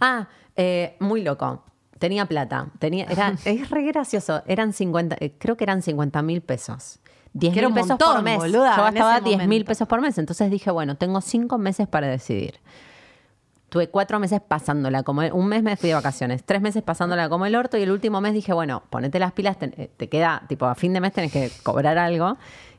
Ah, 0.01 0.27
eh, 0.57 0.97
muy 0.99 1.23
loco. 1.23 1.63
Tenía 2.01 2.27
plata. 2.27 2.67
Tenía, 2.81 3.05
era, 3.05 3.33
es 3.45 3.71
re 3.71 3.85
gracioso. 3.85 4.43
Eran 4.47 4.73
50, 4.73 5.19
eh, 5.21 5.35
creo 5.39 5.57
que 5.57 5.63
eran 5.63 5.83
50 5.83 6.21
mil 6.23 6.41
pesos. 6.41 6.99
10 7.35 7.53
Que 7.53 7.61
era 7.61 7.69
mil 7.69 7.81
pesos 7.81 7.97
por 7.97 8.23
mes. 8.25 8.39
boluda, 8.39 8.77
Yo 8.77 8.83
gastaba 8.83 9.19
ese 9.19 9.25
10 9.37 9.47
mil 9.47 9.65
pesos 9.65 9.87
por 9.87 10.01
mes. 10.01 10.19
Entonces 10.19 10.51
dije, 10.51 10.73
bueno, 10.73 10.97
tengo 10.97 11.21
cinco 11.21 11.59
meses 11.59 11.87
para 11.87 12.09
decidir. 12.09 12.59
Tuve 13.75 13.89
cuatro 13.89 14.21
meses 14.21 14.41
pasándola 14.41 15.03
como 15.03 15.23
el- 15.23 15.33
un 15.33 15.49
mes 15.49 15.65
me 15.65 15.77
fui 15.77 15.89
de 15.89 15.97
vacaciones, 15.97 16.45
tres 16.45 16.63
meses 16.63 16.81
pasándola 16.85 17.29
como 17.29 17.45
el 17.45 17.57
orto 17.57 17.77
y 17.77 17.83
el 17.83 17.91
último 17.91 18.21
mes 18.21 18.33
dije, 18.33 18.53
bueno, 18.53 18.85
ponete 18.89 19.19
las 19.19 19.33
pilas, 19.33 19.59
te, 19.59 19.67
eh, 19.77 19.91
te 19.97 20.09
queda, 20.09 20.45
tipo, 20.49 20.67
a 20.67 20.77
fin 20.77 20.93
de 20.93 21.01
mes 21.01 21.13
tenés 21.13 21.33
que 21.33 21.51
cobrar 21.65 21.99
algo. 21.99 22.37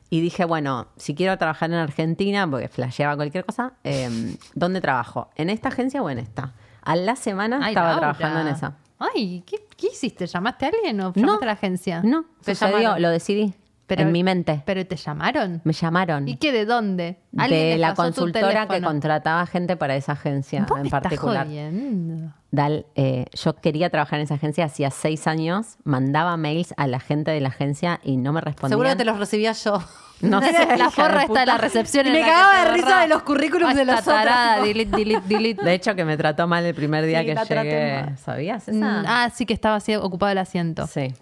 Y 0.08 0.22
dije, 0.22 0.46
bueno, 0.46 0.86
si 0.96 1.14
quiero 1.14 1.36
trabajar 1.36 1.68
en 1.70 1.76
Argentina, 1.76 2.48
porque 2.50 2.68
flasheaba 2.68 3.14
cualquier 3.14 3.44
cosa, 3.44 3.74
eh, 3.84 4.08
¿dónde 4.54 4.80
trabajo? 4.80 5.28
¿En 5.36 5.50
esta 5.50 5.68
agencia 5.68 6.00
o 6.02 6.08
en 6.08 6.18
esta? 6.18 6.54
A 6.80 6.96
la 6.96 7.14
semana 7.14 7.58
Ay, 7.62 7.72
estaba 7.72 7.88
Laura. 7.90 8.14
trabajando 8.14 8.40
en 8.48 8.54
esa. 8.56 8.76
Ay, 8.98 9.42
¿qué, 9.44 9.66
qué 9.76 9.88
hiciste? 9.92 10.26
¿Llamaste 10.26 10.64
a 10.64 10.68
alguien 10.70 10.98
o 11.02 11.12
llamaste 11.12 11.44
a 11.44 11.46
la 11.46 11.52
agencia? 11.52 12.00
No, 12.04 12.24
¿Te 12.42 12.54
sucedió, 12.54 12.98
lo 12.98 13.10
decidí 13.10 13.52
Pero- 13.86 14.02
en 14.02 14.12
mi 14.12 14.24
mente. 14.24 14.62
¿Pero 14.66 14.84
te 14.86 14.96
llamaron? 14.96 15.60
Me 15.64 15.72
llamaron 15.72 16.26
¿Y 16.26 16.36
qué 16.36 16.50
de 16.52 16.64
dónde? 16.66 17.18
¿Alguien 17.36 17.70
de 17.70 17.78
la 17.78 17.94
consultora 17.94 18.66
que 18.66 18.80
contrataba 18.82 19.46
gente 19.46 19.76
para 19.76 19.94
esa 19.96 20.12
agencia 20.12 20.66
Vos 20.68 20.76
en 20.78 20.82
me 20.82 20.88
estás 20.88 21.02
particular. 21.02 21.46
jodiendo. 21.46 22.32
Dal, 22.50 22.86
eh, 22.94 23.26
yo 23.34 23.54
quería 23.56 23.90
trabajar 23.90 24.18
en 24.18 24.24
esa 24.24 24.34
agencia 24.34 24.64
hacía 24.64 24.90
seis 24.90 25.26
años, 25.26 25.76
mandaba 25.84 26.36
mails 26.36 26.74
a 26.76 26.86
la 26.86 27.00
gente 27.00 27.30
de 27.30 27.40
la 27.40 27.48
agencia 27.48 28.00
y 28.02 28.16
no 28.16 28.32
me 28.32 28.40
respondían. 28.40 28.70
Seguro 28.70 28.88
que 28.90 28.96
te 28.96 29.04
los 29.04 29.18
recibía 29.18 29.52
yo. 29.52 29.80
No 30.22 30.40
sé, 30.42 30.78
la 30.78 30.90
forra 30.90 31.18
de 31.18 31.24
está 31.26 31.42
en 31.42 31.46
la 31.48 31.58
recepción. 31.58 32.06
Y 32.06 32.08
en 32.08 32.14
me 32.14 32.20
cagaba 32.22 32.64
de 32.64 32.72
risa 32.72 32.86
borra. 32.86 33.00
de 33.02 33.08
los 33.08 33.22
currículums 33.22 33.76
de 33.76 33.84
los 33.84 34.02
tarada, 34.02 34.62
delete, 34.64 34.96
delete, 34.96 35.22
delete. 35.28 35.62
De 35.62 35.74
hecho, 35.74 35.94
que 35.94 36.06
me 36.06 36.16
trató 36.16 36.46
mal 36.48 36.64
el 36.64 36.74
primer 36.74 37.04
día 37.04 37.20
Sí, 37.20 37.26
que 37.26 37.34
la 37.34 37.44
traté 37.44 37.68
llegué. 37.68 38.02
mal. 38.02 38.16
¿Sabías 38.16 38.66
Mm, 38.66 38.82
esa? 38.82 39.04
Ah, 39.06 39.28
sí 39.28 39.44
que 39.44 39.52
estaba 39.52 39.76
así 39.76 39.94
ocupado 39.94 40.32
el 40.32 40.38
asiento. 40.38 40.86
Sí, 40.86 41.12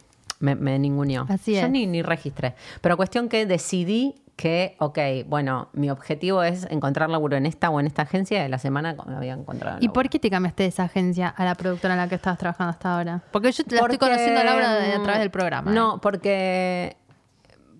me, 0.45 0.55
me 0.55 0.79
ninguneó. 0.79 1.27
Así 1.29 1.55
Yo 1.55 1.61
es. 1.61 1.71
ni, 1.71 1.87
ni 1.87 2.03
registré. 2.03 2.55
Pero 2.81 2.97
cuestión 2.97 3.29
que 3.29 3.47
decidí 3.47 4.15
que, 4.37 4.75
ok, 4.81 4.99
bueno, 5.29 5.69
mi 5.75 5.91
objetivo 5.91 6.43
es 6.43 6.67
encontrar 6.71 7.09
laburo 7.09 7.37
en 7.37 7.47
esta 7.47 7.71
o 7.71 7.79
en 7.79 7.87
esta 7.87 8.03
agencia. 8.03 8.43
De 8.43 8.49
la 8.49 8.59
semana 8.59 8.97
me 9.07 9.15
había 9.15 9.33
encontrado. 9.33 9.79
¿Y 9.81 9.89
por 9.91 10.09
qué 10.09 10.19
te 10.19 10.29
cambiaste 10.29 10.65
de 10.65 10.69
esa 10.71 10.85
agencia 10.85 11.29
a 11.29 11.45
la 11.45 11.55
productora 11.55 11.95
en 11.95 12.01
la 12.01 12.09
que 12.09 12.17
estabas 12.17 12.39
trabajando 12.39 12.71
hasta 12.71 12.97
ahora? 12.97 13.23
Porque 13.31 13.53
yo 13.53 13.65
te 13.65 13.77
la 13.77 13.81
Porque, 13.81 13.95
estoy 13.95 14.09
conociendo 14.09 14.41
a 14.41 14.45
Laura 14.45 14.75
de- 14.75 14.93
a 14.95 15.03
través 15.03 15.21
del 15.21 15.31
programa. 15.31 15.71
No, 15.71 15.97
¿eh? 15.97 15.99
porque 16.03 16.97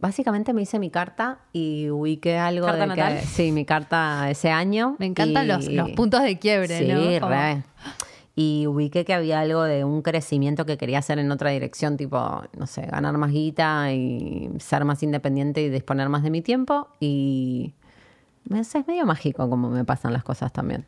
básicamente 0.01 0.53
me 0.53 0.63
hice 0.63 0.79
mi 0.79 0.91
carta 0.91 1.39
y 1.53 1.91
ubiqué 1.91 2.39
algo 2.39 2.67
¿Carta 2.67 2.83
de 2.83 2.87
natal? 2.89 3.15
que 3.21 3.27
sí, 3.27 3.51
mi 3.51 3.65
carta 3.65 4.31
ese 4.31 4.51
año. 4.51 4.95
Me 5.01 5.07
encantan 5.07 5.45
y- 5.47 5.49
los, 5.49 5.67
los 5.67 5.91
puntos 5.91 6.23
de 6.23 6.39
quiebre, 6.39 6.79
Sí, 6.79 6.87
¿no? 6.87 7.29
Re. 7.29 7.63
Y 8.37 8.67
ubiqué 8.67 9.05
que 9.05 9.15
había 9.15 9.41
algo 9.41 9.63
de 9.63 9.85
un 9.85 10.03
crecimiento 10.03 10.67
que 10.67 10.77
quería 10.77 10.99
hacer 10.99 11.19
en 11.19 11.31
otra 11.31 11.51
dirección, 11.51 11.97
tipo, 11.97 12.43
no 12.59 12.67
sé, 12.67 12.83
ganar 12.83 13.17
más 13.17 13.31
guita 13.31 13.93
y 13.93 14.51
ser 14.59 14.85
más 14.85 15.03
independiente 15.03 15.63
y 15.63 15.69
disponer 15.69 16.09
más 16.09 16.23
de 16.25 16.31
mi 16.31 16.43
tiempo. 16.43 16.89
Y 16.99 17.75
es 18.51 18.75
medio 18.87 19.07
mágico 19.07 19.49
como 19.49 19.71
me 19.71 19.85
pasan 19.85 20.13
las 20.13 20.25
cosas 20.25 20.53
también. 20.53 20.85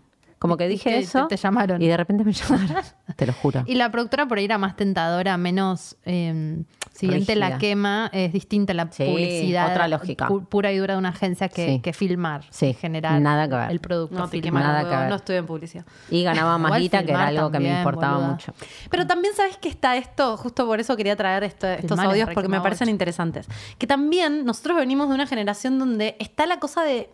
Como 0.46 0.56
que 0.56 0.68
dije 0.68 0.90
que 0.90 0.98
eso. 0.98 1.26
te- 1.26 1.36
te 1.36 1.42
llamaron. 1.42 1.80
Y 1.82 1.86
de 1.86 1.96
repente 1.96 2.24
me 2.24 2.32
llamaron. 2.32 2.82
Te 3.16 3.26
lo 3.26 3.32
juro. 3.32 3.62
Y 3.66 3.74
la 3.74 3.90
productora 3.90 4.26
por 4.26 4.38
ahí 4.38 4.44
era 4.44 4.58
más 4.58 4.76
tentadora, 4.76 5.36
menos 5.36 5.96
eh, 6.04 6.62
siguiente 6.92 7.36
la 7.36 7.46
Rígida. 7.46 7.58
quema, 7.58 8.10
es 8.12 8.32
distinta 8.32 8.72
la 8.74 8.88
Sí, 8.90 9.04
publicidad. 9.04 9.70
otra 9.70 9.88
lógica. 9.88 10.28
pu- 10.28 10.46
pura 10.46 10.72
y 10.72 10.78
dura 10.78 10.94
de 10.94 10.98
una 10.98 11.10
agencia 11.10 11.48
que, 11.48 11.66
Sí. 11.66 11.80
que 11.80 11.92
filmar, 11.92 12.44
Sí, 12.50 12.72
generar 12.74 13.20
nada 13.20 13.48
que 13.48 13.54
ver. 13.54 13.70
el 13.70 13.80
producto. 13.80 14.16
No, 14.18 14.28
te 14.28 14.40
Nada 14.50 14.84
que 14.88 14.96
ver. 14.96 15.08
no 15.08 15.16
estuve 15.16 15.36
en 15.36 15.46
publicidad. 15.46 15.84
Y 16.10 16.22
ganaba 16.22 16.56
más 16.58 16.78
guita, 16.78 17.04
que 17.04 17.10
era 17.12 17.26
algo 17.28 17.50
que 17.50 17.60
me 17.60 17.76
importaba 17.78 18.14
boluda. 18.14 18.30
mucho. 18.32 18.54
Pero 18.90 19.06
también 19.06 19.34
sabes 19.34 19.56
que 19.58 19.68
está 19.68 19.96
esto, 19.96 20.36
justo 20.36 20.66
por 20.66 20.80
eso 20.80 20.96
quería 20.96 21.16
traer 21.16 21.44
esto- 21.44 21.66
estos 21.66 21.98
audios 21.98 22.28
porque 22.32 22.48
me 22.48 22.60
parecen 22.60 22.88
interesantes. 22.88 23.46
Que 23.78 23.86
también 23.86 24.44
nosotros 24.44 24.76
venimos 24.76 25.08
de 25.08 25.14
una 25.14 25.26
generación 25.26 25.78
donde 25.78 26.16
está 26.18 26.46
la 26.46 26.58
cosa 26.58 26.82
de, 26.82 27.10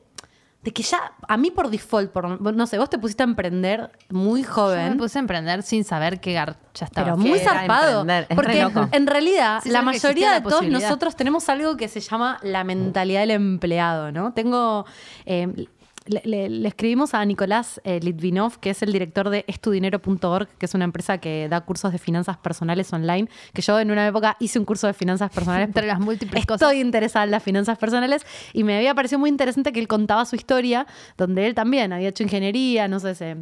de 0.62 0.72
que 0.72 0.82
ya, 0.84 1.12
a 1.26 1.36
mí 1.36 1.50
por 1.50 1.70
default, 1.70 2.10
por, 2.12 2.40
no 2.54 2.66
sé, 2.68 2.78
vos 2.78 2.88
te 2.88 2.96
pusiste 2.98 3.24
a 3.24 3.26
emprender 3.26 3.90
muy 4.10 4.42
Yo 4.42 4.48
me 4.48 4.52
joven. 4.54 4.96
puse 4.96 5.18
a 5.18 5.20
emprender 5.20 5.62
sin 5.64 5.82
saber 5.82 6.20
que 6.20 6.34
gar- 6.36 6.56
ya 6.74 6.86
estaba. 6.86 7.04
Pero 7.06 7.16
muy 7.16 7.38
zarpado. 7.40 8.06
Porque 8.34 8.64
en 8.92 9.06
realidad, 9.08 9.60
Sí, 9.62 9.70
la 9.70 9.82
mayoría 9.82 10.30
la 10.30 10.40
de 10.40 10.48
todos 10.48 10.64
nosotros 10.68 11.16
tenemos 11.16 11.48
algo 11.48 11.76
que 11.76 11.88
se 11.88 11.98
llama 12.00 12.38
la 12.42 12.62
mentalidad 12.62 13.20
del 13.22 13.32
empleado, 13.32 14.12
¿no? 14.12 14.32
Tengo. 14.34 14.86
eh, 15.26 15.66
le, 16.06 16.20
le- 16.24 16.48
le 16.48 16.68
escribimos 16.68 17.14
a 17.14 17.24
Nicolás 17.24 17.80
eh, 17.84 18.00
Litvinov, 18.02 18.58
que 18.58 18.70
es 18.70 18.82
el 18.82 18.92
director 18.92 19.30
de 19.30 19.44
estudinero.org, 19.48 20.48
que 20.58 20.66
es 20.66 20.74
una 20.74 20.84
empresa 20.84 21.18
que 21.18 21.48
da 21.48 21.60
cursos 21.62 21.92
de 21.92 21.98
finanzas 21.98 22.36
personales 22.38 22.92
online, 22.92 23.28
que 23.52 23.62
yo 23.62 23.78
en 23.78 23.90
una 23.90 24.06
época 24.06 24.36
hice 24.40 24.58
un 24.58 24.64
curso 24.64 24.86
de 24.86 24.94
finanzas 24.94 25.30
personales. 25.30 25.66
Entre 25.68 25.86
las 25.86 26.00
múltiples 26.00 26.40
Estoy 26.40 26.58
cosas. 26.58 26.74
interesada 26.74 27.24
en 27.24 27.30
las 27.30 27.42
finanzas 27.42 27.78
personales 27.78 28.26
y 28.52 28.64
me 28.64 28.76
había 28.76 28.94
parecido 28.94 29.18
muy 29.18 29.30
interesante 29.30 29.72
que 29.72 29.80
él 29.80 29.88
contaba 29.88 30.24
su 30.24 30.36
historia, 30.36 30.86
donde 31.16 31.46
él 31.46 31.54
también 31.54 31.92
había 31.92 32.08
hecho 32.08 32.22
ingeniería, 32.22 32.88
no 32.88 32.98
sé, 33.00 33.14
se, 33.14 33.36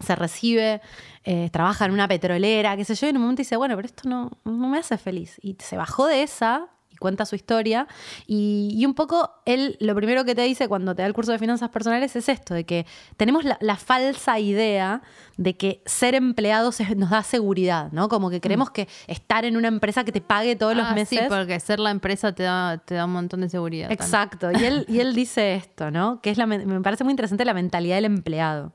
se 0.00 0.16
recibe, 0.16 0.80
eh, 1.24 1.48
trabaja 1.52 1.84
en 1.86 1.92
una 1.92 2.08
petrolera, 2.08 2.76
qué 2.76 2.84
sé 2.84 2.94
yo, 2.94 3.06
y 3.06 3.10
en 3.10 3.16
un 3.16 3.22
momento 3.22 3.40
dice, 3.40 3.56
bueno, 3.56 3.76
pero 3.76 3.86
esto 3.86 4.08
no, 4.08 4.30
no 4.44 4.68
me 4.68 4.78
hace 4.78 4.98
feliz. 4.98 5.38
Y 5.42 5.56
se 5.60 5.76
bajó 5.76 6.06
de 6.06 6.22
esa 6.22 6.66
cuenta 7.04 7.26
su 7.26 7.36
historia. 7.36 7.86
Y, 8.26 8.70
y 8.72 8.86
un 8.86 8.94
poco 8.94 9.30
él 9.44 9.76
lo 9.78 9.94
primero 9.94 10.24
que 10.24 10.34
te 10.34 10.40
dice 10.42 10.68
cuando 10.68 10.94
te 10.94 11.02
da 11.02 11.06
el 11.06 11.12
curso 11.12 11.32
de 11.32 11.38
finanzas 11.38 11.68
personales 11.68 12.16
es 12.16 12.30
esto, 12.30 12.54
de 12.54 12.64
que 12.64 12.86
tenemos 13.18 13.44
la, 13.44 13.58
la 13.60 13.76
falsa 13.76 14.38
idea 14.38 15.02
de 15.36 15.54
que 15.54 15.82
ser 15.84 16.14
empleados 16.14 16.80
es- 16.80 16.96
nos 16.96 17.10
da 17.10 17.22
seguridad, 17.22 17.92
¿no? 17.92 18.08
Como 18.08 18.30
que 18.30 18.40
creemos 18.40 18.70
que 18.70 18.88
estar 19.06 19.44
en 19.44 19.56
una 19.58 19.68
empresa 19.68 20.02
que 20.04 20.12
te 20.12 20.20
pague 20.22 20.56
todos 20.56 20.74
los 20.74 20.86
Ah, 20.86 20.94
meses. 20.94 21.18
Sí, 21.20 21.24
porque 21.28 21.60
ser 21.60 21.78
la 21.80 21.90
empresa 21.90 22.32
te 22.34 22.44
da, 22.44 22.78
te 22.78 22.94
da 22.94 23.04
un 23.04 23.12
montón 23.12 23.40
de 23.42 23.48
seguridad. 23.50 23.88
también. 23.88 24.04
Exacto. 24.06 24.50
Y 24.52 24.64
él, 24.64 24.86
y 24.88 25.00
él 25.00 25.14
dice 25.14 25.54
esto, 25.54 25.90
¿no? 25.90 26.20
Que 26.22 26.30
es 26.30 26.38
la, 26.38 26.46
me 26.46 26.80
parece 26.80 27.04
muy 27.04 27.10
interesante 27.12 27.44
la 27.44 27.52
mentalidad 27.54 27.96
del 27.96 28.06
empleado. 28.06 28.72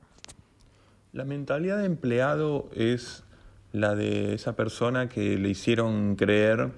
La 1.12 1.24
mentalidad 1.24 1.78
de 1.78 1.86
empleado 1.86 2.70
es 2.76 3.24
la 3.72 3.94
de 3.94 4.34
esa 4.34 4.54
persona 4.54 5.08
que 5.08 5.36
le 5.38 5.48
hicieron 5.48 6.14
creer 6.16 6.70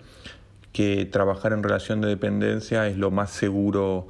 que 0.72 1.04
trabajar 1.04 1.52
en 1.52 1.62
relación 1.62 2.00
de 2.00 2.08
dependencia 2.08 2.88
es 2.88 2.96
lo 2.96 3.10
más 3.10 3.30
seguro 3.30 4.08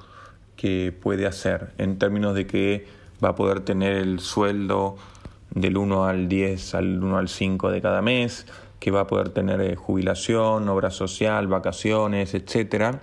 que 0.56 0.92
puede 0.92 1.26
hacer, 1.26 1.72
en 1.78 1.98
términos 1.98 2.34
de 2.34 2.46
que 2.46 2.86
va 3.22 3.30
a 3.30 3.34
poder 3.34 3.60
tener 3.60 3.94
el 3.94 4.20
sueldo 4.20 4.96
del 5.50 5.76
1 5.76 6.04
al 6.04 6.28
10, 6.28 6.74
al 6.74 7.02
1 7.02 7.18
al 7.18 7.28
5 7.28 7.70
de 7.70 7.82
cada 7.82 8.02
mes, 8.02 8.46
que 8.78 8.90
va 8.90 9.02
a 9.02 9.06
poder 9.06 9.28
tener 9.28 9.60
eh, 9.60 9.76
jubilación, 9.76 10.68
obra 10.68 10.90
social, 10.90 11.46
vacaciones, 11.46 12.34
etc. 12.34 12.96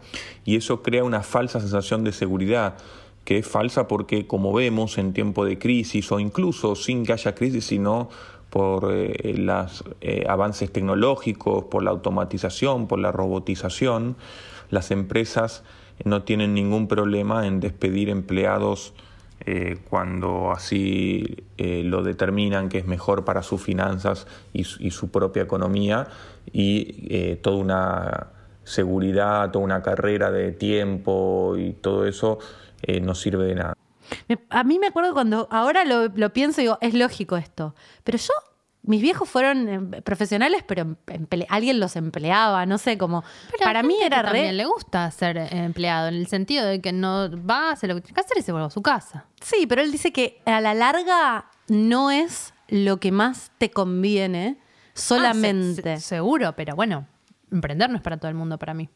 Y 0.44 0.58
eso 0.58 0.82
crea 0.84 1.04
una 1.04 1.24
falsa 1.24 1.60
sensación 1.60 2.04
de 2.04 2.12
seguridad, 2.12 2.76
que 3.24 3.38
es 3.38 3.48
falsa 3.48 3.88
porque, 3.88 4.28
como 4.28 4.52
vemos, 4.52 4.98
en 4.98 5.14
tiempo 5.14 5.46
de 5.46 5.58
crisis 5.58 6.12
o 6.12 6.20
incluso 6.20 6.76
sin 6.76 7.06
que 7.06 7.14
haya 7.14 7.36
crisis, 7.36 7.66
sino 7.66 8.10
por 8.50 8.92
eh, 8.94 9.34
los 9.38 9.84
avances 10.28 10.72
tecnológicos, 10.72 11.66
por 11.66 11.84
la 11.84 11.92
automatización, 11.92 12.88
por 12.88 13.00
la 13.00 13.12
robotización, 13.12 14.16
las 14.70 14.92
empresas 14.92 15.64
no 16.06 16.24
tienen 16.24 16.54
ningún 16.54 16.88
problema 16.88 17.46
en 17.48 17.60
despedir 17.60 18.10
empleados 18.10 18.94
eh, 19.46 19.78
cuando 19.90 20.52
así 20.52 21.44
eh, 21.58 21.84
lo 21.84 22.04
determinan 22.04 22.70
que 22.70 22.78
es 22.80 22.86
mejor 22.86 23.24
para 23.26 23.42
sus 23.42 23.62
finanzas 23.62 24.28
y, 24.54 24.64
su- 24.66 24.82
y 24.84 24.92
su 24.92 25.12
propia 25.12 25.44
economía 25.44 26.08
y 26.52 27.08
eh, 27.10 27.36
toda 27.42 27.58
una 27.58 28.28
seguridad, 28.64 29.50
toda 29.52 29.64
una 29.66 29.82
carrera 29.82 30.30
de 30.32 30.52
tiempo 30.52 31.56
y 31.58 31.74
todo 31.74 32.06
eso 32.06 32.40
eh, 32.82 33.00
no 33.02 33.16
sirve 33.16 33.46
de 33.46 33.56
nada. 33.56 33.74
Me- 34.28 34.40
a 34.50 34.64
mí 34.64 34.80
me 34.80 34.88
acuerdo 34.88 35.14
cuando 35.14 35.48
ahora 35.52 35.86
lo, 35.86 36.08
lo 36.08 36.34
pienso 36.34 36.62
y 36.62 36.66
digo, 36.66 36.78
es 36.82 36.94
lógico 36.94 37.38
esto. 37.38 37.76
Pero 38.04 38.18
yo 38.18 38.34
mis 38.82 39.02
viejos 39.02 39.30
fueron 39.30 39.94
eh, 39.94 40.02
profesionales, 40.02 40.64
pero 40.66 40.82
em- 40.84 40.96
emple- 41.08 41.46
alguien 41.50 41.80
los 41.80 41.96
empleaba, 41.96 42.66
no 42.66 42.78
sé, 42.78 42.98
como 42.98 43.24
Pero 43.52 43.64
para 43.66 43.84
mí 43.84 43.96
era 44.02 44.18
que 44.20 44.24
también 44.24 44.46
re... 44.48 44.54
le 44.54 44.66
gusta 44.66 45.12
ser 45.12 45.38
eh, 45.38 45.48
empleado, 45.52 46.08
en 46.08 46.16
el 46.16 46.28
sentido 46.28 46.66
de 46.66 46.80
que 46.82 46.92
no 46.94 47.30
va, 47.46 47.72
hace 47.72 47.88
lo 47.88 47.96
que 47.96 48.02
tiene 48.02 48.16
que 48.16 48.22
hacer 48.22 48.38
y 48.38 48.42
se 48.42 48.52
vuelve 48.54 48.68
a 48.68 48.72
su 48.72 48.82
casa. 48.82 49.26
Sí, 49.42 49.68
pero 49.68 49.82
él 49.82 49.92
dice 49.92 50.12
que 50.14 50.42
a 50.46 50.62
la 50.62 50.74
larga 50.74 51.50
no 51.68 52.10
es 52.10 52.54
lo 52.70 52.98
que 53.00 53.12
más 53.12 53.52
te 53.58 53.70
conviene 53.70 54.58
solamente. 54.94 55.82
Ah, 55.94 55.96
se- 55.98 56.02
se- 56.02 56.08
seguro, 56.16 56.54
pero 56.56 56.76
bueno, 56.76 57.06
emprender 57.52 57.90
no 57.90 57.98
es 57.98 58.02
para 58.02 58.18
todo 58.18 58.30
el 58.30 58.36
mundo, 58.36 58.58
para 58.58 58.74
mí. 58.74 58.90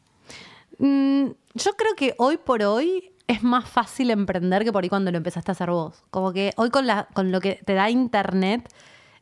Mm, 0.79 1.27
yo 1.53 1.73
creo 1.77 1.95
que 1.95 2.15
hoy 2.17 2.37
por 2.37 2.63
hoy 2.63 3.12
es 3.27 3.43
más 3.43 3.67
fácil 3.67 4.11
emprender 4.11 4.63
que 4.63 4.71
por 4.71 4.83
ahí 4.83 4.89
cuando 4.89 5.11
lo 5.11 5.17
empezaste 5.17 5.51
a 5.51 5.53
hacer 5.53 5.69
vos. 5.69 6.03
Como 6.11 6.33
que 6.33 6.51
hoy 6.57 6.69
con, 6.69 6.85
la, 6.87 7.07
con 7.13 7.31
lo 7.31 7.39
que 7.39 7.61
te 7.65 7.73
da 7.73 7.89
internet, 7.89 8.69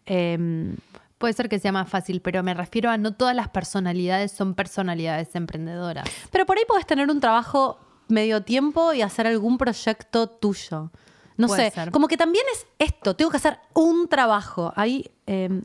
em, 0.06 0.76
Puede 1.18 1.34
ser 1.34 1.50
que 1.50 1.60
sea 1.60 1.72
más 1.72 1.88
fácil, 1.88 2.20
pero 2.20 2.42
me 2.42 2.56
refiero 2.56 2.90
a 2.90 2.98
no 2.98 3.14
todas 3.14 3.36
las 3.36 3.48
personalidades 3.48 4.32
son 4.32 4.56
personalidades 4.56 5.36
emprendedoras. 5.36 6.10
pero 6.32 6.48
por 6.48 6.58
ahí 6.58 6.64
podés 6.68 6.88
tener 6.88 7.12
un 7.12 7.20
trabajo 7.20 7.78
medio 8.08 8.42
tiempo 8.42 8.92
y 8.92 9.04
hacer 9.04 9.28
algún 9.28 9.60
proyecto 9.60 10.28
tuyo. 10.28 10.90
No 11.38 11.46
Puede 11.46 11.70
sé, 11.70 11.76
ser. 11.76 11.92
como 11.92 12.08
que 12.08 12.18
también 12.18 12.44
es 12.52 12.66
esto, 12.80 13.16
tengo 13.16 13.30
que 13.30 13.38
hacer 13.38 13.60
un 13.76 14.08
trabajo. 14.08 14.74
Ahí 14.76 15.12
em, 15.28 15.62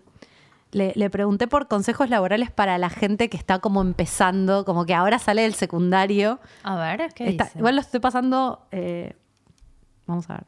le, 0.77 0.93
le 0.95 1.09
pregunté 1.11 1.49
por 1.49 1.69
consejos 1.69 2.11
laborales 2.11 2.51
para 2.51 2.77
la 2.77 2.91
gente 2.91 3.29
que 3.31 3.37
está 3.39 3.59
como 3.61 3.81
empezando, 3.81 4.65
como 4.67 4.85
que 4.85 4.93
ahora 4.95 5.19
sale 5.19 5.43
del 5.43 5.55
secundario. 5.55 6.39
A 6.63 6.77
ver, 6.77 7.13
¿qué 7.15 7.29
Está- 7.31 7.45
dice? 7.45 7.59
igual 7.59 7.77
lo 7.77 7.81
estoy 7.81 8.01
pasando. 8.01 8.67
eh, 8.73 9.15
vamos 10.07 10.29
a 10.29 10.35
ver. 10.35 10.45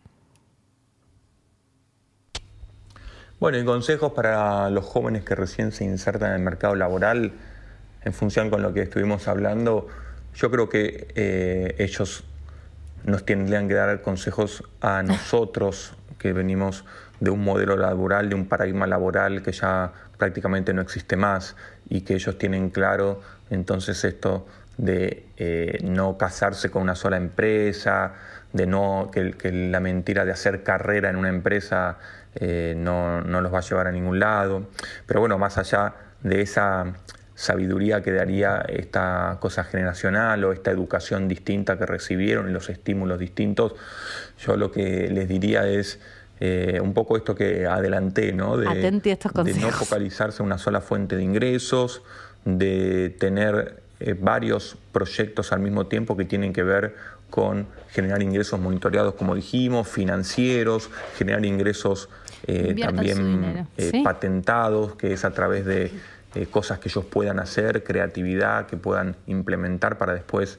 Bueno, 3.40 3.58
y 3.58 3.64
consejos 3.64 4.12
para 4.12 4.68
los 4.70 4.84
jóvenes 4.84 5.24
que 5.24 5.34
recién 5.34 5.70
se 5.72 5.84
insertan 5.84 6.30
en 6.30 6.36
el 6.36 6.42
mercado 6.42 6.74
laboral, 6.74 7.32
en 8.04 8.12
función 8.12 8.50
con 8.50 8.62
lo 8.62 8.72
que 8.74 8.82
estuvimos 8.82 9.28
hablando, 9.28 9.86
yo 10.34 10.50
creo 10.50 10.68
que 10.68 11.08
eh, 11.14 11.74
ellos 11.78 12.24
nos 13.04 13.24
tendrían 13.24 13.68
que 13.68 13.74
dar 13.74 14.02
consejos 14.02 14.64
a 14.80 15.02
nosotros 15.04 15.94
que 16.18 16.32
venimos 16.32 16.84
de 17.20 17.30
un 17.30 17.42
modelo 17.42 17.76
laboral, 17.76 18.28
de 18.28 18.34
un 18.34 18.46
paradigma 18.46 18.86
laboral 18.86 19.42
que 19.42 19.52
ya 19.52 19.92
prácticamente 20.16 20.72
no 20.72 20.82
existe 20.82 21.16
más 21.16 21.56
y 21.88 22.02
que 22.02 22.14
ellos 22.14 22.38
tienen 22.38 22.70
claro 22.70 23.20
entonces 23.50 24.04
esto 24.04 24.46
de 24.76 25.26
eh, 25.36 25.78
no 25.82 26.16
casarse 26.16 26.70
con 26.70 26.82
una 26.82 26.94
sola 26.94 27.16
empresa, 27.16 28.14
de 28.52 28.66
no 28.66 29.10
que, 29.12 29.34
la 29.52 29.80
mentira 29.80 30.24
de 30.24 30.32
hacer 30.32 30.62
carrera 30.62 31.10
en 31.10 31.16
una 31.16 31.28
empresa 31.28 31.98
eh, 32.34 32.74
no, 32.76 33.20
no 33.22 33.40
los 33.40 33.52
va 33.52 33.58
a 33.58 33.62
llevar 33.62 33.88
a 33.88 33.92
ningún 33.92 34.20
lado. 34.20 34.68
Pero 35.06 35.20
bueno, 35.20 35.36
más 35.36 35.58
allá 35.58 35.94
de 36.22 36.42
esa 36.42 36.94
sabiduría 37.34 38.02
que 38.02 38.12
daría 38.12 38.64
esta 38.68 39.38
cosa 39.40 39.62
generacional 39.64 40.42
o 40.44 40.52
esta 40.52 40.70
educación 40.70 41.28
distinta 41.28 41.78
que 41.78 41.86
recibieron 41.86 42.48
y 42.48 42.52
los 42.52 42.68
estímulos 42.68 43.18
distintos, 43.18 43.74
yo 44.38 44.56
lo 44.56 44.72
que 44.72 45.08
les 45.08 45.28
diría 45.28 45.66
es 45.68 46.00
eh, 46.40 46.80
un 46.82 46.94
poco 46.94 47.16
esto 47.16 47.34
que 47.34 47.66
adelanté, 47.66 48.32
¿no? 48.32 48.56
De, 48.56 48.68
Atenti 48.68 49.10
a 49.10 49.14
estos 49.14 49.32
de 49.44 49.54
no 49.54 49.70
focalizarse 49.70 50.42
en 50.42 50.46
una 50.46 50.58
sola 50.58 50.80
fuente 50.80 51.16
de 51.16 51.22
ingresos, 51.22 52.02
de 52.44 53.10
tener 53.18 53.82
eh, 54.00 54.14
varios 54.18 54.76
proyectos 54.92 55.52
al 55.52 55.60
mismo 55.60 55.86
tiempo 55.86 56.16
que 56.16 56.24
tienen 56.24 56.52
que 56.52 56.62
ver 56.62 56.94
con 57.30 57.66
generar 57.90 58.22
ingresos 58.22 58.58
monitoreados, 58.60 59.14
como 59.14 59.34
dijimos, 59.34 59.88
financieros, 59.88 60.90
generar 61.16 61.44
ingresos 61.44 62.08
eh, 62.46 62.74
también 62.80 63.66
Sí. 63.76 64.02
patentados, 64.02 64.94
que 64.94 65.12
es 65.12 65.24
a 65.24 65.32
través 65.32 65.64
de 65.64 65.90
eh, 66.34 66.46
cosas 66.46 66.78
que 66.78 66.88
ellos 66.90 67.06
puedan 67.06 67.38
hacer, 67.40 67.82
creatividad, 67.82 68.66
que 68.66 68.76
puedan 68.76 69.16
implementar 69.26 69.96
para 69.96 70.12
después 70.12 70.58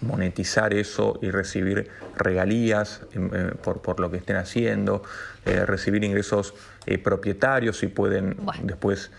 monetizar 0.00 0.72
eso 0.74 1.18
y 1.20 1.30
recibir 1.30 1.88
regalías 2.16 3.02
em, 3.12 3.30
eh, 3.32 3.52
por, 3.62 3.82
por 3.82 3.98
lo 3.98 4.12
que 4.12 4.18
estén 4.18 4.36
haciendo, 4.36 5.02
eh, 5.44 5.66
recibir 5.66 6.04
ingresos 6.04 6.54
propietarios 7.02 7.82
y 7.82 7.88
pueden 7.88 8.36
Bueno. 8.38 8.62
después 8.64 9.10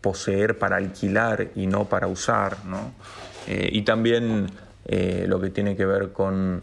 poseer 0.00 0.58
para 0.58 0.76
alquilar 0.76 1.48
y 1.54 1.66
no 1.66 1.86
para 1.86 2.06
usar, 2.06 2.64
¿no? 2.64 2.94
Y 3.46 3.82
también 3.82 4.46
lo 5.26 5.38
que 5.38 5.50
tiene 5.50 5.76
que 5.76 5.84
ver 5.84 6.12
con, 6.12 6.62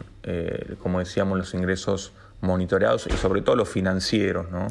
como 0.82 0.98
decíamos, 0.98 1.38
los 1.38 1.54
ingresos 1.54 2.12
monitoreados 2.40 3.06
y 3.06 3.16
sobre 3.16 3.40
todo 3.42 3.54
los 3.54 3.68
financieros, 3.68 4.50
¿no? 4.50 4.66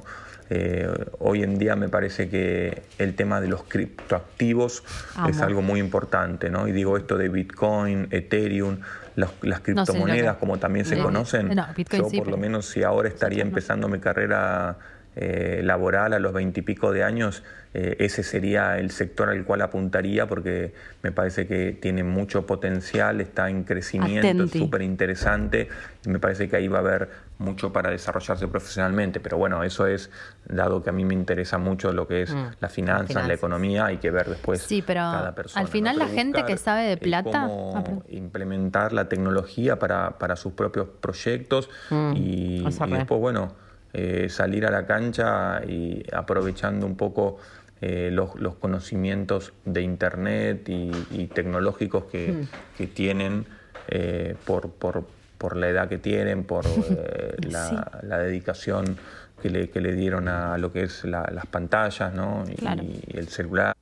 Eh, 0.53 0.85
hoy 1.19 1.43
en 1.43 1.57
día 1.57 1.77
me 1.77 1.87
parece 1.87 2.27
que 2.27 2.81
el 2.97 3.15
tema 3.15 3.39
de 3.39 3.47
los 3.47 3.63
criptoactivos 3.63 4.83
es 5.29 5.39
algo 5.39 5.61
muy 5.61 5.79
importante, 5.79 6.49
¿no? 6.49 6.67
Y 6.67 6.73
digo 6.73 6.97
esto 6.97 7.17
de 7.17 7.29
Bitcoin, 7.29 8.09
Ethereum, 8.11 8.79
las, 9.15 9.29
las 9.43 9.59
No 9.61 9.65
sé 9.65 9.71
lo 9.71 9.85
criptomonedas, 9.85 10.33
que- 10.33 10.39
como 10.41 10.59
también 10.59 10.85
se 10.85 10.97
No. 10.97 11.03
conocen. 11.03 11.55
No, 11.55 11.65
Bitcoin 11.73 12.01
Yo 12.03 12.09
sí, 12.09 12.17
por 12.17 12.27
lo 12.27 12.35
menos 12.35 12.65
si 12.65 12.83
ahora 12.83 13.07
estaría 13.07 13.43
empezando 13.43 13.87
mi 13.87 13.99
carrera 13.99 14.77
eh, 15.15 15.61
laboral 15.63 16.13
a 16.13 16.19
los 16.19 16.31
veintipico 16.33 16.91
de 16.93 17.03
años, 17.03 17.43
eh, 17.73 17.95
ese 17.99 18.23
sería 18.23 18.77
el 18.79 18.91
sector 18.91 19.29
al 19.29 19.43
cual 19.45 19.61
apuntaría 19.61 20.27
porque 20.27 20.73
me 21.03 21.11
parece 21.11 21.47
que 21.47 21.71
tiene 21.73 22.03
mucho 22.03 22.45
potencial, 22.45 23.21
está 23.21 23.49
en 23.49 23.63
crecimiento, 23.63 24.27
Atenti. 24.43 24.57
es 24.57 24.63
súper 24.65 24.81
interesante 24.81 25.69
y 26.05 26.09
me 26.09 26.19
parece 26.19 26.49
que 26.49 26.55
ahí 26.57 26.67
va 26.67 26.77
a 26.79 26.81
haber 26.81 27.09
mucho 27.37 27.71
para 27.73 27.89
desarrollarse 27.89 28.47
profesionalmente. 28.47 29.19
Pero 29.19 29.37
bueno, 29.37 29.63
eso 29.63 29.87
es, 29.87 30.09
dado 30.45 30.83
que 30.83 30.89
a 30.89 30.93
mí 30.93 31.05
me 31.05 31.13
interesa 31.13 31.57
mucho 31.57 31.91
lo 31.93 32.07
que 32.07 32.23
es 32.23 32.33
Mm, 32.33 32.45
las 32.59 32.71
finanzas, 32.73 33.07
finanzas. 33.07 33.27
la 33.27 33.33
economía, 33.33 33.85
hay 33.87 33.97
que 33.97 34.11
ver 34.11 34.29
después 34.29 34.61
Sí, 34.61 34.81
pero 34.81 34.99
cada 34.99 35.33
persona. 35.35 35.61
al 35.61 35.67
final 35.67 35.97
¿no? 35.97 36.05
la 36.05 36.09
gente 36.09 36.45
que 36.45 36.57
sabe 36.57 36.83
de 36.83 36.93
eh, 36.93 36.97
plata- 36.97 37.31
cómo 37.31 37.73
Ah, 37.75 38.05
implementar 38.09 38.93
la 38.93 39.07
tecnología 39.09 39.77
para, 39.79 40.17
para 40.19 40.35
sus 40.35 40.53
propios 40.53 40.87
proyectos 40.99 41.69
Mm, 41.89 42.11
y, 42.15 42.63
y 42.67 42.91
después, 42.91 43.19
bueno, 43.19 43.55
eh, 43.93 44.27
salir 44.29 44.65
a 44.65 44.71
la 44.71 44.85
cancha 44.85 45.61
y 45.67 46.03
aprovechando 46.13 46.85
un 46.85 46.95
poco 46.95 47.37
eh, 47.81 48.09
los, 48.11 48.35
los 48.35 48.55
conocimientos 48.55 49.53
de 49.65 49.81
Internet 49.81 50.69
y, 50.69 50.91
y 51.11 51.27
tecnológicos 51.27 52.05
que, 52.05 52.31
Mm. 52.31 52.47
que 52.77 52.87
tienen 52.87 53.45
eh, 53.87 54.35
por, 54.45 54.69
por, 54.71 55.03
por 55.37 55.57
la 55.57 55.67
edad 55.69 55.89
que 55.89 55.97
tienen, 55.97 56.43
por 56.43 56.63
eh, 56.89 57.35
la, 57.49 57.99
la 58.03 58.19
dedicación 58.19 58.97
que 59.41 59.49
le, 59.49 59.69
que 59.71 59.81
le 59.81 59.93
dieron 59.93 60.27
a 60.27 60.57
lo 60.59 60.71
que 60.71 60.83
es 60.83 61.03
la- 61.03 61.27
las 61.33 61.47
pantallas 61.47 62.13
¿no? 62.13 62.43
y, 62.47 62.53
Claro. 62.55 62.83
y 62.83 63.01
el 63.17 63.27
celular. 63.27 63.75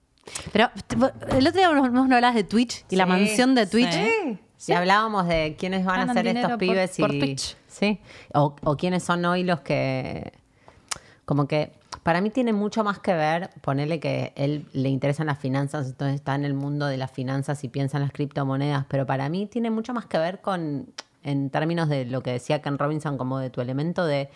Pero 0.53 0.69
el 1.31 1.47
otro 1.47 1.59
día 1.59 1.69
vos 1.69 1.91
nos 1.91 2.05
hablabas 2.05 2.35
de 2.35 2.43
Twitch 2.45 2.85
y 2.89 2.95
la 2.95 3.05
mansión 3.05 3.53
de 3.55 3.67
Twitch. 3.67 3.91
sí. 3.91 4.39
Si 4.55 4.73
hablábamos 4.73 5.27
de 5.27 5.55
quiénes 5.57 5.85
van 5.85 6.09
a 6.09 6.13
ser 6.13 6.27
estos 6.27 6.49
por- 6.51 6.57
pibes 6.59 6.97
por 6.97 7.13
y. 7.13 7.19
Twitch. 7.19 7.55
Sí. 7.79 7.99
O, 8.33 8.55
o 8.63 8.75
quiénes 8.77 9.03
son 9.03 9.23
hoy 9.25 9.43
los 9.43 9.61
que. 9.61 10.33
Como 11.25 11.47
que. 11.47 11.77
Para 12.03 12.21
mí 12.21 12.29
tiene 12.29 12.53
mucho 12.53 12.83
más 12.83 12.99
que 12.99 13.13
ver, 13.13 13.49
ponerle 13.61 13.99
que 13.99 14.31
él 14.35 14.65
le 14.73 14.89
interesan 14.89 15.27
las 15.27 15.37
finanzas, 15.37 15.87
entonces 15.87 16.15
está 16.15 16.33
en 16.33 16.45
el 16.45 16.53
mundo 16.53 16.85
de 16.87 16.97
las 16.97 17.11
finanzas 17.11 17.63
y 17.63 17.67
piensa 17.67 17.97
en 17.97 18.03
las 18.03 18.11
criptomonedas, 18.13 18.85
pero 18.87 19.05
para 19.05 19.27
mí 19.27 19.45
tiene 19.47 19.69
mucho 19.69 19.93
más 19.93 20.05
que 20.05 20.17
ver 20.17 20.39
con, 20.41 20.87
en 21.23 21.49
términos 21.49 21.89
de 21.89 22.05
lo 22.05 22.23
que 22.23 22.31
decía 22.31 22.61
Ken 22.61 22.77
Robinson, 22.77 23.17
como 23.17 23.37
de 23.37 23.49
tu 23.49 23.59
elemento 23.59 24.05
de 24.05 24.29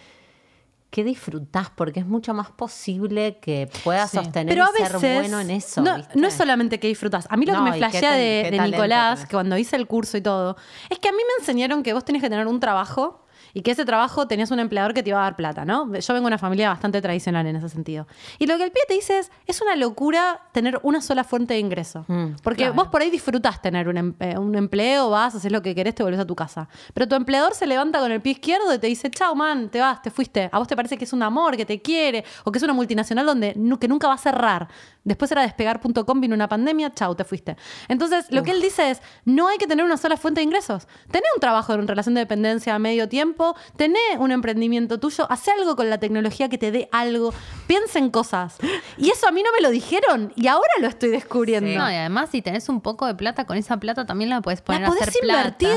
qué 0.90 1.04
disfrutás, 1.04 1.70
porque 1.74 2.02
es 2.02 2.06
mucho 2.06 2.34
más 2.34 2.52
posible 2.52 3.38
que 3.40 3.70
puedas 3.84 4.12
Sí. 4.12 4.18
sostener 4.18 4.54
Pero 4.54 4.66
a 4.66 4.70
y 4.78 4.84
ser 4.84 4.94
veces 4.94 5.16
bueno 5.22 5.40
en 5.40 5.50
eso. 5.52 5.82
no, 5.82 5.96
¿viste? 5.96 6.20
no 6.20 6.28
es 6.28 6.34
solamente 6.34 6.80
que 6.80 6.88
disfrutas. 6.88 7.28
A 7.32 7.38
mí 7.38 7.46
lo 7.46 7.54
No, 7.54 7.64
que 7.64 7.72
me 7.72 7.78
flashea 7.78 8.12
de, 8.14 8.50
Nicolás, 8.52 9.16
tenés. 9.20 9.30
que 9.30 9.36
cuando 9.36 9.58
hice 9.58 9.78
el 9.78 9.88
curso 9.88 10.18
y 10.18 10.22
todo, 10.22 10.58
es 10.90 11.00
que 11.00 11.08
a 11.08 11.12
mí 11.12 11.18
me 11.18 11.42
enseñaron 11.42 11.82
que 11.82 11.94
vos 11.94 12.04
tenés 12.04 12.22
que 12.22 12.30
tener 12.30 12.46
un 12.46 12.60
trabajo 12.60 13.23
y 13.54 13.62
que 13.62 13.72
ese 13.72 13.86
trabajo 13.86 14.28
tenías 14.28 14.50
un 14.52 14.60
empleador 14.60 14.94
que 14.94 15.04
te 15.04 15.10
iba 15.10 15.20
a 15.20 15.24
dar 15.24 15.36
plata, 15.36 15.64
¿no? 15.66 15.86
Yo 15.94 16.14
vengo 16.14 16.26
de 16.26 16.28
una 16.28 16.38
familia 16.38 16.70
bastante 16.70 17.02
tradicional 17.02 17.46
en 17.46 17.56
ese 17.56 17.70
sentido. 17.70 18.08
Y 18.40 18.48
lo 18.48 18.58
que 18.58 18.64
el 18.64 18.72
pibe 18.72 18.86
te 18.88 18.94
dice 18.96 19.20
es, 19.20 19.32
es 19.46 19.62
una 19.62 19.76
locura 19.76 20.42
tener 20.52 20.80
una 20.84 21.02
sola 21.02 21.24
fuente 21.24 21.54
de 21.54 21.60
ingreso. 21.60 22.06
Mm, 22.08 22.36
Porque 22.44 22.64
claro. 22.64 22.74
vos 22.74 22.88
por 22.88 23.02
ahí 23.02 23.10
disfrutás 23.12 23.62
tener 23.62 23.88
un, 23.88 23.98
em- 23.98 24.14
eh, 24.20 24.38
un 24.38 24.56
empleo, 24.56 25.10
vas, 25.12 25.36
haces 25.36 25.52
lo 25.52 25.62
que 25.62 25.76
querés, 25.76 25.94
te 25.94 26.04
volvés 26.04 26.20
a 26.20 26.26
tu 26.26 26.36
casa. 26.36 26.68
Pero 26.94 27.08
tu 27.08 27.16
empleador 27.16 27.54
se 27.54 27.68
levanta 27.68 28.00
con 28.00 28.12
el 28.12 28.22
pie 28.22 28.34
izquierdo 28.34 28.74
y 28.74 28.80
te 28.80 28.88
dice, 28.88 29.12
chao, 29.12 29.36
man, 29.36 29.70
te 29.70 29.80
vas, 29.80 30.02
te 30.02 30.10
fuiste. 30.10 30.50
A 30.52 30.58
vos 30.60 30.68
te 30.68 30.76
parece 30.76 30.98
que 30.98 31.04
es 31.06 31.14
un 31.14 31.22
amor, 31.22 31.56
que 31.56 31.66
te 31.66 31.82
quiere, 31.82 32.24
o 32.44 32.52
que 32.52 32.58
es 32.58 32.64
una 32.64 32.74
multinacional 32.74 33.26
donde 33.26 33.54
que 33.80 33.88
nunca 33.88 34.08
va 34.08 34.14
a 34.16 34.18
cerrar. 34.18 34.68
Después 35.04 35.32
era 35.32 35.42
despegar.com, 35.42 36.22
vino 36.22 36.34
una 36.34 36.48
pandemia, 36.48 36.94
chao, 36.94 37.16
te 37.16 37.24
fuiste. 37.24 37.58
Entonces, 37.88 38.26
lo 38.30 38.44
que 38.44 38.52
él 38.52 38.62
dice 38.62 38.90
es, 38.90 39.02
no 39.26 39.48
hay 39.48 39.58
que 39.58 39.68
tener 39.68 39.84
una 39.84 39.98
sola 39.98 40.16
fuente 40.16 40.40
de 40.40 40.46
ingresos. 40.46 40.88
Tené 41.12 41.26
un 41.36 41.42
trabajo 41.42 41.74
en 41.74 41.88
relación 41.88 42.16
de 42.16 42.22
dependencia 42.22 42.74
a 42.74 42.80
medio 42.80 43.10
tiempo, 43.10 43.56
tené 43.76 44.00
un 44.20 44.32
emprendimiento 44.32 45.00
tuyo, 45.00 45.28
haz 45.30 45.48
algo 45.50 45.76
con 45.76 45.90
la 45.90 45.98
tecnología 45.98 46.48
que 46.48 46.58
te 46.58 46.72
dé 46.72 46.88
algo, 46.92 47.34
piensa 47.68 48.00
en 48.00 48.10
cosas. 48.12 48.58
Y 48.98 49.10
eso 49.10 49.28
a 49.28 49.32
mí 49.32 49.44
no 49.44 49.52
me 49.52 49.62
lo 49.62 49.70
dijeron 49.70 50.32
y 50.36 50.48
ahora 50.48 50.72
lo 50.80 50.88
estoy 50.88 51.10
descubriendo. 51.10 51.70
No, 51.78 51.92
y 51.92 51.96
además 51.96 52.30
si 52.32 52.42
tenés 52.42 52.70
un 52.70 52.82
poco 52.82 53.06
de 53.06 53.16
plata, 53.16 53.46
con 53.46 53.58
esa 53.58 53.78
plata 53.78 54.06
también 54.06 54.30
la 54.30 54.42
puedes 54.42 54.62
poner 54.62 54.82
la 54.82 54.88
a 54.88 54.92
podés 54.92 55.10
hacer 55.10 55.22
plata. 55.22 55.68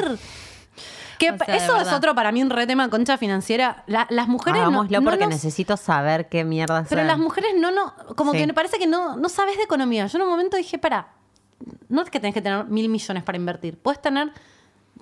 Que 1.18 1.30
O 1.30 1.36
sea, 1.38 1.46
de 1.46 1.56
eso 1.56 1.76
es 1.80 1.92
otro 1.92 2.14
para 2.14 2.30
mí 2.32 2.42
un 2.42 2.50
re 2.50 2.66
tema 2.66 2.88
concha 2.90 3.16
financiera. 3.18 3.84
La- 3.86 4.06
las 4.10 4.28
mujeres 4.28 4.60
Hagámoslo 4.60 5.00
no, 5.00 5.04
porque 5.10 5.24
nos- 5.24 5.34
necesito 5.34 5.76
saber 5.76 6.28
qué 6.28 6.44
mierda 6.44 6.84
Pero 6.88 7.04
las 7.04 7.18
mujeres 7.18 7.52
no, 7.58 7.70
no, 7.70 7.94
como 8.16 8.32
Sí. 8.32 8.38
que 8.38 8.46
me 8.46 8.54
parece 8.54 8.78
que 8.78 8.86
no, 8.86 9.16
no 9.16 9.28
sabes 9.28 9.56
de 9.56 9.62
economía. 9.62 10.06
Yo 10.06 10.18
en 10.18 10.22
un 10.24 10.28
momento 10.30 10.56
dije, 10.56 10.78
para, 10.78 11.08
no 11.88 12.02
es 12.02 12.10
que 12.10 12.20
tenés 12.20 12.34
que 12.34 12.42
tener 12.42 12.66
mil 12.66 12.88
millones 12.88 13.22
para 13.22 13.38
invertir. 13.38 13.78
Puedes 13.78 14.01
tener 14.02 14.30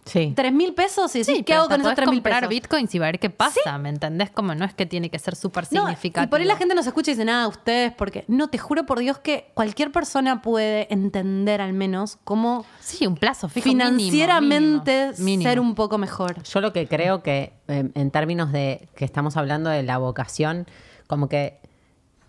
Sí. 0.07 0.35
tres 0.37 0.53
mil 0.53 0.75
pesos 0.75 1.15
y 1.15 1.21
decir, 1.21 1.37
Sí, 1.37 1.43
¿qué 1.45 1.55
hago 1.55 1.67
con 1.69 1.81
esos 1.81 1.95
tres 1.95 2.09
mil 2.09 2.19
comprar 2.19 2.41
pesos? 2.41 2.51
bitcoins 2.51 2.95
y 2.95 2.99
ver 2.99 3.19
qué 3.19 3.31
pasa, 3.31 3.79
¿me 3.79 3.89
entendés? 3.89 4.31
Como 4.31 4.55
no 4.55 4.65
es 4.67 4.75
que 4.75 4.85
tiene 4.85 5.09
que 5.09 5.19
ser 5.19 5.35
súper 5.35 5.65
No, 5.71 5.81
significativo. 5.83 6.27
y 6.27 6.31
por 6.31 6.41
ahí 6.41 6.47
la 6.47 6.57
gente 6.57 6.75
nos 6.75 6.87
escucha 6.87 7.11
y 7.11 7.15
dice, 7.15 7.25
nada, 7.25 7.49
ustedes, 7.49 7.93
porque 7.95 8.25
no, 8.29 8.49
te 8.49 8.59
juro 8.59 8.85
por 8.85 8.99
Dios 8.99 9.19
que 9.19 9.51
cualquier 9.55 9.93
persona 9.93 10.43
puede 10.43 10.93
entender 10.93 11.61
al 11.63 11.73
menos 11.73 12.19
cómo 12.25 12.67
Sí, 12.81 13.07
un 13.07 13.17
plazo 13.17 13.49
fijo 13.49 13.65
financieramente 13.69 15.07
mínimo, 15.13 15.25
mínimo. 15.25 15.51
ser 15.51 15.61
un 15.61 15.75
poco 15.75 15.99
mejor. 15.99 16.43
Yo 16.43 16.61
lo 16.61 16.73
que 16.73 16.87
creo 16.87 17.23
que 17.23 17.53
eh, 17.69 17.91
en 17.95 18.11
términos 18.11 18.53
de 18.53 18.89
que 18.95 19.05
estamos 19.05 19.37
hablando 19.37 19.71
de 19.71 19.83
la 19.83 19.99
vocación, 19.99 20.67
como 21.07 21.29
que 21.29 21.59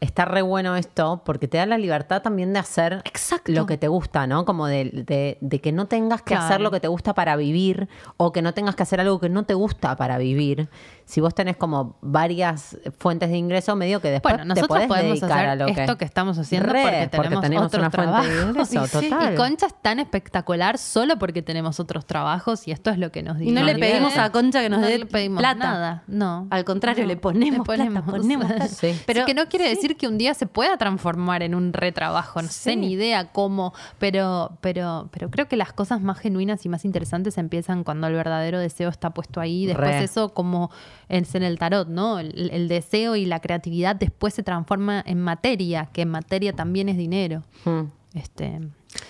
está 0.05 0.23
re 0.25 0.41
bueno 0.41 0.75
esto 0.75 1.21
porque 1.25 1.47
te 1.47 1.57
da 1.57 1.65
la 1.65 1.77
libertad 1.77 2.21
también 2.21 2.53
de 2.53 2.59
hacer 2.59 3.01
Exacto. 3.03 3.51
lo 3.51 3.65
que 3.65 3.77
te 3.77 3.87
gusta, 3.87 4.27
¿no? 4.27 4.45
Como 4.45 4.67
de, 4.67 4.85
de- 5.05 5.37
de 5.41 5.61
que 5.61 5.71
no 5.71 5.87
tengas 5.87 6.21
que 6.21 6.29
Claro. 6.35 6.45
hacer 6.45 6.61
lo 6.61 6.71
que 6.71 6.79
te 6.79 6.87
gusta 6.87 7.13
para 7.13 7.35
vivir 7.35 7.89
o 8.17 8.31
que 8.31 8.41
no 8.41 8.53
tengas 8.53 8.75
que 8.75 8.83
hacer 8.83 8.99
algo 9.01 9.19
que 9.19 9.29
no 9.29 9.43
te 9.43 9.53
gusta 9.53 9.95
para 9.97 10.17
vivir. 10.17 10.69
Si 11.05 11.21
vos 11.21 11.35
tenés 11.35 11.55
como 11.55 11.97
varias 12.01 12.77
fuentes 12.97 13.29
de 13.29 13.37
ingreso, 13.37 13.75
medio 13.75 14.01
que 14.01 14.09
después 14.09 14.35
Bueno, 14.35 14.55
te 14.55 14.59
nosotros 14.61 14.69
podés 14.69 14.87
podemos 14.87 15.19
dedicar 15.21 15.37
hacer 15.37 15.49
a 15.49 15.55
lo 15.55 15.65
que... 15.67 15.81
esto 15.81 15.97
que 15.97 16.05
estamos 16.05 16.37
haciendo 16.39 16.73
Re, 16.73 17.09
porque 17.11 17.27
tenemos, 17.29 17.41
tenemos 17.41 17.65
otro 17.67 17.79
una 17.79 17.91
fuente 17.91 18.27
de 18.27 18.41
ingreso, 18.41 18.75
Y 18.83 18.87
sí, 18.87 19.09
total. 19.09 19.33
Y 19.33 19.37
Concha 19.37 19.67
es 19.67 19.75
tan 19.81 19.99
espectacular 19.99 20.77
solo 20.79 21.17
porque 21.19 21.43
tenemos 21.43 21.79
otros 21.79 22.05
trabajos 22.07 22.67
y 22.67 22.71
esto 22.71 22.89
es 22.89 22.97
lo 22.97 23.11
que 23.11 23.21
nos 23.21 23.39
Y 23.39 23.51
no 23.51 23.61
le 23.63 23.75
pedimos 23.75 24.17
a 24.17 24.31
Concha 24.31 24.61
que 24.61 24.69
nos 24.69 24.79
No 24.81 24.87
dé 24.87 24.97
le 24.97 25.05
pedimos 25.05 25.39
plata. 25.39 25.55
nada, 25.59 26.03
no. 26.07 26.47
Al 26.49 26.65
contrario, 26.65 27.03
No, 27.03 27.07
le 27.07 27.17
ponemos 27.17 27.59
le 27.59 27.75
plata, 27.75 28.01
ponemos 28.01 28.47
plata. 28.47 28.67
Sí. 28.67 28.99
Pero 29.05 29.25
que 29.25 29.33
no 29.35 29.45
quiere 29.47 29.69
decir 29.69 29.97
que 29.97 30.07
un 30.07 30.17
día 30.17 30.33
se 30.33 30.47
pueda 30.47 30.75
transformar 30.77 31.43
en 31.43 31.53
un 31.53 31.71
retrabajo, 31.71 32.41
no 32.41 32.49
sé 32.49 32.75
ni 32.75 32.91
idea 32.91 33.31
cómo, 33.31 33.73
pero, 33.99 34.57
pero, 34.61 35.07
pero 35.11 35.29
creo 35.29 35.47
que 35.47 35.55
las 35.55 35.71
cosas 35.71 36.01
más 36.01 36.17
genuinas 36.19 36.65
y 36.65 36.69
más 36.69 36.83
interesantes 36.83 37.37
empiezan 37.37 37.83
cuando 37.83 38.07
el 38.07 38.13
verdadero 38.13 38.59
deseo 38.59 38.89
está 38.89 39.11
puesto 39.11 39.39
ahí. 39.39 39.65
Después 39.67 39.89
Re. 39.91 40.03
eso 40.03 40.33
como 40.33 40.71
es 41.09 41.35
en 41.35 41.43
el 41.43 41.57
tarot, 41.59 41.87
¿no? 41.87 42.19
El, 42.19 42.49
el 42.51 42.67
deseo 42.67 43.15
y 43.15 43.25
la 43.25 43.39
creatividad 43.39 43.95
después 43.95 44.33
se 44.33 44.43
transforma 44.43 45.03
en 45.05 45.21
materia, 45.21 45.89
que 45.93 46.01
en 46.03 46.09
materia 46.09 46.53
también 46.53 46.89
es 46.89 46.97
dinero. 46.97 47.43
Hmm. 47.65 47.83
Este, 48.13 48.59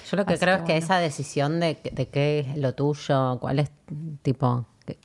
Yo 0.09 0.17
lo 0.17 0.25
que 0.25 0.37
creo 0.37 0.55
que 0.57 0.61
es 0.61 0.65
que 0.65 0.73
bueno. 0.73 0.85
esa 0.85 0.97
decisión 0.99 1.59
de, 1.59 1.77
de 1.91 2.07
qué 2.07 2.39
es 2.39 2.57
lo 2.57 2.73
tuyo, 2.73 3.37
cuál 3.39 3.59
es 3.59 3.71
tipo, 4.23 4.65
que- 4.85 4.97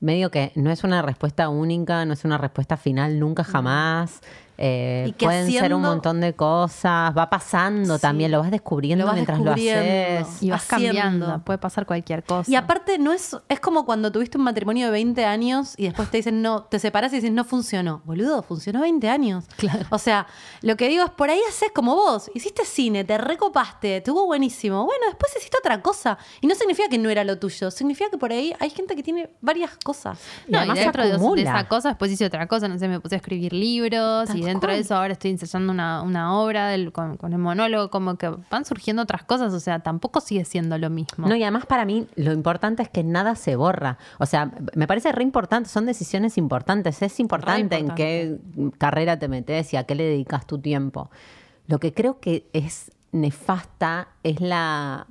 medio 0.00 0.30
que 0.30 0.52
no 0.56 0.70
es 0.70 0.84
una 0.84 1.02
respuesta 1.02 1.48
única, 1.48 2.04
no 2.04 2.12
es 2.12 2.24
una 2.24 2.38
respuesta 2.38 2.76
final 2.76 3.18
nunca 3.18 3.44
jamás. 3.44 4.20
Eh, 4.58 5.04
Y 5.08 5.12
que 5.12 5.26
pueden 5.26 5.50
ser 5.50 5.74
un 5.74 5.82
montón 5.82 6.20
de 6.20 6.34
cosas, 6.34 7.16
va 7.16 7.28
pasando 7.30 7.96
Sí. 7.96 8.02
también, 8.02 8.30
lo 8.30 8.40
vas 8.40 8.50
descubriendo 8.50 9.04
Lo 9.04 9.06
vas 9.08 9.14
mientras 9.16 9.38
descubriendo. 9.38 9.82
lo 9.82 10.26
haces. 10.26 10.42
y 10.42 10.50
vas 10.50 10.62
Haciendo. 10.72 11.00
cambiando, 11.00 11.44
puede 11.44 11.58
pasar 11.58 11.86
cualquier 11.86 12.24
cosa. 12.24 12.50
Y 12.50 12.54
aparte 12.54 12.98
no 12.98 13.12
es, 13.12 13.36
es 13.48 13.60
como 13.60 13.84
cuando 13.84 14.10
tuviste 14.12 14.38
un 14.38 14.44
matrimonio 14.44 14.86
de 14.86 14.92
20 14.92 15.24
años 15.24 15.74
y 15.76 15.84
después 15.84 16.10
te 16.10 16.18
dicen, 16.18 16.42
no, 16.42 16.64
te 16.64 16.78
separas 16.78 17.12
y 17.12 17.16
dices, 17.16 17.32
no 17.32 17.44
funcionó. 17.44 18.02
Boludo, 18.04 18.42
funcionó 18.42 18.80
20 18.80 19.08
años. 19.08 19.44
Claro. 19.56 19.86
O 19.90 19.98
sea, 19.98 20.26
lo 20.62 20.76
que 20.76 20.88
digo 20.88 21.04
es, 21.04 21.10
por 21.10 21.30
ahí 21.30 21.40
haces 21.48 21.70
como 21.74 21.94
vos. 21.94 22.30
Hiciste 22.34 22.64
cine, 22.64 23.04
te 23.04 23.18
recopaste, 23.18 23.98
estuvo 23.98 24.26
buenísimo. 24.26 24.84
Bueno, 24.84 25.06
después 25.06 25.32
hiciste 25.36 25.56
otra 25.58 25.82
cosa. 25.82 26.18
Y 26.40 26.46
no 26.46 26.54
significa 26.54 26.88
que 26.88 26.98
no 26.98 27.08
era 27.10 27.24
lo 27.24 27.38
tuyo. 27.38 27.70
Significa 27.70 28.10
que 28.10 28.18
por 28.18 28.32
ahí 28.32 28.54
hay 28.60 28.70
gente 28.70 28.94
que 28.96 29.02
tiene 29.02 29.30
varias 29.40 29.70
cosas. 29.82 30.18
Y 30.46 30.52
No, 30.52 30.58
y, 30.58 30.60
además 30.60 30.78
dentro 30.78 31.02
de, 31.04 31.42
esa 31.42 31.68
cosa, 31.68 31.88
después 31.88 32.10
hice 32.10 32.24
otra 32.26 32.46
cosa, 32.46 32.68
no 32.68 32.78
sé, 32.78 32.88
me 32.88 33.00
puse 33.00 33.14
a 33.16 33.18
escribir 33.18 33.52
libros 33.52 34.34
y 34.34 34.45
dentro 34.46 34.70
de 34.72 34.78
eso 34.78 34.94
ahora 34.96 35.12
estoy 35.12 35.30
ensayando 35.32 35.72
una, 35.72 36.02
una 36.02 36.34
obra 36.38 36.68
del- 36.68 36.92
con, 36.92 37.16
con 37.16 37.32
el 37.32 37.38
monólogo, 37.38 37.90
como 37.90 38.16
que 38.16 38.30
van 38.50 38.64
surgiendo 38.64 39.02
otras 39.02 39.24
cosas, 39.24 39.52
o 39.52 39.60
sea, 39.60 39.80
tampoco 39.80 40.20
sigue 40.20 40.44
siendo 40.44 40.78
lo 40.78 40.88
mismo. 40.90 41.26
No, 41.28 41.34
y 41.36 41.42
además 41.42 41.66
para 41.66 41.84
mí 41.84 42.06
lo 42.16 42.32
importante 42.32 42.82
es 42.82 42.88
que 42.88 43.04
nada 43.04 43.34
se 43.36 43.56
borra. 43.56 43.98
O 44.18 44.26
sea, 44.26 44.50
me 44.74 44.86
parece 44.86 45.12
re 45.12 45.22
importante, 45.22 45.68
son 45.68 45.86
decisiones 45.86 46.38
importantes. 46.38 47.02
Es 47.02 47.20
importante, 47.20 47.76
en 47.76 47.90
qué 47.90 48.38
carrera 48.78 49.18
te 49.18 49.28
metes 49.28 49.72
y 49.72 49.76
a 49.76 49.84
qué 49.84 49.94
le 49.94 50.04
dedicas 50.04 50.46
tu 50.46 50.58
tiempo. 50.58 51.10
Lo 51.66 51.78
que 51.78 51.92
creo 51.92 52.20
que 52.20 52.46
es 52.52 52.92
nefasta 53.12 54.08
es 54.22 54.40
la 54.40 55.06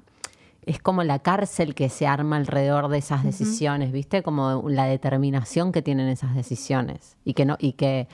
es 0.68 0.80
como 0.82 1.04
la 1.04 1.20
cárcel 1.20 1.76
que 1.76 1.90
se 1.90 2.08
arma 2.08 2.38
alrededor 2.38 2.88
de 2.88 2.98
esas 2.98 3.24
decisiones, 3.24 3.92
¿viste? 3.92 4.24
Como 4.24 4.64
la 4.68 4.86
determinación 4.86 5.72
que 5.72 5.84
tienen 5.84 6.08
esas 6.08 6.34
decisiones 6.34 7.18
y 7.24 7.36
que 7.36 7.46
no 7.46 7.56
y 7.60 7.74
que 7.74 8.08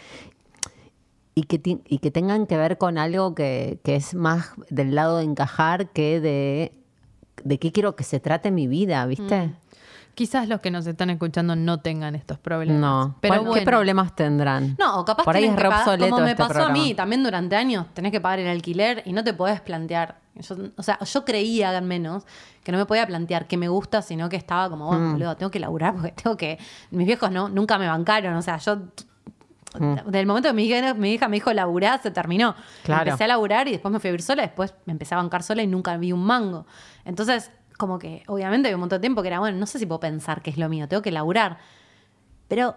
y 1.42 1.44
que, 1.44 1.80
y 1.88 1.98
que 2.00 2.12
tengan 2.12 2.46
que 2.48 2.58
ver 2.58 2.78
con 2.78 2.98
algo 2.98 3.34
que, 3.36 3.80
que 3.84 3.96
es 3.96 4.14
más 4.14 4.52
del 4.70 4.96
lado 4.96 5.18
de 5.18 5.24
encajar 5.24 5.90
que 5.90 6.20
de, 6.22 6.72
de 7.44 7.60
qué 7.60 7.72
quiero 7.72 7.96
que 7.96 8.04
se 8.04 8.20
trate 8.20 8.52
mi 8.52 8.68
vida, 8.68 9.06
¿viste? 9.06 9.54
Quizás 10.14 10.50
los 10.50 10.60
que 10.60 10.72
nos 10.72 10.86
están 10.88 11.10
escuchando 11.10 11.56
no 11.56 11.80
tengan 11.80 12.16
estos 12.16 12.38
problemas. 12.38 12.82
No. 12.82 13.16
pero 13.22 13.36
¿Cuál- 13.36 13.44
¿Qué 13.44 13.50
bueno. 13.50 13.66
problemas 13.66 14.14
tendrán? 14.16 14.76
No, 14.78 15.00
o 15.00 15.06
capaz 15.06 15.24
Por 15.24 15.36
ahí 15.38 15.46
es 15.46 15.56
que 15.56 15.64
pagar- 15.64 15.98
como 16.00 16.20
me 16.20 16.32
este 16.32 16.44
pasó 16.44 16.66
a 16.66 16.70
mí, 16.70 16.94
también 16.94 17.24
durante 17.24 17.56
años 17.56 17.86
tenés 17.94 18.12
que 18.12 18.20
pagar 18.20 18.40
el 18.40 18.48
alquiler 18.50 19.02
y 19.06 19.14
no 19.14 19.24
te 19.24 19.34
podés 19.34 19.62
plantear. 19.62 20.20
Yo- 20.36 20.56
o 20.76 20.84
sea, 20.84 21.00
yo 21.00 21.24
creía 21.26 21.70
al 21.76 21.84
menos 21.86 22.26
que 22.64 22.72
no 22.74 22.78
me 22.78 22.86
podía 22.86 23.08
plantear 23.08 23.48
que 23.48 23.56
me 23.58 23.70
gusta, 23.70 24.02
sino 24.02 24.28
que 24.28 24.36
estaba 24.36 24.70
como, 24.70 24.88
bueno, 24.88 25.08
Mm. 25.08 25.12
boludo, 25.14 25.38
tengo 25.38 25.50
que 25.50 25.60
laburar 25.62 25.94
porque 25.96 26.12
tengo 26.12 26.36
que. 26.36 26.60
Mis 26.92 27.08
viejos 27.08 27.32
no, 27.32 27.48
nunca 27.48 27.78
me 27.80 27.88
bancaron. 27.88 28.36
O 28.36 28.42
sea, 28.42 28.58
yo. 28.58 28.80
Mm. 29.80 30.10
Del 30.10 30.26
momento 30.26 30.50
que 30.50 30.54
mi 30.54 30.66
hija, 30.66 30.94
mi 30.94 31.14
hija 31.14 31.28
me 31.28 31.38
dijo 31.38 31.54
laburar, 31.54 32.02
se 32.02 32.12
terminó. 32.12 32.56
Claro. 32.84 33.04
Empecé 33.04 33.24
a 33.26 33.28
laburar 33.28 33.68
y 33.68 33.72
después 33.72 33.92
me 33.92 34.00
fui 34.00 34.10
a 34.10 34.12
vivir 34.12 34.22
sola, 34.22 34.42
después 34.42 34.74
me 34.86 34.94
empecé 34.94 35.16
a 35.16 35.18
bancar 35.18 35.44
sola 35.44 35.64
y 35.64 35.68
nunca 35.68 35.98
vi 35.98 36.12
un 36.12 36.24
mango. 36.24 36.66
Entonces, 37.06 37.52
como 37.78 37.98
que 37.98 38.24
obviamente 38.28 38.68
había 38.68 38.76
un 38.76 38.82
montón 38.82 38.98
de 38.98 39.02
tiempo 39.02 39.22
que 39.22 39.30
era, 39.30 39.40
bueno, 39.40 39.58
no 39.58 39.66
sé 39.66 39.80
si 39.80 39.86
puedo 39.86 40.00
pensar 40.00 40.42
que 40.42 40.50
es 40.50 40.58
lo 40.58 40.70
mío, 40.70 40.88
tengo 40.88 41.02
que 41.02 41.12
laburar. 41.12 41.58
Pero 42.48 42.76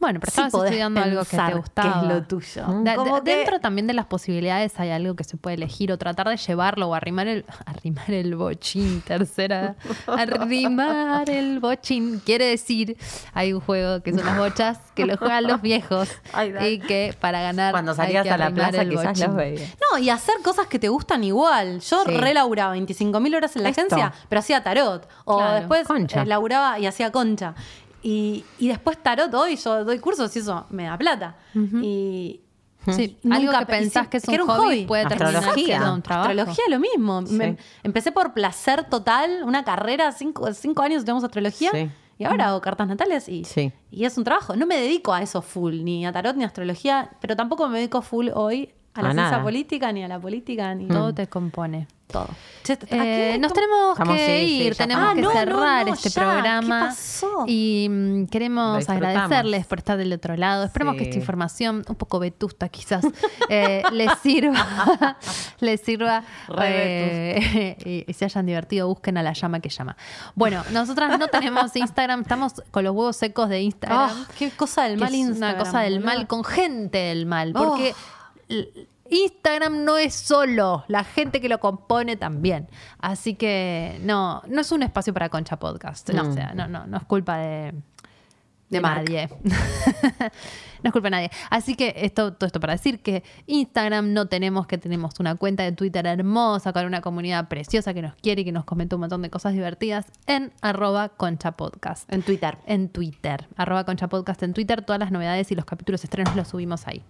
Bueno, 0.00 0.18
pero 0.18 0.32
sí 0.32 0.40
estabas 0.40 0.64
estudiando 0.66 1.00
algo 1.02 1.24
que 1.24 1.36
te 1.36 1.54
gustaba. 1.54 2.00
que 2.00 2.06
es 2.06 2.12
lo 2.14 2.22
tuyo. 2.24 2.64
Da- 2.84 2.94
Como 2.96 3.20
de- 3.20 3.30
que- 3.30 3.36
Dentro 3.36 3.60
también 3.60 3.86
de 3.86 3.92
las 3.94 4.06
posibilidades 4.06 4.80
hay 4.80 4.90
algo 4.90 5.14
que 5.14 5.24
se 5.24 5.36
puede 5.36 5.56
elegir 5.56 5.92
o 5.92 5.98
tratar 5.98 6.28
de 6.28 6.36
llevarlo 6.38 6.88
o 6.88 6.94
arrimar 6.94 7.28
el, 7.28 7.44
arrimar 7.66 8.10
el 8.10 8.34
bochín, 8.34 9.02
tercera. 9.02 9.76
Arrimar 10.06 11.28
el 11.30 11.60
bochín. 11.60 12.20
Quiere 12.20 12.46
decir, 12.46 12.96
hay 13.34 13.52
un 13.52 13.60
juego 13.60 14.02
que 14.02 14.12
son 14.12 14.24
las 14.24 14.38
bochas 14.38 14.78
que 14.94 15.04
lo 15.06 15.16
juegan 15.16 15.44
los 15.46 15.60
viejos 15.62 16.08
Ay, 16.32 16.54
y 16.66 16.78
que 16.78 17.14
para 17.20 17.42
ganar 17.42 17.72
Cuando 17.72 17.92
hay 17.92 17.96
salías 17.96 18.24
que 18.24 18.30
a 18.30 18.38
la 18.38 18.50
plaza 18.50 18.82
el 18.82 18.88
quizás 18.90 19.04
bochín. 19.06 19.26
los 19.26 19.36
veías. 19.36 19.70
No, 19.92 19.98
y 19.98 20.10
hacer 20.10 20.34
cosas 20.42 20.66
que 20.66 20.78
te 20.78 20.88
gustan 20.88 21.24
igual. 21.24 21.80
Yo 21.80 22.04
Sí. 22.04 22.16
relauraba 22.16 22.72
25 22.72 23.20
mil 23.20 23.34
horas 23.34 23.54
en 23.56 23.62
la 23.64 23.68
Esto. 23.68 23.82
agencia, 23.82 24.12
pero 24.28 24.38
hacía 24.40 24.62
tarot. 24.62 25.06
O 25.24 25.36
Claro, 25.38 25.54
después 25.54 25.86
concha. 25.86 26.22
eh, 26.22 26.26
laburaba 26.26 26.78
y 26.78 26.86
hacía 26.86 27.12
concha. 27.12 27.54
Y, 28.02 28.44
y 28.58 28.68
después 28.68 29.02
tarot 29.02 29.32
hoy, 29.34 29.56
yo 29.56 29.84
doy 29.84 29.98
cursos 29.98 30.34
y 30.34 30.38
eso 30.38 30.66
me 30.70 30.84
da 30.84 30.96
plata. 30.98 31.36
Y 31.82 32.40
Sí, 32.86 33.18
y 33.22 33.30
algo 33.30 33.44
nunca 33.52 33.58
que 33.58 33.66
pe- 33.66 33.78
pensás 33.80 34.08
que 34.08 34.16
es 34.16 34.26
era 34.26 34.42
un 34.42 34.48
hobby 34.48 34.86
puede 34.86 35.04
terminar 35.04 35.52
siendo 35.52 35.92
un 35.94 36.00
trabajo. 36.00 36.30
Astrología 36.30 36.64
lo 36.70 36.78
mismo. 36.80 37.20
Me- 37.22 37.58
empecé 37.82 38.10
por 38.10 38.32
placer 38.32 38.84
total, 38.84 39.42
una 39.44 39.64
carrera, 39.64 40.10
cinco, 40.12 40.50
cinco 40.54 40.82
años 40.82 41.04
tenemos 41.04 41.22
astrología. 41.22 41.70
Sí. 41.72 41.90
Y 42.16 42.24
ahora 42.24 42.48
hago 42.48 42.60
cartas 42.62 42.88
natales 42.88 43.28
y, 43.28 43.44
Sí. 43.44 43.70
y 43.90 44.04
es 44.06 44.16
un 44.16 44.24
trabajo. 44.24 44.56
No 44.56 44.66
me 44.66 44.76
dedico 44.78 45.12
a 45.12 45.20
eso 45.20 45.42
full, 45.42 45.82
ni 45.84 46.06
a 46.06 46.12
tarot 46.12 46.36
ni 46.36 46.44
a 46.44 46.46
astrología, 46.46 47.10
pero 47.20 47.36
tampoco 47.36 47.68
me 47.68 47.78
dedico 47.78 48.00
full 48.00 48.28
hoy 48.34 48.70
a 48.94 49.02
la 49.02 49.12
ciencia 49.12 49.42
política, 49.42 49.92
ni 49.92 50.02
a 50.04 50.08
la 50.08 50.18
política, 50.20 50.74
ni 50.74 50.86
Todo 50.88 51.14
te 51.14 51.26
compone. 51.28 51.86
todo. 52.10 52.26
Che, 52.64 52.72
¿a 52.72 52.76
Eh, 52.90 53.38
nos 53.38 53.52
tenemos 53.52 53.92
Estamos- 53.92 54.16
que 54.16 54.26
sí, 54.40 54.46
sí, 54.48 54.62
ir, 54.64 54.72
ya 54.74 54.78
tenemos 54.84 55.14
que 55.14 55.20
Ah, 55.20 55.22
no, 55.22 55.30
cerrar 55.30 55.84
no, 55.84 55.90
no, 55.90 55.94
este 55.94 56.08
ya, 56.08 56.20
programa. 56.22 56.80
¿qué 56.80 56.86
pasó? 56.88 57.44
Y 57.46 57.86
mm, 57.88 58.26
queremos 58.26 58.88
agradecerles 58.88 59.64
por 59.66 59.78
estar 59.78 59.96
del 59.96 60.12
otro 60.12 60.36
lado. 60.36 60.64
Esperemos 60.64 60.96
que 60.96 61.04
esta 61.04 61.16
información, 61.16 61.84
un 61.88 61.94
poco 61.94 62.18
vetusta 62.18 62.68
quizás, 62.68 63.04
eh, 63.48 63.84
les 63.92 64.10
sirva, 64.24 65.16
les 65.60 65.80
sirva 65.82 66.24
eh, 66.58 67.76
y, 68.06 68.10
y 68.10 68.12
se 68.14 68.24
hayan 68.24 68.44
divertido. 68.46 68.88
Busquen 68.88 69.16
a 69.18 69.22
la 69.22 69.32
llama 69.32 69.60
que 69.60 69.68
llama. 69.68 69.96
Bueno, 70.34 70.64
nosotras 70.72 71.16
no 71.16 71.28
tenemos 71.28 71.74
Instagram, 71.76 72.22
estamos 72.22 72.54
con 72.72 72.82
los 72.82 72.92
huevos 72.94 73.16
secos 73.16 73.48
de 73.48 73.60
Instagram. 73.62 74.10
Ah, 74.12 74.26
qué 74.36 74.50
cosa 74.50 74.82
del 74.82 74.94
que 74.98 75.04
mal 75.04 75.14
Instagram. 75.14 75.54
una 75.54 75.64
cosa 75.64 75.80
del 75.82 76.00
mal 76.00 76.26
con 76.26 76.42
gente 76.44 76.98
del 76.98 77.26
mal. 77.26 77.52
Porque 77.52 77.94
Oh. 77.96 78.19
Instagram 79.10 79.84
no 79.84 79.98
es 79.98 80.14
solo, 80.14 80.84
la 80.88 81.04
gente 81.04 81.40
que 81.40 81.48
lo 81.48 81.58
compone 81.58 82.16
también. 82.16 82.68
Así 82.98 83.34
que 83.34 83.98
no, 84.02 84.42
no 84.46 84.60
es 84.60 84.72
un 84.72 84.82
espacio 84.82 85.12
para 85.12 85.28
Concha 85.28 85.58
Podcast. 85.58 86.10
No, 86.10 86.28
o 86.28 86.32
sea, 86.32 86.54
no, 86.54 86.68
no, 86.68 86.86
no 86.86 86.96
es 86.96 87.04
culpa 87.04 87.38
de, 87.38 87.74
nadie. 88.70 89.28
no 90.82 90.88
es 90.88 90.92
culpa 90.92 91.06
de 91.06 91.10
nadie. 91.10 91.30
Así 91.50 91.74
que 91.74 91.94
esto, 91.96 92.32
todo 92.32 92.46
esto 92.46 92.60
para 92.60 92.74
decir 92.74 93.00
que 93.00 93.22
Instagram 93.46 94.12
no 94.12 94.26
tenemos, 94.26 94.66
que 94.66 94.78
tenemos 94.78 95.18
una 95.20 95.34
cuenta 95.34 95.62
de 95.62 95.72
Twitter 95.72 96.06
hermosa 96.06 96.72
con 96.72 96.86
una 96.86 97.00
comunidad 97.00 97.48
preciosa 97.48 97.94
que 97.94 98.02
nos 98.02 98.14
quiere 98.14 98.42
y 98.42 98.44
que 98.44 98.52
nos 98.52 98.64
comenta 98.64 98.96
un 98.96 99.00
montón 99.00 99.22
de 99.22 99.30
cosas 99.30 99.52
divertidas 99.52 100.06
en 100.26 100.52
arroba 100.62 101.10
concha 101.10 101.52
podcast. 101.52 102.10
En 102.12 102.22
Twitter. 102.22 102.58
En 102.66 102.88
Twitter, 102.88 103.46
arroba 103.56 103.84
concha 103.84 104.08
podcast 104.08 104.42
en 104.42 104.54
Twitter, 104.54 104.82
todas 104.82 104.98
las 104.98 105.10
novedades 105.10 105.50
y 105.52 105.54
los 105.54 105.64
capítulos 105.64 106.02
estrenos 106.04 106.34
los 106.36 106.48
subimos 106.48 106.86
ahí. 106.86 107.02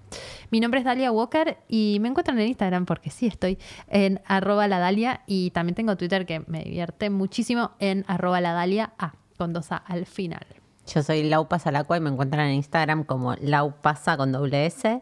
Mi 0.50 0.60
nombre 0.60 0.80
es 0.80 0.84
Dalia 0.84 1.12
Walker 1.12 1.58
y 1.68 1.98
me 2.00 2.08
encuentran 2.08 2.38
en 2.38 2.48
Instagram 2.48 2.86
porque 2.86 3.10
sí 3.10 3.26
estoy 3.26 3.58
en 3.88 4.20
arroba 4.26 4.68
la 4.68 4.78
Dalia 4.78 5.22
y 5.26 5.50
también 5.50 5.74
tengo 5.74 5.96
Twitter 5.96 6.26
que 6.26 6.40
me 6.46 6.64
divierte 6.64 7.10
muchísimo 7.10 7.72
en 7.78 8.04
arroba 8.08 8.40
la 8.40 8.52
Dalia 8.52 8.92
A, 8.98 9.14
con 9.36 9.52
dos 9.52 9.72
A 9.72 9.76
al 9.76 10.06
final. 10.06 10.59
Yo 10.94 11.02
soy 11.02 11.22
Lau 11.24 11.46
Pasalacua 11.48 11.96
y 11.96 12.00
me 12.00 12.10
encuentran 12.10 12.46
en 12.48 12.54
Instagram 12.54 13.04
como 13.04 13.34
Lau 13.40 13.72
Pasa 13.80 14.16
con 14.16 14.32
doble 14.32 14.66
S 14.66 15.00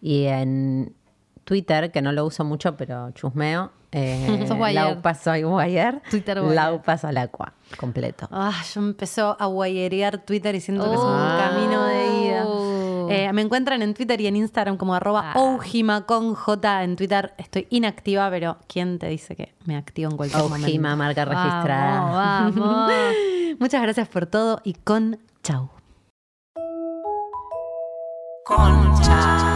y 0.00 0.24
en 0.24 0.94
Twitter, 1.44 1.90
que 1.92 2.02
no 2.02 2.12
lo 2.12 2.24
uso 2.26 2.44
mucho, 2.44 2.76
pero 2.76 3.10
chusmeo. 3.12 3.72
Eh, 3.90 4.44
Sos 4.46 4.54
guayer. 4.58 4.74
Lau 4.84 5.00
Paso 5.00 5.34
y 5.34 5.42
Guayer. 5.44 6.02
Twitter 6.10 6.38
guayer. 6.40 6.54
Lau 6.56 6.82
Pasalacua, 6.82 7.54
completo. 7.80 8.28
Ah, 8.30 8.52
yo 8.74 8.82
empezó 8.82 9.34
a 9.40 9.46
guayerear 9.46 10.18
Twitter 10.26 10.54
y 10.54 10.60
siento 10.60 10.84
que 10.84 10.92
es 10.92 11.00
un 11.00 11.06
Oh. 11.06 11.38
camino 11.38 11.86
de 11.86 12.06
ida. 12.26 12.44
Eh, 13.10 13.32
me 13.32 13.42
encuentran 13.42 13.82
en 13.82 13.94
Twitter 13.94 14.20
y 14.20 14.26
en 14.26 14.36
Instagram 14.36 14.76
como 14.76 14.94
arroba 14.94 15.32
Ah. 15.34 15.38
Oujima 15.38 16.06
con 16.06 16.34
J. 16.34 16.84
En 16.84 16.96
Twitter 16.96 17.34
estoy 17.38 17.66
inactiva, 17.70 18.28
pero 18.30 18.58
¿quién 18.66 18.98
te 18.98 19.08
dice 19.08 19.34
que 19.36 19.54
me 19.64 19.76
activo 19.76 20.10
en 20.10 20.16
cualquier 20.16 20.42
Ojima, 20.42 20.90
momento? 20.90 20.96
marca 20.96 21.24
registrada. 21.24 22.00
Vamos, 22.10 22.54
vamos. 22.56 22.92
Muchas 23.58 23.82
gracias 23.82 24.08
por 24.08 24.26
todo 24.26 24.60
y 24.64 24.74
con 24.74 25.18
chau. 25.42 25.70
Concha. 28.44 29.47